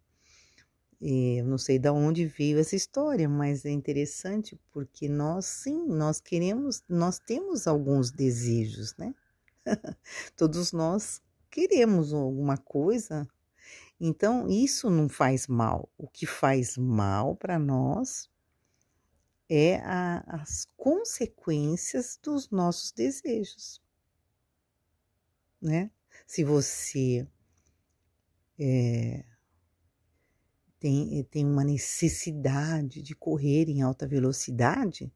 E 1.00 1.38
eu 1.38 1.44
não 1.44 1.58
sei 1.58 1.78
de 1.78 1.90
onde 1.90 2.26
veio 2.26 2.58
essa 2.58 2.76
história, 2.76 3.28
mas 3.28 3.64
é 3.64 3.70
interessante 3.70 4.58
porque 4.72 5.08
nós 5.08 5.46
sim, 5.46 5.86
nós 5.88 6.20
queremos, 6.20 6.82
nós 6.88 7.18
temos 7.18 7.66
alguns 7.66 8.10
desejos, 8.10 8.94
né? 8.96 9.14
Todos 10.36 10.72
nós 10.72 11.20
queremos 11.52 12.14
alguma 12.14 12.56
coisa, 12.56 13.28
então 14.00 14.48
isso 14.48 14.90
não 14.90 15.08
faz 15.08 15.46
mal. 15.46 15.88
O 15.98 16.08
que 16.08 16.26
faz 16.26 16.76
mal 16.78 17.36
para 17.36 17.58
nós 17.58 18.28
é 19.48 19.76
a, 19.76 20.24
as 20.26 20.66
consequências 20.76 22.18
dos 22.20 22.50
nossos 22.50 22.90
desejos, 22.90 23.80
né? 25.60 25.90
Se 26.26 26.42
você 26.42 27.28
é, 28.58 29.24
tem, 30.80 31.22
tem 31.24 31.44
uma 31.46 31.64
necessidade 31.64 33.02
de 33.02 33.14
correr 33.14 33.68
em 33.68 33.82
alta 33.82 34.06
velocidade, 34.06 35.12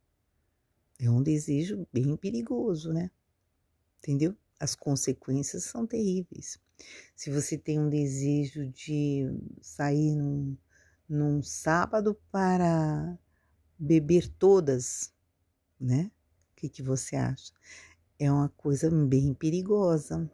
é 0.99 1.11
um 1.11 1.23
desejo 1.23 1.87
bem 1.93 2.15
perigoso, 2.17 2.93
né? 2.93 3.11
Entendeu? 3.99 4.37
As 4.59 4.75
consequências 4.75 5.65
são 5.65 5.87
terríveis. 5.87 6.59
Se 7.15 7.31
você 7.31 7.57
tem 7.57 7.79
um 7.79 7.89
desejo 7.89 8.69
de 8.69 9.27
sair 9.61 10.15
num, 10.15 10.57
num 11.09 11.43
sábado 11.43 12.19
para 12.31 13.19
beber 13.79 14.29
todas, 14.29 15.13
né? 15.81 16.11
O 16.53 16.57
que, 16.57 16.69
que 16.69 16.83
você 16.83 17.17
acha? 17.17 17.53
É 18.19 18.31
uma 18.33 18.49
coisa 18.49 18.91
bem 18.91 19.35
perigosa. 19.35 20.31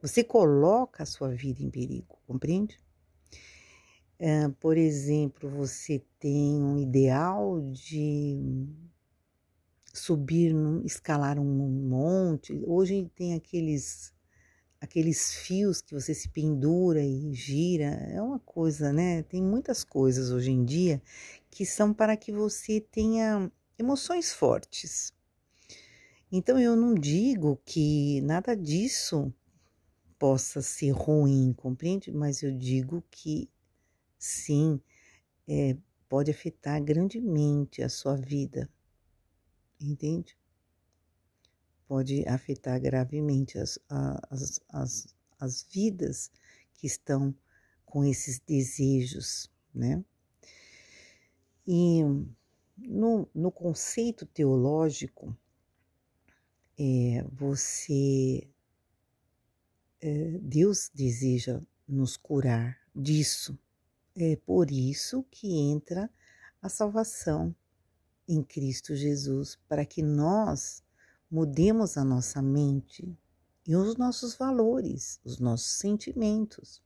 Você 0.00 0.24
coloca 0.24 1.02
a 1.02 1.06
sua 1.06 1.34
vida 1.34 1.62
em 1.62 1.70
perigo, 1.70 2.18
compreende? 2.26 2.78
É, 4.18 4.48
por 4.60 4.76
exemplo, 4.76 5.48
você 5.50 6.04
tem 6.18 6.62
um 6.62 6.78
ideal 6.78 7.60
de 7.72 8.68
subir, 9.92 10.54
escalar 10.84 11.38
um 11.38 11.44
monte. 11.44 12.52
Hoje 12.66 13.10
tem 13.14 13.34
aqueles 13.34 14.12
aqueles 14.80 15.32
fios 15.34 15.80
que 15.80 15.94
você 15.94 16.12
se 16.12 16.28
pendura 16.28 17.00
e 17.04 17.32
gira, 17.32 17.84
é 18.10 18.20
uma 18.20 18.40
coisa, 18.40 18.92
né? 18.92 19.22
Tem 19.22 19.40
muitas 19.40 19.84
coisas 19.84 20.30
hoje 20.32 20.50
em 20.50 20.64
dia 20.64 21.00
que 21.48 21.64
são 21.64 21.94
para 21.94 22.16
que 22.16 22.32
você 22.32 22.80
tenha 22.80 23.48
emoções 23.78 24.32
fortes. 24.32 25.12
Então 26.32 26.58
eu 26.58 26.74
não 26.74 26.94
digo 26.94 27.60
que 27.64 28.20
nada 28.22 28.56
disso 28.56 29.32
possa 30.18 30.60
ser 30.62 30.90
ruim, 30.90 31.52
compreende? 31.52 32.10
Mas 32.10 32.42
eu 32.42 32.50
digo 32.50 33.04
que 33.08 33.48
sim, 34.18 34.80
é, 35.46 35.76
pode 36.08 36.30
afetar 36.30 36.82
grandemente 36.82 37.82
a 37.82 37.88
sua 37.88 38.16
vida, 38.16 38.68
entende? 39.86 40.36
pode 41.92 42.26
afetar 42.26 42.80
gravemente 42.80 43.58
as, 43.58 43.78
as, 44.30 44.60
as, 44.70 45.14
as 45.38 45.66
vidas 45.70 46.30
que 46.72 46.86
estão 46.86 47.34
com 47.84 48.02
esses 48.02 48.38
desejos, 48.38 49.50
né? 49.74 50.02
E 51.66 52.00
no, 52.78 53.28
no 53.34 53.52
conceito 53.52 54.24
teológico, 54.24 55.36
é, 56.78 57.22
você, 57.30 58.48
é, 60.00 60.38
Deus 60.40 60.90
deseja 60.94 61.60
nos 61.86 62.16
curar 62.16 62.78
disso. 62.96 63.58
É 64.16 64.36
por 64.36 64.70
isso 64.70 65.26
que 65.30 65.52
entra 65.52 66.10
a 66.62 66.70
salvação 66.70 67.54
em 68.28 68.42
Cristo 68.42 68.94
Jesus, 68.94 69.58
para 69.68 69.84
que 69.84 70.02
nós 70.02 70.82
mudemos 71.30 71.96
a 71.96 72.04
nossa 72.04 72.42
mente 72.42 73.16
e 73.66 73.76
os 73.76 73.96
nossos 73.96 74.34
valores, 74.34 75.20
os 75.24 75.38
nossos 75.38 75.72
sentimentos, 75.72 76.82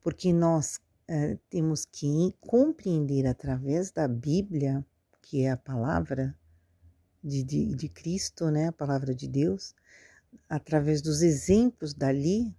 porque 0.00 0.32
nós 0.32 0.80
é, 1.06 1.38
temos 1.48 1.84
que 1.84 2.34
compreender 2.40 3.26
através 3.26 3.90
da 3.90 4.08
Bíblia, 4.08 4.84
que 5.20 5.42
é 5.42 5.50
a 5.50 5.56
palavra 5.56 6.36
de, 7.22 7.42
de, 7.42 7.74
de 7.74 7.88
Cristo, 7.88 8.50
né, 8.50 8.68
a 8.68 8.72
palavra 8.72 9.14
de 9.14 9.28
Deus, 9.28 9.74
através 10.48 11.00
dos 11.00 11.22
exemplos 11.22 11.94
dali, 11.94 12.54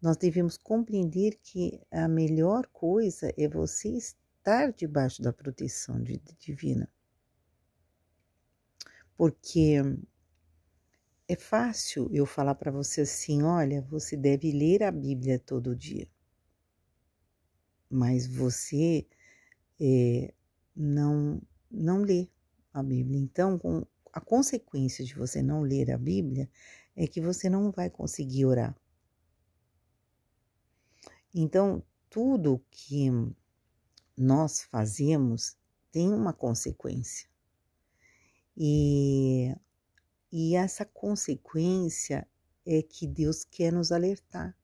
nós 0.00 0.16
devemos 0.16 0.56
compreender 0.56 1.38
que 1.42 1.80
a 1.90 2.08
melhor 2.08 2.66
coisa 2.66 3.32
é 3.36 3.48
você 3.48 3.90
estar 3.90 4.72
debaixo 4.72 5.22
da 5.22 5.32
proteção 5.32 6.02
divina. 6.38 6.88
Porque 9.20 9.74
é 11.28 11.36
fácil 11.36 12.08
eu 12.10 12.24
falar 12.24 12.54
para 12.54 12.70
você 12.70 13.02
assim: 13.02 13.42
olha, 13.42 13.82
você 13.82 14.16
deve 14.16 14.50
ler 14.50 14.82
a 14.82 14.90
Bíblia 14.90 15.38
todo 15.38 15.76
dia. 15.76 16.08
Mas 17.90 18.26
você 18.26 19.06
é, 19.78 20.32
não, 20.74 21.38
não 21.70 21.98
lê 21.98 22.30
a 22.72 22.82
Bíblia. 22.82 23.20
Então, 23.20 23.58
com, 23.58 23.84
a 24.10 24.22
consequência 24.22 25.04
de 25.04 25.14
você 25.14 25.42
não 25.42 25.60
ler 25.60 25.90
a 25.90 25.98
Bíblia 25.98 26.48
é 26.96 27.06
que 27.06 27.20
você 27.20 27.50
não 27.50 27.70
vai 27.70 27.90
conseguir 27.90 28.46
orar. 28.46 28.74
Então, 31.34 31.82
tudo 32.08 32.64
que 32.70 33.10
nós 34.16 34.62
fazemos 34.62 35.58
tem 35.92 36.10
uma 36.10 36.32
consequência. 36.32 37.29
E 38.62 39.56
e 40.32 40.54
essa 40.54 40.84
consequência 40.84 42.28
é 42.64 42.82
que 42.82 43.06
Deus 43.06 43.42
quer 43.42 43.72
nos 43.72 43.90
alertar. 43.90 44.56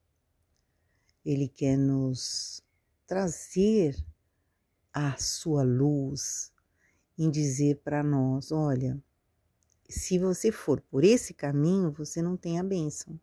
Ele 1.25 1.49
quer 1.49 1.77
nos 1.77 2.63
trazer 3.05 3.97
a 4.93 5.17
sua 5.17 5.63
luz 5.63 6.53
em 7.17 7.29
dizer 7.29 7.81
para 7.83 8.01
nós: 8.01 8.51
olha, 8.51 9.01
se 9.89 10.17
você 10.17 10.51
for 10.51 10.79
por 10.79 11.03
esse 11.03 11.33
caminho, 11.33 11.91
você 11.91 12.21
não 12.21 12.37
tem 12.37 12.59
a 12.59 12.63
bênção. 12.63 13.19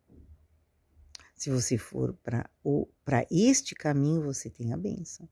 Se 1.34 1.51
você 1.51 1.78
for 1.78 2.14
para 2.22 3.26
este 3.30 3.74
caminho, 3.74 4.22
você 4.22 4.51
tem 4.51 4.72
a 4.72 4.76
bênção. 4.76 5.28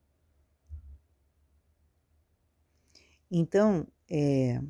Então, 3.30 3.86
é, 4.10 4.60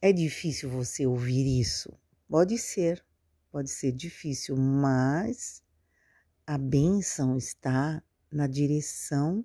é 0.00 0.12
difícil 0.12 0.70
você 0.70 1.06
ouvir 1.06 1.60
isso? 1.60 1.92
Pode 2.28 2.56
ser, 2.56 3.04
pode 3.50 3.70
ser 3.70 3.92
difícil, 3.92 4.56
mas 4.56 5.62
a 6.46 6.56
bênção 6.56 7.36
está 7.36 8.02
na 8.30 8.46
direção 8.46 9.44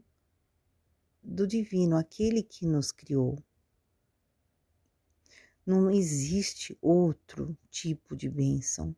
do 1.24 1.48
divino, 1.48 1.98
aquele 1.98 2.44
que 2.44 2.66
nos 2.66 2.92
criou. 2.92 3.42
Não 5.66 5.90
existe 5.90 6.78
outro 6.82 7.58
tipo 7.72 8.16
de 8.16 8.30
bênção. 8.30 8.96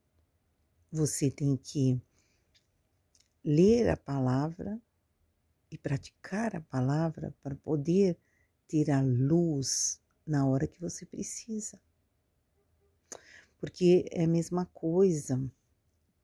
Você 0.91 1.29
tem 1.29 1.55
que 1.55 2.01
ler 3.43 3.89
a 3.89 3.95
palavra 3.95 4.81
e 5.69 5.77
praticar 5.77 6.55
a 6.55 6.61
palavra 6.61 7.35
para 7.43 7.55
poder 7.55 8.17
ter 8.67 8.89
a 8.89 9.01
luz 9.01 10.01
na 10.25 10.47
hora 10.47 10.67
que 10.67 10.79
você 10.79 11.05
precisa. 11.05 11.79
Porque 13.59 14.05
é 14.11 14.23
a 14.23 14.27
mesma 14.27 14.65
coisa 14.67 15.41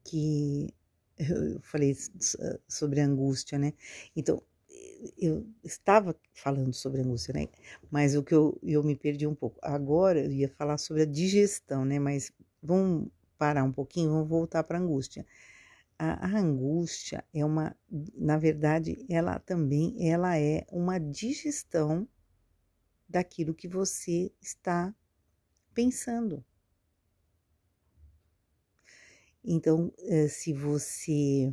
que 0.03 0.73
eu 1.18 1.61
falei 1.61 1.95
sobre 2.68 3.02
angústia, 3.02 3.57
né? 3.57 3.73
Então, 4.15 4.41
eu 5.18 5.48
estava 5.64 6.15
falando 6.34 6.73
sobre 6.73 7.02
angústia, 7.02 7.34
né? 7.34 7.48
Mas 7.90 8.15
o 8.15 8.23
que 8.23 8.34
eu, 8.34 8.60
eu 8.64 8.84
me 8.84 8.95
perdi 8.95 9.26
um 9.26 9.36
pouco. 9.36 9.60
Agora 9.61 10.19
eu 10.19 10.32
ia 10.32 10.49
falar 10.49 10.78
sobre 10.78 11.03
a 11.03 11.06
digestão, 11.06 11.86
né? 11.86 11.99
Mas 11.99 12.32
vamos 12.61 13.10
parar 13.38 13.64
um 13.64 13.72
pouquinho, 13.72 14.11
vamos 14.11 14.30
voltar 14.30 14.64
para 14.64 14.78
a 14.78 14.82
angústia. 14.82 15.26
A, 15.98 16.28
angústia 16.40 17.23
é 17.34 17.45
uma, 17.45 17.76
na 18.15 18.38
verdade, 18.38 19.06
ela 19.07 19.40
também 19.40 20.10
ela 20.10 20.38
é 20.38 20.65
uma 20.72 20.99
digestão 20.99 22.07
daquilo 23.11 23.53
que 23.53 23.67
você 23.67 24.31
está 24.41 24.95
pensando. 25.73 26.43
Então, 29.43 29.91
eh, 29.99 30.27
se 30.27 30.53
você 30.53 31.51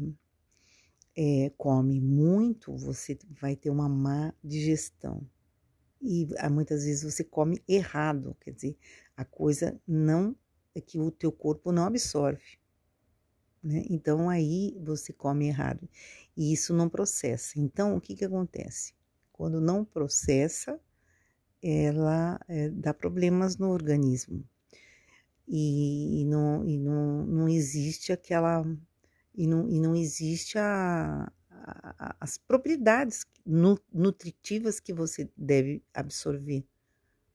é, 1.16 1.50
come 1.56 2.00
muito, 2.00 2.76
você 2.76 3.18
vai 3.40 3.56
ter 3.56 3.70
uma 3.70 3.88
má 3.88 4.32
digestão. 4.44 5.26
E 6.00 6.28
ah, 6.38 6.48
muitas 6.48 6.84
vezes 6.84 7.02
você 7.02 7.24
come 7.24 7.60
errado, 7.66 8.36
quer 8.40 8.52
dizer, 8.52 8.76
a 9.16 9.24
coisa 9.24 9.80
não 9.86 10.36
é 10.74 10.80
que 10.80 11.00
o 11.00 11.10
teu 11.10 11.32
corpo 11.32 11.72
não 11.72 11.84
absorve. 11.84 12.58
Né? 13.60 13.84
Então 13.90 14.30
aí 14.30 14.78
você 14.80 15.12
come 15.12 15.48
errado 15.48 15.88
e 16.36 16.52
isso 16.52 16.72
não 16.72 16.88
processa. 16.88 17.58
Então 17.58 17.96
o 17.96 18.00
que 18.00 18.14
que 18.14 18.24
acontece? 18.24 18.94
Quando 19.32 19.60
não 19.60 19.84
processa, 19.84 20.80
ela 21.62 22.40
é, 22.48 22.68
dá 22.70 22.94
problemas 22.94 23.56
no 23.56 23.68
organismo 23.70 24.44
e, 25.48 26.20
e, 26.20 26.24
não, 26.26 26.64
e 26.66 26.76
não, 26.78 27.26
não 27.26 27.48
existe 27.48 28.12
aquela 28.12 28.64
e 29.34 29.46
não, 29.46 29.68
e 29.68 29.80
não 29.80 29.94
existe 29.94 30.58
a, 30.58 31.32
a, 31.50 32.16
as 32.20 32.36
propriedades 32.36 33.24
nutritivas 33.46 34.80
que 34.80 34.92
você 34.92 35.30
deve 35.36 35.82
absorver. 35.94 36.66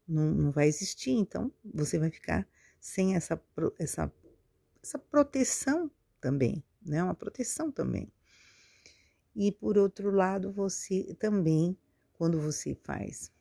Não, 0.07 0.31
não 0.31 0.51
vai 0.51 0.67
existir, 0.67 1.11
então 1.11 1.51
você 1.63 1.97
vai 1.97 2.11
ficar 2.11 2.47
sem 2.79 3.15
essa, 3.15 3.41
essa, 3.79 4.11
essa 4.81 4.99
proteção 4.99 5.89
também, 6.19 6.61
né? 6.85 7.01
Uma 7.01 7.15
proteção 7.15 7.71
também. 7.71 8.11
E 9.35 9.51
por 9.51 9.77
outro 9.77 10.11
lado, 10.11 10.51
você 10.51 11.15
também, 11.17 11.75
quando 12.13 12.39
você 12.39 12.75
faz, 12.75 13.31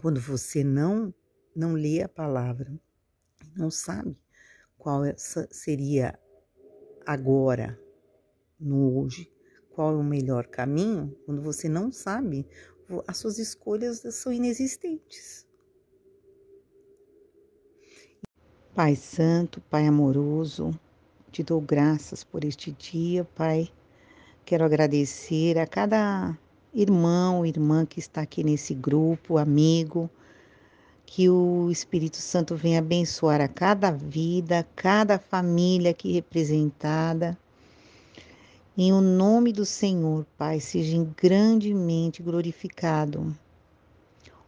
quando 0.00 0.20
você 0.20 0.62
não 0.62 1.12
não 1.54 1.72
lê 1.72 2.02
a 2.02 2.08
palavra, 2.08 2.72
não 3.56 3.68
sabe 3.68 4.16
qual 4.76 5.02
seria 5.50 6.16
agora, 7.04 7.76
no 8.60 9.00
hoje, 9.00 9.32
qual 9.70 9.94
é 9.94 9.96
o 9.96 10.04
melhor 10.04 10.46
caminho, 10.46 11.16
quando 11.26 11.42
você 11.42 11.68
não 11.68 11.90
sabe, 11.90 12.46
as 13.08 13.16
suas 13.16 13.38
escolhas 13.38 14.02
são 14.14 14.32
inexistentes. 14.32 15.46
Pai 18.72 18.94
Santo, 18.94 19.60
Pai 19.62 19.86
amoroso, 19.86 20.70
te 21.32 21.42
dou 21.42 21.60
graças 21.60 22.22
por 22.22 22.44
este 22.44 22.70
dia, 22.70 23.24
Pai. 23.24 23.68
Quero 24.44 24.64
agradecer 24.64 25.58
a 25.58 25.66
cada 25.66 26.38
irmão, 26.74 27.44
irmã 27.44 27.86
que 27.86 27.98
está 27.98 28.22
aqui 28.22 28.44
nesse 28.44 28.74
grupo, 28.74 29.38
amigo, 29.38 30.10
que 31.06 31.28
o 31.28 31.70
Espírito 31.70 32.18
Santo 32.18 32.54
venha 32.54 32.80
abençoar 32.80 33.40
a 33.40 33.48
cada 33.48 33.90
vida, 33.90 34.66
cada 34.76 35.18
família 35.18 35.90
aqui 35.90 36.12
representada. 36.12 37.36
Em 38.76 38.92
o 38.92 39.00
nome 39.00 39.52
do 39.52 39.64
Senhor, 39.64 40.24
Pai, 40.36 40.60
seja 40.60 41.04
grandemente 41.20 42.22
glorificado. 42.22 43.34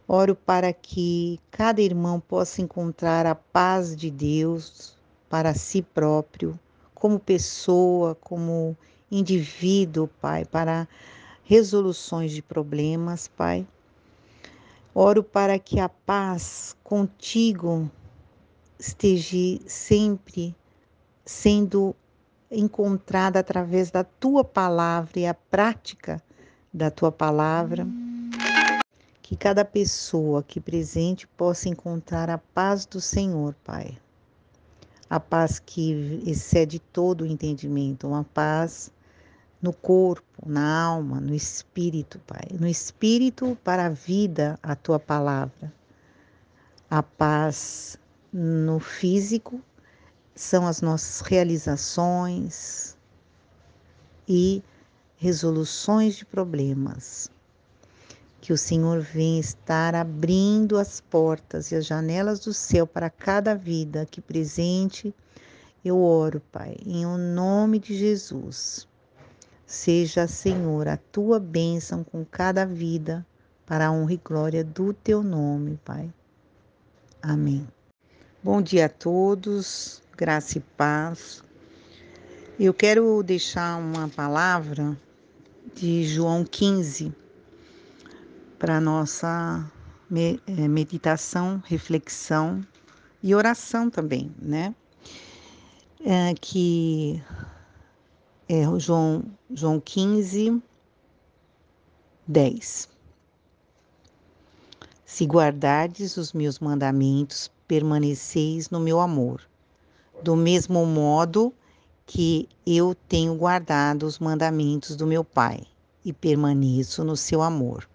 Oro 0.07 0.35
para 0.35 0.71
que 0.71 1.39
cada 1.49 1.81
irmão 1.81 2.19
possa 2.19 2.61
encontrar 2.61 3.25
a 3.25 3.35
paz 3.35 3.95
de 3.95 4.11
Deus 4.11 4.95
para 5.29 5.53
si 5.53 5.81
próprio, 5.81 6.59
como 6.93 7.19
pessoa, 7.19 8.15
como 8.15 8.77
indivíduo, 9.09 10.07
Pai, 10.21 10.45
para 10.45 10.87
resoluções 11.51 12.31
de 12.31 12.41
problemas, 12.41 13.27
Pai. 13.27 13.67
Oro 14.95 15.21
para 15.21 15.59
que 15.59 15.81
a 15.81 15.89
paz 15.89 16.77
contigo 16.81 17.91
esteja 18.79 19.59
sempre 19.67 20.55
sendo 21.25 21.93
encontrada 22.49 23.37
através 23.37 23.91
da 23.91 24.01
tua 24.01 24.45
palavra 24.45 25.19
e 25.19 25.27
a 25.27 25.33
prática 25.33 26.23
da 26.73 26.89
tua 26.89 27.11
palavra. 27.11 27.85
Que 29.21 29.35
cada 29.35 29.65
pessoa 29.65 30.39
aqui 30.39 30.61
presente 30.61 31.27
possa 31.27 31.67
encontrar 31.67 32.29
a 32.29 32.37
paz 32.37 32.85
do 32.85 33.01
Senhor, 33.01 33.53
Pai 33.65 33.97
a 35.09 35.19
paz 35.19 35.59
que 35.59 36.23
excede 36.25 36.79
todo 36.79 37.25
o 37.25 37.27
entendimento, 37.27 38.07
uma 38.07 38.23
paz 38.23 38.89
no 39.61 39.71
corpo, 39.71 40.43
na 40.45 40.83
alma, 40.83 41.19
no 41.19 41.33
espírito, 41.33 42.19
Pai. 42.25 42.47
No 42.59 42.67
espírito 42.67 43.57
para 43.63 43.85
a 43.85 43.89
vida, 43.89 44.57
a 44.63 44.75
tua 44.75 44.99
palavra. 44.99 45.71
A 46.89 47.03
paz 47.03 47.97
no 48.33 48.79
físico 48.79 49.61
são 50.35 50.65
as 50.65 50.81
nossas 50.81 51.21
realizações 51.21 52.97
e 54.27 54.63
resoluções 55.17 56.15
de 56.15 56.25
problemas 56.25 57.29
que 58.41 58.51
o 58.51 58.57
Senhor 58.57 58.99
venha 58.99 59.39
estar 59.39 59.93
abrindo 59.93 60.77
as 60.79 60.99
portas 60.99 61.71
e 61.71 61.75
as 61.75 61.85
janelas 61.85 62.39
do 62.39 62.51
céu 62.51 62.87
para 62.87 63.07
cada 63.07 63.53
vida 63.53 64.01
aqui 64.01 64.19
presente. 64.19 65.13
Eu 65.85 66.01
oro, 66.01 66.41
Pai, 66.51 66.75
em 66.85 67.05
o 67.05 67.17
nome 67.17 67.77
de 67.77 67.95
Jesus. 67.95 68.87
Seja, 69.71 70.27
Senhor, 70.27 70.85
a 70.89 70.97
tua 70.97 71.39
bênção 71.39 72.03
com 72.03 72.25
cada 72.25 72.65
vida, 72.65 73.25
para 73.65 73.87
a 73.87 73.91
honra 73.93 74.11
e 74.11 74.21
glória 74.21 74.65
do 74.65 74.93
teu 74.93 75.23
nome, 75.23 75.79
Pai. 75.85 76.13
Amém. 77.21 77.65
Bom 78.43 78.61
dia 78.61 78.87
a 78.87 78.89
todos, 78.89 80.03
graça 80.17 80.57
e 80.57 80.61
paz. 80.75 81.41
Eu 82.59 82.73
quero 82.73 83.23
deixar 83.23 83.77
uma 83.77 84.09
palavra 84.09 84.99
de 85.73 86.03
João 86.03 86.43
15, 86.43 87.13
para 88.59 88.81
nossa 88.81 89.65
eh, 90.13 90.67
meditação, 90.67 91.63
reflexão 91.65 92.61
e 93.23 93.33
oração 93.33 93.89
também, 93.89 94.35
né? 94.37 94.75
É, 96.03 96.33
que 96.33 97.23
é 98.53 98.65
João, 98.79 99.23
João 99.49 99.79
15, 99.79 100.61
10. 102.27 102.89
Se 105.05 105.25
guardardes 105.25 106.17
os 106.17 106.33
meus 106.33 106.59
mandamentos, 106.59 107.49
permaneceis 107.65 108.69
no 108.69 108.77
meu 108.77 108.99
amor, 108.99 109.41
do 110.21 110.35
mesmo 110.35 110.85
modo 110.85 111.53
que 112.05 112.49
eu 112.67 112.93
tenho 113.07 113.33
guardado 113.35 114.03
os 114.03 114.19
mandamentos 114.19 114.97
do 114.97 115.07
meu 115.07 115.23
Pai 115.23 115.65
e 116.03 116.11
permaneço 116.11 117.05
no 117.05 117.15
seu 117.15 117.41
amor. 117.41 117.87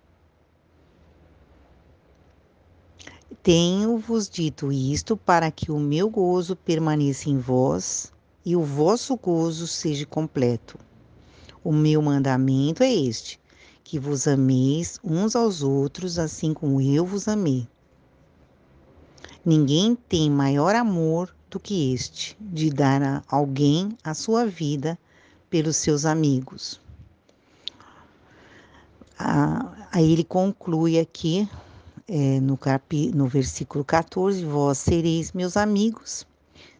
Tenho-vos 3.42 4.26
dito 4.26 4.72
isto 4.72 5.18
para 5.18 5.50
que 5.50 5.70
o 5.70 5.78
meu 5.78 6.08
gozo 6.08 6.56
permaneça 6.56 7.28
em 7.28 7.36
vós 7.36 8.10
e 8.46 8.54
o 8.54 8.62
vosso 8.62 9.16
gozo 9.16 9.66
seja 9.66 10.06
completo. 10.06 10.78
O 11.64 11.72
meu 11.72 12.00
mandamento 12.00 12.84
é 12.84 12.94
este: 12.94 13.40
que 13.82 13.98
vos 13.98 14.28
ameis 14.28 15.00
uns 15.02 15.34
aos 15.34 15.64
outros, 15.64 16.16
assim 16.16 16.54
como 16.54 16.80
eu 16.80 17.04
vos 17.04 17.26
amei. 17.26 17.66
Ninguém 19.44 19.96
tem 20.08 20.30
maior 20.30 20.76
amor 20.76 21.34
do 21.50 21.58
que 21.58 21.92
este, 21.92 22.36
de 22.40 22.70
dar 22.70 23.02
a 23.02 23.22
alguém 23.28 23.98
a 24.04 24.14
sua 24.14 24.46
vida 24.46 24.96
pelos 25.50 25.76
seus 25.76 26.04
amigos. 26.04 26.80
Ah, 29.18 29.88
aí 29.90 30.12
ele 30.12 30.24
conclui 30.24 31.00
aqui 31.00 31.48
é, 32.06 32.38
no, 32.40 32.56
capi, 32.56 33.10
no 33.12 33.26
versículo 33.26 33.84
14, 33.84 34.44
vós 34.44 34.78
sereis 34.78 35.32
meus 35.32 35.56
amigos, 35.56 36.26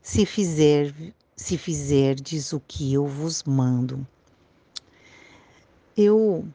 se, 0.02 0.26
fizer, 0.26 0.94
se 1.36 1.58
fizerdes 1.58 2.52
o 2.52 2.60
que 2.60 2.92
eu 2.94 3.06
vos 3.06 3.44
mando. 3.44 4.06
Eu 5.96 6.46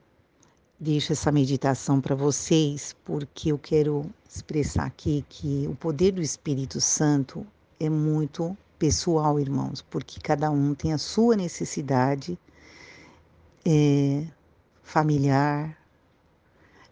deixo 0.79 1.13
essa 1.13 1.31
meditação 1.31 2.01
para 2.01 2.15
vocês 2.15 2.95
porque 3.05 3.51
eu 3.51 3.59
quero 3.59 4.09
expressar 4.27 4.85
aqui 4.85 5.23
que 5.29 5.67
o 5.69 5.75
poder 5.75 6.11
do 6.11 6.21
Espírito 6.21 6.81
Santo 6.81 7.45
é 7.79 7.89
muito 7.89 8.57
pessoal, 8.79 9.39
irmãos, 9.39 9.81
porque 9.83 10.19
cada 10.19 10.49
um 10.49 10.73
tem 10.73 10.91
a 10.91 10.97
sua 10.97 11.35
necessidade 11.35 12.37
é, 13.63 14.25
familiar 14.81 15.77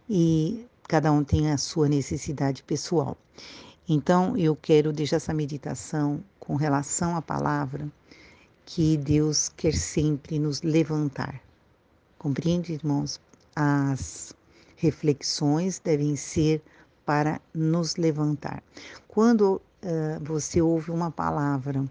e 0.08 0.68
cada 0.88 1.12
um 1.12 1.24
tem 1.24 1.52
a 1.52 1.58
sua 1.58 1.90
necessidade 1.90 2.62
pessoal. 2.64 3.18
Então, 3.92 4.38
eu 4.38 4.56
quero 4.56 4.94
deixar 4.94 5.16
essa 5.16 5.34
meditação 5.34 6.24
com 6.40 6.56
relação 6.56 7.16
à 7.16 7.24
palavra 7.24 7.92
que 8.64 8.96
Deus 8.98 9.50
quer 9.50 9.74
sempre 9.74 10.38
nos 10.38 10.62
levantar. 10.62 11.42
Compreende, 12.20 12.72
irmãos? 12.72 13.20
As 13.56 14.32
reflexões 14.76 15.80
devem 15.80 16.16
ser 16.16 16.62
para 17.04 17.42
nos 17.52 17.96
levantar. 17.96 18.62
Quando 19.08 19.56
uh, 19.56 19.60
você 20.24 20.62
ouve 20.62 20.92
uma 20.92 21.10
palavra 21.10 21.84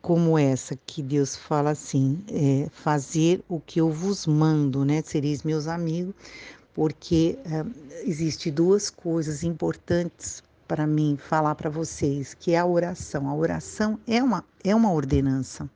como 0.00 0.38
essa 0.38 0.74
que 0.86 1.02
Deus 1.02 1.36
fala 1.36 1.72
assim, 1.72 2.24
é, 2.28 2.70
fazer 2.70 3.44
o 3.46 3.60
que 3.60 3.78
eu 3.78 3.90
vos 3.90 4.26
mando, 4.26 4.86
né? 4.86 5.02
Sereis 5.02 5.42
meus 5.42 5.66
amigos, 5.66 6.14
porque 6.72 7.38
uh, 7.44 7.70
existe 8.06 8.50
duas 8.50 8.88
coisas 8.88 9.42
importantes 9.42 10.42
para 10.70 10.86
mim 10.86 11.16
falar 11.16 11.56
para 11.56 11.68
vocês, 11.68 12.32
que 12.32 12.52
é 12.52 12.58
a 12.60 12.64
oração. 12.64 13.28
A 13.28 13.34
oração 13.34 13.98
é 14.06 14.22
uma, 14.22 14.44
é 14.62 14.72
uma 14.72 14.92
ordenança. 14.92 15.68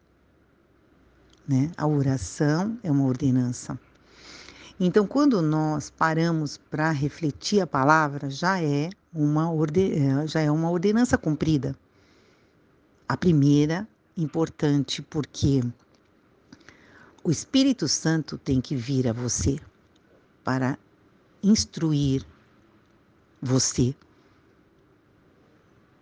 Né? 1.49 1.73
A 1.77 1.85
oração 1.85 2.79
é 2.81 2.93
uma 2.93 3.05
ordenança. 3.05 3.77
Então, 4.79 5.05
quando 5.05 5.43
nós 5.43 5.91
paramos 5.91 6.57
para 6.57 6.93
refletir 6.93 7.61
a 7.61 7.67
palavra, 7.67 8.31
já 8.31 8.63
é 8.63 8.89
uma 9.13 9.53
orde... 9.53 9.95
É, 9.99 10.29
já 10.29 10.43
é 10.43 10.49
uma 10.49 10.71
ordenança 10.71 11.19
cumprida. 11.19 11.75
A 13.09 13.17
primeira, 13.17 13.89
importante, 14.17 15.03
porque 15.03 15.61
o 17.25 17.33
Espírito 17.33 17.89
Santo 17.89 18.39
tem 18.39 18.61
que 18.61 18.77
vir 18.77 19.09
a 19.09 19.13
você 19.13 19.59
para 20.45 20.79
instruir 21.43 22.25
você 23.43 23.93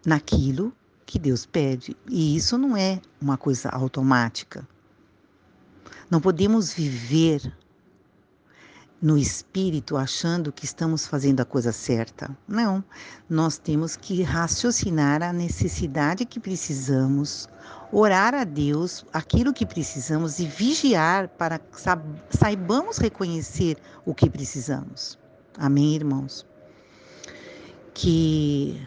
naquilo 0.04 0.72
que 1.06 1.18
Deus 1.18 1.46
pede. 1.46 1.96
E 2.08 2.36
isso 2.36 2.56
não 2.56 2.76
é 2.76 3.00
uma 3.20 3.36
coisa 3.36 3.68
automática. 3.68 4.66
Não 6.10 6.20
podemos 6.20 6.72
viver 6.72 7.52
no 9.02 9.18
espírito 9.18 9.96
achando 9.96 10.52
que 10.52 10.64
estamos 10.64 11.06
fazendo 11.06 11.40
a 11.40 11.44
coisa 11.44 11.72
certa. 11.72 12.36
Não, 12.46 12.84
nós 13.28 13.58
temos 13.58 13.96
que 13.96 14.22
raciocinar 14.22 15.22
a 15.24 15.32
necessidade 15.32 16.24
que 16.24 16.38
precisamos, 16.38 17.48
orar 17.90 18.32
a 18.32 18.44
Deus 18.44 19.04
aquilo 19.12 19.52
que 19.52 19.66
precisamos 19.66 20.38
e 20.38 20.46
vigiar 20.46 21.28
para 21.28 21.58
que 21.58 21.80
saibamos 22.30 22.98
reconhecer 22.98 23.76
o 24.06 24.14
que 24.14 24.30
precisamos. 24.30 25.18
Amém, 25.58 25.96
irmãos? 25.96 26.46
Que 27.92 28.80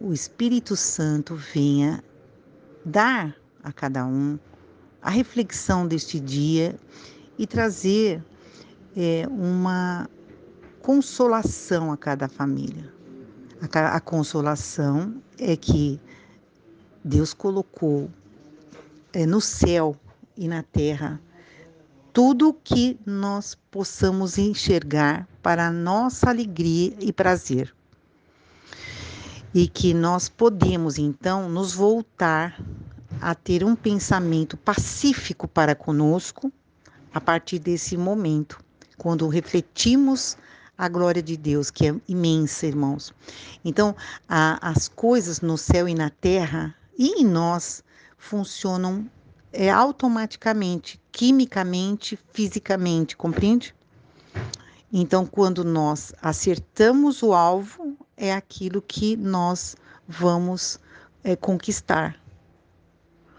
o 0.00 0.14
Espírito 0.14 0.74
Santo 0.76 1.34
venha 1.34 2.02
dar 2.84 3.36
a 3.62 3.70
cada 3.70 4.06
um 4.06 4.38
a 5.02 5.10
reflexão 5.10 5.86
deste 5.86 6.18
dia 6.18 6.74
e 7.38 7.46
trazer 7.46 8.24
é, 8.96 9.26
uma 9.28 10.08
consolação 10.80 11.92
a 11.92 11.96
cada 11.98 12.28
família. 12.28 12.92
A, 13.60 13.96
a 13.96 14.00
consolação 14.00 15.22
é 15.38 15.54
que 15.54 16.00
Deus 17.04 17.34
colocou 17.34 18.10
é, 19.12 19.26
no 19.26 19.40
céu 19.40 19.94
e 20.34 20.48
na 20.48 20.62
terra 20.62 21.20
tudo 22.12 22.56
que 22.64 22.98
nós 23.04 23.54
possamos 23.70 24.38
enxergar 24.38 25.28
para 25.42 25.70
nossa 25.70 26.28
alegria 26.28 26.94
e 26.98 27.12
prazer. 27.12 27.74
E 29.52 29.66
que 29.66 29.92
nós 29.92 30.28
podemos 30.28 30.98
então 30.98 31.48
nos 31.48 31.72
voltar 31.72 32.60
a 33.20 33.34
ter 33.34 33.64
um 33.64 33.74
pensamento 33.74 34.56
pacífico 34.56 35.48
para 35.48 35.74
conosco 35.74 36.52
a 37.12 37.20
partir 37.20 37.58
desse 37.58 37.96
momento 37.96 38.62
quando 38.96 39.26
refletimos 39.28 40.36
a 40.76 40.88
glória 40.88 41.22
de 41.22 41.36
Deus, 41.36 41.70
que 41.70 41.88
é 41.88 41.94
imensa, 42.06 42.66
irmãos. 42.66 43.12
Então, 43.64 43.96
a, 44.28 44.70
as 44.70 44.88
coisas 44.88 45.40
no 45.40 45.58
céu 45.58 45.88
e 45.88 45.94
na 45.94 46.10
terra 46.10 46.74
e 46.98 47.20
em 47.20 47.24
nós 47.24 47.82
funcionam 48.18 49.06
é, 49.52 49.70
automaticamente, 49.70 51.00
quimicamente, 51.10 52.18
fisicamente, 52.32 53.16
compreende? 53.16 53.74
Então, 54.92 55.26
quando 55.26 55.64
nós 55.64 56.12
acertamos 56.20 57.22
o 57.22 57.32
alvo, 57.32 57.96
é 58.20 58.34
aquilo 58.34 58.82
que 58.82 59.16
nós 59.16 59.74
vamos 60.06 60.78
é, 61.24 61.34
conquistar. 61.34 62.20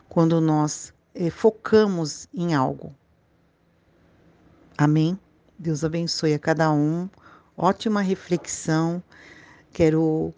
Quando 0.09 0.41
nós 0.41 0.91
é, 1.13 1.29
focamos 1.29 2.27
em 2.33 2.55
algo. 2.55 2.93
Amém? 4.75 5.17
Deus 5.57 5.83
abençoe 5.83 6.33
a 6.33 6.39
cada 6.39 6.71
um. 6.71 7.07
Ótima 7.55 8.01
reflexão. 8.01 9.03
Quero 9.71 10.33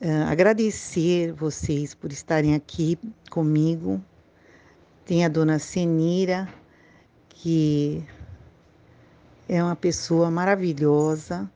uh, 0.00 0.26
agradecer 0.26 1.32
vocês 1.34 1.94
por 1.94 2.10
estarem 2.10 2.54
aqui 2.54 2.98
comigo. 3.30 4.02
Tem 5.04 5.24
a 5.24 5.28
dona 5.28 5.58
Senira, 5.58 6.48
que 7.28 8.02
é 9.46 9.62
uma 9.62 9.76
pessoa 9.76 10.30
maravilhosa. 10.30 11.48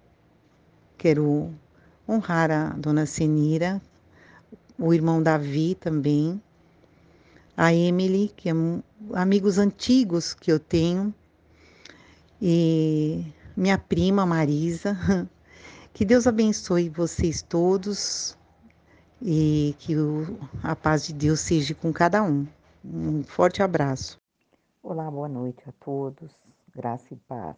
Quero 0.99 1.53
honrar 2.11 2.51
a 2.51 2.71
dona 2.71 3.07
Senira, 3.07 3.81
o 4.77 4.93
irmão 4.93 5.23
Davi 5.23 5.77
também, 5.77 6.43
a 7.57 7.73
Emily, 7.73 8.33
que 8.37 8.49
é 8.49 8.55
um, 8.55 8.83
amigos 9.13 9.59
antigos 9.59 10.35
que 10.35 10.51
eu 10.51 10.59
tenho, 10.59 11.15
e 12.43 13.25
minha 13.57 13.79
prima 13.79 14.27
Marisa. 14.27 14.97
Que 15.93 16.05
Deus 16.05 16.25
abençoe 16.25 16.89
vocês 16.89 17.43
todos 17.43 18.39
e 19.21 19.75
que 19.81 19.97
o, 19.97 20.39
a 20.63 20.75
paz 20.77 21.05
de 21.05 21.13
Deus 21.13 21.41
seja 21.41 21.75
com 21.75 21.93
cada 21.93 22.23
um. 22.23 22.47
Um 22.85 23.25
forte 23.25 23.61
abraço. 23.61 24.17
Olá, 24.85 25.11
boa 25.11 25.29
noite 25.29 25.63
a 25.69 25.73
todos. 25.85 26.31
Graça 26.75 27.13
e 27.13 27.17
paz. 27.17 27.57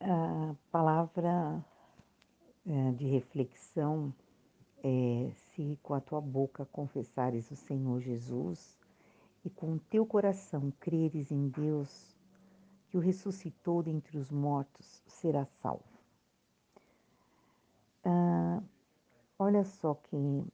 A 0.00 0.54
palavra 0.72 1.64
de 2.96 3.06
reflexão 3.06 4.12
é: 4.82 5.30
se 5.34 5.78
com 5.82 5.94
a 5.94 6.00
tua 6.00 6.20
boca 6.20 6.64
confessares 6.66 7.50
o 7.50 7.56
Senhor 7.56 8.00
Jesus 8.00 8.78
e 9.44 9.50
com 9.50 9.74
o 9.74 9.78
teu 9.78 10.06
coração 10.06 10.72
creres 10.80 11.30
em 11.30 11.48
Deus 11.48 12.14
que 12.88 12.96
o 12.96 13.00
ressuscitou 13.00 13.82
dentre 13.82 14.16
os 14.16 14.30
mortos 14.30 15.02
será 15.06 15.44
salvo. 15.44 15.84
Ah, 18.04 18.62
olha 19.38 19.64
só 19.64 19.94
que 19.94 20.44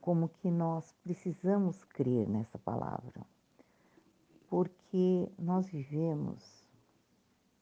como 0.00 0.28
que 0.28 0.50
nós 0.50 0.94
precisamos 1.02 1.82
crer 1.84 2.28
nessa 2.28 2.58
palavra, 2.58 3.26
porque 4.48 5.28
nós 5.38 5.66
vivemos 5.66 6.64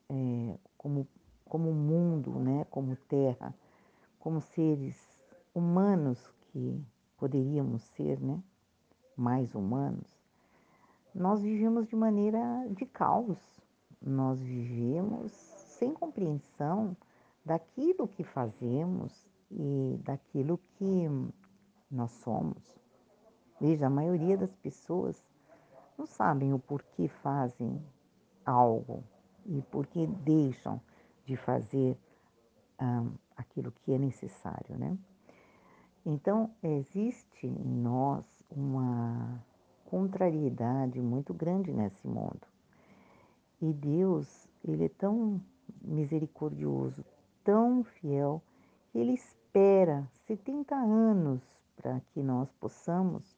é, 0.09 0.59
como 0.77 1.07
como 1.45 1.73
mundo, 1.73 2.33
né, 2.41 2.67
como 2.71 2.97
terra, 2.97 3.55
como 4.25 4.41
seres 4.41 4.97
humanos 5.55 6.33
que 6.51 6.83
poderíamos 7.19 7.83
ser, 7.83 8.19
né, 8.19 8.43
mais 9.15 9.55
humanos, 9.55 10.09
nós 11.15 11.43
vivemos 11.43 11.87
de 11.87 11.95
maneira 11.95 12.41
de 12.71 12.87
caos, 12.87 13.39
nós 14.01 14.41
vivemos 14.41 15.31
sem 15.31 15.93
compreensão 15.93 16.97
daquilo 17.45 18.09
que 18.09 18.25
fazemos 18.25 19.29
e 19.51 20.01
daquilo 20.03 20.59
que 20.79 21.07
nós 21.91 22.11
somos. 22.13 22.81
Veja, 23.61 23.89
a 23.89 23.91
maioria 23.91 24.39
das 24.39 24.57
pessoas 24.57 25.23
não 25.99 26.07
sabem 26.07 26.55
o 26.55 26.59
porquê 26.59 27.09
fazem 27.09 27.79
algo 28.43 29.05
e 29.45 29.61
porquê 29.71 30.07
deixam 30.07 30.81
de 31.27 31.37
fazer 31.37 31.99
um, 32.81 33.13
aquilo 33.37 33.73
que 33.73 33.93
é 33.93 33.99
necessário, 33.99 34.77
né? 34.79 34.97
Então, 36.07 36.51
existe 36.63 37.47
em 37.47 37.65
nós 37.83 38.25
uma 38.51 39.43
contrariedade 39.87 41.01
muito 41.01 41.33
grande 41.33 41.73
nesse 41.73 42.07
mundo. 42.07 42.47
E 43.61 43.73
Deus, 43.73 44.49
ele 44.63 44.85
é 44.85 44.89
tão 44.89 45.41
misericordioso, 45.81 47.05
tão 47.43 47.85
fiel, 47.85 48.43
que 48.91 48.99
ele 48.99 49.13
espera 49.13 50.07
70 50.27 50.75
anos 50.75 51.41
para 51.77 52.01
que 52.13 52.23
nós 52.23 52.51
possamos 52.53 53.37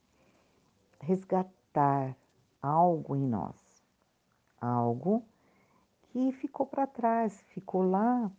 resgatar 1.00 2.16
algo 2.60 3.14
em 3.14 3.26
nós, 3.26 3.56
algo 4.60 5.22
que 6.02 6.32
ficou 6.32 6.66
para 6.66 6.86
trás, 6.86 7.40
ficou 7.48 7.82
lá 7.82 8.30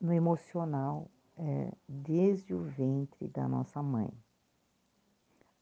no 0.00 0.12
emocional, 0.12 1.10
é, 1.36 1.72
desde 1.88 2.54
o 2.54 2.62
ventre 2.62 3.28
da 3.28 3.48
nossa 3.48 3.82
mãe. 3.82 4.10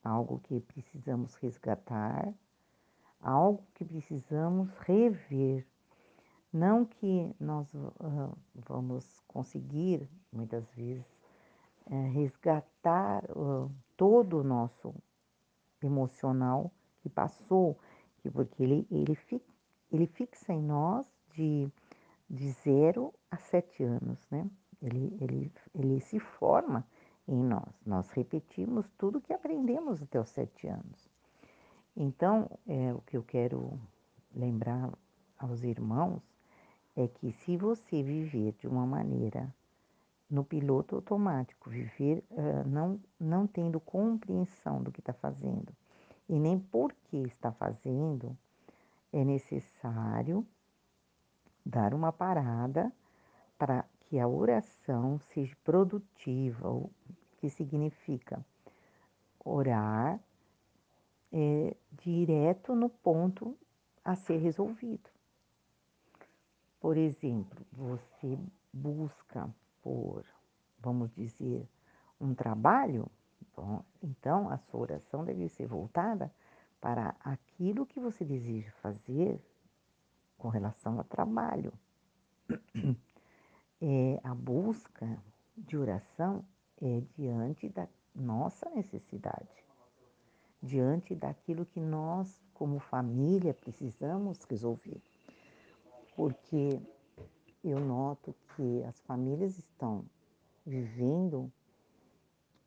Algo 0.02 0.38
que 0.40 0.60
precisamos 0.60 1.34
resgatar 1.36 2.34
algo 3.24 3.64
que 3.74 3.84
precisamos 3.84 4.68
rever. 4.80 5.66
Não 6.52 6.84
que 6.84 7.34
nós 7.40 7.72
uh, 7.74 8.38
vamos 8.54 9.20
conseguir, 9.26 10.08
muitas 10.30 10.68
vezes, 10.72 11.04
uh, 11.86 12.12
resgatar 12.12 13.24
uh, 13.30 13.68
todo 13.96 14.40
o 14.40 14.44
nosso 14.44 14.94
emocional 15.82 16.70
que 17.00 17.08
passou, 17.08 17.76
que, 18.18 18.30
porque 18.30 18.62
ele, 18.62 18.86
ele, 18.90 19.14
fi, 19.16 19.42
ele 19.90 20.06
fixa 20.06 20.52
em 20.52 20.62
nós 20.62 21.06
de, 21.34 21.68
de 22.28 22.50
zero 22.50 23.12
a 23.30 23.36
sete 23.36 23.82
anos, 23.82 24.26
né? 24.30 24.48
ele, 24.82 25.16
ele, 25.20 25.52
ele 25.74 26.00
se 26.00 26.18
forma 26.18 26.86
em 27.26 27.42
nós. 27.42 27.80
Nós 27.86 28.10
repetimos 28.10 28.86
tudo 28.98 29.20
que 29.20 29.32
aprendemos 29.32 30.02
até 30.02 30.20
os 30.20 30.28
sete 30.28 30.66
anos. 30.68 31.10
Então, 31.96 32.50
é, 32.66 32.92
o 32.92 33.00
que 33.02 33.16
eu 33.16 33.22
quero 33.22 33.78
lembrar 34.34 34.92
aos 35.38 35.62
irmãos 35.62 36.22
é 36.96 37.08
que 37.08 37.32
se 37.32 37.56
você 37.56 38.02
viver 38.02 38.52
de 38.58 38.66
uma 38.66 38.86
maneira 38.86 39.52
no 40.28 40.44
piloto 40.44 40.96
automático, 40.96 41.70
viver 41.70 42.24
uh, 42.30 42.68
não, 42.68 43.00
não 43.20 43.46
tendo 43.46 43.78
compreensão 43.78 44.82
do 44.82 44.90
que 44.90 45.00
está 45.00 45.12
fazendo 45.12 45.72
e 46.28 46.38
nem 46.38 46.58
por 46.58 46.92
que 47.04 47.18
está 47.18 47.52
fazendo, 47.52 48.36
é 49.12 49.24
necessário 49.24 50.44
dar 51.64 51.94
uma 51.94 52.12
parada 52.12 52.92
para 53.58 53.84
que 54.00 54.18
a 54.18 54.28
oração 54.28 55.18
seja 55.18 55.56
produtiva, 55.64 56.68
o 56.68 56.90
que 57.38 57.48
significa 57.48 58.44
orar 59.44 60.20
é, 61.32 61.76
direto 61.92 62.74
no 62.74 62.88
ponto 62.88 63.56
a 64.04 64.14
ser 64.14 64.38
resolvido. 64.38 65.10
Por 66.80 66.96
exemplo, 66.96 67.64
você 67.72 68.38
busca 68.72 69.48
por, 69.82 70.24
vamos 70.78 71.10
dizer, 71.14 71.66
um 72.20 72.34
trabalho, 72.34 73.10
bom, 73.56 73.82
então 74.02 74.50
a 74.50 74.58
sua 74.58 74.80
oração 74.80 75.24
deve 75.24 75.48
ser 75.48 75.66
voltada 75.66 76.30
para 76.80 77.16
aquilo 77.20 77.86
que 77.86 77.98
você 77.98 78.24
deseja 78.24 78.70
fazer 78.82 79.40
com 80.38 80.48
relação 80.48 80.98
ao 80.98 81.04
trabalho. 81.04 81.72
É, 83.86 84.18
a 84.24 84.34
busca 84.34 85.22
de 85.54 85.76
oração 85.76 86.42
é 86.80 87.02
diante 87.18 87.68
da 87.68 87.86
nossa 88.14 88.70
necessidade, 88.70 89.62
diante 90.62 91.14
daquilo 91.14 91.66
que 91.66 91.80
nós, 91.80 92.42
como 92.54 92.78
família, 92.78 93.52
precisamos 93.52 94.38
resolver. 94.48 95.02
Porque 96.16 96.80
eu 97.62 97.80
noto 97.80 98.34
que 98.54 98.82
as 98.84 99.00
famílias 99.00 99.58
estão 99.58 100.04
vivendo. 100.64 101.52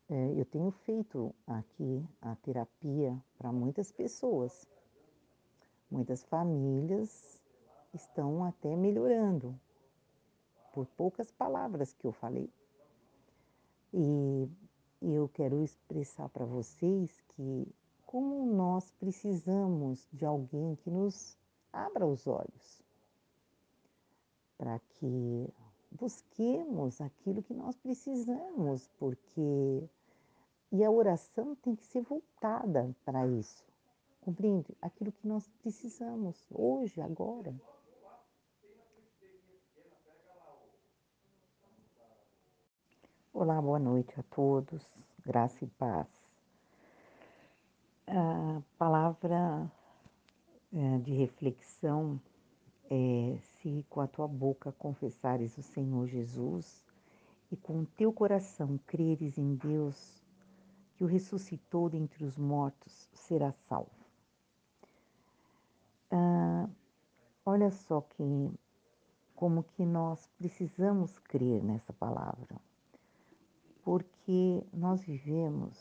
É, 0.08 0.32
eu 0.36 0.44
tenho 0.44 0.70
feito 0.70 1.34
aqui 1.46 2.06
a 2.20 2.36
terapia 2.36 3.16
para 3.36 3.50
muitas 3.50 3.90
pessoas. 3.90 4.68
Muitas 5.90 6.22
famílias 6.24 7.37
estão 7.98 8.44
até 8.44 8.74
melhorando 8.76 9.58
por 10.72 10.86
poucas 10.86 11.30
palavras 11.30 11.92
que 11.92 12.06
eu 12.06 12.12
falei. 12.12 12.50
E 13.92 14.48
eu 15.02 15.28
quero 15.28 15.62
expressar 15.62 16.28
para 16.28 16.44
vocês 16.44 17.20
que 17.28 17.66
como 18.06 18.46
nós 18.46 18.90
precisamos 18.92 20.08
de 20.12 20.24
alguém 20.24 20.76
que 20.76 20.90
nos 20.90 21.36
abra 21.72 22.06
os 22.06 22.26
olhos 22.26 22.82
para 24.56 24.78
que 24.78 25.48
busquemos 25.90 27.00
aquilo 27.00 27.42
que 27.42 27.54
nós 27.54 27.76
precisamos, 27.76 28.88
porque 28.98 29.88
e 30.70 30.84
a 30.84 30.90
oração 30.90 31.54
tem 31.56 31.74
que 31.74 31.86
ser 31.86 32.02
voltada 32.02 32.94
para 33.04 33.26
isso. 33.26 33.64
Compreende? 34.20 34.76
Aquilo 34.82 35.10
que 35.10 35.26
nós 35.26 35.48
precisamos 35.62 36.46
hoje, 36.52 37.00
agora. 37.00 37.54
Olá, 43.32 43.60
boa 43.60 43.78
noite 43.78 44.18
a 44.18 44.22
todos. 44.22 44.82
Graça 45.24 45.62
e 45.62 45.68
paz. 45.68 46.08
A 48.06 48.62
palavra 48.78 49.70
é, 50.72 50.98
de 50.98 51.12
reflexão 51.12 52.18
é, 52.90 53.36
se 53.38 53.84
com 53.90 54.00
a 54.00 54.06
tua 54.06 54.26
boca 54.26 54.72
confessares 54.72 55.58
o 55.58 55.62
Senhor 55.62 56.06
Jesus 56.06 56.82
e 57.52 57.56
com 57.56 57.80
o 57.80 57.86
teu 57.86 58.12
coração 58.12 58.80
creres 58.86 59.36
em 59.36 59.54
Deus, 59.56 60.22
que 60.96 61.04
o 61.04 61.06
ressuscitou 61.06 61.90
dentre 61.90 62.24
os 62.24 62.38
mortos, 62.38 63.08
será 63.12 63.52
salvo. 63.68 63.90
Ah, 66.10 66.66
olha 67.44 67.70
só 67.70 68.00
que 68.00 68.50
como 69.36 69.62
que 69.62 69.84
nós 69.84 70.26
precisamos 70.38 71.18
crer 71.18 71.62
nessa 71.62 71.92
palavra, 71.92 72.58
porque 73.88 74.62
nós 74.70 75.00
vivemos 75.00 75.74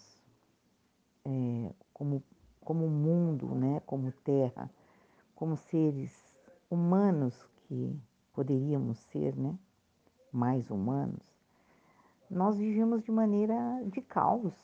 é, 1.26 1.74
como 1.94 2.24
como 2.62 2.88
mundo, 2.88 3.54
né, 3.54 3.82
como 3.86 4.14
terra, 4.24 4.70
como 5.36 5.58
seres 5.58 6.14
humanos 6.70 7.36
que 7.68 8.00
poderíamos 8.32 8.98
ser, 9.12 9.36
né, 9.36 9.60
mais 10.32 10.72
humanos, 10.72 11.20
nós 12.32 12.58
vivemos 12.58 13.04
de 13.04 13.12
maneira 13.12 13.84
de 13.86 14.02
caos. 14.02 14.56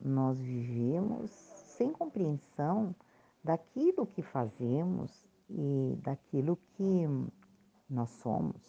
Nós 0.00 0.36
vivemos 0.40 1.30
sem 1.30 1.92
compreensão 1.92 2.92
daquilo 3.44 4.04
que 4.04 4.22
fazemos 4.22 5.12
e 5.48 5.96
daquilo 6.02 6.58
que 6.74 7.06
nós 7.88 8.10
somos. 8.10 8.60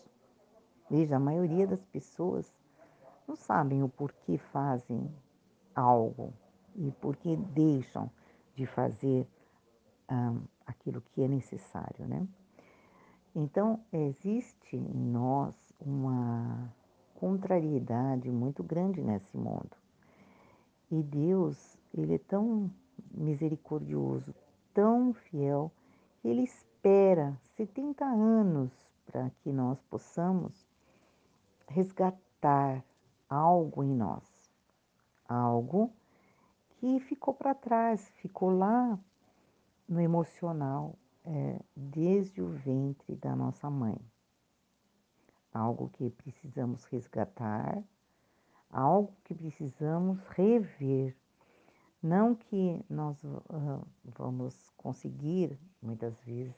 Veja, 0.91 1.15
a 1.15 1.19
maioria 1.19 1.65
das 1.65 1.83
pessoas 1.85 2.60
não 3.31 3.35
sabem 3.37 3.81
o 3.81 3.87
porquê 3.87 4.37
fazem 4.37 5.09
algo 5.73 6.33
e 6.75 6.91
por 6.91 7.15
que 7.15 7.37
deixam 7.37 8.11
de 8.55 8.65
fazer 8.65 9.25
aquilo 10.65 10.99
que 10.99 11.23
é 11.23 11.29
necessário, 11.29 12.05
né? 12.05 12.27
Então, 13.33 13.79
existe 13.93 14.75
em 14.75 14.93
nós 14.93 15.55
uma 15.79 16.69
contrariedade 17.15 18.29
muito 18.29 18.61
grande 18.61 19.01
nesse 19.01 19.37
mundo. 19.37 19.71
E 20.91 21.01
Deus, 21.01 21.77
Ele 21.93 22.15
é 22.15 22.17
tão 22.17 22.69
misericordioso, 23.13 24.35
tão 24.73 25.13
fiel, 25.13 25.71
que 26.21 26.27
Ele 26.27 26.43
espera 26.43 27.39
70 27.55 28.03
anos 28.03 28.69
para 29.05 29.31
que 29.41 29.53
nós 29.53 29.81
possamos 29.83 30.67
resgatar 31.69 32.83
algo 33.31 33.81
em 33.81 33.95
nós, 33.95 34.51
algo 35.25 35.93
que 36.67 36.99
ficou 36.99 37.33
para 37.33 37.55
trás, 37.55 38.09
ficou 38.17 38.49
lá 38.49 38.99
no 39.87 40.01
emocional, 40.01 40.97
é, 41.23 41.57
desde 41.73 42.41
o 42.41 42.49
ventre 42.49 43.15
da 43.15 43.33
nossa 43.33 43.69
mãe. 43.69 43.97
Algo 45.53 45.89
que 45.89 46.09
precisamos 46.09 46.83
resgatar, 46.85 47.81
algo 48.69 49.13
que 49.23 49.33
precisamos 49.33 50.19
rever. 50.29 51.15
Não 52.03 52.35
que 52.35 52.83
nós 52.89 53.23
uh, 53.23 53.87
vamos 54.03 54.71
conseguir, 54.75 55.57
muitas 55.81 56.19
vezes, 56.23 56.55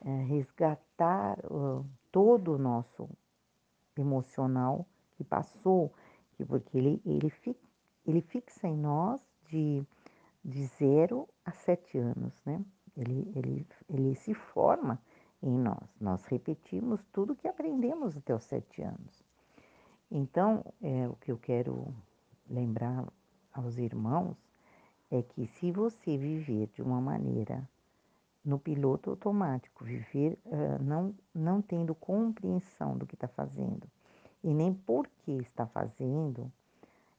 uh, 0.00 0.26
resgatar 0.26 1.38
uh, 1.44 1.86
todo 2.10 2.54
o 2.54 2.58
nosso 2.58 3.08
emocional 3.96 4.84
que 5.16 5.24
passou, 5.24 5.92
porque 6.44 6.76
ele, 6.76 7.00
ele, 7.04 7.32
ele 8.06 8.20
fixa 8.20 8.68
em 8.68 8.76
nós 8.76 9.20
de, 9.48 9.82
de 10.44 10.66
zero 10.66 11.28
a 11.44 11.52
sete 11.52 11.98
anos, 11.98 12.34
né? 12.44 12.62
Ele, 12.96 13.30
ele, 13.34 13.66
ele 13.88 14.14
se 14.14 14.34
forma 14.34 15.00
em 15.42 15.56
nós. 15.56 15.88
Nós 16.00 16.24
repetimos 16.26 17.00
tudo 17.12 17.36
que 17.36 17.48
aprendemos 17.48 18.16
até 18.16 18.34
os 18.34 18.44
sete 18.44 18.82
anos. 18.82 19.24
Então, 20.10 20.64
é, 20.82 21.08
o 21.08 21.16
que 21.16 21.30
eu 21.30 21.38
quero 21.38 21.94
lembrar 22.48 23.06
aos 23.52 23.76
irmãos 23.76 24.36
é 25.10 25.22
que 25.22 25.46
se 25.46 25.70
você 25.72 26.16
viver 26.16 26.68
de 26.68 26.82
uma 26.82 27.00
maneira 27.00 27.68
no 28.44 28.58
piloto 28.58 29.10
automático, 29.10 29.84
viver 29.84 30.38
uh, 30.44 30.82
não, 30.82 31.14
não 31.34 31.60
tendo 31.60 31.94
compreensão 31.94 32.96
do 32.96 33.04
que 33.04 33.14
está 33.14 33.26
fazendo 33.26 33.88
e 34.42 34.52
nem 34.52 34.72
por 34.72 35.08
que 35.08 35.32
está 35.32 35.66
fazendo, 35.66 36.52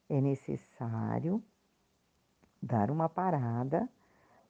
é 0.08 0.20
necessário 0.20 1.42
dar 2.62 2.90
uma 2.90 3.08
parada 3.08 3.88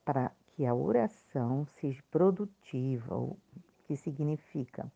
para 0.04 0.32
que 0.46 0.64
a 0.64 0.74
oração 0.74 1.66
seja 1.66 2.02
produtiva, 2.10 3.16
o 3.16 3.36
que 3.84 3.96
significa 3.96 4.90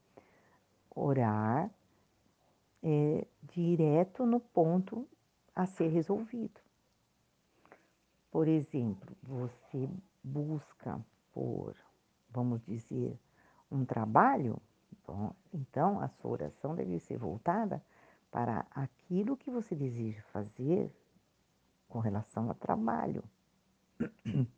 orar 0.94 1.70
é, 2.82 3.26
direto 3.42 4.26
no 4.26 4.40
ponto 4.40 5.06
a 5.54 5.66
ser 5.66 5.88
resolvido. 5.88 6.60
Por 8.30 8.48
exemplo, 8.48 9.14
você 9.22 9.88
busca 10.22 11.00
por, 11.32 11.74
vamos 12.30 12.64
dizer, 12.64 13.18
um 13.70 13.84
trabalho, 13.84 14.60
bom, 15.06 15.32
então 15.52 16.00
a 16.00 16.08
sua 16.08 16.30
oração 16.30 16.74
deve 16.74 16.98
ser 16.98 17.18
voltada 17.18 17.82
para 18.30 18.66
aquilo 18.70 19.36
que 19.36 19.50
você 19.50 19.74
deseja 19.74 20.22
fazer 20.32 20.90
com 21.88 21.98
relação 21.98 22.48
ao 22.48 22.54
trabalho. 22.54 23.22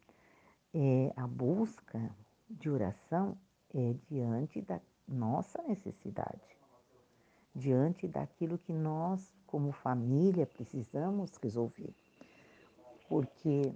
É, 0.77 1.13
a 1.15 1.25
busca 1.25 2.13
de 2.51 2.69
oração 2.69 3.39
é 3.73 3.95
diante 4.09 4.61
da 4.61 4.81
nossa 5.07 5.63
necessidade, 5.63 6.59
diante 7.55 8.09
daquilo 8.09 8.59
que 8.59 8.73
nós, 8.73 9.33
como 9.47 9.71
família, 9.71 10.45
precisamos 10.45 11.31
resolver. 11.41 11.95
Porque 13.09 13.73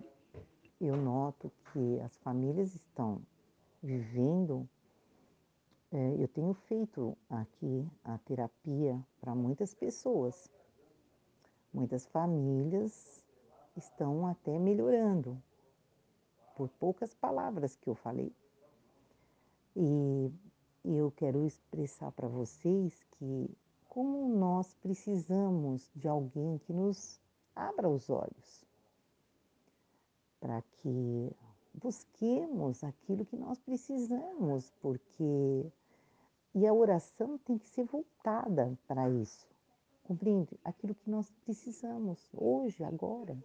eu 0.81 0.97
noto 0.97 1.53
que 1.73 2.01
as 2.01 2.17
famílias 2.19 2.75
estão 2.75 3.23
vivendo. 3.83 4.69
É, 5.91 6.23
eu 6.23 6.29
tenho 6.29 6.53
feito 6.53 7.17
aqui 7.31 7.89
a 8.05 8.19
terapia 8.19 9.03
para 9.21 9.35
muitas 9.35 9.75
pessoas. 9.75 10.51
Muitas 11.73 12.07
famílias 12.07 13.25
estão 13.77 14.27
até 14.27 14.59
melhorando, 14.59 15.41
por 16.57 16.69
poucas 16.71 17.15
palavras 17.15 17.77
que 17.77 17.89
eu 17.89 17.95
falei. 17.95 18.33
E, 19.77 20.33
eu 20.85 21.11
quero 21.11 21.45
expressar 21.47 22.11
para 22.13 22.29
vocês 22.29 23.03
que 23.13 23.51
como 23.89 24.29
nós 24.29 24.75
precisamos 24.75 25.91
de 25.95 26.09
alguém 26.09 26.59
que 26.59 26.73
nos 26.73 27.21
abra 27.55 27.89
os 27.89 28.09
olhos 28.09 28.65
para 30.41 30.63
que 30.63 31.33
busquemos 31.75 32.83
aquilo 32.85 33.25
que 33.25 33.37
nós 33.37 33.59
precisamos, 33.61 34.71
porque 34.81 35.71
e 36.55 36.67
a 36.67 36.73
oração 36.73 37.39
tem 37.39 37.59
que 37.59 37.69
ser 37.69 37.85
voltada 37.85 38.79
para 38.87 39.09
isso. 39.09 39.47
Compreende? 40.03 40.59
Aquilo 40.65 40.95
que 40.95 41.11
nós 41.11 41.31
precisamos 41.45 42.19
hoje, 42.33 42.83
agora. 42.83 43.37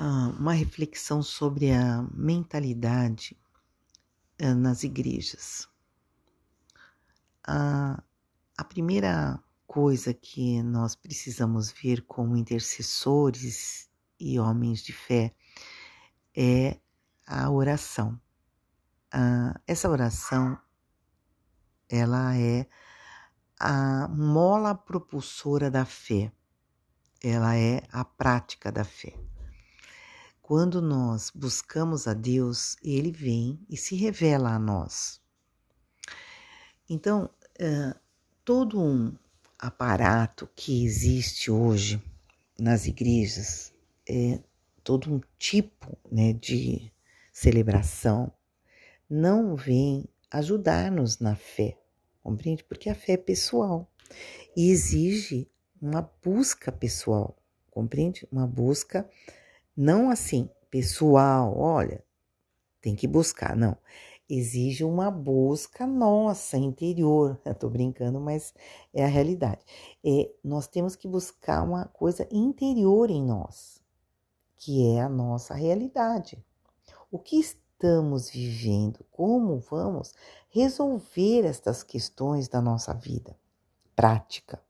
Ah, 0.00 0.32
uma 0.38 0.52
reflexão 0.52 1.22
sobre 1.22 1.72
a 1.72 2.02
mentalidade 2.14 3.36
ah, 4.40 4.54
nas 4.54 4.84
igrejas. 4.84 5.66
A, 7.42 8.02
a 8.56 8.64
primeira 8.64 9.42
coisa 9.66 10.14
que 10.14 10.62
nós 10.62 10.94
precisamos 10.94 11.70
ver 11.70 12.02
como 12.02 12.36
intercessores 12.36 13.88
e 14.20 14.38
homens 14.38 14.82
de 14.82 14.92
fé 14.92 15.34
é 16.36 16.78
a 17.26 17.50
oração. 17.50 18.20
Ah, 19.12 19.58
essa 19.66 19.88
oração, 19.88 20.58
ela 21.88 22.36
é 22.36 22.66
a 23.58 24.06
mola 24.08 24.74
propulsora 24.74 25.70
da 25.70 25.84
fé, 25.84 26.30
ela 27.22 27.56
é 27.56 27.82
a 27.90 28.04
prática 28.04 28.70
da 28.70 28.84
fé. 28.84 29.14
Quando 30.40 30.80
nós 30.80 31.30
buscamos 31.34 32.06
a 32.06 32.14
Deus, 32.14 32.76
Ele 32.82 33.10
vem 33.10 33.60
e 33.68 33.76
se 33.76 33.96
revela 33.96 34.50
a 34.50 34.58
nós. 34.58 35.20
Então, 36.88 37.30
uh, 37.60 37.98
todo 38.44 38.80
um 38.80 39.14
aparato 39.58 40.48
que 40.56 40.84
existe 40.84 41.50
hoje 41.50 42.02
nas 42.58 42.86
igrejas, 42.86 43.72
é, 44.08 44.40
todo 44.88 45.12
um 45.12 45.20
tipo 45.38 45.98
né, 46.10 46.32
de 46.32 46.90
celebração, 47.30 48.32
não 49.08 49.54
vem 49.54 50.08
ajudar-nos 50.30 51.18
na 51.18 51.36
fé, 51.36 51.76
compreende? 52.22 52.64
Porque 52.64 52.88
a 52.88 52.94
fé 52.94 53.12
é 53.12 53.16
pessoal 53.18 53.86
e 54.56 54.70
exige 54.70 55.46
uma 55.78 56.10
busca 56.24 56.72
pessoal, 56.72 57.36
compreende? 57.70 58.26
Uma 58.32 58.46
busca 58.46 59.06
não 59.76 60.08
assim, 60.08 60.48
pessoal, 60.70 61.54
olha, 61.54 62.02
tem 62.80 62.96
que 62.96 63.06
buscar, 63.06 63.54
não. 63.54 63.76
Exige 64.26 64.84
uma 64.84 65.10
busca 65.10 65.86
nossa, 65.86 66.56
interior. 66.56 67.38
Eu 67.44 67.54
tô 67.54 67.68
brincando, 67.68 68.18
mas 68.18 68.54
é 68.94 69.04
a 69.04 69.08
realidade. 69.08 69.60
É, 70.02 70.32
nós 70.42 70.66
temos 70.66 70.96
que 70.96 71.06
buscar 71.06 71.62
uma 71.62 71.84
coisa 71.84 72.26
interior 72.32 73.10
em 73.10 73.22
nós, 73.22 73.77
que 74.58 74.86
é 74.94 75.00
a 75.00 75.08
nossa 75.08 75.54
realidade. 75.54 76.44
O 77.10 77.18
que 77.18 77.36
estamos 77.36 78.28
vivendo? 78.28 79.04
Como 79.10 79.60
vamos 79.60 80.12
resolver 80.50 81.44
estas 81.44 81.82
questões 81.82 82.48
da 82.48 82.60
nossa 82.60 82.92
vida 82.92 83.38
prática? 83.94 84.60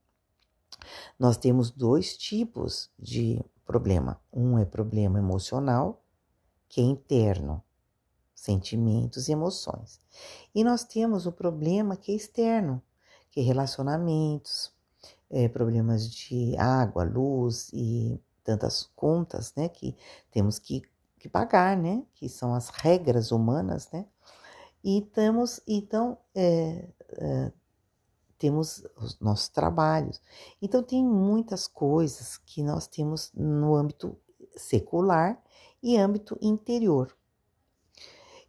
Nós 1.18 1.36
temos 1.36 1.70
dois 1.70 2.16
tipos 2.16 2.90
de 2.98 3.42
problema. 3.66 4.20
Um 4.32 4.58
é 4.58 4.64
problema 4.64 5.18
emocional, 5.18 6.02
que 6.68 6.80
é 6.80 6.84
interno, 6.84 7.62
sentimentos 8.34 9.28
e 9.28 9.32
emoções. 9.32 10.00
E 10.54 10.62
nós 10.62 10.84
temos 10.84 11.26
o 11.26 11.32
problema 11.32 11.96
que 11.96 12.12
é 12.12 12.14
externo, 12.14 12.82
que 13.30 13.40
é 13.40 13.42
relacionamentos, 13.42 14.72
é, 15.30 15.48
problemas 15.48 16.10
de 16.10 16.56
água, 16.56 17.04
luz 17.04 17.70
e 17.72 18.20
tantas 18.48 18.90
contas, 18.96 19.52
né, 19.54 19.68
que 19.68 19.94
temos 20.30 20.58
que, 20.58 20.80
que 21.18 21.28
pagar, 21.28 21.76
né, 21.76 22.02
que 22.14 22.30
são 22.30 22.54
as 22.54 22.70
regras 22.70 23.30
humanas, 23.30 23.90
né, 23.92 24.06
e 24.82 25.02
temos, 25.02 25.60
então, 25.68 26.16
é, 26.34 26.88
é, 27.12 27.52
temos 28.38 28.86
os 28.96 29.20
nossos 29.20 29.50
trabalhos. 29.50 30.18
Então, 30.62 30.82
tem 30.82 31.04
muitas 31.04 31.66
coisas 31.66 32.38
que 32.38 32.62
nós 32.62 32.86
temos 32.86 33.30
no 33.34 33.74
âmbito 33.74 34.16
secular 34.56 35.38
e 35.82 35.98
âmbito 35.98 36.38
interior. 36.40 37.14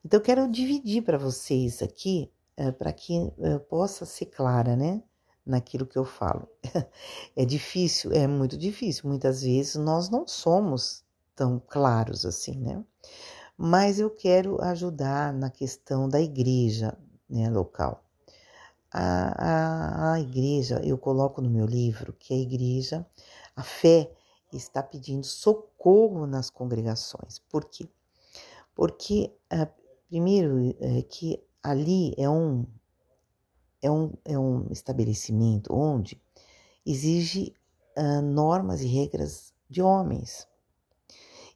Então, 0.05 0.21
quero 0.21 0.49
dividir 0.49 1.03
para 1.03 1.17
vocês 1.17 1.81
aqui, 1.81 2.31
é, 2.55 2.71
para 2.71 2.93
que 2.93 3.17
é, 3.39 3.59
possa 3.59 4.05
ser 4.05 4.27
clara, 4.27 4.77
né, 4.77 5.03
naquilo 5.49 5.85
que 5.85 5.97
eu 5.97 6.05
falo. 6.05 6.47
é 7.35 7.45
difícil, 7.45 8.11
é 8.13 8.27
muito 8.27 8.57
difícil. 8.57 9.09
Muitas 9.09 9.41
vezes 9.41 9.75
nós 9.75 10.09
não 10.09 10.27
somos 10.27 11.03
tão 11.35 11.61
claros 11.67 12.25
assim, 12.25 12.55
né? 12.59 12.83
Mas 13.57 13.99
eu 13.99 14.09
quero 14.09 14.61
ajudar 14.61 15.33
na 15.33 15.49
questão 15.49 16.07
da 16.07 16.21
igreja 16.21 16.97
né, 17.29 17.49
local 17.49 18.03
a, 18.91 20.11
a, 20.11 20.13
a 20.13 20.19
igreja, 20.19 20.81
eu 20.83 20.97
coloco 20.97 21.41
no 21.41 21.49
meu 21.49 21.65
livro 21.65 22.13
que 22.13 22.33
a 22.33 22.37
igreja, 22.37 23.05
a 23.55 23.63
fé 23.63 24.11
está 24.51 24.81
pedindo 24.81 25.25
socorro 25.25 26.25
nas 26.25 26.49
congregações. 26.49 27.39
Por 27.49 27.65
quê? 27.65 27.87
Porque, 28.73 29.31
uh, 29.53 29.67
primeiro, 30.07 30.75
é 30.79 31.01
que 31.03 31.41
ali 31.61 32.13
é 32.17 32.27
um, 32.29 32.65
é, 33.81 33.89
um, 33.89 34.13
é 34.25 34.37
um 34.37 34.67
estabelecimento 34.71 35.73
onde 35.73 36.21
exige 36.85 37.53
uh, 37.97 38.21
normas 38.21 38.81
e 38.81 38.87
regras 38.87 39.53
de 39.69 39.81
homens. 39.81 40.47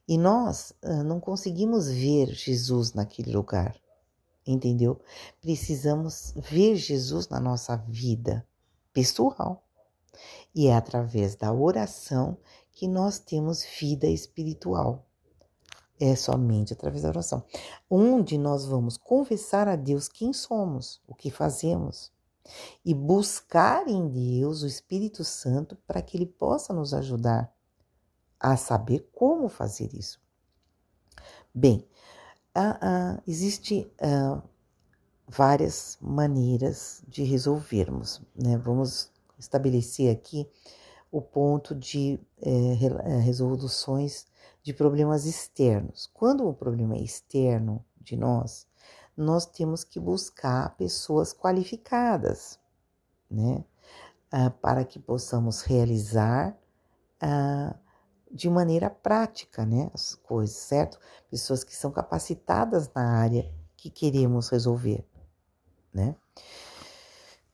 E 0.08 0.18
nós 0.18 0.74
uh, 0.84 1.04
não 1.04 1.20
conseguimos 1.20 1.90
ver 1.90 2.28
Jesus 2.34 2.94
naquele 2.94 3.32
lugar 3.32 3.82
entendeu? 4.46 5.00
Precisamos 5.42 6.34
ver 6.36 6.76
Jesus 6.76 7.28
na 7.30 7.40
nossa 7.40 7.78
vida 7.88 8.46
pessoal. 8.92 9.64
E 10.54 10.68
é 10.68 10.76
através 10.76 11.36
da 11.36 11.52
oração 11.52 12.38
que 12.72 12.88
nós 12.88 13.20
temos 13.20 13.64
vida 13.80 14.08
espiritual. 14.08 15.06
É 16.00 16.16
somente 16.16 16.74
através 16.74 17.04
da 17.04 17.10
oração, 17.10 17.44
onde 17.90 18.38
nós 18.38 18.66
vamos 18.66 18.98
confessar 18.98 19.68
a 19.68 19.76
Deus 19.76 20.10
quem 20.10 20.34
somos, 20.34 21.02
o 21.08 21.16
que 21.16 21.32
fazemos, 21.32 22.12
e 22.84 22.94
buscar 22.94 23.88
em 23.88 24.08
Deus 24.08 24.64
o 24.64 24.68
Espírito 24.68 25.24
Santo 25.24 25.78
para 25.88 26.02
que 26.02 26.18
ele 26.18 26.26
possa 26.26 26.74
nos 26.74 26.94
ajudar 26.94 27.54
a 28.40 28.58
saber 28.58 29.10
como 29.14 29.48
fazer 29.48 29.94
isso. 29.94 30.22
Bem, 31.54 31.88
ah, 32.54 32.78
ah, 32.82 33.24
existe 33.26 33.90
ah, 34.02 34.42
várias 35.28 35.98
maneiras 36.02 37.04
de 37.08 37.24
resolvermos. 37.24 38.22
Né? 38.36 38.58
Vamos 38.58 39.12
estabelecer 39.40 40.16
aqui 40.16 40.50
o 41.12 41.22
ponto 41.22 41.76
de 41.76 42.20
é, 42.42 42.50
resoluções 43.22 44.26
de 44.64 44.74
problemas 44.74 45.26
externos. 45.26 46.10
Quando 46.12 46.48
o 46.48 46.54
problema 46.54 46.96
é 46.96 47.02
externo 47.02 47.86
de 48.02 48.16
nós, 48.16 48.66
nós 49.16 49.46
temos 49.46 49.84
que 49.84 50.00
buscar 50.00 50.76
pessoas 50.76 51.34
qualificadas, 51.34 52.60
né? 53.30 53.64
Ah, 54.32 54.50
para 54.50 54.84
que 54.84 55.00
possamos 55.00 55.62
realizar 55.62 56.58
ah, 57.22 57.76
de 58.32 58.50
maneira 58.50 58.90
prática, 58.90 59.66
né, 59.66 59.92
as 59.94 60.16
coisas, 60.16 60.56
certo? 60.58 61.00
Pessoas 61.30 61.64
que 61.64 61.76
são 61.76 61.92
capacitadas 61.92 62.92
na 62.94 63.20
área 63.20 63.52
que 63.78 63.90
queremos 63.90 64.50
resolver. 64.50 65.06
né? 65.94 66.16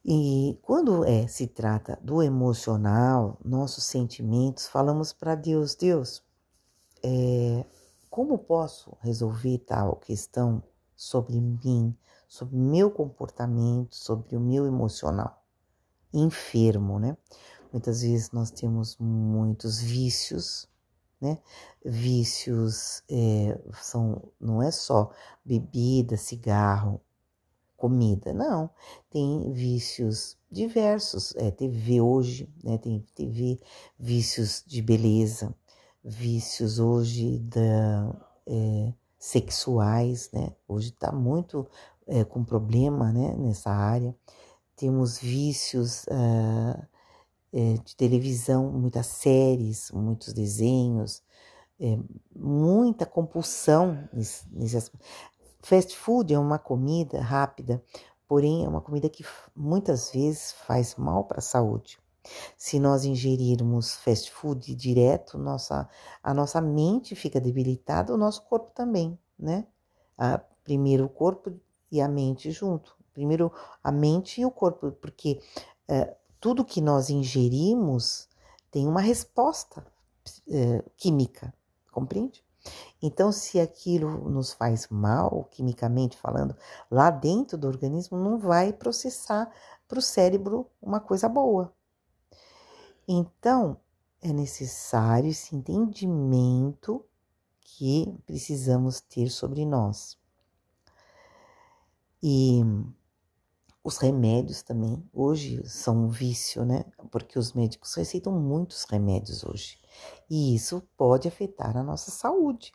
E 0.03 0.57
quando 0.61 1.03
é 1.05 1.27
se 1.27 1.47
trata 1.47 1.99
do 2.01 2.23
emocional, 2.23 3.37
nossos 3.43 3.83
sentimentos, 3.83 4.67
falamos 4.67 5.11
para 5.11 5.35
Deus, 5.35 5.75
Deus, 5.75 6.23
é, 7.03 7.65
como 8.09 8.37
posso 8.37 8.97
resolver 9.01 9.59
tal 9.59 9.97
questão 9.97 10.63
sobre 10.99 11.39
mim, 11.39 11.95
sobre 12.27 12.57
meu 12.57 12.91
comportamento, 12.91 13.95
sobre 13.95 14.35
o 14.35 14.39
meu 14.41 14.65
emocional 14.65 15.41
enfermo, 16.13 16.99
né? 16.99 17.15
Muitas 17.71 18.01
vezes 18.01 18.31
nós 18.31 18.51
temos 18.51 18.97
muitos 18.97 19.79
vícios, 19.79 20.67
né? 21.21 21.37
Vícios 21.85 23.01
é, 23.09 23.57
são, 23.81 24.29
não 24.41 24.61
é 24.61 24.71
só 24.71 25.09
bebida, 25.45 26.17
cigarro, 26.17 26.99
comida, 27.77 28.33
não. 28.33 28.69
Tem 29.09 29.53
vícios 29.53 30.37
diversos. 30.51 31.33
É, 31.37 31.49
TV 31.49 32.01
hoje, 32.01 32.53
né? 32.61 32.77
Tem 32.77 33.05
TV, 33.15 33.57
vícios 33.97 34.65
de 34.67 34.81
beleza, 34.81 35.55
vícios 36.03 36.77
hoje 36.77 37.39
da, 37.39 38.13
é, 38.45 38.93
sexuais, 39.19 40.31
né? 40.31 40.53
Hoje 40.67 40.89
está 40.89 41.11
muito 41.11 41.67
é, 42.07 42.23
com 42.23 42.43
problema, 42.43 43.11
né? 43.11 43.35
Nessa 43.37 43.69
área. 43.71 44.15
Temos 44.75 45.19
vícios. 45.19 46.05
Uh, 46.05 46.87
de 47.51 47.95
televisão, 47.95 48.71
muitas 48.71 49.07
séries, 49.07 49.89
muitos 49.89 50.33
desenhos, 50.33 51.23
é, 51.79 51.97
muita 52.35 53.05
compulsão 53.05 54.07
nesse, 54.13 54.47
nesse 54.51 54.91
Fast 55.61 55.95
food 55.95 56.33
é 56.33 56.39
uma 56.39 56.57
comida 56.57 57.21
rápida, 57.21 57.83
porém 58.27 58.65
é 58.65 58.69
uma 58.69 58.81
comida 58.81 59.09
que 59.09 59.25
muitas 59.55 60.11
vezes 60.11 60.53
faz 60.65 60.95
mal 60.95 61.25
para 61.25 61.39
a 61.39 61.41
saúde. 61.41 61.99
Se 62.57 62.79
nós 62.79 63.05
ingerirmos 63.05 63.95
fast 63.95 64.31
food 64.31 64.75
direto, 64.75 65.37
nossa, 65.37 65.89
a 66.21 66.33
nossa 66.33 66.61
mente 66.61 67.15
fica 67.15 67.39
debilitada, 67.39 68.13
o 68.13 68.17
nosso 68.17 68.43
corpo 68.43 68.71
também, 68.73 69.17
né? 69.37 69.67
A, 70.17 70.39
primeiro 70.63 71.05
o 71.05 71.09
corpo 71.09 71.51
e 71.91 72.01
a 72.01 72.07
mente 72.07 72.51
junto. 72.51 72.95
Primeiro 73.13 73.51
a 73.83 73.91
mente 73.91 74.41
e 74.41 74.45
o 74.45 74.51
corpo, 74.51 74.91
porque 74.93 75.41
é, 75.87 76.15
tudo 76.39 76.63
que 76.63 76.81
nós 76.81 77.09
ingerimos 77.09 78.29
tem 78.71 78.87
uma 78.87 79.01
resposta 79.01 79.85
é, 80.47 80.83
química, 80.95 81.53
compreende? 81.91 82.43
Então, 83.01 83.31
se 83.31 83.59
aquilo 83.59 84.29
nos 84.29 84.53
faz 84.53 84.87
mal, 84.89 85.45
quimicamente 85.51 86.17
falando, 86.17 86.55
lá 86.91 87.09
dentro 87.09 87.57
do 87.57 87.67
organismo 87.67 88.17
não 88.17 88.37
vai 88.37 88.73
processar 88.73 89.51
para 89.87 89.99
o 89.99 90.01
cérebro 90.01 90.69
uma 90.81 90.99
coisa 90.99 91.27
boa. 91.27 91.73
Então, 93.11 93.81
é 94.21 94.31
necessário 94.31 95.31
esse 95.31 95.55
entendimento 95.55 97.03
que 97.59 98.05
precisamos 98.23 99.01
ter 99.01 99.31
sobre 99.31 99.65
nós. 99.65 100.15
E 102.21 102.61
os 103.83 103.97
remédios 103.97 104.61
também, 104.61 105.03
hoje 105.11 105.67
são 105.67 106.05
um 106.05 106.07
vício, 106.07 106.63
né? 106.63 106.85
Porque 107.09 107.39
os 107.39 107.51
médicos 107.53 107.95
receitam 107.95 108.31
muitos 108.31 108.83
remédios 108.83 109.43
hoje. 109.43 109.79
E 110.29 110.53
isso 110.53 110.87
pode 110.95 111.27
afetar 111.27 111.75
a 111.75 111.81
nossa 111.81 112.11
saúde. 112.11 112.71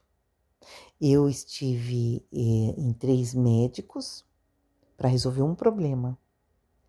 Eu 1.00 1.28
estive 1.28 2.26
eh, 2.32 2.74
em 2.76 2.92
três 2.92 3.34
médicos 3.34 4.26
para 4.96 5.08
resolver 5.08 5.42
um 5.42 5.54
problema. 5.54 6.18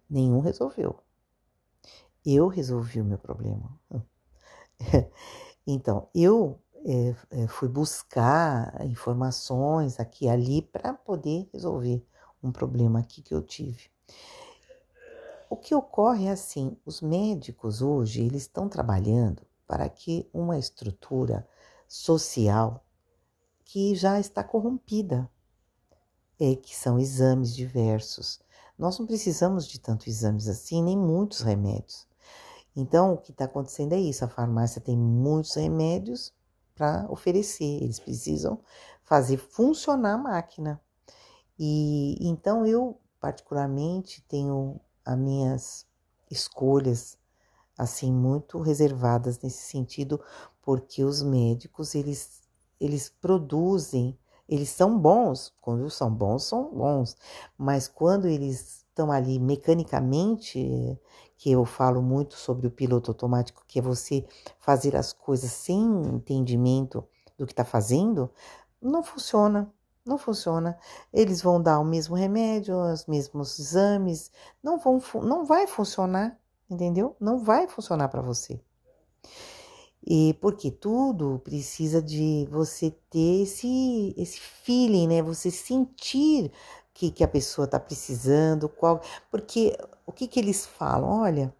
Nenhum 0.09 0.39
resolveu. 0.39 1.04
Eu 2.25 2.47
resolvi 2.47 2.99
o 2.99 3.05
meu 3.05 3.17
problema. 3.17 3.79
então, 5.65 6.09
eu 6.13 6.59
eh, 6.85 7.47
fui 7.47 7.67
buscar 7.67 8.85
informações 8.85 9.99
aqui 9.99 10.25
e 10.25 10.29
ali 10.29 10.61
para 10.61 10.93
poder 10.93 11.49
resolver 11.53 12.05
um 12.41 12.51
problema 12.51 12.99
aqui 12.99 13.21
que 13.21 13.33
eu 13.33 13.41
tive. 13.41 13.89
O 15.49 15.55
que 15.55 15.75
ocorre 15.75 16.25
é 16.25 16.31
assim, 16.31 16.75
os 16.85 17.01
médicos 17.01 17.81
hoje 17.81 18.23
eles 18.23 18.43
estão 18.43 18.67
trabalhando 18.67 19.43
para 19.67 19.87
que 19.89 20.29
uma 20.33 20.57
estrutura 20.57 21.47
social 21.87 22.83
que 23.63 23.95
já 23.95 24.19
está 24.19 24.43
corrompida, 24.43 25.29
é 26.39 26.55
que 26.55 26.75
são 26.75 26.99
exames 26.99 27.55
diversos. 27.55 28.39
Nós 28.77 28.99
não 28.99 29.05
precisamos 29.05 29.67
de 29.67 29.79
tantos 29.79 30.07
exames 30.07 30.47
assim, 30.47 30.83
nem 30.83 30.97
muitos 30.97 31.41
remédios. 31.41 32.07
Então, 32.75 33.13
o 33.13 33.17
que 33.17 33.31
está 33.31 33.45
acontecendo 33.45 33.93
é 33.93 33.99
isso: 33.99 34.25
a 34.25 34.27
farmácia 34.27 34.81
tem 34.81 34.97
muitos 34.97 35.55
remédios 35.55 36.33
para 36.75 37.05
oferecer, 37.09 37.81
eles 37.83 37.99
precisam 37.99 38.59
fazer 39.03 39.37
funcionar 39.37 40.15
a 40.15 40.17
máquina. 40.17 40.81
E 41.57 42.17
então 42.27 42.65
eu 42.65 42.99
particularmente 43.19 44.21
tenho 44.27 44.79
as 45.05 45.17
minhas 45.17 45.87
escolhas 46.29 47.17
assim 47.77 48.11
muito 48.11 48.59
reservadas 48.59 49.39
nesse 49.39 49.63
sentido, 49.63 50.19
porque 50.61 51.03
os 51.03 51.21
médicos 51.21 51.95
eles 51.95 52.43
eles 52.79 53.09
produzem, 53.09 54.17
eles 54.49 54.69
são 54.69 54.99
bons, 54.99 55.53
quando 55.61 55.89
são 55.89 56.11
bons, 56.13 56.43
são 56.43 56.73
bons, 56.73 57.15
mas 57.57 57.87
quando 57.87 58.27
eles 58.27 58.85
estão 58.89 59.11
ali 59.11 59.39
mecanicamente, 59.39 60.99
que 61.37 61.51
eu 61.51 61.65
falo 61.65 62.01
muito 62.01 62.35
sobre 62.35 62.67
o 62.67 62.71
piloto 62.71 63.11
automático, 63.11 63.63
que 63.67 63.79
é 63.79 63.81
você 63.81 64.25
fazer 64.59 64.95
as 64.95 65.13
coisas 65.13 65.51
sem 65.51 65.81
entendimento 66.07 67.03
do 67.37 67.45
que 67.45 67.53
está 67.53 67.65
fazendo, 67.65 68.29
não 68.81 69.03
funciona. 69.03 69.71
Não 70.05 70.19
funciona. 70.19 70.77
Eles 71.11 71.41
vão 71.41 71.59
dar 71.59 71.79
o 71.79 71.83
mesmo 71.83 72.15
remédio, 72.15 72.77
os 72.77 73.07
mesmos 73.07 73.57
exames, 73.57 74.31
não 74.61 74.77
vão, 74.77 75.01
não 75.23 75.45
vai 75.45 75.65
funcionar, 75.65 76.39
entendeu? 76.69 77.15
Não 77.19 77.39
vai 77.39 77.67
funcionar 77.67 78.07
para 78.09 78.21
você. 78.21 78.61
E 80.05 80.35
porque 80.35 80.69
tudo 80.69 81.41
precisa 81.43 81.99
de 81.99 82.47
você 82.51 82.91
ter 83.09 83.41
esse, 83.41 84.13
esse 84.15 84.39
feeling, 84.39 85.07
né? 85.07 85.23
Você 85.23 85.49
sentir 85.49 86.51
que, 86.93 87.09
que 87.09 87.23
a 87.23 87.27
pessoa 87.27 87.65
está 87.65 87.79
precisando, 87.79 88.69
qual. 88.69 89.01
Porque 89.31 89.75
o 90.05 90.11
que, 90.11 90.27
que 90.27 90.39
eles 90.39 90.65
falam? 90.65 91.09
Olha, 91.21 91.55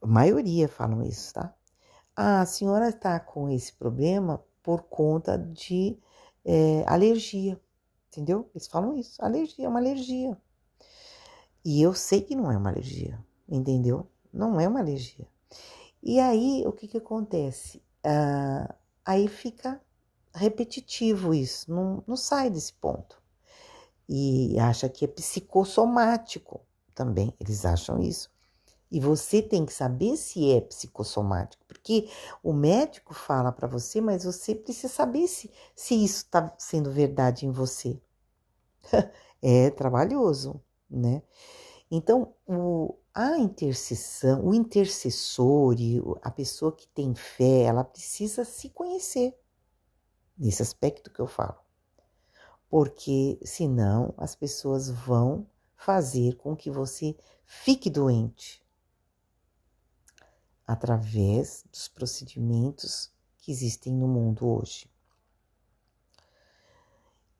a 0.00 0.06
maioria 0.06 0.68
falam 0.68 1.02
isso, 1.02 1.34
tá? 1.34 1.54
Ah, 2.14 2.40
a 2.40 2.46
senhora 2.46 2.88
está 2.88 3.18
com 3.20 3.50
esse 3.50 3.72
problema 3.72 4.44
por 4.62 4.82
conta 4.84 5.38
de 5.38 5.98
é, 6.44 6.84
alergia, 6.86 7.60
entendeu? 8.08 8.50
Eles 8.54 8.66
falam 8.66 8.96
isso, 8.96 9.22
alergia, 9.22 9.66
é 9.66 9.68
uma 9.68 9.78
alergia. 9.78 10.36
E 11.64 11.82
eu 11.82 11.94
sei 11.94 12.22
que 12.22 12.34
não 12.34 12.50
é 12.50 12.56
uma 12.56 12.70
alergia, 12.70 13.18
entendeu? 13.48 14.08
Não 14.32 14.60
é 14.60 14.68
uma 14.68 14.80
alergia. 14.80 15.26
E 16.02 16.20
aí, 16.20 16.64
o 16.66 16.72
que 16.72 16.88
que 16.88 16.98
acontece? 16.98 17.82
Ah, 18.04 18.74
aí 19.04 19.28
fica 19.28 19.80
repetitivo 20.34 21.34
isso, 21.34 21.70
não, 21.72 22.04
não 22.06 22.16
sai 22.16 22.50
desse 22.50 22.72
ponto. 22.74 23.20
E 24.08 24.58
acha 24.60 24.88
que 24.88 25.04
é 25.04 25.08
psicossomático 25.08 26.60
também, 26.96 27.32
eles 27.38 27.64
acham 27.64 28.00
isso. 28.00 28.28
E 28.90 28.98
você 28.98 29.42
tem 29.42 29.66
que 29.66 29.72
saber 29.72 30.16
se 30.16 30.50
é 30.50 30.60
psicossomático, 30.60 31.64
porque 31.68 32.08
o 32.42 32.52
médico 32.52 33.12
fala 33.12 33.52
para 33.52 33.68
você, 33.68 34.00
mas 34.00 34.24
você 34.24 34.54
precisa 34.54 34.92
saber 34.92 35.28
se, 35.28 35.50
se 35.74 35.94
isso 35.94 36.24
está 36.24 36.52
sendo 36.58 36.90
verdade 36.90 37.46
em 37.46 37.50
você. 37.50 38.00
é 39.42 39.70
trabalhoso, 39.70 40.60
né? 40.88 41.22
Então, 41.90 42.34
o, 42.46 42.96
a 43.14 43.38
intercessão, 43.38 44.44
o 44.44 44.54
intercessor 44.54 45.74
e 45.78 46.00
a 46.22 46.30
pessoa 46.30 46.72
que 46.72 46.88
tem 46.88 47.14
fé, 47.14 47.62
ela 47.62 47.84
precisa 47.84 48.44
se 48.44 48.70
conhecer 48.70 49.38
nesse 50.38 50.62
aspecto 50.62 51.12
que 51.12 51.20
eu 51.20 51.26
falo. 51.26 51.56
Porque 52.68 53.38
senão 53.44 54.14
as 54.16 54.34
pessoas 54.34 54.90
vão 54.90 55.46
fazer 55.76 56.36
com 56.36 56.56
que 56.56 56.70
você 56.70 57.16
fique 57.44 57.88
doente 57.90 58.64
através 60.66 61.64
dos 61.70 61.86
procedimentos 61.86 63.12
que 63.38 63.52
existem 63.52 63.94
no 63.94 64.08
mundo 64.08 64.48
hoje. 64.48 64.90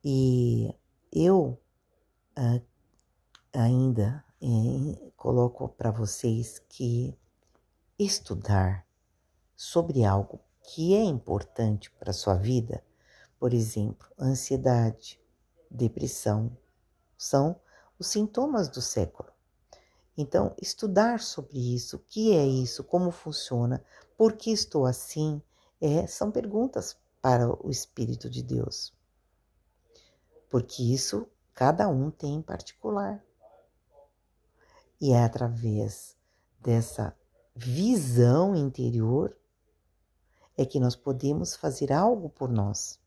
E 0.03 0.73
eu 1.11 1.59
uh, 2.37 2.65
ainda 3.51 4.23
eh, 4.41 5.11
coloco 5.17 5.67
para 5.67 5.91
vocês 5.91 6.59
que 6.69 7.17
estudar 7.99 8.87
sobre 9.55 10.05
algo 10.05 10.39
que 10.61 10.93
é 10.93 11.03
importante 11.03 11.91
para 11.91 12.13
sua 12.13 12.35
vida, 12.35 12.83
por 13.39 13.53
exemplo, 13.53 14.07
ansiedade, 14.19 15.19
depressão, 15.69 16.55
são 17.17 17.59
os 17.99 18.07
sintomas 18.07 18.67
do 18.69 18.81
século. 18.81 19.29
Então, 20.17 20.55
estudar 20.61 21.19
sobre 21.19 21.75
isso, 21.75 21.97
o 21.97 21.99
que 21.99 22.33
é 22.33 22.45
isso, 22.45 22.83
como 22.83 23.11
funciona, 23.11 23.83
por 24.17 24.33
que 24.33 24.51
estou 24.51 24.85
assim, 24.85 25.41
é, 25.79 26.07
são 26.07 26.31
perguntas 26.31 26.97
para 27.21 27.47
o 27.47 27.69
Espírito 27.69 28.29
de 28.29 28.41
Deus. 28.41 28.93
Porque 30.49 30.81
isso 30.81 31.27
cada 31.53 31.87
um 31.87 32.09
tem 32.09 32.35
em 32.35 32.41
particular. 32.41 33.23
E 34.99 35.11
é 35.11 35.23
através 35.23 36.15
dessa 36.59 37.15
visão 37.55 38.55
interior 38.55 39.37
é 40.57 40.65
que 40.65 40.79
nós 40.79 40.95
podemos 40.95 41.55
fazer 41.55 41.93
algo 41.93 42.29
por 42.29 42.49
nós. 42.49 42.99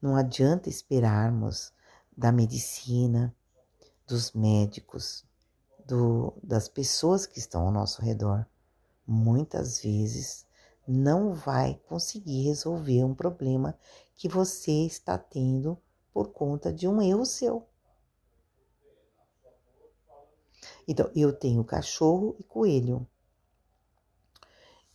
Não 0.00 0.14
adianta 0.14 0.68
esperarmos 0.68 1.72
da 2.16 2.30
medicina, 2.30 3.34
dos 4.08 4.32
médicos, 4.32 5.22
do, 5.86 6.32
das 6.42 6.66
pessoas 6.66 7.26
que 7.26 7.38
estão 7.38 7.66
ao 7.66 7.70
nosso 7.70 8.00
redor. 8.00 8.46
Muitas 9.06 9.82
vezes 9.82 10.46
não 10.86 11.34
vai 11.34 11.78
conseguir 11.86 12.44
resolver 12.44 13.04
um 13.04 13.14
problema 13.14 13.78
que 14.16 14.26
você 14.26 14.86
está 14.86 15.18
tendo 15.18 15.78
por 16.12 16.32
conta 16.32 16.72
de 16.72 16.88
um 16.88 17.02
erro 17.02 17.26
seu. 17.26 17.68
Então, 20.86 21.10
eu 21.14 21.30
tenho 21.32 21.62
cachorro 21.62 22.34
e 22.38 22.42
coelho. 22.42 23.06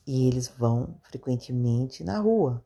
E 0.05 0.27
eles 0.27 0.47
vão 0.47 0.99
frequentemente 1.03 2.03
na 2.03 2.17
rua. 2.17 2.65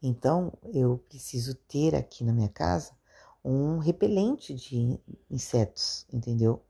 Então, 0.00 0.56
eu 0.72 0.98
preciso 1.08 1.56
ter 1.56 1.96
aqui 1.96 2.22
na 2.22 2.32
minha 2.32 2.48
casa 2.48 2.97
um 3.44 3.78
repelente 3.78 4.54
de 4.54 5.00
insetos, 5.30 6.06
entendeu? 6.12 6.62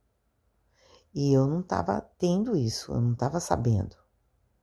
E 1.15 1.33
eu 1.33 1.47
não 1.47 1.61
estava 1.61 2.01
tendo 2.19 2.57
isso, 2.57 2.93
eu 2.93 3.01
não 3.01 3.13
estava 3.13 3.41
sabendo. 3.41 3.97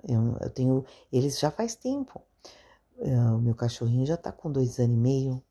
Eu, 0.08 0.38
eu, 0.42 0.50
tenho 0.50 0.86
eles 1.12 1.40
já 1.40 1.50
faz 1.52 1.76
tempo. 1.76 2.22
É, 3.00 3.20
o 3.32 3.40
meu 3.40 3.56
cachorrinho 3.56 4.06
já 4.06 4.16
está 4.16 4.32
com 4.32 4.52
dois 4.52 4.80
anos 4.80 4.96
e 4.96 5.00
meio. 5.00 5.44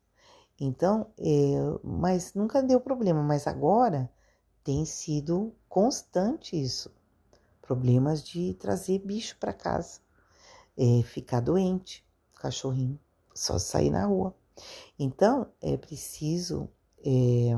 Então, 0.59 1.11
é, 1.17 1.55
mas 1.83 2.33
nunca 2.33 2.63
deu 2.63 2.79
problema. 2.79 3.21
Mas 3.21 3.47
agora 3.47 4.09
tem 4.63 4.85
sido 4.85 5.53
constante 5.69 6.59
isso. 6.59 6.91
Problemas 7.61 8.23
de 8.23 8.53
trazer 8.55 8.99
bicho 8.99 9.37
para 9.39 9.53
casa, 9.53 9.99
é, 10.77 11.03
ficar 11.03 11.41
doente, 11.41 12.05
cachorrinho 12.35 12.99
só 13.35 13.59
sair 13.59 13.89
na 13.91 14.05
rua. 14.05 14.33
Então, 14.97 15.51
é 15.61 15.75
preciso, 15.77 16.69
é, 17.03 17.51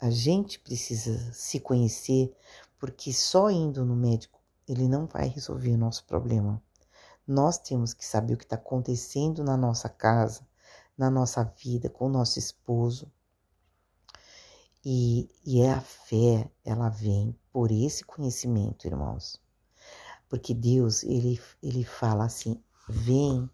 a 0.00 0.10
gente 0.10 0.58
precisa 0.58 1.32
se 1.32 1.60
conhecer, 1.60 2.34
porque 2.78 3.12
só 3.12 3.50
indo 3.50 3.84
no 3.84 3.96
médico 3.96 4.40
ele 4.66 4.88
não 4.88 5.06
vai 5.06 5.28
resolver 5.28 5.72
o 5.72 5.78
nosso 5.78 6.04
problema. 6.04 6.62
Nós 7.26 7.58
temos 7.58 7.94
que 7.94 8.04
saber 8.04 8.34
o 8.34 8.36
que 8.36 8.44
está 8.44 8.56
acontecendo 8.56 9.42
na 9.42 9.56
nossa 9.56 9.88
casa, 9.88 10.46
na 10.96 11.10
nossa 11.10 11.44
vida, 11.44 11.88
com 11.88 12.06
o 12.06 12.10
nosso 12.10 12.38
esposo. 12.38 13.10
E, 14.84 15.28
e 15.44 15.62
é 15.62 15.72
a 15.72 15.80
fé, 15.80 16.50
ela 16.62 16.90
vem 16.90 17.34
por 17.50 17.70
esse 17.70 18.04
conhecimento, 18.04 18.86
irmãos. 18.86 19.40
Porque 20.28 20.52
Deus, 20.52 21.02
ele, 21.02 21.40
ele 21.62 21.84
fala 21.84 22.26
assim: 22.26 22.62
vem 22.88 23.48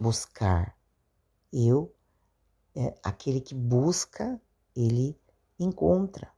buscar. 0.00 0.75
Eu, 1.58 1.90
é, 2.74 2.94
aquele 3.02 3.40
que 3.40 3.54
busca, 3.54 4.38
ele 4.76 5.18
encontra. 5.58 6.30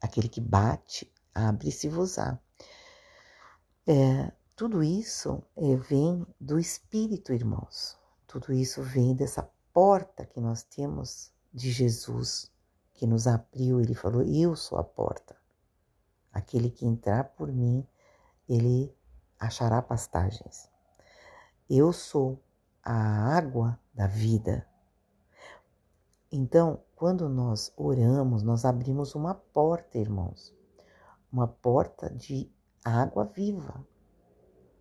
Aquele 0.00 0.28
que 0.28 0.40
bate, 0.40 1.12
abre-se-vos-á. 1.32 2.40
É, 3.86 4.32
tudo 4.56 4.82
isso 4.82 5.40
é, 5.56 5.76
vem 5.76 6.26
do 6.40 6.58
Espírito, 6.58 7.32
irmãos. 7.32 7.96
Tudo 8.26 8.52
isso 8.52 8.82
vem 8.82 9.14
dessa 9.14 9.48
porta 9.72 10.26
que 10.26 10.40
nós 10.40 10.64
temos 10.64 11.32
de 11.54 11.70
Jesus, 11.70 12.50
que 12.94 13.06
nos 13.06 13.28
abriu. 13.28 13.80
Ele 13.80 13.94
falou: 13.94 14.24
Eu 14.24 14.56
sou 14.56 14.76
a 14.76 14.82
porta. 14.82 15.36
Aquele 16.32 16.68
que 16.68 16.84
entrar 16.84 17.24
por 17.36 17.52
mim, 17.52 17.86
ele 18.48 18.92
achará 19.38 19.80
pastagens. 19.80 20.68
Eu 21.70 21.92
sou 21.92 22.42
a 22.82 23.36
água 23.36 23.78
da 23.94 24.06
vida. 24.06 24.66
Então, 26.30 26.80
quando 26.96 27.28
nós 27.28 27.72
oramos, 27.76 28.42
nós 28.42 28.64
abrimos 28.64 29.14
uma 29.14 29.34
porta, 29.34 29.98
irmãos, 29.98 30.54
uma 31.32 31.46
porta 31.46 32.08
de 32.10 32.50
água 32.84 33.24
viva, 33.24 33.86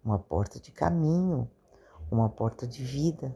uma 0.04 0.18
porta 0.18 0.60
de 0.60 0.72
caminho, 0.72 1.50
uma 2.10 2.30
porta 2.30 2.66
de 2.66 2.84
vida, 2.84 3.36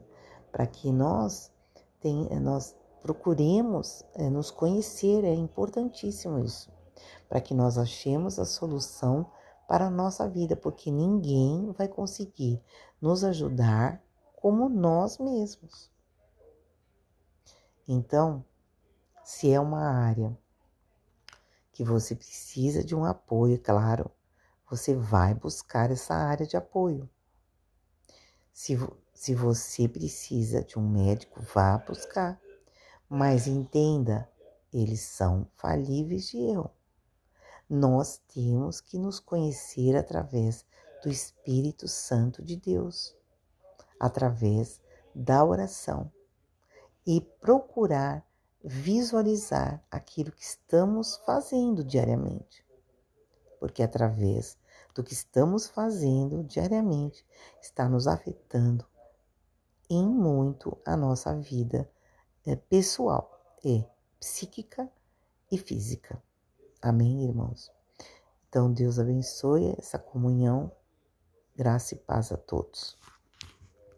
para 0.50 0.66
que 0.66 0.90
nós, 0.90 1.52
tem, 2.00 2.28
nós 2.40 2.74
procuremos 3.02 4.04
é, 4.14 4.28
nos 4.28 4.50
conhecer, 4.50 5.24
é 5.24 5.34
importantíssimo 5.34 6.38
isso, 6.40 6.72
para 7.28 7.40
que 7.40 7.54
nós 7.54 7.78
achemos 7.78 8.38
a 8.38 8.44
solução 8.44 9.30
para 9.68 9.86
a 9.86 9.90
nossa 9.90 10.28
vida, 10.28 10.56
porque 10.56 10.90
ninguém 10.90 11.70
vai 11.72 11.88
conseguir 11.88 12.62
nos 13.00 13.24
ajudar 13.24 14.02
como 14.46 14.68
nós 14.68 15.18
mesmos. 15.18 15.90
Então, 17.88 18.44
se 19.24 19.50
é 19.50 19.58
uma 19.58 19.88
área 19.88 20.38
que 21.72 21.82
você 21.82 22.14
precisa 22.14 22.84
de 22.84 22.94
um 22.94 23.04
apoio, 23.04 23.60
claro, 23.60 24.08
você 24.70 24.94
vai 24.94 25.34
buscar 25.34 25.90
essa 25.90 26.14
área 26.14 26.46
de 26.46 26.56
apoio. 26.56 27.10
Se, 28.52 28.78
se 29.12 29.34
você 29.34 29.88
precisa 29.88 30.62
de 30.62 30.78
um 30.78 30.88
médico, 30.88 31.42
vá 31.52 31.78
buscar. 31.78 32.40
Mas 33.08 33.48
entenda, 33.48 34.30
eles 34.72 35.00
são 35.00 35.48
falíveis 35.56 36.28
de 36.28 36.38
erro. 36.38 36.70
Nós 37.68 38.18
temos 38.32 38.80
que 38.80 38.96
nos 38.96 39.18
conhecer 39.18 39.96
através 39.96 40.64
do 41.02 41.10
Espírito 41.10 41.88
Santo 41.88 42.44
de 42.44 42.54
Deus, 42.54 43.16
através 43.98 44.80
da 45.14 45.44
oração 45.44 46.10
e 47.06 47.20
procurar 47.20 48.26
visualizar 48.62 49.82
aquilo 49.90 50.32
que 50.32 50.42
estamos 50.42 51.16
fazendo 51.18 51.84
diariamente. 51.84 52.66
Porque 53.60 53.82
através 53.82 54.58
do 54.94 55.04
que 55.04 55.12
estamos 55.12 55.68
fazendo 55.68 56.42
diariamente 56.42 57.24
está 57.62 57.88
nos 57.88 58.06
afetando 58.06 58.84
em 59.88 60.04
muito 60.04 60.76
a 60.84 60.96
nossa 60.96 61.34
vida 61.36 61.88
é, 62.44 62.56
pessoal 62.56 63.40
e 63.64 63.84
psíquica 64.18 64.90
e 65.50 65.56
física. 65.56 66.20
Amém, 66.82 67.24
irmãos? 67.24 67.70
Então, 68.48 68.72
Deus 68.72 68.98
abençoe 68.98 69.74
essa 69.78 69.98
comunhão, 69.98 70.72
graça 71.54 71.94
e 71.94 71.98
paz 71.98 72.32
a 72.32 72.36
todos. 72.36 72.96